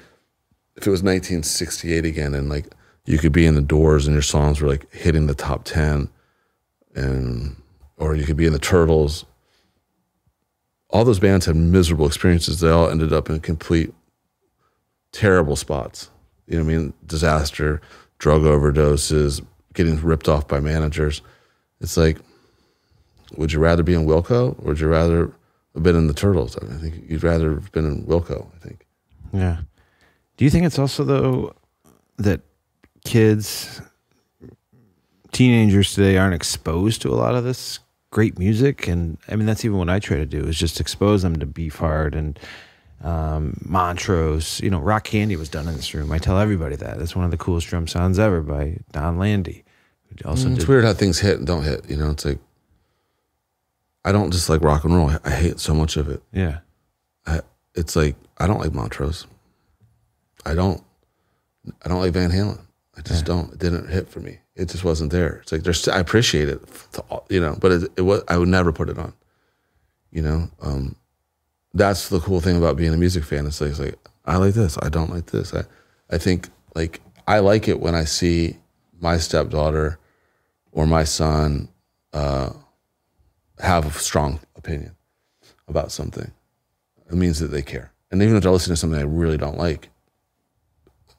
if 0.76 0.86
it 0.86 0.90
was 0.90 1.02
1968 1.02 2.04
again, 2.04 2.34
and 2.34 2.48
like 2.48 2.66
you 3.04 3.18
could 3.18 3.32
be 3.32 3.46
in 3.46 3.54
the 3.54 3.62
Doors 3.62 4.06
and 4.06 4.14
your 4.14 4.22
songs 4.22 4.60
were 4.60 4.68
like 4.68 4.92
hitting 4.92 5.26
the 5.26 5.34
top 5.34 5.64
ten, 5.64 6.08
and 6.94 7.56
or 7.96 8.14
you 8.14 8.24
could 8.24 8.36
be 8.36 8.46
in 8.46 8.52
the 8.52 8.58
Turtles. 8.58 9.24
All 10.90 11.04
those 11.04 11.20
bands 11.20 11.46
had 11.46 11.56
miserable 11.56 12.06
experiences. 12.06 12.60
They 12.60 12.68
all 12.68 12.90
ended 12.90 13.12
up 13.12 13.30
in 13.30 13.40
complete 13.40 13.94
terrible 15.12 15.56
spots. 15.56 16.10
You 16.46 16.58
know 16.58 16.64
what 16.64 16.72
I 16.72 16.76
mean? 16.76 16.92
Disaster, 17.06 17.80
drug 18.18 18.42
overdoses, 18.42 19.42
getting 19.74 20.00
ripped 20.00 20.28
off 20.28 20.48
by 20.48 20.60
managers. 20.60 21.22
It's 21.80 21.96
like, 21.96 22.18
would 23.36 23.52
you 23.52 23.58
rather 23.58 23.82
be 23.82 23.94
in 23.94 24.06
Wilco 24.06 24.58
or 24.58 24.68
would 24.68 24.80
you 24.80 24.88
rather 24.88 25.32
have 25.74 25.82
been 25.82 25.96
in 25.96 26.06
the 26.06 26.14
Turtles? 26.14 26.56
I, 26.60 26.64
mean, 26.64 26.76
I 26.76 26.80
think 26.80 27.04
you'd 27.08 27.22
rather 27.22 27.54
have 27.54 27.72
been 27.72 27.86
in 27.86 28.04
Wilco, 28.04 28.46
I 28.54 28.58
think. 28.66 28.86
Yeah. 29.32 29.58
Do 30.36 30.44
you 30.44 30.50
think 30.50 30.66
it's 30.66 30.78
also 30.78 31.04
though 31.04 31.54
that 32.18 32.40
kids, 33.04 33.80
teenagers 35.32 35.94
today 35.94 36.16
aren't 36.16 36.34
exposed 36.34 37.02
to 37.02 37.10
a 37.10 37.16
lot 37.16 37.34
of 37.34 37.44
this 37.44 37.78
great 38.10 38.38
music? 38.38 38.86
And 38.86 39.18
I 39.28 39.36
mean, 39.36 39.46
that's 39.46 39.64
even 39.64 39.78
what 39.78 39.88
I 39.88 39.98
try 39.98 40.18
to 40.18 40.26
do 40.26 40.40
is 40.40 40.58
just 40.58 40.80
expose 40.80 41.22
them 41.22 41.38
to 41.38 41.46
Beef 41.46 41.78
Beefheart 41.78 42.14
and 42.14 42.38
um, 43.02 43.56
Montrose. 43.64 44.60
You 44.60 44.70
know, 44.70 44.78
Rock 44.78 45.04
Candy 45.04 45.36
was 45.36 45.48
done 45.48 45.68
in 45.68 45.74
this 45.74 45.92
room. 45.94 46.12
I 46.12 46.18
tell 46.18 46.38
everybody 46.38 46.76
that. 46.76 46.98
That's 46.98 47.16
one 47.16 47.24
of 47.24 47.30
the 47.30 47.36
coolest 47.36 47.66
drum 47.68 47.86
sounds 47.86 48.18
ever 48.18 48.40
by 48.40 48.78
Donn 48.92 49.18
Landee. 49.18 49.62
who 50.08 50.28
Also 50.28 50.50
it's 50.50 50.66
weird 50.68 50.84
how 50.84 50.92
things 50.92 51.18
hit 51.20 51.38
and 51.38 51.46
don't 51.46 51.64
hit. 51.64 51.88
You 51.88 51.96
know, 51.96 52.10
it's 52.10 52.24
like, 52.24 52.38
I 54.04 54.12
don't 54.12 54.32
just 54.32 54.48
like 54.48 54.62
rock 54.62 54.84
and 54.84 54.94
roll. 54.94 55.12
I 55.24 55.30
hate 55.30 55.60
so 55.60 55.74
much 55.74 55.96
of 55.96 56.08
it. 56.08 56.22
yeah. 56.32 56.58
I, 57.24 57.40
it's 57.74 57.94
like, 57.94 58.16
I 58.38 58.46
don't 58.46 58.58
like 58.58 58.74
Montrose. 58.74 59.26
I 60.44 60.54
don't, 60.54 60.82
I 61.84 61.88
don't 61.88 62.00
like 62.00 62.12
Van 62.12 62.30
Halen. 62.30 62.60
I 62.96 63.00
just 63.00 63.24
don't. 63.24 63.52
It 63.52 63.58
didn't 63.58 63.88
hit 63.88 64.08
for 64.08 64.20
me. 64.20 64.38
It 64.54 64.68
just 64.68 64.84
wasn't 64.84 65.12
there. 65.12 65.36
It's 65.42 65.52
like 65.52 65.62
there's. 65.62 65.88
I 65.88 65.98
appreciate 65.98 66.48
it, 66.48 66.60
you 67.30 67.40
know, 67.40 67.56
but 67.58 67.72
it, 67.72 67.92
it 67.96 68.02
was. 68.02 68.22
I 68.28 68.36
would 68.36 68.48
never 68.48 68.70
put 68.72 68.90
it 68.90 68.98
on. 68.98 69.14
You 70.10 70.20
know, 70.22 70.50
um, 70.60 70.96
that's 71.74 72.08
the 72.08 72.20
cool 72.20 72.40
thing 72.40 72.56
about 72.56 72.76
being 72.76 72.92
a 72.92 72.96
music 72.96 73.24
fan. 73.24 73.46
It's 73.46 73.60
like, 73.60 73.70
it's 73.70 73.80
like 73.80 73.98
I 74.24 74.36
like 74.36 74.54
this. 74.54 74.78
I 74.80 74.88
don't 74.88 75.10
like 75.10 75.26
this. 75.26 75.54
I, 75.54 75.64
I 76.10 76.18
think 76.18 76.48
like 76.74 77.00
I 77.26 77.38
like 77.38 77.68
it 77.68 77.80
when 77.80 77.94
I 77.94 78.04
see 78.04 78.58
my 79.00 79.16
stepdaughter 79.16 79.98
or 80.70 80.86
my 80.86 81.04
son 81.04 81.68
uh, 82.12 82.50
have 83.58 83.86
a 83.86 83.98
strong 83.98 84.40
opinion 84.56 84.94
about 85.68 85.92
something. 85.92 86.30
It 87.10 87.14
means 87.14 87.40
that 87.40 87.48
they 87.48 87.62
care. 87.62 87.92
And 88.10 88.22
even 88.22 88.36
if 88.36 88.42
they're 88.42 88.52
listening 88.52 88.74
to 88.74 88.80
something 88.80 89.00
I 89.00 89.04
really 89.04 89.38
don't 89.38 89.58
like, 89.58 89.88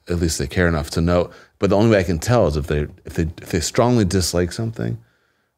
at 0.08 0.16
least 0.16 0.38
they 0.38 0.46
care 0.46 0.68
enough 0.68 0.90
to 0.90 1.00
know. 1.00 1.30
But 1.58 1.70
the 1.70 1.76
only 1.76 1.90
way 1.90 1.98
I 1.98 2.04
can 2.04 2.18
tell 2.18 2.46
is 2.46 2.56
if 2.56 2.66
they 2.66 2.86
if 3.04 3.14
they 3.14 3.24
if 3.42 3.50
they 3.50 3.60
strongly 3.60 4.04
dislike 4.04 4.52
something, 4.52 4.98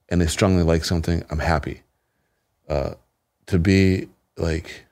and 0.08 0.20
they 0.20 0.26
strongly 0.26 0.62
like 0.62 0.84
something, 0.84 1.24
I'm 1.30 1.38
happy. 1.38 1.82
Uh, 2.68 2.94
to 3.46 3.58
be 3.58 4.08
like 4.36 4.85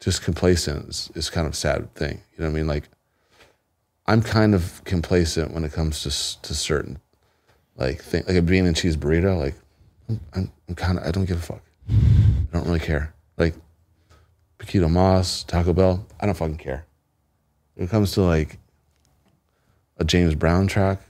just 0.00 0.22
complacent 0.22 0.88
is, 0.88 1.10
is 1.14 1.30
kind 1.30 1.46
of 1.46 1.54
sad 1.56 1.92
thing. 1.94 2.20
You 2.36 2.44
know 2.44 2.50
what 2.50 2.56
I 2.56 2.58
mean? 2.58 2.66
Like 2.66 2.88
I'm 4.06 4.22
kind 4.22 4.54
of 4.54 4.82
complacent 4.84 5.52
when 5.52 5.64
it 5.64 5.72
comes 5.72 6.02
to 6.02 6.42
to 6.42 6.54
certain 6.54 6.98
like 7.76 8.02
thing 8.02 8.24
like 8.26 8.36
a 8.36 8.42
bean 8.42 8.66
and 8.66 8.76
cheese 8.76 8.96
burrito. 8.96 9.38
Like 9.38 9.54
I'm, 10.34 10.52
I'm 10.68 10.74
kind 10.74 10.98
of 10.98 11.04
I 11.06 11.10
don't 11.10 11.24
give 11.24 11.38
a 11.38 11.40
fuck. 11.40 11.62
I 11.88 11.94
don't 12.52 12.66
really 12.66 12.80
care. 12.80 13.14
Like 13.36 13.54
Poquito 14.58 14.90
Mas, 14.90 15.42
Taco 15.44 15.72
Bell, 15.72 16.06
I 16.20 16.26
don't 16.26 16.36
fucking 16.36 16.56
care. 16.58 16.86
When 17.74 17.86
it 17.86 17.90
comes 17.90 18.12
to 18.12 18.22
like 18.22 18.58
a 19.98 20.04
James 20.04 20.34
Brown 20.34 20.66
track, 20.66 21.00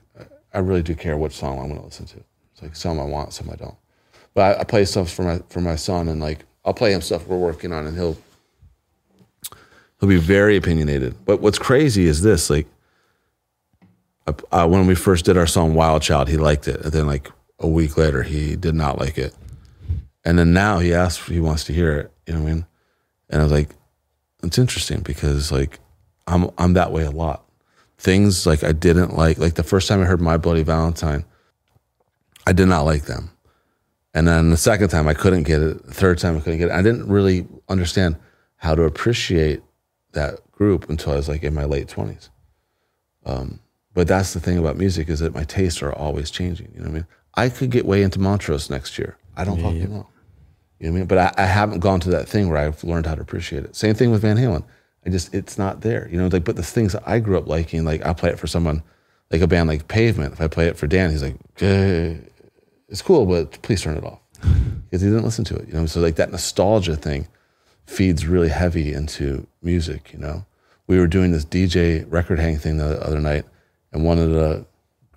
I- 0.55 0.59
really 0.59 0.83
do 0.83 0.95
care 0.95 1.17
what 1.17 1.33
song 1.33 1.59
I'm 1.59 1.75
to 1.77 1.85
listen 1.85 2.07
to. 2.07 2.25
It's 2.53 2.63
like 2.63 2.75
some 2.75 2.99
I 2.99 3.05
want, 3.05 3.33
some 3.35 3.51
I 3.51 3.57
don't. 3.57 3.75
But 4.33 4.57
I, 4.57 4.61
I 4.61 4.65
play 4.65 4.85
stuff 4.85 5.13
for 5.13 5.23
my 5.23 5.41
for 5.51 5.61
my 5.61 5.77
son, 5.77 6.09
and 6.09 6.21
like 6.21 6.45
I'll 6.65 6.75
play 6.75 6.93
him 6.93 7.03
stuff 7.03 7.27
we're 7.27 7.37
working 7.37 7.73
on, 7.73 7.87
and 7.87 7.97
he'll 7.97 8.17
he'll 10.01 10.09
be 10.09 10.17
very 10.17 10.57
opinionated. 10.57 11.25
But 11.25 11.41
what's 11.41 11.59
crazy 11.59 12.07
is 12.07 12.23
this: 12.23 12.51
like 12.51 12.67
uh, 14.27 14.67
when 14.67 14.87
we 14.87 14.95
first 14.95 15.25
did 15.25 15.37
our 15.37 15.47
song 15.47 15.75
"Wild 15.75 16.03
Child," 16.03 16.29
he 16.29 16.37
liked 16.37 16.69
it, 16.69 16.81
and 16.81 16.93
then 16.93 17.07
like 17.07 17.31
a 17.59 17.69
week 17.69 17.97
later, 17.97 18.23
he 18.23 18.57
did 18.57 18.75
not 18.75 18.99
like 18.99 19.19
it, 19.19 19.35
and 20.25 20.39
then 20.39 20.53
now 20.53 20.79
he 20.79 20.93
asks 20.93 21.29
he 21.29 21.41
wants 21.41 21.65
to 21.65 21.73
hear 21.73 21.99
it. 21.99 22.13
You 22.27 22.35
know 22.35 22.41
what 22.43 22.51
I 22.51 22.53
mean? 22.53 22.67
And 23.31 23.41
I 23.41 23.45
was 23.45 23.53
like, 23.53 23.71
it's 24.43 24.59
interesting 24.59 25.01
because 25.01 25.53
like 25.53 25.79
I'm 26.27 26.51
I'm 26.59 26.75
that 26.75 26.93
way 26.93 27.05
a 27.05 27.11
lot. 27.11 27.45
Things 27.99 28.47
like 28.47 28.63
I 28.63 28.73
didn't 28.73 29.17
like, 29.17 29.39
like 29.39 29.55
the 29.55 29.63
first 29.63 29.89
time 29.89 30.01
I 30.03 30.05
heard 30.05 30.21
"My 30.21 30.37
Bloody 30.37 30.63
Valentine," 30.63 31.25
I 32.47 32.53
did 32.53 32.67
not 32.67 32.83
like 32.83 33.05
them. 33.05 33.31
And 34.13 34.27
then 34.27 34.51
the 34.51 34.57
second 34.57 34.89
time 34.89 35.09
I 35.09 35.15
couldn't 35.15 35.43
get 35.43 35.61
it. 35.61 35.87
The 35.87 35.95
third 35.95 36.19
time 36.19 36.37
I 36.37 36.41
couldn't 36.41 36.59
get 36.59 36.69
it. 36.69 36.75
I 36.75 36.83
didn't 36.83 37.07
really 37.09 37.47
understand 37.69 38.17
how 38.57 38.75
to 38.75 38.85
appreciate 38.85 39.63
that 40.17 40.51
group 40.51 40.91
until 40.91 41.13
I 41.13 41.17
was 41.17 41.29
like 41.29 41.45
in 41.45 41.55
my 41.55 41.65
late 41.65 41.89
twenties. 41.89 42.31
Um, 43.25 43.61
but 43.95 44.09
that's 44.09 44.35
the 44.35 44.41
thing 44.41 44.59
about 44.59 44.77
music 44.77 45.09
is 45.09 45.21
that 45.21 45.35
my 45.35 45.45
tastes 45.45 45.83
are 45.83 45.93
always 45.93 46.31
changing. 46.31 46.71
You 46.75 46.81
know 46.81 46.87
what 46.87 46.91
I 46.91 46.95
mean? 46.95 47.07
I 47.35 47.49
could 47.49 47.71
get 47.71 47.87
way 47.87 48.03
into 48.03 48.19
Montrose 48.19 48.69
next 48.69 48.99
year. 48.99 49.17
I 49.37 49.45
don't 49.45 49.61
fucking 49.61 49.81
know. 49.81 49.85
You 49.85 49.89
know 49.89 50.07
what 50.79 50.89
I 50.89 50.91
mean? 50.91 51.07
But 51.07 51.19
I, 51.19 51.35
I 51.39 51.47
haven't 51.47 51.81
gone 51.81 52.01
to 52.01 52.11
that 52.11 52.29
thing 52.29 52.49
where 52.49 52.59
I've 52.59 52.83
learned 52.85 53.07
how 53.07 53.15
to 53.15 53.23
appreciate 53.23 53.65
it. 53.65 53.77
Same 53.77 53.95
thing 53.95 54.11
with 54.11 54.23
Van 54.23 54.37
Halen. 54.37 54.65
I 55.07 55.11
just 55.11 55.35
it's 55.35 55.57
not 55.57 55.83
there. 55.83 56.09
You 56.11 56.19
know, 56.19 56.29
like 56.29 56.45
but 56.45 56.57
the 56.57 56.63
things 56.63 56.93
that 56.93 57.05
I 57.07 57.21
grew 57.21 57.39
up 57.39 57.47
liking, 57.47 57.85
like 57.85 58.05
I 58.05 58.13
play 58.13 58.31
it 58.31 58.39
for 58.39 58.47
someone 58.47 58.83
like 59.31 59.41
a 59.41 59.47
band 59.47 59.69
like 59.69 59.89
Pavement. 59.89 60.33
If 60.33 60.41
I 60.41 60.49
play 60.49 60.67
it 60.67 60.77
for 60.77 60.87
Dan, 60.87 61.11
he's 61.11 61.23
like, 61.23 61.37
eh, 61.61 62.17
it's 62.89 63.03
cool, 63.03 63.27
but 63.27 63.63
please 63.63 63.83
turn 63.83 63.97
it 63.97 64.05
off 64.05 64.21
because 64.43 65.03
he 65.03 65.09
didn't 65.09 65.25
listen 65.25 65.45
to 65.47 65.57
it. 65.57 65.69
You 65.69 65.75
know, 65.75 65.87
so 65.87 66.01
like 66.01 66.17
that 66.17 66.33
nostalgia 66.33 66.97
thing 66.97 67.29
feeds 67.87 68.27
really 68.27 68.49
heavy 68.49 68.93
into 68.93 69.47
music. 69.63 70.13
You 70.13 70.19
know, 70.19 70.47
we 70.87 70.99
were 70.99 71.07
doing 71.07 71.33
this 71.33 71.45
DJ 71.45 72.05
record 72.09 72.39
hang 72.39 72.59
thing 72.59 72.79
the 72.79 73.03
other 73.03 73.21
night, 73.21 73.45
and 73.93 74.05
one 74.05 74.19
of 74.19 74.31
the 74.31 74.67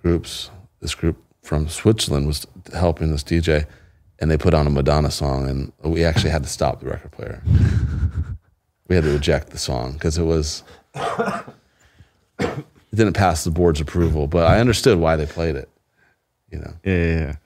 groups, 0.02 0.50
this 0.80 0.94
group 0.94 1.16
from 1.42 1.68
Switzerland, 1.68 2.26
was 2.26 2.46
helping 2.74 3.10
this 3.10 3.24
DJ, 3.24 3.66
and 4.18 4.30
they 4.30 4.36
put 4.36 4.54
on 4.54 4.66
a 4.66 4.70
Madonna 4.70 5.10
song, 5.10 5.48
and 5.48 5.72
we 5.82 6.04
actually 6.04 6.30
had 6.30 6.42
to 6.42 6.48
stop 6.48 6.80
the 6.80 6.86
record 6.86 7.12
player. 7.12 7.42
we 8.88 8.94
had 8.94 9.04
to 9.04 9.14
eject 9.14 9.50
the 9.50 9.58
song 9.58 9.92
because 9.92 10.18
it 10.18 10.24
was 10.24 10.62
it 10.94 12.64
didn't 12.94 13.14
pass 13.14 13.44
the 13.44 13.50
board's 13.50 13.80
approval, 13.80 14.26
but 14.26 14.46
I 14.46 14.60
understood 14.60 14.98
why 14.98 15.16
they 15.16 15.26
played 15.26 15.56
it. 15.56 15.68
You 16.50 16.58
know, 16.58 16.74
Yeah, 16.84 16.94
yeah, 16.94 17.20
yeah. 17.20 17.36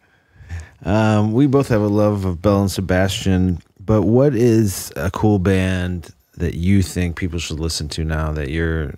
Um, 0.85 1.33
we 1.33 1.47
both 1.47 1.69
have 1.69 1.81
a 1.81 1.89
love 1.89 2.25
of 2.25 2.43
Belle 2.43 2.63
and 2.63 2.71
Sebastian, 2.71 3.61
but 3.85 4.03
what 4.03 4.35
is 4.35 4.93
a 4.97 5.11
cool 5.11 5.39
band 5.39 6.11
that 6.37 6.55
you 6.55 6.83
think 6.83 7.17
people 7.17 7.39
should 7.39 7.61
listen 7.61 7.89
to 7.91 8.05
now 8.05 8.33
that 8.33 8.51
you're 8.51 8.95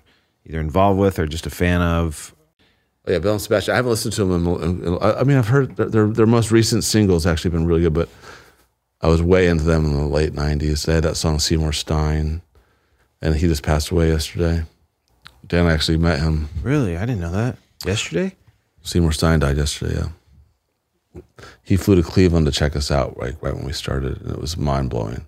either 0.46 0.60
involved 0.60 0.98
with 0.98 1.18
or 1.18 1.26
just 1.26 1.46
a 1.46 1.50
fan 1.50 1.80
of? 1.82 2.34
Oh, 3.06 3.12
yeah, 3.12 3.18
Belle 3.18 3.32
and 3.32 3.40
Sebastian. 3.40 3.72
I 3.72 3.76
haven't 3.76 3.90
listened 3.90 4.14
to 4.14 4.24
them. 4.24 4.46
In, 4.46 4.84
in, 4.84 4.98
I 5.00 5.20
I 5.20 5.24
mean, 5.24 5.36
I've 5.36 5.48
heard 5.48 5.76
their- 5.76 5.88
their 5.88 6.06
their 6.08 6.26
most 6.26 6.50
recent 6.50 6.82
singles 6.84 7.26
actually 7.26 7.50
been 7.50 7.66
really 7.66 7.82
good, 7.82 7.94
but 7.94 8.08
I 9.00 9.08
was 9.08 9.22
way 9.22 9.46
into 9.48 9.64
them 9.64 9.84
in 9.84 9.92
the 9.92 10.06
late 10.06 10.32
'90s. 10.32 10.86
They 10.86 10.94
had 10.94 11.04
that 11.04 11.16
song 11.16 11.38
"Seymour 11.38 11.72
Stein," 11.72 12.42
and 13.22 13.36
he 13.36 13.46
just 13.46 13.62
passed 13.62 13.90
away 13.90 14.08
yesterday. 14.08 14.64
Dan 15.46 15.66
actually 15.66 15.98
met 15.98 16.18
him. 16.18 16.48
Really, 16.62 16.96
I 16.96 17.06
didn't 17.06 17.20
know 17.20 17.30
that. 17.30 17.56
Yesterday? 17.84 18.34
Seymour 18.82 19.12
Stein 19.12 19.38
died 19.38 19.56
yesterday. 19.56 19.94
Yeah, 19.96 20.08
he 21.62 21.76
flew 21.76 21.97
to 21.97 22.02
Cleveland 22.02 22.47
to 22.47 22.52
check 22.52 22.76
us 22.76 22.90
out 22.90 23.16
right 23.18 23.36
right 23.40 23.55
when 23.55 23.64
we 23.64 23.72
started, 23.72 24.20
and 24.22 24.30
it 24.30 24.40
was 24.40 24.56
mind 24.56 24.90
blowing 24.90 25.26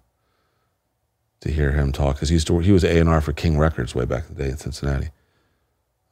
to 1.40 1.50
hear 1.50 1.72
him 1.72 1.92
talk 1.92 2.16
because 2.16 2.28
he 2.28 2.34
used 2.34 2.46
to 2.48 2.58
he 2.58 2.72
was 2.72 2.84
A 2.84 2.98
and 2.98 3.08
R 3.08 3.20
for 3.20 3.32
King 3.32 3.58
Records 3.58 3.94
way 3.94 4.04
back 4.04 4.28
in 4.28 4.34
the 4.34 4.42
day 4.44 4.50
in 4.50 4.56
Cincinnati, 4.56 5.10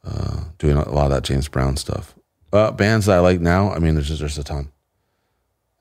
uh, 0.03 0.45
doing 0.57 0.77
a 0.77 0.89
lot 0.89 1.05
of 1.05 1.11
that 1.11 1.23
James 1.23 1.47
Brown 1.47 1.77
stuff. 1.77 2.15
Uh, 2.53 2.71
bands 2.71 3.07
that 3.07 3.17
I 3.17 3.19
like 3.19 3.41
now, 3.41 3.71
I 3.71 3.79
mean, 3.79 3.95
there's 3.95 4.07
just, 4.07 4.21
there's 4.21 4.37
a 4.37 4.43
ton, 4.43 4.71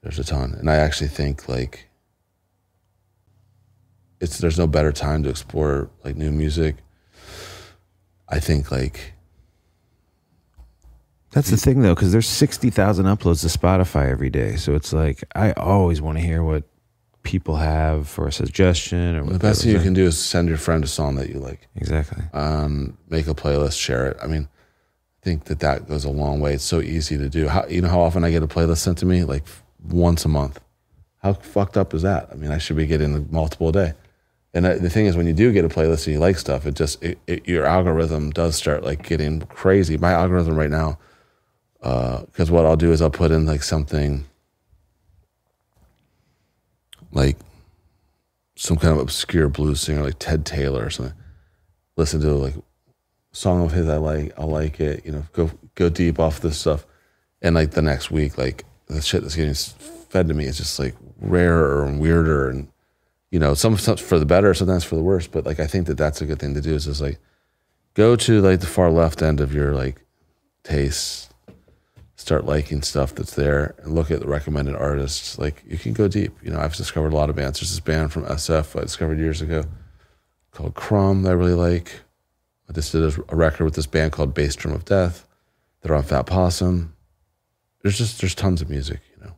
there's 0.03 0.19
a 0.19 0.25
ton, 0.25 0.55
and 0.55 0.69
I 0.69 0.77
actually 0.77 1.09
think 1.09 1.49
like 1.49 1.89
it's 4.21 4.39
there's 4.39 4.59
no 4.59 4.67
better 4.67 4.93
time 4.93 5.23
to 5.23 5.29
explore 5.29 5.91
like 6.05 6.17
new 6.17 6.33
music. 6.33 6.77
I 8.29 8.41
think 8.41 8.73
like 8.73 9.13
That's 11.37 11.51
the 11.51 11.59
thing 11.59 11.83
though, 11.83 11.95
because 11.95 12.13
there's 12.13 12.27
sixty 12.27 12.71
thousand 12.71 13.05
uploads 13.05 13.43
to 13.43 13.59
Spotify 13.59 14.11
every 14.11 14.31
day. 14.31 14.57
So 14.57 14.75
it's 14.75 14.95
like 14.95 15.23
I 15.35 15.53
always 15.53 16.01
want 16.01 16.17
to 16.17 16.25
hear 16.25 16.43
what 16.43 16.65
people 17.25 17.57
have 17.57 18.09
for 18.09 18.27
a 18.27 18.33
suggestion 18.33 19.17
or 19.17 19.23
what 19.23 19.35
the 19.35 19.39
best 19.39 19.63
thing 19.63 19.73
you 19.73 19.81
can 19.81 19.93
do 19.93 20.07
is 20.07 20.19
send 20.19 20.49
your 20.49 20.57
friend 20.57 20.83
a 20.83 20.87
song 20.87 21.17
that 21.17 21.29
you 21.29 21.39
like. 21.39 21.69
exactly. 21.75 22.23
um, 22.33 22.97
make 23.11 23.27
a 23.27 23.35
playlist, 23.35 23.79
share 23.79 24.07
it. 24.07 24.17
I 24.23 24.29
mean, 24.29 24.49
I 24.49 25.25
think 25.25 25.45
that 25.45 25.61
that 25.61 25.87
goes 25.87 26.07
a 26.07 26.11
long 26.11 26.41
way. 26.41 26.55
It's 26.55 26.65
so 26.65 26.81
easy 26.81 27.19
to 27.19 27.29
do. 27.29 27.49
How 27.49 27.67
you 27.67 27.83
know 27.83 27.89
how 27.89 28.01
often 28.01 28.25
I 28.25 28.31
get 28.31 28.43
a 28.43 28.47
playlist 28.47 28.79
sent 28.79 28.97
to 28.99 29.07
me? 29.07 29.23
Like 29.25 29.45
once 29.85 30.25
a 30.25 30.29
month. 30.29 30.59
How 31.23 31.35
fucked 31.35 31.77
up 31.77 31.93
is 31.93 32.01
that? 32.01 32.31
I 32.33 32.37
mean, 32.37 32.51
I 32.51 32.57
should 32.57 32.79
be 32.79 32.87
getting 32.87 33.29
multiple 33.31 33.69
a 33.69 33.73
day. 33.73 33.93
And 34.55 34.65
the 34.65 34.89
thing 34.89 35.05
is, 35.05 35.19
when 35.19 35.27
you 35.27 35.35
do 35.35 35.53
get 35.53 35.67
a 35.67 35.69
playlist 35.69 36.07
and 36.07 36.15
you 36.15 36.19
like 36.19 36.39
stuff, 36.39 36.65
it 36.65 36.77
just 36.77 37.03
it, 37.05 37.19
it, 37.27 37.47
your 37.47 37.67
algorithm 37.67 38.31
does 38.31 38.57
start 38.57 38.85
like 38.85 39.07
getting 39.07 39.43
crazy. 39.43 39.99
My 39.99 40.13
algorithm 40.13 40.57
right 40.57 40.71
now, 40.71 40.99
Uh, 41.87 42.23
because 42.23 42.51
what 42.51 42.67
I'll 42.67 42.75
do 42.75 42.91
is 42.91 43.01
I'll 43.01 43.11
put 43.11 43.31
in 43.31 43.47
like 43.47 43.63
something 43.63 44.25
like 47.13 47.37
some 48.57 48.77
kind 48.77 48.93
of 48.93 48.99
obscure 48.99 49.49
blues 49.49 49.83
singer 49.83 50.03
like 50.03 50.19
Ted 50.19 50.45
Taylor 50.45 50.85
or 50.85 50.91
something. 50.91 51.15
Listen 51.97 52.21
to 52.23 52.33
like 52.33 52.55
song 53.31 53.65
of 53.65 53.71
his 53.71 53.89
I 53.89 53.99
like, 53.99 54.33
I'll 54.37 54.49
like 54.49 54.81
it, 54.81 55.07
you 55.07 55.13
know, 55.13 55.27
go 55.33 55.53
go 55.77 55.89
deep 55.89 56.19
off 56.19 56.41
this 56.41 56.59
stuff. 56.59 56.85
And 57.41 57.55
like 57.55 57.71
the 57.71 57.83
next 57.83 58.11
week, 58.11 58.37
like 58.37 58.65
the 58.89 59.01
shit 59.01 59.23
that's 59.23 59.37
getting 59.37 59.55
fed 59.55 60.27
to 60.27 60.35
me 60.35 60.47
is 60.47 60.57
just 60.57 60.81
like 60.81 60.97
rarer 61.21 61.85
and 61.85 62.01
weirder 62.01 62.51
and 62.51 62.67
you 63.31 63.39
know, 63.39 63.55
some 63.55 63.79
sometimes 63.79 64.01
for 64.01 64.19
the 64.19 64.27
better, 64.27 64.53
sometimes 64.55 64.83
for 64.83 64.97
the 64.97 65.05
worse. 65.05 65.29
But 65.29 65.47
like 65.47 65.61
I 65.61 65.69
think 65.69 65.87
that 65.87 65.99
that's 65.99 66.21
a 66.21 66.27
good 66.27 66.41
thing 66.41 66.55
to 66.55 66.61
do 66.61 66.75
is 66.75 66.87
just 66.87 67.01
like 67.01 67.21
go 67.95 68.17
to 68.17 68.41
like 68.41 68.59
the 68.59 68.67
far 68.67 68.91
left 68.91 69.23
end 69.23 69.41
of 69.41 69.55
your 69.55 69.73
like 69.73 70.05
tastes, 70.65 71.31
start 72.17 72.45
liking 72.45 72.83
stuff 72.83 73.15
that's 73.15 73.35
there, 73.35 73.75
and 73.83 73.95
look 73.95 74.11
at 74.11 74.21
the 74.21 74.27
recommended 74.27 74.75
artists. 74.75 75.39
Like 75.39 75.63
you 75.67 75.79
can 75.79 75.93
go 75.93 76.09
deep. 76.09 76.33
You 76.43 76.51
know, 76.51 76.59
I've 76.59 76.75
discovered 76.75 77.13
a 77.13 77.17
lot 77.17 77.31
of 77.31 77.37
bands. 77.37 77.61
There's 77.61 77.71
this 77.71 77.81
band 77.81 78.13
from 78.13 78.25
SF 78.25 78.79
I 78.79 78.83
discovered 78.83 79.19
years 79.19 79.41
ago 79.41 79.65
called 80.51 80.75
Crumb 80.75 81.23
that 81.23 81.31
I 81.31 81.35
really 81.35 81.55
like. 81.55 82.01
I 82.69 82.73
just 82.73 82.91
did 82.91 83.03
a, 83.05 83.37
record 83.37 83.65
with 83.65 83.75
this 83.75 83.87
band 83.87 84.13
called 84.13 84.35
Bass 84.35 84.57
Drum 84.57 84.75
of 84.75 84.85
Death. 84.85 85.27
They're 85.83 85.95
on 85.95 86.03
Fat 86.03 86.27
Possum. 86.27 86.97
There's 87.83 87.99
just 87.99 88.21
there's 88.21 88.35
tons 88.35 88.61
of 88.61 88.71
music. 88.71 89.01
You 89.15 89.27
know, 89.27 89.37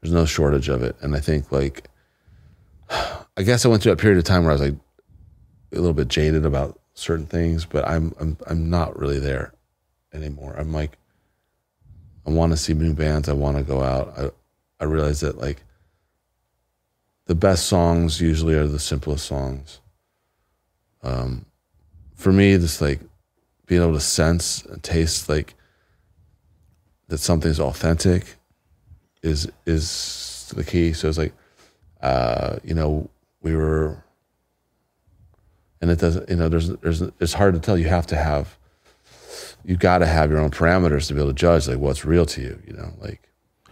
there's 0.00 0.14
no 0.14 0.24
shortage 0.24 0.68
of 0.68 0.82
it, 0.82 0.96
and 1.00 1.14
I 1.14 1.20
think 1.20 1.52
like. 1.52 1.88
I 3.38 3.42
guess 3.42 3.66
I 3.66 3.68
went 3.68 3.82
through 3.82 3.92
a 3.92 3.96
period 3.96 4.16
of 4.16 4.24
time 4.24 4.44
where 4.44 4.52
I 4.52 4.54
was 4.54 4.62
like 4.62 4.76
a 5.72 5.76
little 5.76 5.92
bit 5.92 6.08
jaded 6.08 6.46
about 6.46 6.80
certain 6.94 7.26
things, 7.26 7.66
but 7.66 7.86
I'm 7.86 8.14
I'm 8.18 8.38
I'm 8.46 8.70
not 8.70 8.98
really 8.98 9.18
there 9.18 9.52
anymore. 10.14 10.54
I'm 10.58 10.72
like 10.72 10.96
I 12.26 12.30
want 12.30 12.52
to 12.52 12.56
see 12.56 12.74
new 12.74 12.94
bands. 12.94 13.28
I 13.28 13.32
want 13.32 13.56
to 13.56 13.62
go 13.62 13.82
out. 13.82 14.14
I 14.18 14.30
I 14.80 14.84
realize 14.84 15.20
that 15.20 15.38
like 15.38 15.62
the 17.26 17.34
best 17.34 17.66
songs 17.66 18.20
usually 18.20 18.54
are 18.54 18.66
the 18.66 18.78
simplest 18.78 19.26
songs. 19.26 19.80
Um, 21.02 21.46
for 22.14 22.32
me, 22.32 22.56
just 22.58 22.80
like 22.80 23.00
being 23.66 23.82
able 23.82 23.94
to 23.94 24.00
sense 24.00 24.64
and 24.64 24.82
taste 24.82 25.28
like 25.28 25.54
that 27.08 27.18
something's 27.18 27.60
authentic 27.60 28.36
is 29.22 29.50
is 29.64 30.52
the 30.56 30.64
key. 30.64 30.92
So 30.92 31.08
it's 31.08 31.18
like 31.18 31.32
uh, 32.00 32.58
you 32.62 32.74
know, 32.74 33.08
we 33.42 33.56
were, 33.56 34.04
and 35.80 35.90
it 35.90 35.98
doesn't, 35.98 36.28
you 36.28 36.36
know, 36.36 36.48
there's, 36.48 36.68
there's, 36.68 37.02
it's 37.20 37.32
hard 37.32 37.54
to 37.54 37.60
tell. 37.60 37.78
You 37.78 37.88
have 37.88 38.06
to 38.08 38.16
have, 38.16 38.58
you 39.66 39.76
got 39.76 39.98
to 39.98 40.06
have 40.06 40.30
your 40.30 40.38
own 40.38 40.50
parameters 40.50 41.08
to 41.08 41.14
be 41.14 41.20
able 41.20 41.30
to 41.30 41.34
judge 41.34 41.66
like 41.66 41.78
what's 41.78 42.04
real 42.04 42.24
to 42.24 42.40
you, 42.40 42.62
you 42.64 42.72
know, 42.72 42.92
like, 43.00 43.28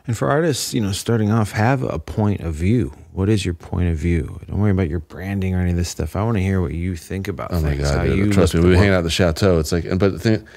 And 0.09 0.19
for 0.19 0.29
artists, 0.29 0.75
you 0.75 0.81
know, 0.81 0.91
starting 0.91 1.31
off, 1.31 1.53
have 1.53 1.85
a 1.85 2.01
point 2.01 2.41
of 2.41 2.53
view. 2.53 2.93
What 3.13 3.29
is 3.29 3.45
your 3.45 3.55
point 3.55 3.89
of 3.89 3.97
view? 3.97 4.41
Don't 4.49 4.59
worry 4.59 4.73
about 4.73 4.89
your 4.89 4.99
branding 4.99 5.55
or 5.55 5.61
any 5.61 5.71
of 5.71 5.77
this 5.77 5.89
stuff. 5.89 6.17
I 6.17 6.25
want 6.25 6.37
to 6.37 6.43
hear 6.43 6.61
what 6.61 6.75
you 6.75 6.97
think 6.97 7.29
about 7.29 7.53
oh 7.53 7.61
my 7.61 7.71
things. 7.71 7.89
God, 7.89 8.07
dude, 8.07 8.19
you 8.19 8.33
trust 8.33 8.55
me, 8.55 8.61
we 8.61 8.71
were 8.71 8.77
hanging 8.77 8.91
out 8.91 8.99
at 8.99 9.05
the 9.05 9.11
chateau. 9.11 9.61
It's 9.61 9.71
like, 9.71 9.85
and, 9.85 10.01
but 10.01 10.13
the 10.13 10.19
thing, 10.19 10.49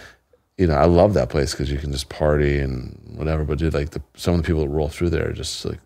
you 0.58 0.66
know, 0.66 0.74
I 0.74 0.86
love 0.86 1.14
that 1.14 1.30
place 1.30 1.52
because 1.52 1.72
you 1.72 1.78
can 1.78 1.92
just 1.92 2.10
party 2.10 2.58
and 2.58 3.00
whatever, 3.16 3.44
but 3.44 3.60
dude, 3.60 3.76
like 3.76 3.92
the, 3.92 4.02
some 4.16 4.34
of 4.34 4.42
the 4.42 4.48
people 4.48 4.62
that 4.62 4.70
roll 4.70 4.90
through 4.90 5.12
there 5.12 5.30
are 5.30 5.34
just 5.34 5.64
like 5.64 5.80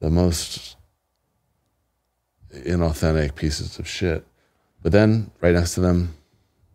the 0.00 0.10
most 0.10 0.76
inauthentic 2.52 3.36
pieces 3.36 3.78
of 3.78 3.88
shit. 3.88 4.26
But 4.82 4.92
then 4.92 5.30
right 5.40 5.54
next 5.54 5.74
to 5.76 5.80
them, 5.80 6.14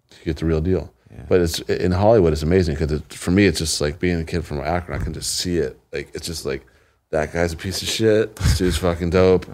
you 0.10 0.26
get 0.26 0.38
the 0.38 0.48
real 0.48 0.62
deal. 0.62 0.92
But 1.28 1.42
it's 1.42 1.60
in 1.60 1.92
Hollywood. 1.92 2.34
It's 2.34 2.44
amazing 2.44 2.76
because 2.76 2.92
it, 2.92 3.14
for 3.14 3.32
me, 3.32 3.46
it's 3.46 3.60
just 3.60 3.80
like 3.82 4.00
being 4.00 4.20
a 4.20 4.24
kid 4.24 4.44
from 4.46 4.60
Akron. 4.62 5.00
I 5.00 5.04
can 5.04 5.14
just 5.14 5.36
see 5.38 5.58
it. 5.58 5.80
Like 5.94 6.10
it's 6.14 6.26
just 6.26 6.46
like 6.46 6.66
that 7.12 7.32
guy's 7.34 7.54
a 7.54 7.58
piece 7.58 7.82
of 7.82 7.88
shit. 7.88 8.36
This 8.38 8.58
dude's 8.58 8.78
fucking 8.78 9.10
dope. 9.12 9.46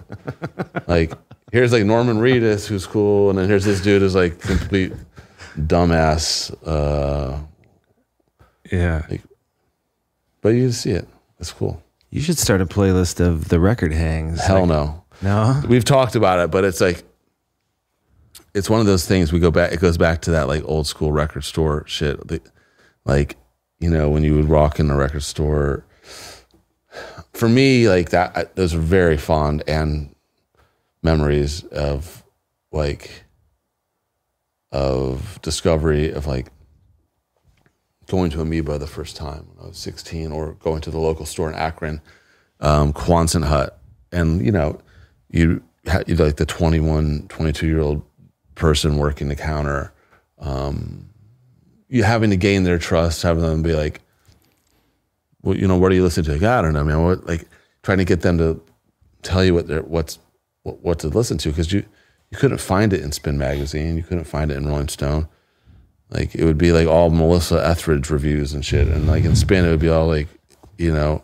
like 0.88 1.14
here's 1.52 1.72
like 1.74 1.84
Norman 1.84 2.18
Reedus, 2.18 2.68
who's 2.68 2.86
cool, 2.86 3.30
and 3.30 3.38
then 3.40 3.48
here's 3.48 3.66
this 3.66 3.82
dude 3.82 4.02
who's 4.02 4.16
like 4.16 4.40
complete 4.40 4.94
dumbass. 5.58 6.54
Uh, 6.66 7.40
Yeah. 8.72 9.06
but 10.42 10.50
you 10.50 10.72
see 10.72 10.92
it. 10.92 11.08
It's 11.40 11.52
cool. 11.52 11.82
You 12.10 12.22
should 12.22 12.38
start 12.38 12.62
a 12.62 12.66
playlist 12.66 13.20
of 13.20 13.50
the 13.50 13.60
record 13.60 13.94
hangs. 13.94 14.42
Hell 14.44 14.62
Like- 14.62 14.70
no. 14.70 15.04
No? 15.22 15.62
We've 15.68 15.84
talked 15.86 16.16
about 16.16 16.40
it, 16.40 16.52
but 16.52 16.64
it's 16.64 16.80
like 16.80 17.04
it's 18.58 18.70
one 18.70 18.80
of 18.80 18.88
those 18.88 19.06
things 19.06 19.32
we 19.32 19.40
go 19.40 19.52
back 19.52 19.72
it 19.72 19.80
goes 19.80 19.98
back 19.98 20.22
to 20.24 20.32
that 20.32 20.48
like 20.48 20.64
old 20.66 20.88
school 20.88 21.12
record 21.12 21.44
store 21.44 21.84
shit. 21.88 22.20
Like, 23.06 23.38
you 23.80 23.90
know, 23.90 24.10
when 24.10 24.24
you 24.24 24.36
would 24.36 24.50
rock 24.50 24.80
in 24.80 24.90
a 24.90 24.96
record 24.96 25.24
store 25.24 25.86
for 27.34 27.48
me, 27.48 27.88
like 27.88 28.10
that, 28.10 28.56
those 28.56 28.74
are 28.74 28.80
very 28.80 29.18
fond 29.18 29.64
and 29.68 30.14
memories 31.04 31.64
of 31.66 32.24
like 32.72 33.24
of 34.72 35.40
discovery 35.42 36.12
of 36.12 36.28
like 36.28 36.48
going 38.08 38.32
to 38.32 38.42
Amoeba 38.42 38.78
the 38.78 38.88
first 38.88 39.16
time 39.16 39.48
when 39.54 39.66
I 39.66 39.68
was 39.70 39.78
16 39.78 40.32
or 40.32 40.54
going 40.56 40.82
to 40.82 40.92
the 40.92 40.98
local 40.98 41.26
store 41.26 41.50
in 41.50 41.56
Akron, 41.56 42.02
um, 42.60 42.92
Quonset 42.94 43.46
Hut. 43.46 43.80
And, 44.12 44.46
you 44.46 44.52
know, 44.52 44.80
you 45.30 45.62
had 45.86 46.10
like 46.20 46.38
the 46.38 46.46
21, 46.46 47.28
22 47.28 47.68
year 47.68 47.80
old 47.80 48.02
person 48.58 48.98
working 48.98 49.30
the 49.30 49.36
counter, 49.36 49.94
um, 50.40 51.10
you 51.88 52.04
having 52.04 52.32
to 52.32 52.38
gain 52.38 52.64
their 52.64 52.78
trust, 52.78 53.22
having 53.22 53.44
them 53.44 53.62
be 53.62 53.74
like, 53.74 54.02
well, 55.42 55.56
you 55.56 55.68
know, 55.68 55.78
what 55.78 55.92
are 55.92 55.96
you 55.96 56.04
listening 56.04 56.26
to? 56.26 56.34
Like, 56.34 56.44
I 56.44 56.62
don't 56.62 56.74
know, 56.74 56.84
man. 56.84 57.04
What, 57.04 57.26
like 57.26 57.48
trying 57.84 58.00
to 58.00 58.06
get 58.06 58.22
them 58.22 58.38
to 58.40 58.62
tell 59.22 59.46
you 59.46 59.54
what 59.54 59.68
they're, 59.68 59.84
what's, 59.84 60.20
what, 60.64 60.82
what 60.82 61.00
to 61.00 61.08
listen 61.08 61.38
to. 61.38 61.54
Cause 61.54 61.72
you, 61.72 61.86
you 62.30 62.38
couldn't 62.38 62.60
find 62.60 62.92
it 62.92 63.02
in 63.02 63.14
Spin 63.14 63.38
Magazine. 63.38 63.96
You 63.96 64.04
couldn't 64.04 64.26
find 64.26 64.52
it 64.52 64.58
in 64.58 64.68
Rolling 64.68 64.90
Stone. 64.90 65.30
Like 66.10 66.36
it 66.36 66.44
would 66.44 66.58
be 66.58 66.72
like 66.72 66.88
all 66.88 67.10
Melissa 67.10 67.66
Etheridge 67.66 68.10
reviews 68.10 68.54
and 68.54 68.66
shit. 68.66 68.88
And 68.88 69.08
like 69.08 69.24
in 69.24 69.36
Spin, 69.36 69.64
it 69.64 69.70
would 69.70 69.80
be 69.80 69.90
all 69.90 70.08
like, 70.08 70.28
you 70.78 70.94
know, 70.94 71.24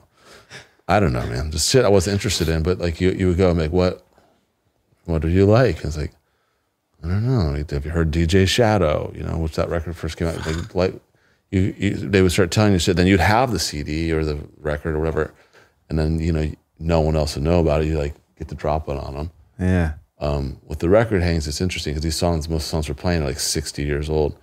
I 0.87 0.99
don't 0.99 1.13
know, 1.13 1.25
man. 1.25 1.51
Just 1.51 1.69
shit 1.69 1.83
I 1.83 1.89
wasn't 1.89 2.13
interested 2.13 2.47
in. 2.47 2.63
But 2.63 2.77
like 2.77 3.01
you, 3.01 3.11
you 3.11 3.27
would 3.29 3.37
go 3.37 3.49
and 3.49 3.57
be 3.57 3.63
like, 3.63 3.71
what, 3.71 4.05
what 5.05 5.21
do 5.21 5.29
you 5.29 5.45
like? 5.45 5.77
And 5.77 5.87
it's 5.87 5.97
like, 5.97 6.13
I 7.03 7.07
don't 7.07 7.25
know. 7.25 7.63
Have 7.69 7.85
you 7.85 7.91
heard 7.91 8.11
DJ 8.11 8.47
Shadow? 8.47 9.11
You 9.13 9.23
know, 9.23 9.37
which 9.37 9.55
that 9.55 9.69
record 9.69 9.95
first 9.95 10.17
came 10.17 10.27
out. 10.27 10.45
Like, 10.45 10.75
like 10.75 11.01
you, 11.51 11.75
you, 11.77 11.95
they 11.95 12.21
would 12.21 12.31
start 12.31 12.51
telling 12.51 12.73
you 12.73 12.79
shit. 12.79 12.95
Then 12.95 13.07
you'd 13.07 13.19
have 13.19 13.51
the 13.51 13.59
CD 13.59 14.11
or 14.11 14.23
the 14.23 14.39
record 14.59 14.95
or 14.95 14.99
whatever, 14.99 15.33
and 15.89 15.99
then 15.99 16.19
you 16.19 16.31
know 16.31 16.49
no 16.79 17.01
one 17.01 17.15
else 17.15 17.35
would 17.35 17.43
know 17.43 17.59
about 17.59 17.81
it. 17.81 17.87
You 17.87 17.97
like 17.97 18.15
get 18.37 18.47
the 18.47 18.55
drop 18.55 18.87
it 18.87 18.97
on 18.97 19.13
them. 19.13 19.31
Yeah. 19.59 19.93
Um, 20.19 20.59
with 20.65 20.79
the 20.79 20.89
record 20.89 21.21
hangs, 21.21 21.47
it's 21.47 21.59
interesting 21.59 21.93
because 21.93 22.03
these 22.03 22.15
songs, 22.15 22.47
most 22.47 22.67
songs 22.67 22.87
we're 22.87 22.95
playing 22.95 23.23
are 23.23 23.25
like 23.25 23.39
60 23.39 23.83
years 23.83 24.09
old, 24.09 24.37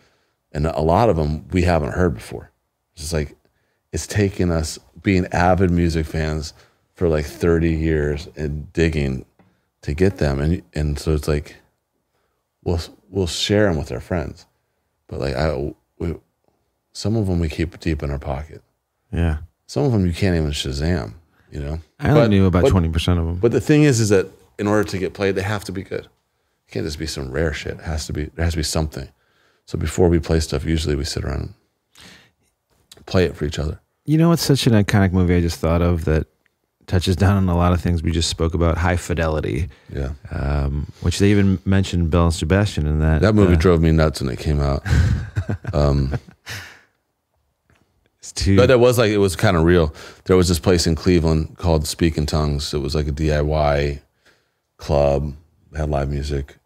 and 0.53 0.67
a 0.67 0.81
lot 0.81 1.09
of 1.09 1.17
them 1.17 1.49
we 1.49 1.63
haven't 1.63 1.93
heard 1.93 2.15
before. 2.15 2.51
It's 2.93 3.03
just 3.03 3.13
like 3.15 3.35
it's 3.91 4.07
taken 4.07 4.51
us 4.51 4.79
being 5.03 5.27
avid 5.33 5.71
music 5.71 6.05
fans 6.05 6.53
for 6.93 7.09
like 7.09 7.25
30 7.25 7.73
years 7.73 8.29
and 8.37 8.71
digging 8.75 9.25
to 9.81 9.95
get 9.95 10.19
them, 10.19 10.39
and 10.39 10.63
and 10.75 10.99
so 10.99 11.15
it's 11.15 11.27
like 11.27 11.57
we'll 12.65 12.81
we'll 13.09 13.27
share 13.27 13.67
them 13.69 13.77
with 13.77 13.91
our 13.93 14.01
friends, 14.01 14.47
but 15.09 15.21
like 15.21 15.35
I, 15.37 15.73
we, 15.99 16.15
some 16.93 17.17
of 17.17 17.27
them 17.27 17.41
we 17.41 17.49
keep 17.49 17.79
deep 17.81 18.03
in 18.03 18.11
our 18.11 18.19
pocket. 18.19 18.63
Yeah. 19.13 19.39
Some 19.67 19.85
of 19.85 19.93
them 19.93 20.07
you 20.07 20.13
can't 20.13 20.37
even 20.37 20.51
Shazam, 20.51 21.15
you 21.51 21.61
know. 21.61 21.81
I 21.99 22.09
only 22.11 22.21
But- 22.23 22.31
knew 22.31 22.47
about 22.47 22.65
20% 22.65 23.19
of 23.19 23.27
them. 23.27 23.37
but 23.37 23.53
the 23.53 23.61
thing 23.61 23.83
is, 23.85 24.01
is 24.01 24.09
that 24.09 24.27
in 24.59 24.67
order 24.67 24.85
to 24.85 24.99
get 24.99 25.15
played, 25.15 25.35
they 25.37 25.43
have 25.43 25.65
to 25.65 25.73
be 25.73 25.83
good. 25.83 26.05
It 26.07 26.73
can't 26.73 26.85
just 26.85 26.99
be 26.99 27.07
some 27.07 27.31
rare 27.31 27.53
shit. 27.53 27.75
It 27.75 27.81
has 27.85 28.07
to 28.07 28.13
be. 28.13 28.25
There 28.35 28.45
has 28.45 28.55
to 28.55 28.59
be 28.59 28.63
something. 28.63 29.09
So 29.67 29.79
before 29.79 30.09
we 30.09 30.19
play 30.19 30.41
stuff, 30.41 30.65
usually 30.65 30.97
we 30.97 31.05
sit 31.05 31.25
around 31.25 31.55
and 32.97 33.07
play 33.07 33.25
it 33.25 33.37
for 33.37 33.45
each 33.45 33.59
other. 33.59 33.81
You 34.05 34.19
know, 34.19 34.33
it's 34.33 34.43
such 34.43 34.67
an 34.67 34.73
iconic 34.73 35.13
movie 35.13 35.37
I 35.37 35.41
just 35.41 35.59
thought 35.61 35.83
of 35.83 36.05
that 36.07 36.27
touches 36.91 37.15
down 37.15 37.37
on 37.37 37.49
a 37.49 37.57
lot 37.57 37.73
of 37.73 37.81
things 37.81 38.03
we 38.03 38.11
just 38.11 38.29
spoke 38.29 38.53
about. 38.53 38.77
High 38.77 38.97
Fidelity, 38.97 39.69
Yeah, 39.95 40.13
um, 40.33 40.93
which 41.03 41.21
they 41.21 41.31
even 41.31 41.61
mentioned 41.65 42.11
Belle 42.11 42.25
and 42.25 42.35
Sebastian 42.35 42.87
in 42.87 42.99
that. 42.99 43.23
that 43.23 43.35
movie 43.35 43.55
uh, 43.55 43.59
drove 43.59 43.81
me 43.81 43.93
nuts 43.93 44.21
when 44.21 44.31
it 44.31 44.39
came 44.39 44.61
out. 44.61 44.83
Um, 45.73 46.17
it's 48.19 48.31
too, 48.31 48.57
but 48.57 48.71
it 48.71 48.79
was 48.79 48.99
like 48.99 49.11
it 49.11 49.19
was 49.19 49.35
kind 49.35 49.57
of 49.57 49.65
real. 49.65 49.93
There 50.27 50.37
was 50.37 50.47
this 50.49 50.61
place 50.61 50.87
in 50.87 50.95
Cleveland 50.95 51.57
called 51.59 51.89
Speak 51.89 52.17
in 52.17 52.25
Tongues. 52.27 52.73
It 52.73 52.79
was 52.79 52.95
like 52.95 53.09
a 53.09 53.13
DIY 53.13 54.01
club, 54.77 55.35
had 55.75 55.91
live 55.91 56.09
music. 56.09 56.57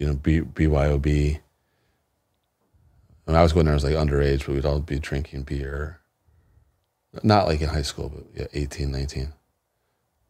You 0.00 0.08
know, 0.08 0.14
B, 0.14 0.40
BYOB. 0.40 1.38
When 3.26 3.36
I 3.36 3.42
was 3.44 3.52
going 3.52 3.66
there, 3.66 3.74
I 3.74 3.76
was 3.76 3.84
like 3.84 3.94
underage, 3.94 4.46
but 4.46 4.56
we'd 4.56 4.66
all 4.66 4.80
be 4.80 4.98
drinking 4.98 5.42
beer. 5.42 6.00
Not 7.22 7.46
like 7.46 7.60
in 7.60 7.68
high 7.68 7.82
school, 7.82 8.08
but 8.12 8.24
yeah, 8.34 8.46
18, 8.54 8.90
19. 8.90 9.32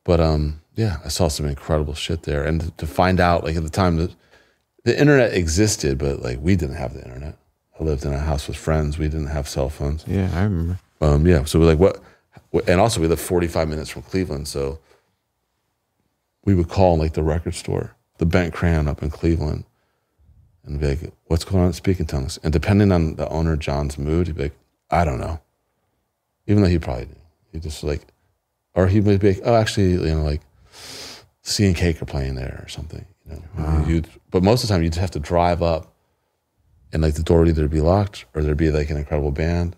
But 0.05 0.21
um, 0.21 0.61
yeah, 0.75 0.99
I 1.05 1.09
saw 1.09 1.29
some 1.29 1.47
incredible 1.47 1.95
shit 1.95 2.23
there. 2.23 2.45
And 2.45 2.77
to, 2.79 2.87
find 2.87 3.21
out, 3.21 3.45
like 3.45 3.57
at 3.57 3.63
the 3.63 3.71
time, 3.71 3.97
that 3.97 4.15
the 4.85 4.99
internet 4.99 5.35
existed, 5.35 5.99
but 5.99 6.23
like 6.23 6.39
we 6.41 6.57
didn't 6.57 6.77
have 6.77 6.95
the 6.95 7.03
internet. 7.03 7.37
I 7.79 7.85
lived 7.85 8.05
in 8.05 8.13
a 8.13 8.19
house 8.19 8.49
with 8.49 8.57
friends. 8.57 8.99
We 8.99 9.09
didn't 9.09 9.29
have 9.29 9.49
cell 9.49 9.69
phones. 9.69 10.05
yeah, 10.07 10.31
I 10.35 10.45
remember. 10.45 10.79
Um, 11.01 11.27
yeah, 11.27 11.45
so 11.45 11.59
we're 11.59 11.75
like, 11.75 11.79
what? 11.79 12.01
And 12.69 12.81
also, 12.81 13.01
we 13.01 13.09
live 13.09 13.21
45 13.21 13.69
minutes 13.69 13.91
from 13.91 14.03
Cleveland, 14.03 14.47
so 14.47 14.79
we 16.45 16.55
would 16.55 16.69
call 16.69 16.97
like 16.97 17.15
the 17.15 17.23
record 17.23 17.55
store, 17.55 17.97
the 18.19 18.27
Bent 18.27 18.53
Crayon 18.53 18.89
up 18.89 19.03
in 19.03 19.11
Cleveland, 19.11 19.65
and 20.65 20.79
be 20.79 20.89
like, 20.89 21.13
"What's 21.27 21.45
going 21.45 21.63
on 21.63 21.71
at 21.71 21.75
Speak 21.75 21.99
in 21.99 22.07
Tongues?" 22.07 22.39
And 22.43 22.53
depending 22.53 22.93
on 22.93 23.17
the 23.17 23.29
owner 23.29 23.57
John's 23.57 23.99
mood, 23.99 24.27
he'd 24.27 24.37
be 24.37 24.43
like, 24.45 24.59
"I 24.91 25.05
don't 25.05 25.21
know," 25.21 25.41
even 26.47 26.63
though 26.63 26.69
he 26.69 26.79
probably 26.79 27.07
knew. 27.07 27.17
He 27.53 27.61
just 27.61 27.83
like, 27.85 28.12
or 28.75 28.87
he 28.89 29.01
would 29.01 29.21
be 29.21 29.35
like, 29.35 29.43
"Oh, 29.45 29.55
actually, 29.55 29.93
you 29.93 30.15
know, 30.15 30.23
like, 30.23 30.41
Sea 31.43 31.67
and 31.67 31.77
Cake 31.77 32.01
are 32.01 32.07
playing 32.07 32.35
there 32.35 32.61
or 32.65 32.69
something." 32.69 33.05
You 33.29 33.43
know, 33.57 33.85
you'd, 33.87 34.09
but 34.31 34.43
most 34.43 34.63
of 34.63 34.69
the 34.69 34.75
time, 34.75 34.83
you 34.83 34.89
just 34.91 35.01
have 35.01 35.11
to 35.13 35.21
drive 35.21 35.63
up, 35.63 35.93
and 36.93 37.03
like 37.03 37.15
the 37.15 37.23
door 37.23 37.41
would 37.41 37.49
either 37.49 37.69
be 37.69 37.81
locked 37.81 38.25
or 38.35 38.43
there'd 38.43 38.57
be 38.57 38.71
like 38.71 38.91
an 38.91 38.97
incredible 38.97 39.31
band 39.31 39.77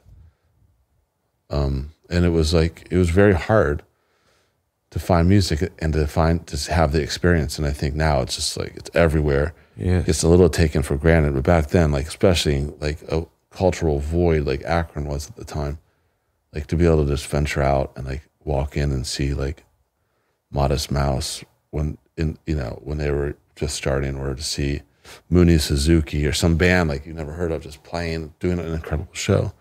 Um, 1.50 1.92
and 2.10 2.24
it 2.24 2.30
was 2.30 2.52
like 2.54 2.86
it 2.90 2.96
was 2.96 3.10
very 3.10 3.34
hard 3.34 3.82
to 4.90 4.98
find 4.98 5.28
music 5.28 5.72
and 5.80 5.92
to 5.92 6.06
find 6.06 6.46
to 6.46 6.72
have 6.72 6.92
the 6.92 7.02
experience 7.02 7.58
and 7.58 7.66
i 7.66 7.72
think 7.72 7.94
now 7.96 8.20
it's 8.20 8.36
just 8.36 8.56
like 8.56 8.74
it's 8.76 8.90
everywhere 8.94 9.52
Yeah. 9.76 10.04
it's 10.06 10.22
a 10.22 10.28
little 10.28 10.48
taken 10.48 10.82
for 10.82 10.96
granted 10.96 11.34
but 11.34 11.42
back 11.42 11.68
then 11.70 11.90
like 11.90 12.06
especially 12.06 12.64
like 12.80 13.02
a 13.10 13.26
cultural 13.50 13.98
void 13.98 14.46
like 14.46 14.62
akron 14.64 15.06
was 15.06 15.28
at 15.28 15.36
the 15.36 15.44
time 15.44 15.78
like 16.54 16.66
to 16.68 16.76
be 16.76 16.86
able 16.86 17.04
to 17.04 17.10
just 17.10 17.26
venture 17.26 17.62
out 17.62 17.92
and 17.96 18.06
like 18.06 18.22
walk 18.44 18.76
in 18.76 18.92
and 18.92 19.06
see 19.06 19.34
like 19.34 19.64
modest 20.50 20.90
mouse 20.90 21.44
when 21.70 21.98
in 22.16 22.38
you 22.46 22.54
know 22.54 22.80
when 22.82 22.98
they 22.98 23.10
were 23.10 23.36
just 23.56 23.74
starting 23.74 24.16
or 24.16 24.34
to 24.34 24.42
see 24.42 24.82
Mooney 25.28 25.58
Suzuki 25.58 26.26
or 26.26 26.32
some 26.32 26.56
band 26.56 26.88
like 26.88 27.06
you 27.06 27.12
never 27.12 27.32
heard 27.32 27.52
of 27.52 27.62
just 27.62 27.82
playing 27.82 28.34
doing 28.40 28.58
an 28.58 28.72
incredible 28.72 29.12
show 29.12 29.52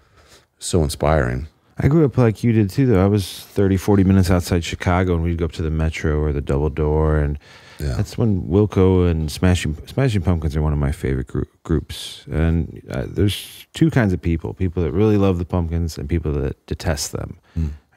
so 0.60 0.84
inspiring 0.84 1.48
I 1.78 1.88
grew 1.88 2.06
up 2.06 2.18
like 2.18 2.44
you 2.44 2.52
did 2.52 2.70
too, 2.70 2.86
though. 2.86 3.04
I 3.04 3.08
was 3.08 3.40
30, 3.46 3.78
40 3.78 4.04
minutes 4.04 4.30
outside 4.30 4.64
Chicago, 4.64 5.16
and 5.16 5.24
we'd 5.24 5.38
go 5.38 5.46
up 5.46 5.54
to 5.54 5.64
the 5.64 5.72
Metro 5.72 6.20
or 6.20 6.32
the 6.32 6.42
Double 6.42 6.70
Door, 6.70 7.18
and 7.18 7.40
yeah 7.80 7.96
that's 7.96 8.18
when 8.18 8.44
Wilco 8.44 9.10
and 9.10 9.32
Smashing 9.32 9.76
Smashing 9.88 10.22
Pumpkins 10.22 10.56
are 10.56 10.62
one 10.62 10.74
of 10.74 10.80
my 10.80 10.92
favorite 10.92 11.28
grou- 11.28 11.48
groups. 11.64 12.26
And 12.32 12.82
uh, 12.92 13.06
there's 13.08 13.66
two 13.74 13.90
kinds 13.90 14.14
of 14.14 14.22
people: 14.22 14.54
people 14.54 14.84
that 14.84 14.92
really 14.92 15.18
love 15.18 15.40
the 15.40 15.46
Pumpkins 15.46 15.98
and 15.98 16.08
people 16.08 16.32
that 16.34 16.64
detest 16.68 17.12
them. 17.12 17.40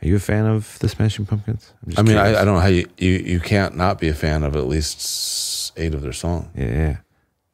Are 0.03 0.07
you 0.09 0.17
a 0.17 0.21
fan 0.21 0.47
of 0.47 0.79
the 0.81 0.89
Smashing 0.89 1.27
Pumpkins? 1.27 1.73
I 1.97 2.03
mean. 2.03 2.17
I, 2.17 2.41
I 2.41 2.45
don't 2.45 2.55
know 2.55 2.61
how 2.61 2.67
you, 2.69 2.89
you 2.99 3.13
you 3.13 3.41
can't 3.41 3.77
not 3.77 3.99
be 3.99 4.09
a 4.09 4.15
fan 4.15 4.43
of 4.45 4.55
at 4.55 4.67
least 4.67 5.73
eight 5.79 5.95
of 5.95 6.03
their 6.03 6.13
songs. 6.13 6.47
yeah, 6.55 6.65
yeah. 6.67 6.97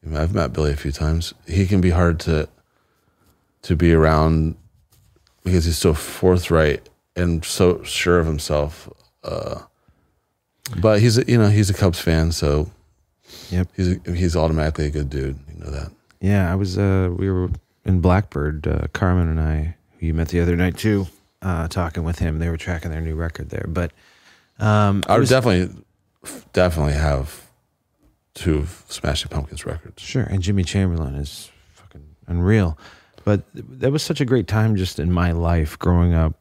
I 0.04 0.08
mean, 0.08 0.16
I've 0.16 0.34
met 0.34 0.52
Billy 0.52 0.72
a 0.72 0.76
few 0.76 0.90
times. 0.92 1.32
He 1.46 1.66
can 1.66 1.80
be 1.80 1.90
hard 1.90 2.18
to 2.20 2.48
to 3.62 3.76
be 3.76 3.92
around 3.92 4.56
because 5.44 5.64
he's 5.64 5.78
so 5.78 5.94
forthright 5.94 6.88
and 7.14 7.44
so 7.44 7.82
sure 7.84 8.18
of 8.18 8.26
himself. 8.26 8.88
Uh, 9.22 9.60
but 10.80 11.00
he's 11.00 11.18
a, 11.18 11.24
you 11.30 11.38
know 11.38 11.48
he's 11.48 11.70
a 11.70 11.74
Cubs 11.74 12.00
fan, 12.00 12.32
so 12.32 12.70
Yep. 13.50 13.68
he's 13.76 13.88
a, 13.96 14.12
he's 14.12 14.36
automatically 14.36 14.86
a 14.86 14.90
good 14.90 15.08
dude. 15.10 15.38
You 15.52 15.64
know 15.64 15.70
that. 15.70 15.92
Yeah, 16.20 16.50
I 16.52 16.56
was. 16.56 16.76
Uh, 16.78 17.10
we 17.16 17.30
were 17.30 17.50
in 17.84 18.00
Blackbird. 18.00 18.66
Uh, 18.66 18.86
Carmen 18.92 19.28
and 19.28 19.40
I, 19.40 19.76
who 19.98 20.06
you 20.06 20.14
met 20.14 20.28
the 20.28 20.40
other 20.40 20.56
night 20.56 20.76
too, 20.76 21.06
uh, 21.42 21.68
talking 21.68 22.04
with 22.04 22.18
him. 22.18 22.38
They 22.38 22.48
were 22.48 22.56
tracking 22.56 22.90
their 22.90 23.00
new 23.00 23.14
record 23.14 23.50
there. 23.50 23.66
But 23.68 23.92
um, 24.58 25.02
I 25.08 25.12
would 25.14 25.20
was- 25.20 25.28
definitely 25.30 25.74
definitely 26.52 26.92
have 26.94 27.46
two 28.34 28.58
of 28.58 28.84
Smashing 28.88 29.28
Pumpkins 29.28 29.66
records. 29.66 30.00
sure. 30.02 30.22
And 30.22 30.40
Jimmy 30.40 30.62
Chamberlin 30.64 31.16
is 31.16 31.50
fucking 31.72 32.04
unreal. 32.28 32.78
But 33.24 33.42
that 33.54 33.90
was 33.92 34.02
such 34.02 34.20
a 34.20 34.24
great 34.24 34.46
time 34.48 34.76
just 34.76 34.98
in 34.98 35.12
my 35.12 35.32
life 35.32 35.78
growing 35.78 36.12
up, 36.14 36.34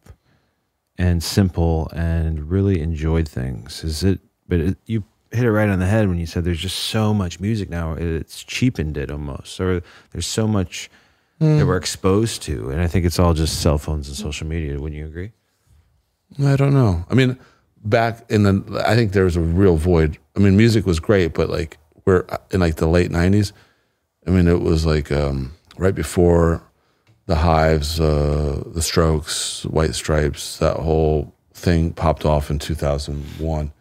and 0.98 1.22
simple, 1.24 1.90
and 1.96 2.50
really 2.50 2.80
enjoyed 2.82 3.28
things. 3.28 3.84
Is 3.84 4.04
it? 4.04 4.20
But 4.48 4.60
it, 4.60 4.78
you 4.86 5.04
hit 5.32 5.46
it 5.46 5.52
right 5.52 5.70
on 5.70 5.80
the 5.80 5.86
head 5.86 6.08
when 6.10 6.20
you 6.20 6.26
said 6.26 6.44
there's 6.44 6.60
just 6.60 6.78
so 6.78 7.14
much 7.14 7.40
music 7.40 7.70
now. 7.70 7.94
It's 7.94 8.44
cheapened 8.44 8.98
it 8.98 9.10
almost, 9.12 9.60
or 9.60 9.82
there's 10.12 10.28
so 10.28 10.48
much. 10.48 10.90
That 11.42 11.66
we're 11.66 11.78
exposed 11.78 12.44
to. 12.44 12.70
And 12.70 12.82
I 12.82 12.88
think 12.88 13.06
it's 13.06 13.18
all 13.18 13.34
just 13.34 13.62
cell 13.62 13.78
phones 13.78 14.08
and 14.08 14.16
social 14.16 14.48
media. 14.48 14.80
Wouldn't 14.80 14.98
you 14.98 15.08
agree? 15.08 15.32
I 16.44 16.56
don't 16.56 16.74
know. 16.74 17.04
I 17.10 17.16
mean, 17.16 17.38
back 17.84 18.24
in 18.30 18.44
the, 18.44 18.84
I 18.86 18.96
think 18.96 19.14
there 19.14 19.26
was 19.26 19.36
a 19.36 19.42
real 19.42 19.76
void. 19.76 20.18
I 20.36 20.40
mean, 20.40 20.56
music 20.56 20.86
was 20.86 21.00
great, 21.00 21.34
but 21.34 21.50
like 21.50 21.78
we're 22.06 22.26
in 22.52 22.60
like 22.60 22.76
the 22.76 22.88
late 22.88 23.12
'90s. 23.12 23.52
I 24.28 24.30
mean, 24.30 24.48
it 24.48 24.62
was 24.62 24.86
like 24.86 25.12
um, 25.12 25.54
right 25.78 25.96
before 25.96 26.62
the 27.26 27.38
Hives, 27.38 28.00
uh, 28.00 28.64
the 28.68 28.82
Strokes, 28.82 29.66
White 29.66 29.96
Stripes, 29.96 30.58
that 30.60 30.78
whole 30.78 31.34
thing 31.54 31.94
popped 31.94 32.26
off 32.26 32.52
in 32.52 32.60
2001. 32.60 33.74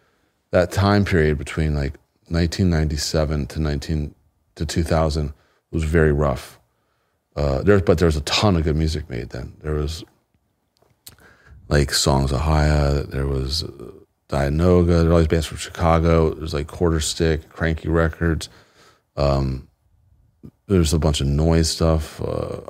That 0.51 0.73
time 0.73 1.05
period 1.05 1.37
between 1.37 1.75
like 1.75 1.99
1997 2.29 3.47
to 3.49 3.61
19 3.61 4.15
to 4.55 4.67
2000 4.67 5.33
was 5.71 5.85
very 5.85 6.13
rough. 6.13 6.60
Uh, 7.41 7.63
there, 7.63 7.81
but 7.81 7.97
there 7.97 8.05
was 8.05 8.17
a 8.17 8.21
ton 8.23 8.55
of 8.55 8.65
good 8.65 8.77
music 8.77 9.09
made 9.09 9.31
then. 9.31 9.55
There 9.63 9.73
was 9.73 10.05
like 11.69 11.91
Songs: 11.91 12.35
Ohia. 12.35 13.05
There 13.05 13.27
was 13.27 13.63
uh, 13.63 13.93
Dianogah. 14.29 14.87
There 14.87 15.05
were 15.07 15.13
all 15.13 15.19
these 15.21 15.29
bands 15.29 15.47
from 15.47 15.57
Chicago. 15.57 16.35
There's 16.35 16.53
like 16.53 16.67
Quarter 16.67 17.01
Stick, 17.01 17.49
Kranky 17.49 17.91
Records. 17.91 18.51
Um, 19.17 19.69
there's 20.67 20.93
a 20.93 20.99
bunch 20.99 21.23
of 21.23 21.29
noise 21.29 21.71
stuff, 21.71 22.21
uh, 22.21 22.61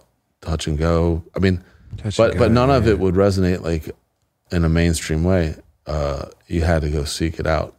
Touch 0.41 0.69
and 0.69 0.79
Go. 0.79 1.25
I 1.35 1.41
mean, 1.41 1.65
Touch 1.97 2.17
but 2.17 2.31
and 2.31 2.39
but 2.39 2.49
Go, 2.49 2.55
none 2.55 2.71
of 2.71 2.87
it 2.87 3.01
would 3.01 3.17
resonate 3.17 3.63
like 3.63 3.91
in 4.53 4.65
a 4.65 4.69
mainstream 4.69 5.25
way. 5.25 5.57
Uh, 5.85 6.27
you 6.47 6.61
had 6.63 6.83
to 6.83 6.91
go 6.91 7.03
seek 7.03 7.41
it 7.41 7.47
out, 7.47 7.75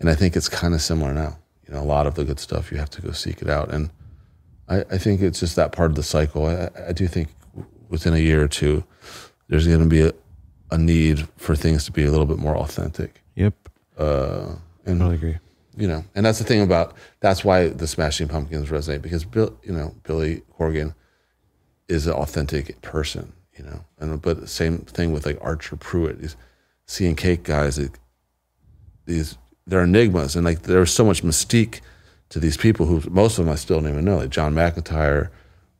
and 0.00 0.08
I 0.08 0.14
think 0.14 0.36
it's 0.36 0.48
kind 0.48 0.72
of 0.72 0.80
similar 0.80 1.12
now. 1.12 1.36
You 1.68 1.74
know, 1.74 1.82
a 1.82 1.84
lot 1.84 2.06
of 2.06 2.14
the 2.14 2.24
good 2.24 2.40
stuff 2.40 2.72
you 2.72 2.78
have 2.78 2.90
to 2.90 3.02
go 3.02 3.12
seek 3.12 3.42
it 3.42 3.50
out, 3.50 3.74
and 3.74 3.90
I, 4.68 4.80
I 4.90 4.98
think 4.98 5.20
it's 5.20 5.40
just 5.40 5.56
that 5.56 5.72
part 5.72 5.90
of 5.90 5.96
the 5.96 6.02
cycle. 6.02 6.46
I, 6.46 6.70
I 6.88 6.92
do 6.92 7.06
think 7.06 7.28
within 7.88 8.14
a 8.14 8.18
year 8.18 8.42
or 8.42 8.48
two, 8.48 8.84
there's 9.48 9.66
going 9.66 9.80
to 9.80 9.86
be 9.86 10.02
a, 10.02 10.12
a 10.70 10.78
need 10.78 11.28
for 11.36 11.54
things 11.54 11.84
to 11.84 11.92
be 11.92 12.04
a 12.04 12.10
little 12.10 12.26
bit 12.26 12.38
more 12.38 12.56
authentic. 12.56 13.22
Yep. 13.36 13.54
Uh, 13.98 14.54
and 14.86 14.98
Totally 15.00 15.14
agree. 15.16 15.38
you 15.76 15.86
know, 15.88 16.04
and 16.14 16.24
that's 16.26 16.38
the 16.38 16.44
thing 16.44 16.62
about 16.62 16.96
that's 17.20 17.44
why 17.44 17.68
the 17.68 17.86
Smashing 17.86 18.28
Pumpkins 18.28 18.68
resonate 18.70 19.02
because 19.02 19.24
Bill, 19.24 19.56
you 19.62 19.72
know, 19.72 19.94
Billy 20.02 20.42
Corgan 20.58 20.94
is 21.88 22.06
an 22.06 22.14
authentic 22.14 22.80
person, 22.82 23.32
you 23.56 23.64
know, 23.64 23.84
and 23.98 24.20
but 24.20 24.40
the 24.40 24.46
same 24.48 24.78
thing 24.78 25.12
with 25.12 25.26
like 25.26 25.38
Archer 25.40 25.76
Prewitt, 25.76 26.20
these 26.20 26.36
Sea 26.86 27.06
and 27.06 27.16
Cake 27.16 27.44
guys, 27.44 27.78
these 29.06 29.38
they're 29.66 29.84
enigmas, 29.84 30.34
and 30.36 30.44
like 30.44 30.62
there's 30.62 30.92
so 30.92 31.04
much 31.04 31.22
mystique 31.22 31.80
to 32.30 32.40
these 32.40 32.56
people 32.56 32.86
who 32.86 33.02
most 33.10 33.38
of 33.38 33.44
them 33.44 33.52
I 33.52 33.56
still 33.56 33.80
don't 33.80 33.90
even 33.90 34.04
know, 34.04 34.16
like 34.16 34.30
John 34.30 34.54
McEntire, 34.54 35.30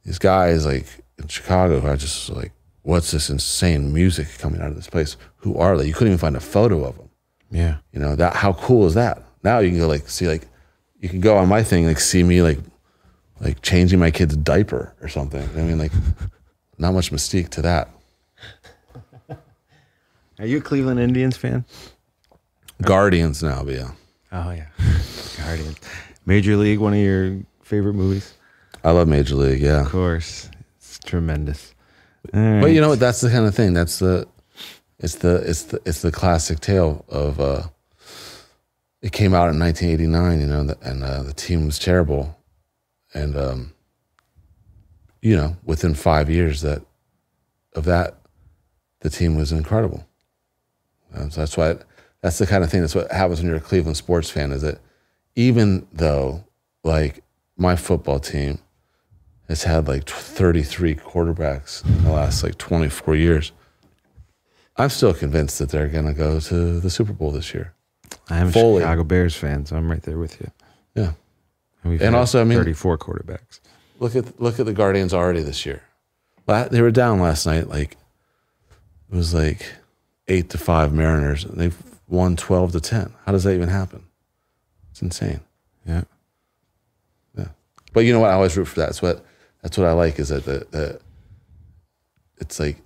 these 0.04 0.18
guys 0.18 0.66
like 0.66 0.86
in 1.18 1.28
Chicago 1.28 1.80
who 1.80 1.88
are 1.88 1.96
just 1.96 2.30
like, 2.30 2.52
what's 2.82 3.10
this 3.10 3.30
insane 3.30 3.92
music 3.92 4.28
coming 4.38 4.60
out 4.60 4.68
of 4.68 4.76
this 4.76 4.88
place? 4.88 5.16
Who 5.38 5.56
are 5.56 5.76
they? 5.76 5.86
You 5.86 5.94
couldn't 5.94 6.08
even 6.08 6.18
find 6.18 6.36
a 6.36 6.40
photo 6.40 6.84
of 6.84 6.96
them. 6.96 7.10
Yeah. 7.50 7.78
You 7.92 8.00
know 8.00 8.16
that 8.16 8.36
how 8.36 8.52
cool 8.54 8.86
is 8.86 8.94
that? 8.94 9.22
Now 9.42 9.58
you 9.58 9.70
can 9.70 9.78
go 9.78 9.88
like 9.88 10.08
see 10.08 10.28
like 10.28 10.46
you 11.00 11.08
can 11.08 11.20
go 11.20 11.36
on 11.36 11.48
my 11.48 11.62
thing 11.62 11.86
like 11.86 12.00
see 12.00 12.22
me 12.22 12.42
like 12.42 12.58
like 13.40 13.62
changing 13.62 13.98
my 13.98 14.10
kid's 14.10 14.36
diaper 14.36 14.94
or 15.00 15.08
something. 15.08 15.42
I 15.56 15.62
mean 15.62 15.78
like 15.78 15.92
not 16.78 16.92
much 16.94 17.10
mystique 17.10 17.50
to 17.50 17.62
that. 17.62 17.88
Are 20.38 20.46
you 20.46 20.58
a 20.58 20.60
Cleveland 20.60 21.00
Indians 21.00 21.36
fan? 21.36 21.64
Guardians 22.82 23.42
now, 23.42 23.62
but 23.62 23.74
yeah. 23.74 23.90
Oh 24.32 24.50
yeah. 24.50 24.66
Guardians. 25.38 25.78
Major 26.26 26.56
League, 26.56 26.78
one 26.78 26.94
of 26.94 26.98
your 26.98 27.40
favorite 27.62 27.94
movies? 27.94 28.34
I 28.82 28.90
love 28.90 29.08
Major 29.08 29.34
League, 29.36 29.62
yeah. 29.62 29.82
Of 29.82 29.90
course. 29.90 30.50
It's 30.76 30.98
tremendous. 30.98 31.74
But 32.32 32.66
you 32.68 32.80
know 32.80 32.88
what? 32.88 33.00
That's 33.00 33.20
the 33.20 33.30
kind 33.30 33.46
of 33.46 33.54
thing. 33.54 33.74
That's 33.74 33.98
the 33.98 34.26
it's 34.98 35.16
the 35.16 35.36
it's 35.48 35.64
the 35.64 35.80
it's 35.84 36.02
the 36.02 36.10
classic 36.10 36.60
tale 36.60 37.04
of 37.08 37.38
uh 37.38 37.64
it 39.04 39.12
came 39.12 39.34
out 39.34 39.50
in 39.50 39.58
1989, 39.58 40.40
you 40.40 40.46
know, 40.46 40.74
and 40.80 41.04
uh, 41.04 41.22
the 41.22 41.34
team 41.34 41.66
was 41.66 41.78
terrible, 41.78 42.38
and 43.12 43.36
um, 43.36 43.74
you 45.20 45.36
know, 45.36 45.58
within 45.62 45.94
five 45.94 46.30
years 46.30 46.62
that 46.62 46.80
of 47.74 47.84
that, 47.84 48.16
the 49.00 49.10
team 49.10 49.36
was 49.36 49.52
incredible. 49.52 50.06
Um, 51.14 51.30
so 51.30 51.42
that's 51.42 51.54
why 51.58 51.76
that's 52.22 52.38
the 52.38 52.46
kind 52.46 52.64
of 52.64 52.70
thing. 52.70 52.80
That's 52.80 52.94
what 52.94 53.12
happens 53.12 53.40
when 53.40 53.48
you're 53.48 53.58
a 53.58 53.60
Cleveland 53.60 53.98
sports 53.98 54.30
fan. 54.30 54.52
Is 54.52 54.62
that 54.62 54.78
even 55.36 55.86
though 55.92 56.44
like 56.82 57.22
my 57.56 57.76
football 57.76 58.18
team 58.20 58.58
has 59.48 59.64
had 59.64 59.86
like 59.88 60.08
33 60.08 60.94
quarterbacks 60.96 61.84
in 61.84 62.04
the 62.04 62.10
last 62.10 62.42
like 62.42 62.58
24 62.58 63.14
years, 63.16 63.52
I'm 64.76 64.90
still 64.90 65.14
convinced 65.14 65.58
that 65.58 65.70
they're 65.70 65.88
going 65.88 66.06
to 66.06 66.14
go 66.14 66.40
to 66.40 66.80
the 66.80 66.90
Super 66.90 67.12
Bowl 67.12 67.30
this 67.30 67.54
year. 67.54 67.74
I'm 68.28 68.48
a 68.48 68.52
Fully. 68.52 68.80
Chicago 68.82 69.04
Bears 69.04 69.36
fan, 69.36 69.66
so 69.66 69.76
I'm 69.76 69.90
right 69.90 70.02
there 70.02 70.18
with 70.18 70.40
you. 70.40 70.50
Yeah. 70.94 71.12
we've 71.84 72.00
And 72.00 72.16
also, 72.16 72.40
I 72.40 72.44
mean- 72.44 72.58
34 72.58 72.98
quarterbacks. 72.98 73.60
Look 74.00 74.16
at 74.16 74.40
look 74.40 74.58
at 74.58 74.66
the 74.66 74.72
Guardians 74.72 75.14
already 75.14 75.42
this 75.42 75.64
year. 75.64 75.82
They 76.46 76.82
were 76.82 76.90
down 76.90 77.20
last 77.20 77.46
night. 77.46 77.68
Like 77.68 77.96
it 79.10 79.16
was 79.16 79.32
like 79.32 79.64
eight 80.26 80.50
to 80.50 80.58
five 80.58 80.92
Mariners, 80.92 81.44
and 81.44 81.58
they've 81.58 81.80
won 82.08 82.36
12 82.36 82.72
to 82.72 82.80
10. 82.80 83.14
How 83.24 83.32
does 83.32 83.44
that 83.44 83.54
even 83.54 83.68
happen? 83.68 84.04
It's 84.94 85.02
insane. 85.02 85.40
Yeah. 85.84 86.04
Yeah. 87.36 87.48
But 87.92 88.04
you 88.04 88.12
know 88.12 88.20
what? 88.20 88.30
I 88.30 88.34
always 88.34 88.56
root 88.56 88.66
for 88.66 88.78
that. 88.78 88.86
That's 88.86 89.02
what 89.02 89.26
that's 89.60 89.76
what 89.76 89.88
I 89.88 89.92
like 89.92 90.20
is 90.20 90.28
that 90.28 90.44
the, 90.44 90.64
the 90.70 91.00
it's 92.36 92.60
like 92.60 92.76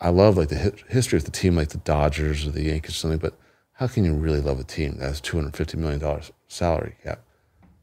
I 0.00 0.08
love 0.08 0.38
like 0.38 0.48
the 0.48 0.72
history 0.88 1.18
of 1.18 1.26
the 1.26 1.30
team, 1.30 1.54
like 1.54 1.68
the 1.68 1.76
Dodgers 1.76 2.46
or 2.46 2.50
the 2.50 2.62
Yankees 2.62 2.92
or 2.92 2.94
something. 2.94 3.18
But 3.18 3.36
how 3.74 3.88
can 3.88 4.06
you 4.06 4.14
really 4.14 4.40
love 4.40 4.58
a 4.58 4.64
team 4.64 4.96
that 4.96 5.04
has 5.04 5.20
two 5.20 5.36
hundred 5.36 5.54
fifty 5.54 5.76
million 5.76 6.00
dollars 6.00 6.32
salary 6.48 6.96
cap 7.02 7.20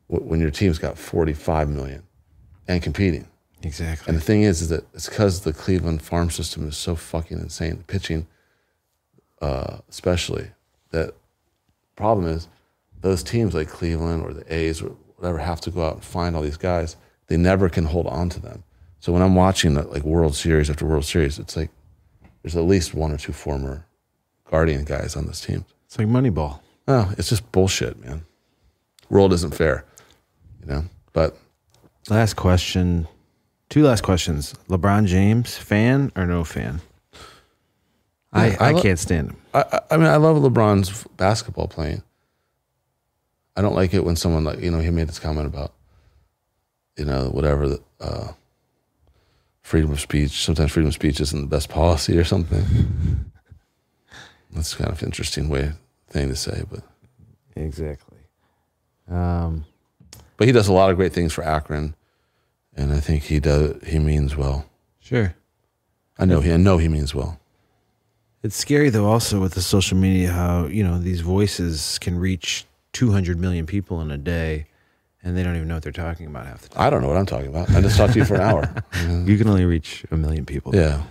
when 0.08 0.40
your 0.40 0.50
team's 0.50 0.80
got 0.80 0.98
forty 0.98 1.34
five 1.34 1.70
million 1.70 2.02
and 2.68 2.82
competing? 2.82 3.28
Exactly. 3.62 4.10
And 4.10 4.18
the 4.18 4.26
thing 4.26 4.42
is, 4.42 4.64
is 4.64 4.70
that 4.70 4.88
it's 4.96 5.08
because 5.08 5.42
the 5.42 5.54
Cleveland 5.54 6.02
farm 6.02 6.32
system 6.32 6.68
is 6.68 6.76
so 6.76 6.96
fucking 6.96 7.38
insane. 7.38 7.78
The 7.78 7.84
pitching, 7.84 8.26
uh, 9.40 9.82
especially, 9.88 10.50
that 10.90 11.14
problem 12.00 12.28
is 12.28 12.48
those 13.02 13.24
teams 13.24 13.54
like 13.54 13.68
Cleveland 13.68 14.24
or 14.24 14.34
the 14.34 14.54
A's 14.54 14.82
or 14.82 14.90
whatever 15.18 15.38
have 15.38 15.60
to 15.62 15.72
go 15.72 15.86
out 15.86 15.96
and 15.96 16.04
find 16.04 16.36
all 16.36 16.42
these 16.42 16.58
guys. 16.58 16.96
They 17.28 17.38
never 17.38 17.70
can 17.70 17.86
hold 17.86 18.08
on 18.08 18.30
to 18.30 18.40
them. 18.40 18.64
So 19.02 19.12
when 19.14 19.22
I'm 19.22 19.36
watching 19.36 19.74
the, 19.76 19.84
like 19.84 20.04
World 20.04 20.36
Series 20.36 20.70
after 20.70 20.86
World 20.86 21.06
Series, 21.06 21.38
it's 21.40 21.56
like 21.56 21.70
there's 22.42 22.56
at 22.56 22.64
least 22.64 22.94
one 22.94 23.12
or 23.12 23.18
two 23.18 23.34
former 23.34 23.86
Guardian 24.50 24.86
guys 24.86 25.16
on 25.16 25.26
this 25.28 25.42
team. 25.42 25.66
it's 25.86 26.00
like 26.00 26.08
Moneyball. 26.08 26.60
Oh, 26.88 27.14
it's 27.18 27.30
just 27.30 27.52
bullshit, 27.52 28.00
man. 28.04 28.26
World 29.10 29.34
isn't 29.34 29.54
fair, 29.56 29.86
you 30.62 30.68
know. 30.68 30.84
But 31.14 31.38
Last 32.10 32.36
question. 32.36 33.08
Two 33.70 33.84
last 33.84 34.02
questions. 34.02 34.56
LeBron 34.68 35.06
James, 35.06 35.56
fan 35.56 36.12
or 36.16 36.26
no 36.26 36.44
fan? 36.44 36.82
I, 38.32 38.56
I 38.60 38.72
lo- 38.72 38.82
can't 38.82 39.00
stand 39.00 39.30
him. 39.32 39.38
I, 39.54 39.82
I- 39.92 39.98
mean, 39.98 40.06
I 40.08 40.18
love 40.18 40.38
LeBron's 40.38 41.06
basketball 41.18 41.68
playing. 41.68 42.04
I 43.56 43.62
don't 43.62 43.76
like 43.76 43.94
it 43.94 44.06
when 44.06 44.16
someone 44.16 44.44
like 44.44 44.60
you 44.60 44.72
know 44.72 44.80
he 44.80 44.90
made 44.90 45.08
this 45.10 45.20
comment 45.20 45.48
about 45.48 45.74
you 46.98 47.06
know 47.06 47.26
whatever 47.30 47.68
the 47.68 47.82
uh, 48.00 48.32
freedom 49.62 49.92
of 49.92 50.00
speech. 50.00 50.32
Sometimes 50.44 50.72
freedom 50.72 50.88
of 50.90 50.94
speech 50.94 51.20
isn't 51.20 51.42
the 51.42 51.48
best 51.48 51.70
policy 51.70 52.18
or 52.18 52.24
something. 52.24 52.64
That's 54.54 54.74
kind 54.76 54.92
of 54.92 55.00
an 55.02 55.08
interesting 55.08 55.50
way 55.50 55.74
thing 56.08 56.30
to 56.30 56.36
say, 56.36 56.64
but 56.72 56.82
Exactly. 57.56 58.18
Um, 59.10 59.66
but 60.38 60.48
he 60.48 60.52
does 60.54 60.68
a 60.68 60.74
lot 60.74 60.90
of 60.90 60.96
great 60.96 61.12
things 61.14 61.34
for 61.34 61.44
Akron, 61.44 61.96
and 62.76 62.94
I 62.94 63.00
think 63.00 63.24
he 63.24 63.40
does. 63.40 63.76
He 63.86 64.00
means 64.00 64.36
well. 64.38 64.66
sure. 65.00 65.36
I 66.18 66.26
know 66.26 66.40
he. 66.42 66.52
I 66.54 66.58
know 66.58 66.78
he 66.78 66.88
means 66.88 67.14
well. 67.16 67.40
It's 68.42 68.56
scary 68.56 68.90
though, 68.90 69.06
also 69.06 69.42
with 69.42 69.54
the 69.54 69.62
social 69.62 69.98
media, 69.98 70.32
how 70.32 70.66
you 70.66 70.84
know 70.84 70.98
these 70.98 71.22
voices 71.22 72.00
can 72.00 72.18
reach 72.18 72.66
200 72.94 73.38
million 73.38 73.66
people 73.66 74.02
in 74.02 74.12
a 74.12 74.18
day, 74.18 74.66
and 75.24 75.36
they 75.36 75.44
don't 75.44 75.56
even 75.56 75.68
know 75.68 75.76
what 75.76 75.84
they're 75.84 75.92
talking 75.92 76.28
about 76.28 76.46
half 76.46 76.62
the 76.62 76.70
time. 76.70 76.82
I 76.82 76.90
don't 76.90 77.02
know 77.02 77.10
what 77.10 77.18
I'm 77.18 77.26
talking 77.26 77.48
about. 77.48 77.70
I 77.72 77.82
just 77.82 77.98
talked 77.98 78.14
to 78.14 78.20
you 78.20 78.26
for 78.26 78.36
an 78.36 78.42
hour. 78.42 78.74
You 79.26 79.38
can 79.38 79.48
only 79.48 79.66
reach 79.66 80.06
a 80.12 80.18
million 80.18 80.46
people. 80.46 80.74
Yeah. 80.76 81.04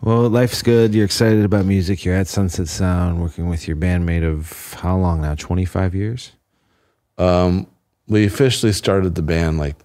Well, 0.00 0.28
life's 0.28 0.62
good. 0.62 0.94
You're 0.94 1.04
excited 1.04 1.44
about 1.44 1.64
music. 1.66 2.04
You're 2.04 2.14
at 2.14 2.28
Sunset 2.28 2.68
Sound, 2.68 3.20
working 3.20 3.48
with 3.48 3.66
your 3.66 3.76
bandmate 3.76 4.24
of 4.24 4.74
how 4.74 4.96
long 4.96 5.20
now? 5.20 5.34
25 5.34 5.94
years. 5.94 6.32
Um, 7.18 7.66
we 8.06 8.24
officially 8.24 8.72
started 8.72 9.16
the 9.16 9.22
band 9.22 9.58
like 9.58 9.76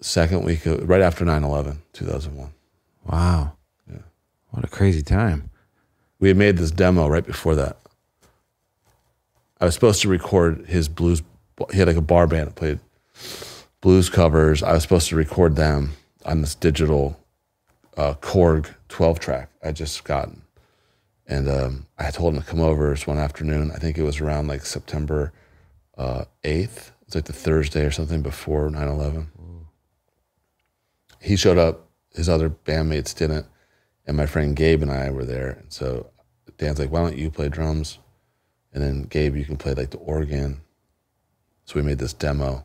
second 0.00 0.44
week, 0.44 0.66
of, 0.66 0.88
right 0.88 1.00
after 1.00 1.24
9 1.24 1.42
11, 1.42 1.82
2001. 1.94 2.52
Wow. 3.06 3.52
Yeah. 3.90 3.98
What 4.50 4.64
a 4.64 4.68
crazy 4.68 5.02
time. 5.02 5.50
We 6.18 6.28
had 6.28 6.36
made 6.36 6.56
this 6.56 6.70
demo 6.70 7.08
right 7.08 7.26
before 7.26 7.54
that. 7.56 7.76
I 9.60 9.64
was 9.64 9.74
supposed 9.74 10.02
to 10.02 10.08
record 10.08 10.66
his 10.66 10.88
blues. 10.88 11.22
He 11.70 11.78
had 11.78 11.88
like 11.88 11.96
a 11.96 12.00
bar 12.00 12.26
band 12.26 12.48
that 12.48 12.54
played 12.54 12.80
blues 13.80 14.08
covers. 14.08 14.62
I 14.62 14.72
was 14.72 14.82
supposed 14.82 15.08
to 15.08 15.16
record 15.16 15.56
them 15.56 15.92
on 16.24 16.40
this 16.40 16.54
digital 16.54 17.18
uh, 17.96 18.14
Korg 18.14 18.74
12 18.88 19.20
track 19.20 19.50
I 19.62 19.72
just 19.72 20.04
gotten. 20.04 20.42
And 21.26 21.48
um, 21.48 21.86
I 21.98 22.10
told 22.10 22.34
him 22.34 22.42
to 22.42 22.46
come 22.46 22.60
over 22.60 22.90
this 22.90 23.06
one 23.06 23.18
afternoon. 23.18 23.70
I 23.70 23.78
think 23.78 23.96
it 23.96 24.02
was 24.02 24.20
around 24.20 24.48
like 24.48 24.66
September 24.66 25.32
uh, 25.96 26.24
8th. 26.44 26.90
It's 27.06 27.14
like 27.14 27.24
the 27.24 27.32
Thursday 27.32 27.84
or 27.84 27.90
something 27.90 28.22
before 28.22 28.68
9 28.70 28.88
11. 28.88 29.28
He 31.20 31.36
showed 31.36 31.58
up 31.58 31.88
his 32.14 32.28
other 32.28 32.50
bandmates 32.50 33.14
didn't, 33.14 33.46
and 34.06 34.16
my 34.16 34.26
friend 34.26 34.56
Gabe 34.56 34.82
and 34.82 34.90
I 34.90 35.10
were 35.10 35.24
there. 35.24 35.50
And 35.50 35.72
so 35.72 36.10
Dan's 36.58 36.78
like, 36.78 36.90
"Why 36.90 37.00
don't 37.00 37.18
you 37.18 37.30
play 37.30 37.48
drums?" 37.48 37.98
And 38.72 38.82
then 38.82 39.02
Gabe, 39.02 39.36
you 39.36 39.44
can 39.44 39.56
play 39.56 39.74
like 39.74 39.90
the 39.90 39.98
organ. 39.98 40.60
So 41.64 41.74
we 41.76 41.82
made 41.82 41.98
this 41.98 42.12
demo. 42.12 42.64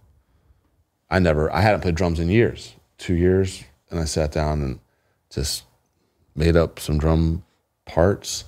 I 1.10 1.20
never, 1.20 1.52
I 1.54 1.62
hadn't 1.62 1.82
played 1.82 1.96
drums 1.96 2.20
in 2.20 2.30
years, 2.30 2.76
two 2.98 3.16
years, 3.16 3.64
and 3.90 4.00
I 4.00 4.06
sat 4.06 4.32
down 4.32 4.62
and 4.62 4.80
just 5.30 5.64
made 6.36 6.56
up 6.56 6.80
some 6.80 6.98
drum 6.98 7.44
parts, 7.86 8.46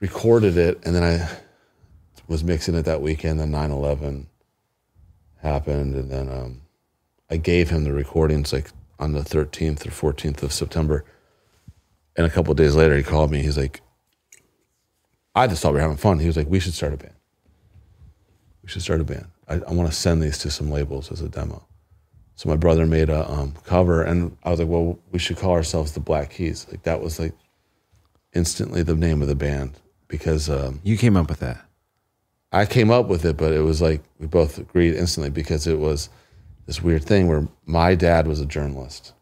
recorded 0.00 0.56
it, 0.56 0.80
and 0.84 0.94
then 0.94 1.02
I 1.02 1.28
was 2.26 2.44
mixing 2.44 2.74
it 2.74 2.84
that 2.84 3.02
weekend. 3.02 3.40
Then 3.40 3.50
9 3.50 3.70
11 3.70 4.26
happened, 5.42 5.94
and 5.94 6.10
then 6.10 6.28
um, 6.28 6.62
I 7.30 7.36
gave 7.36 7.70
him 7.70 7.84
the 7.84 7.92
recordings 7.92 8.52
like 8.52 8.70
on 8.98 9.12
the 9.12 9.20
13th 9.20 9.86
or 9.86 10.12
14th 10.12 10.42
of 10.42 10.52
September. 10.52 11.04
And 12.16 12.26
a 12.26 12.30
couple 12.30 12.50
of 12.50 12.56
days 12.56 12.74
later, 12.74 12.96
he 12.96 13.02
called 13.02 13.30
me. 13.30 13.42
He's 13.42 13.56
like, 13.56 13.80
I 15.34 15.46
just 15.46 15.62
thought 15.62 15.72
we 15.72 15.76
were 15.76 15.82
having 15.82 15.96
fun. 15.96 16.18
He 16.18 16.26
was 16.26 16.36
like, 16.36 16.48
we 16.48 16.58
should 16.58 16.74
start 16.74 16.94
a 16.94 16.96
band. 16.96 17.14
We 18.62 18.68
should 18.68 18.82
start 18.82 19.00
a 19.00 19.04
band. 19.04 19.26
I, 19.48 19.54
I 19.54 19.72
want 19.72 19.88
to 19.88 19.94
send 19.96 20.22
these 20.22 20.38
to 20.38 20.50
some 20.50 20.70
labels 20.70 21.12
as 21.12 21.20
a 21.20 21.28
demo. 21.28 21.64
So 22.34 22.48
my 22.48 22.56
brother 22.56 22.86
made 22.86 23.08
a 23.08 23.28
um, 23.30 23.54
cover, 23.64 24.02
and 24.02 24.36
I 24.44 24.50
was 24.50 24.60
like, 24.60 24.68
well, 24.68 24.98
we 25.10 25.18
should 25.18 25.38
call 25.38 25.52
ourselves 25.52 25.92
the 25.92 26.00
Black 26.00 26.30
Keys. 26.30 26.66
Like 26.70 26.82
that 26.84 27.00
was 27.00 27.18
like 27.18 27.32
instantly 28.32 28.82
the 28.82 28.94
name 28.94 29.22
of 29.22 29.28
the 29.28 29.34
band 29.34 29.72
because 30.08 30.48
um, 30.48 30.80
You 30.82 30.96
came 30.96 31.16
up 31.16 31.28
with 31.28 31.40
that. 31.40 31.64
I 32.50 32.64
came 32.64 32.90
up 32.90 33.08
with 33.08 33.24
it, 33.24 33.36
but 33.36 33.52
it 33.52 33.60
was 33.60 33.82
like 33.82 34.02
we 34.18 34.26
both 34.26 34.58
agreed 34.58 34.94
instantly 34.94 35.30
because 35.30 35.66
it 35.66 35.78
was 35.78 36.08
this 36.68 36.82
weird 36.82 37.02
thing 37.02 37.26
where 37.26 37.48
my 37.64 37.94
dad 37.94 38.26
was 38.26 38.40
a 38.40 38.46
journalist. 38.46 39.14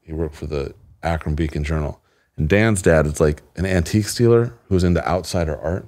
He 0.00 0.14
worked 0.14 0.34
for 0.34 0.46
the 0.46 0.74
Akron 1.02 1.34
Beacon 1.34 1.62
Journal. 1.62 2.00
And 2.38 2.48
Dan's 2.48 2.80
dad 2.80 3.06
is 3.06 3.20
like 3.20 3.42
an 3.56 3.66
antique 3.66 4.10
dealer 4.14 4.54
who 4.66 4.74
was 4.74 4.84
into 4.84 5.06
outsider 5.06 5.56
art. 5.58 5.86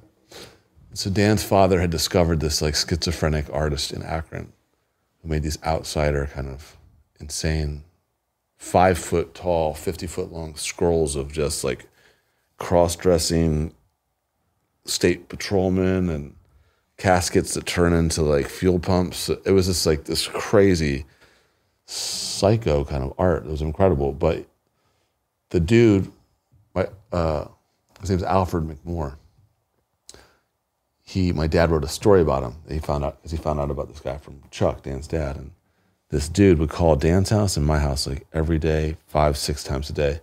So 0.92 1.08
Dan's 1.08 1.42
father 1.42 1.80
had 1.80 1.88
discovered 1.88 2.40
this 2.40 2.60
like 2.60 2.74
schizophrenic 2.74 3.46
artist 3.50 3.92
in 3.92 4.02
Akron 4.02 4.52
who 5.22 5.28
made 5.30 5.42
these 5.42 5.58
outsider 5.64 6.26
kind 6.26 6.48
of 6.48 6.76
insane, 7.18 7.84
five 8.58 8.98
foot 8.98 9.34
tall, 9.34 9.72
50 9.72 10.06
foot 10.06 10.30
long 10.30 10.54
scrolls 10.54 11.16
of 11.16 11.32
just 11.32 11.64
like 11.64 11.88
cross 12.58 12.94
dressing 12.94 13.74
state 14.84 15.30
patrolmen 15.30 16.10
and 16.10 16.35
caskets 16.96 17.54
that 17.54 17.66
turn 17.66 17.92
into 17.92 18.22
like 18.22 18.48
fuel 18.48 18.78
pumps. 18.78 19.28
It 19.28 19.52
was 19.52 19.66
just 19.66 19.86
like 19.86 20.04
this 20.04 20.26
crazy 20.26 21.04
psycho 21.84 22.84
kind 22.84 23.04
of 23.04 23.14
art. 23.18 23.44
It 23.44 23.50
was 23.50 23.62
incredible. 23.62 24.12
But 24.12 24.46
the 25.50 25.60
dude, 25.60 26.10
my, 26.74 26.88
uh, 27.12 27.46
his 28.00 28.10
name's 28.10 28.22
Alfred 28.22 28.64
McMoore. 28.64 29.16
He, 31.02 31.32
my 31.32 31.46
dad 31.46 31.70
wrote 31.70 31.84
a 31.84 31.88
story 31.88 32.20
about 32.20 32.42
him. 32.42 32.56
He 32.68 32.78
found 32.80 33.04
out 33.04 33.18
because 33.18 33.30
he 33.30 33.36
found 33.36 33.60
out 33.60 33.70
about 33.70 33.88
this 33.88 34.00
guy 34.00 34.18
from 34.18 34.42
Chuck, 34.50 34.82
Dan's 34.82 35.06
dad, 35.06 35.36
and 35.36 35.52
this 36.08 36.28
dude 36.28 36.58
would 36.58 36.70
call 36.70 36.96
Dan's 36.96 37.30
house 37.30 37.56
and 37.56 37.64
my 37.64 37.78
house 37.78 38.06
like 38.06 38.26
every 38.32 38.58
day, 38.58 38.96
five, 39.06 39.36
six 39.36 39.62
times 39.62 39.88
a 39.88 39.92
day, 39.92 40.20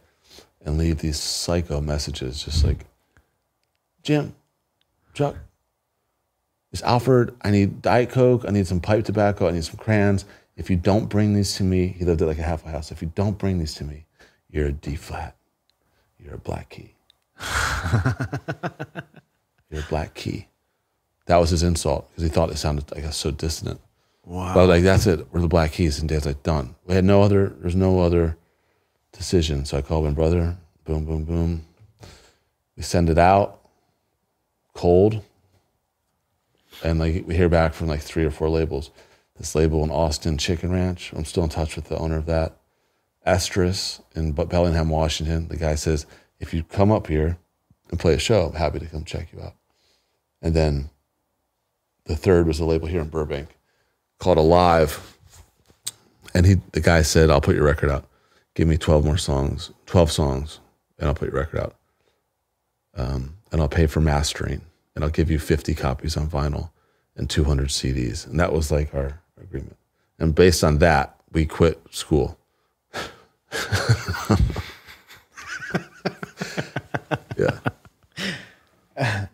and 0.66 0.78
leave 0.78 0.98
these 0.98 1.20
psycho 1.20 1.80
messages, 1.80 2.44
just 2.44 2.66
like, 2.66 2.86
Jim, 4.02 4.36
Chuck, 5.14 5.38
it's 6.74 6.82
Alfred. 6.82 7.34
I 7.44 7.52
need 7.52 7.82
Diet 7.82 8.10
Coke. 8.10 8.44
I 8.48 8.52
need 8.52 8.68
some 8.68 8.82
pipe 8.82 9.06
tobacco. 9.06 9.48
I 9.48 9.52
need 9.52 9.64
some 9.64 9.78
crayons. 9.78 10.26
If 10.58 10.70
you 10.70 10.76
don't 10.76 11.08
bring 11.08 11.34
these 11.34 11.56
to 11.56 11.64
me, 11.64 11.88
he 11.88 12.04
lived 12.04 12.22
at 12.22 12.28
like 12.28 12.40
a 12.40 12.44
half 12.44 12.66
a 12.66 12.70
house. 12.70 12.92
If 12.92 13.02
you 13.02 13.12
don't 13.16 13.38
bring 13.38 13.60
these 13.60 13.76
to 13.76 13.84
me, 13.84 14.06
you're 14.50 14.68
a 14.68 14.72
D 14.72 14.96
flat. 14.96 15.36
You're 16.20 16.36
a 16.36 16.40
black 16.40 16.70
key. 16.70 16.96
you're 19.70 19.82
a 19.82 19.90
black 19.90 20.14
key. 20.14 20.48
That 21.28 21.38
was 21.38 21.52
his 21.52 21.64
insult 21.64 22.10
because 22.10 22.24
he 22.24 22.30
thought 22.30 22.50
it 22.50 22.58
sounded 22.58 22.92
like 22.92 23.06
so 23.14 23.32
dissonant. 23.32 23.80
Wow. 24.26 24.54
But 24.54 24.68
like 24.68 24.84
that's 24.84 25.08
it. 25.08 25.28
We're 25.32 25.42
the 25.42 25.48
black 25.48 25.74
keys, 25.74 26.00
and 26.00 26.10
Dad's 26.10 26.26
like 26.26 26.44
done. 26.44 26.76
We 26.86 26.96
had 26.96 27.06
no 27.06 27.22
other. 27.22 27.50
There's 27.60 27.76
no 27.76 28.02
other 28.02 28.38
decision. 29.12 29.66
So 29.66 29.78
I 29.78 29.82
called 29.82 30.06
my 30.06 30.12
brother. 30.12 30.58
Boom, 30.86 31.06
boom, 31.06 31.24
boom. 31.24 31.66
We 32.76 32.84
send 32.84 33.10
it 33.10 33.18
out 33.18 33.60
cold, 34.74 35.22
and 36.84 37.00
like 37.00 37.24
we 37.26 37.36
hear 37.36 37.50
back 37.50 37.74
from 37.74 37.88
like 37.88 38.02
three 38.02 38.26
or 38.26 38.32
four 38.32 38.50
labels. 38.50 38.92
This 39.38 39.56
label 39.56 39.84
in 39.84 39.90
Austin, 39.90 40.38
Chicken 40.38 40.72
Ranch. 40.72 41.12
I'm 41.14 41.26
still 41.26 41.44
in 41.44 41.50
touch 41.50 41.76
with 41.76 41.86
the 41.86 41.98
owner 41.98 42.18
of 42.18 42.28
that. 42.28 42.56
Estrus 43.26 44.02
in 44.16 44.34
Bellingham, 44.34 44.90
Washington. 44.90 45.48
The 45.48 45.58
guy 45.58 45.76
says, 45.76 46.06
if 46.40 46.54
you 46.54 46.64
come 46.64 46.92
up 46.92 47.08
here 47.08 47.38
and 47.90 48.00
play 48.00 48.14
a 48.14 48.20
show, 48.20 48.48
I'm 48.48 48.54
happy 48.54 48.80
to 48.80 48.86
come 48.86 49.06
check 49.06 49.30
you 49.34 49.42
out. 49.42 49.56
And 50.42 50.54
then 50.54 50.90
the 52.06 52.16
third 52.16 52.48
was 52.48 52.60
a 52.60 52.66
label 52.66 52.88
here 52.88 53.02
in 53.02 53.08
Burbank 53.08 53.50
called 54.20 54.38
Alive. 54.38 55.18
And 56.34 56.46
he, 56.46 56.56
the 56.74 56.82
guy 56.82 57.02
said, 57.02 57.30
I'll 57.30 57.42
put 57.42 57.56
your 57.56 57.66
record 57.66 57.90
out. 57.90 58.06
Give 58.56 58.68
me 58.68 58.78
12 58.78 59.06
more 59.06 59.18
songs, 59.18 59.72
12 59.86 60.12
songs, 60.12 60.60
and 61.00 61.08
I'll 61.08 61.16
put 61.16 61.32
your 61.32 61.40
record 61.40 61.60
out. 61.60 61.76
Um, 62.96 63.38
and 63.52 63.62
I'll 63.62 63.70
pay 63.70 63.88
for 63.88 64.02
mastering, 64.02 64.62
and 64.96 65.04
I'll 65.04 65.10
give 65.10 65.30
you 65.32 65.40
50 65.40 65.74
copies 65.76 66.16
on 66.18 66.28
vinyl 66.30 66.70
and 67.16 67.30
200 67.30 67.70
CDs. 67.70 68.26
And 68.28 68.40
that 68.40 68.54
was 68.54 68.72
like 68.72 68.94
our 68.94 69.22
agreement. 69.42 69.78
And 70.20 70.34
based 70.36 70.64
on 70.64 70.78
that, 70.80 71.16
we 71.32 71.46
quit 71.46 71.80
school. 71.92 72.38
yeah. 77.38 77.60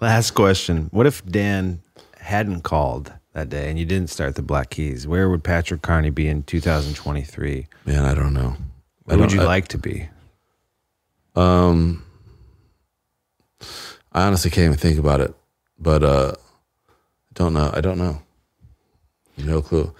Last 0.00 0.32
question. 0.32 0.88
What 0.92 1.06
if 1.06 1.24
Dan 1.24 1.82
hadn't 2.18 2.62
called 2.62 3.12
that 3.32 3.48
day 3.48 3.68
and 3.70 3.78
you 3.78 3.84
didn't 3.84 4.10
start 4.10 4.34
the 4.36 4.42
Black 4.42 4.70
Keys? 4.70 5.06
Where 5.06 5.28
would 5.28 5.42
Patrick 5.44 5.82
Carney 5.82 6.10
be 6.10 6.28
in 6.28 6.42
2023? 6.44 7.66
Man, 7.86 8.04
I 8.04 8.14
don't 8.14 8.34
know. 8.34 8.56
Where 9.04 9.18
would 9.18 9.30
don't- 9.30 9.38
you 9.38 9.42
I- 9.42 9.46
like 9.46 9.68
to 9.68 9.78
be? 9.78 10.08
Um, 11.36 12.02
I 14.18 14.26
honestly 14.26 14.50
can't 14.50 14.64
even 14.66 14.78
think 14.78 14.98
about 14.98 15.20
it, 15.20 15.34
but 15.78 16.02
uh, 16.02 16.32
I 16.88 16.92
don't 17.34 17.54
know. 17.54 17.70
I 17.72 17.80
don't 17.80 17.98
know. 17.98 18.20
No 19.38 19.62
clue. 19.62 19.92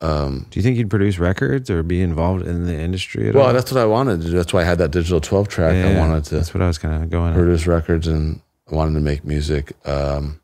Do 0.00 0.44
you 0.54 0.62
think 0.62 0.76
you'd 0.76 0.90
produce 0.90 1.18
records 1.18 1.70
or 1.70 1.82
be 1.82 2.00
involved 2.02 2.46
in 2.46 2.66
the 2.66 2.74
industry 2.78 3.28
at 3.28 3.34
Well, 3.34 3.42
all? 3.42 3.48
Well, 3.48 3.54
that's 3.54 3.72
what 3.72 3.80
I 3.80 3.84
wanted 3.86 4.20
to 4.20 4.26
do. 4.30 4.36
That's 4.36 4.52
why 4.52 4.60
I 4.60 4.64
had 4.64 4.78
that 4.78 4.90
digital 4.92 5.20
12 5.20 5.48
track. 5.48 5.74
I 5.74 5.98
wanted 5.98 6.24
to 6.26 6.36
That's 6.36 6.54
what 6.54 6.62
I 6.62 6.66
was 6.68 6.78
kind 6.78 7.02
of 7.02 7.10
going 7.10 7.30
on. 7.30 7.34
produce 7.34 7.66
records 7.66 8.06
and 8.06 8.40
I 8.70 8.74
wanted 8.76 8.94
to 8.94 9.00
make 9.00 9.24
music. 9.24 9.72
Um, 9.86 10.40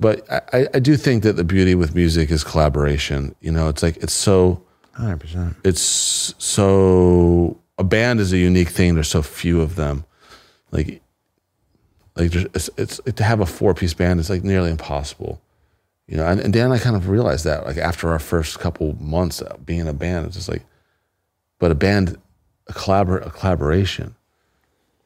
but 0.00 0.30
I, 0.30 0.40
I- 0.52 0.68
I 0.74 0.78
do 0.78 0.96
think 0.96 1.22
that 1.22 1.34
the 1.36 1.44
beauty 1.44 1.74
with 1.74 1.94
music 1.94 2.30
is 2.30 2.44
collaboration. 2.44 3.34
You 3.40 3.52
know, 3.52 3.68
it's 3.68 3.82
like, 3.82 3.96
it's 3.98 4.12
so, 4.12 4.62
100%. 4.98 5.54
it's 5.64 6.34
so, 6.38 7.58
a 7.78 7.84
band 7.84 8.20
is 8.20 8.32
a 8.32 8.38
unique 8.38 8.68
thing. 8.70 8.94
There's 8.94 9.08
so 9.08 9.22
few 9.22 9.60
of 9.62 9.76
them. 9.76 10.04
Like, 10.70 11.00
like 12.18 12.34
it's, 12.34 12.68
it's 12.76 13.00
to 13.16 13.24
have 13.24 13.40
a 13.40 13.46
four 13.46 13.74
piece 13.74 13.94
band 13.94 14.20
is 14.20 14.28
like 14.28 14.44
nearly 14.44 14.70
impossible. 14.70 15.40
You 16.06 16.16
know, 16.16 16.26
and, 16.26 16.40
and 16.40 16.52
Dan 16.52 16.66
and 16.66 16.74
I 16.74 16.78
kind 16.78 16.96
of 16.96 17.08
realized 17.08 17.44
that 17.44 17.66
like 17.66 17.76
after 17.76 18.08
our 18.10 18.18
first 18.18 18.58
couple 18.58 18.94
months 19.00 19.40
of 19.40 19.64
being 19.64 19.86
a 19.86 19.92
band, 19.92 20.26
it's 20.26 20.36
just 20.36 20.48
like, 20.48 20.62
but 21.58 21.70
a 21.70 21.74
band, 21.74 22.18
a 22.66 22.72
collabor, 22.72 23.24
a 23.24 23.30
collaboration, 23.30 24.14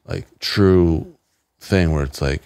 like 0.05 0.27
true 0.39 1.15
thing 1.59 1.91
where 1.91 2.03
it's 2.03 2.21
like, 2.21 2.41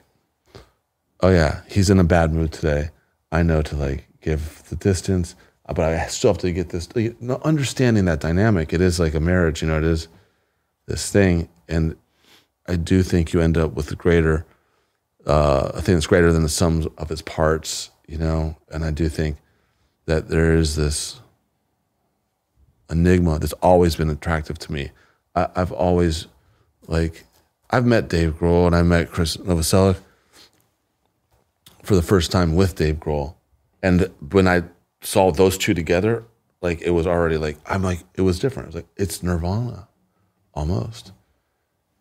oh 1.22 1.30
yeah, 1.30 1.62
he's 1.68 1.90
in 1.90 2.00
a 2.00 2.04
bad 2.04 2.34
mood 2.34 2.52
today. 2.52 2.90
I 3.32 3.44
know 3.44 3.62
to 3.62 3.76
like 3.76 4.08
give 4.22 4.64
the 4.70 4.76
distance, 4.76 5.36
uh, 5.66 5.74
but 5.74 5.86
I 5.86 6.08
still 6.08 6.32
have 6.32 6.38
to 6.40 6.52
get 6.52 6.70
this. 6.70 6.88
Understanding 7.44 8.06
that 8.06 8.20
dynamic, 8.20 8.74
it 8.74 8.82
is 8.82 9.00
like 9.00 9.14
a 9.14 9.20
marriage. 9.20 9.62
You 9.62 9.68
know, 9.68 9.78
it 9.78 9.84
is 9.84 10.08
this 10.88 11.12
thing, 11.12 11.50
and 11.68 11.96
I 12.68 12.76
do 12.76 13.04
think 13.04 13.34
you 13.34 13.42
end 13.42 13.58
up 13.58 13.74
with 13.74 13.92
a 13.92 13.96
greater, 13.96 14.46
uh, 15.28 15.72
a 15.74 15.82
thing 15.82 15.96
that's 15.96 16.08
greater 16.08 16.32
than 16.32 16.44
the 16.44 16.50
sums 16.50 16.88
of 16.98 17.12
its 17.12 17.22
parts. 17.22 17.92
You 18.08 18.18
know, 18.18 18.56
and 18.72 18.84
I 18.84 18.92
do 18.92 19.10
think 19.10 19.38
that 20.06 20.30
there 20.30 20.54
is 20.56 20.76
this 20.76 21.20
enigma 22.90 23.38
that's 23.38 23.54
always 23.54 23.96
been 23.96 24.10
attractive 24.10 24.58
to 24.60 24.72
me. 24.72 24.92
I, 25.36 25.48
I've 25.56 25.72
always 25.72 26.28
like 26.88 27.26
I've 27.70 27.86
met 27.86 28.08
Dave 28.08 28.40
Grohl 28.40 28.66
and 28.66 28.76
I 28.76 28.82
met 28.84 29.12
Chris 29.12 29.38
Novoselic 29.38 30.00
for 31.84 31.96
the 31.96 32.02
first 32.02 32.32
time 32.32 32.56
with 32.56 32.76
Dave 32.76 32.96
Grohl, 32.96 33.36
and 33.84 34.10
when 34.32 34.48
I 34.48 34.64
saw 35.02 35.32
those 35.32 35.58
two 35.58 35.74
together, 35.74 36.26
like 36.62 36.82
it 36.82 36.92
was 36.92 37.06
already 37.06 37.38
like 37.38 37.58
I'm 37.66 37.84
like 37.84 38.00
it 38.16 38.22
was 38.22 38.40
different. 38.40 38.68
It 38.68 38.70
was 38.70 38.76
like 38.76 38.88
it's 38.96 39.22
Nirvana, 39.22 39.88
almost. 40.54 41.12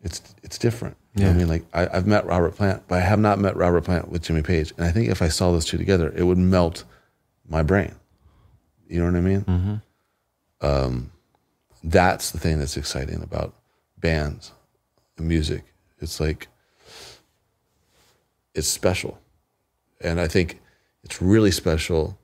It's 0.01 0.21
it's 0.43 0.57
different. 0.57 0.97
Know 1.17 1.29
I 1.29 1.33
mean, 1.33 1.47
like 1.47 1.65
I, 1.73 1.87
I've 1.91 2.07
met 2.07 2.25
Robert 2.25 2.55
Plant, 2.55 2.83
but 2.87 2.95
I 2.95 3.01
have 3.01 3.19
not 3.19 3.39
met 3.39 3.55
Robert 3.55 3.83
Plant 3.83 4.09
with 4.09 4.21
Jimmy 4.23 4.43
Page, 4.43 4.73
and 4.77 4.85
I 4.85 4.91
think 4.91 5.09
if 5.09 5.21
I 5.21 5.27
saw 5.29 5.51
those 5.51 5.65
two 5.65 5.77
together, 5.77 6.13
it 6.15 6.23
would 6.23 6.37
melt 6.37 6.83
my 7.47 7.63
brain. 7.63 7.95
You 8.87 8.99
know 8.99 9.05
what 9.05 9.15
I 9.15 9.21
mean? 9.21 9.81
Um, 10.61 11.11
that's 11.83 12.31
the 12.31 12.39
thing 12.39 12.59
that's 12.59 12.77
exciting 12.77 13.21
about 13.21 13.53
bands 13.97 14.51
and 15.17 15.27
music. 15.27 15.63
It's 15.99 16.19
like 16.19 16.47
it's 18.53 18.67
special, 18.67 19.19
and 20.01 20.19
I 20.19 20.27
think 20.27 20.59
it's 21.03 21.21
really 21.21 21.51
special. 21.51 22.17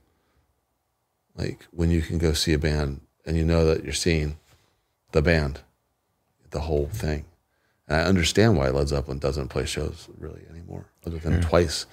Like 1.36 1.66
when 1.72 1.90
you 1.90 2.02
can 2.02 2.20
go 2.20 2.34
see 2.34 2.54
a 2.54 2.60
band 2.60 3.02
and 3.26 3.36
you 3.36 3.44
know 3.44 3.66
that 3.66 3.84
you're 3.84 3.94
seeing 3.94 4.38
the 5.14 5.22
band, 5.22 5.62
the 6.52 6.62
whole 6.62 6.88
thing. 6.88 7.26
And 7.94 8.02
I 8.02 8.06
understand 8.06 8.58
why 8.58 8.70
Led 8.70 8.88
Zeppelin 8.88 9.20
doesn't 9.20 9.50
play 9.50 9.66
shows 9.66 10.10
really 10.18 10.42
anymore, 10.50 10.88
other 11.06 11.20
than 11.20 11.42
twice, 11.42 11.86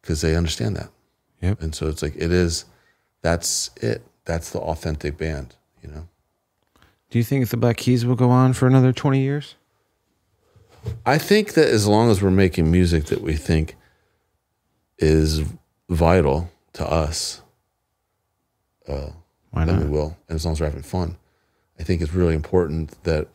because 0.00 0.22
they 0.22 0.34
understand 0.34 0.76
that. 0.76 0.88
Yep. 1.42 1.60
And 1.60 1.74
so 1.74 1.88
it's 1.88 2.02
like 2.02 2.16
it 2.16 2.32
is. 2.32 2.64
That's 3.20 3.70
it. 3.76 4.02
That's 4.24 4.48
the 4.48 4.60
authentic 4.60 5.18
band. 5.18 5.56
You 5.82 5.90
know. 5.90 6.08
Do 7.10 7.18
you 7.18 7.22
think 7.22 7.50
the 7.50 7.58
Black 7.58 7.76
Keys 7.76 8.06
will 8.06 8.14
go 8.14 8.30
on 8.30 8.54
for 8.54 8.66
another 8.66 8.94
20 8.94 9.20
years? 9.20 9.56
I 11.04 11.18
think 11.18 11.52
that 11.52 11.68
as 11.68 11.86
long 11.86 12.10
as 12.10 12.22
we're 12.22 12.30
making 12.30 12.70
music 12.70 13.04
that 13.06 13.20
we 13.20 13.34
think 13.34 13.76
is 14.96 15.42
vital 15.90 16.50
to 16.72 16.90
us, 16.90 17.42
uh, 18.88 19.10
Why 19.50 19.66
then 19.66 19.80
we 19.80 19.90
will. 19.90 20.16
And 20.30 20.36
as 20.36 20.46
long 20.46 20.52
as 20.52 20.62
we're 20.62 20.68
having 20.68 20.82
fun, 20.82 21.18
I 21.78 21.82
think 21.82 22.00
it's 22.00 22.14
really 22.14 22.34
important 22.34 23.04
that, 23.04 23.28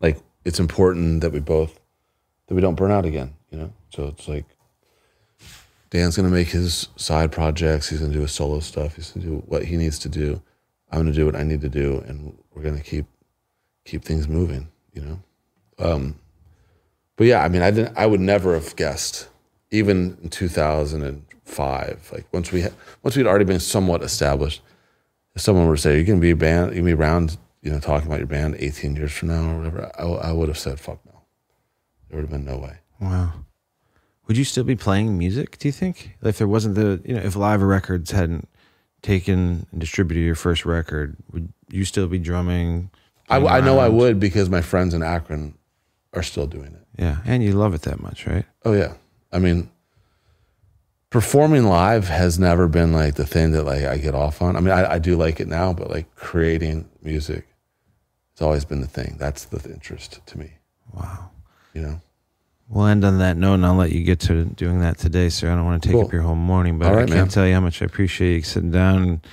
like, 0.00 0.18
it's 0.44 0.60
important 0.60 1.20
that 1.22 1.32
we 1.32 1.40
both 1.40 1.80
that 2.46 2.54
we 2.54 2.60
don't 2.60 2.74
burn 2.74 2.90
out 2.90 3.04
again. 3.04 3.34
You 3.50 3.58
know. 3.58 3.72
So 3.90 4.06
it's 4.08 4.28
like 4.28 4.44
Dan's 5.90 6.16
gonna 6.16 6.28
make 6.28 6.48
his 6.48 6.88
side 6.96 7.32
projects. 7.32 7.88
He's 7.88 8.00
gonna 8.00 8.12
do 8.12 8.20
his 8.20 8.32
solo 8.32 8.60
stuff. 8.60 8.96
He's 8.96 9.12
gonna 9.12 9.26
do 9.26 9.42
what 9.46 9.64
he 9.64 9.76
needs 9.76 9.98
to 10.00 10.08
do. 10.08 10.42
I'm 10.90 11.00
gonna 11.00 11.12
do 11.12 11.26
what 11.26 11.36
I 11.36 11.42
need 11.42 11.60
to 11.62 11.68
do, 11.68 12.02
and 12.06 12.36
we're 12.54 12.62
gonna 12.62 12.80
keep 12.80 13.06
keep 13.84 14.04
things 14.04 14.28
moving. 14.28 14.68
You 14.92 15.02
know. 15.02 15.20
Um, 15.78 16.16
but 17.16 17.26
yeah, 17.26 17.42
I 17.42 17.48
mean, 17.48 17.62
I 17.62 17.70
didn't. 17.70 17.96
I 17.96 18.06
would 18.06 18.20
never 18.20 18.54
have 18.54 18.76
guessed, 18.76 19.28
even 19.70 20.18
in 20.22 20.30
2005. 20.30 22.10
Like 22.12 22.26
once 22.32 22.52
we 22.52 22.62
had, 22.62 22.72
once 23.02 23.16
we'd 23.16 23.26
already 23.26 23.44
been 23.44 23.60
somewhat 23.60 24.02
established. 24.02 24.62
If 25.34 25.42
someone 25.42 25.66
were 25.66 25.74
to 25.76 25.82
say, 25.82 25.96
"You're 25.96 26.04
gonna 26.04 26.20
be 26.20 26.30
a 26.30 26.36
band, 26.36 26.72
you're 26.72 26.82
gonna 26.82 26.96
be 26.96 27.00
around," 27.00 27.36
you 27.64 27.70
know, 27.70 27.80
talking 27.80 28.06
about 28.06 28.18
your 28.18 28.26
band 28.26 28.56
18 28.58 28.94
years 28.94 29.12
from 29.12 29.28
now 29.28 29.50
or 29.50 29.58
whatever, 29.58 29.90
I, 29.98 30.28
I 30.28 30.32
would 30.32 30.48
have 30.48 30.58
said, 30.58 30.78
"Fuck 30.78 31.04
no." 31.06 31.22
There 32.08 32.18
would 32.18 32.30
have 32.30 32.30
been 32.30 32.44
no 32.44 32.58
way. 32.58 32.76
Wow. 33.00 33.32
Would 34.26 34.36
you 34.36 34.44
still 34.44 34.64
be 34.64 34.76
playing 34.76 35.18
music, 35.18 35.58
do 35.58 35.68
you 35.68 35.72
think? 35.72 36.16
If 36.22 36.38
there 36.38 36.48
wasn't 36.48 36.76
the, 36.76 37.02
you 37.04 37.14
know, 37.14 37.20
if 37.20 37.36
Alive 37.36 37.62
Records 37.62 38.10
hadn't 38.10 38.48
taken 39.02 39.66
and 39.70 39.80
distributed 39.80 40.24
your 40.24 40.34
first 40.34 40.64
record, 40.64 41.16
would 41.32 41.52
you 41.68 41.84
still 41.84 42.06
be 42.06 42.18
drumming? 42.18 42.90
I, 43.28 43.38
I 43.38 43.60
know 43.60 43.78
I 43.78 43.88
would 43.88 44.20
because 44.20 44.48
my 44.48 44.60
friends 44.62 44.94
in 44.94 45.02
Akron 45.02 45.54
are 46.12 46.22
still 46.22 46.46
doing 46.46 46.72
it. 46.74 46.86
Yeah. 46.98 47.18
And 47.24 47.42
you 47.42 47.52
love 47.52 47.74
it 47.74 47.82
that 47.82 48.00
much, 48.00 48.26
right? 48.26 48.44
Oh 48.64 48.72
yeah. 48.72 48.94
I 49.32 49.38
mean, 49.38 49.70
performing 51.10 51.64
live 51.64 52.08
has 52.08 52.38
never 52.38 52.68
been 52.68 52.92
like 52.92 53.14
the 53.14 53.26
thing 53.26 53.52
that 53.52 53.64
like 53.64 53.84
I 53.84 53.98
get 53.98 54.14
off 54.14 54.40
on. 54.40 54.56
I 54.56 54.60
mean, 54.60 54.72
I, 54.72 54.92
I 54.92 54.98
do 54.98 55.16
like 55.16 55.40
it 55.40 55.48
now, 55.48 55.72
but 55.72 55.90
like 55.90 56.14
creating 56.14 56.88
music 57.02 57.46
has 58.34 58.42
always 58.42 58.64
been 58.64 58.80
the 58.80 58.86
thing. 58.86 59.16
That's 59.18 59.44
the 59.44 59.62
interest 59.70 60.20
to 60.26 60.38
me. 60.38 60.52
Wow. 60.92 61.30
You 61.72 61.82
know. 61.82 62.00
We'll 62.68 62.86
end 62.86 63.04
on 63.04 63.18
that 63.18 63.36
note, 63.36 63.54
and 63.54 63.66
I'll 63.66 63.74
let 63.74 63.92
you 63.92 64.02
get 64.02 64.20
to 64.20 64.44
doing 64.44 64.80
that 64.80 64.96
today, 64.98 65.28
sir. 65.28 65.52
I 65.52 65.54
don't 65.54 65.66
want 65.66 65.82
to 65.82 65.88
take 65.88 65.94
Cool. 65.96 66.06
up 66.06 66.12
your 66.12 66.22
whole 66.22 66.34
morning, 66.34 66.78
but 66.78 66.88
All 66.88 66.94
I 66.94 67.00
can't 67.00 67.10
man. 67.10 67.28
tell 67.28 67.46
you 67.46 67.52
how 67.54 67.60
much 67.60 67.82
I 67.82 67.84
appreciate 67.84 68.36
you 68.36 68.42
sitting 68.42 68.70
down 68.70 69.02
and 69.02 69.26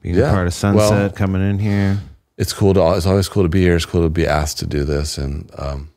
being 0.00 0.18
a 0.18 0.22
part 0.30 0.46
of 0.46 0.54
Sunset, 0.54 0.90
Well- 0.90 1.10
coming 1.10 1.42
in 1.48 1.58
here. 1.58 2.00
It's 2.38 2.52
cool 2.52 2.72
to. 2.74 2.92
It's 2.96 3.04
always 3.06 3.28
cool 3.28 3.42
to 3.42 3.48
be 3.48 3.60
here. 3.62 3.74
It's 3.76 3.84
cool 3.84 4.02
to 4.02 4.08
be 4.08 4.24
asked 4.26 4.58
to 4.60 4.66
do 4.66 4.84
this, 4.84 5.18
and 5.18 5.50
um, 5.58 5.90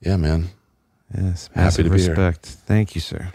yeah, 0.00 0.16
man. 0.16 0.48
Yes, 1.16 1.48
Happy 1.54 1.60
massive 1.60 1.84
to 1.86 1.90
be 1.90 2.00
here. 2.02 2.10
respect. 2.10 2.44
Thank 2.46 2.94
you, 2.94 3.00
sir. 3.00 3.32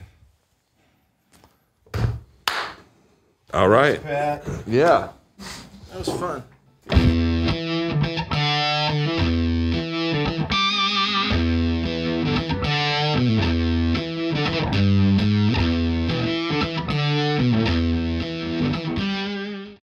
All 3.54 3.68
right. 3.70 4.02
Pat, 4.04 4.46
Yeah. 4.68 5.10
that 5.92 5.98
was 6.06 6.10
fun. 6.10 7.29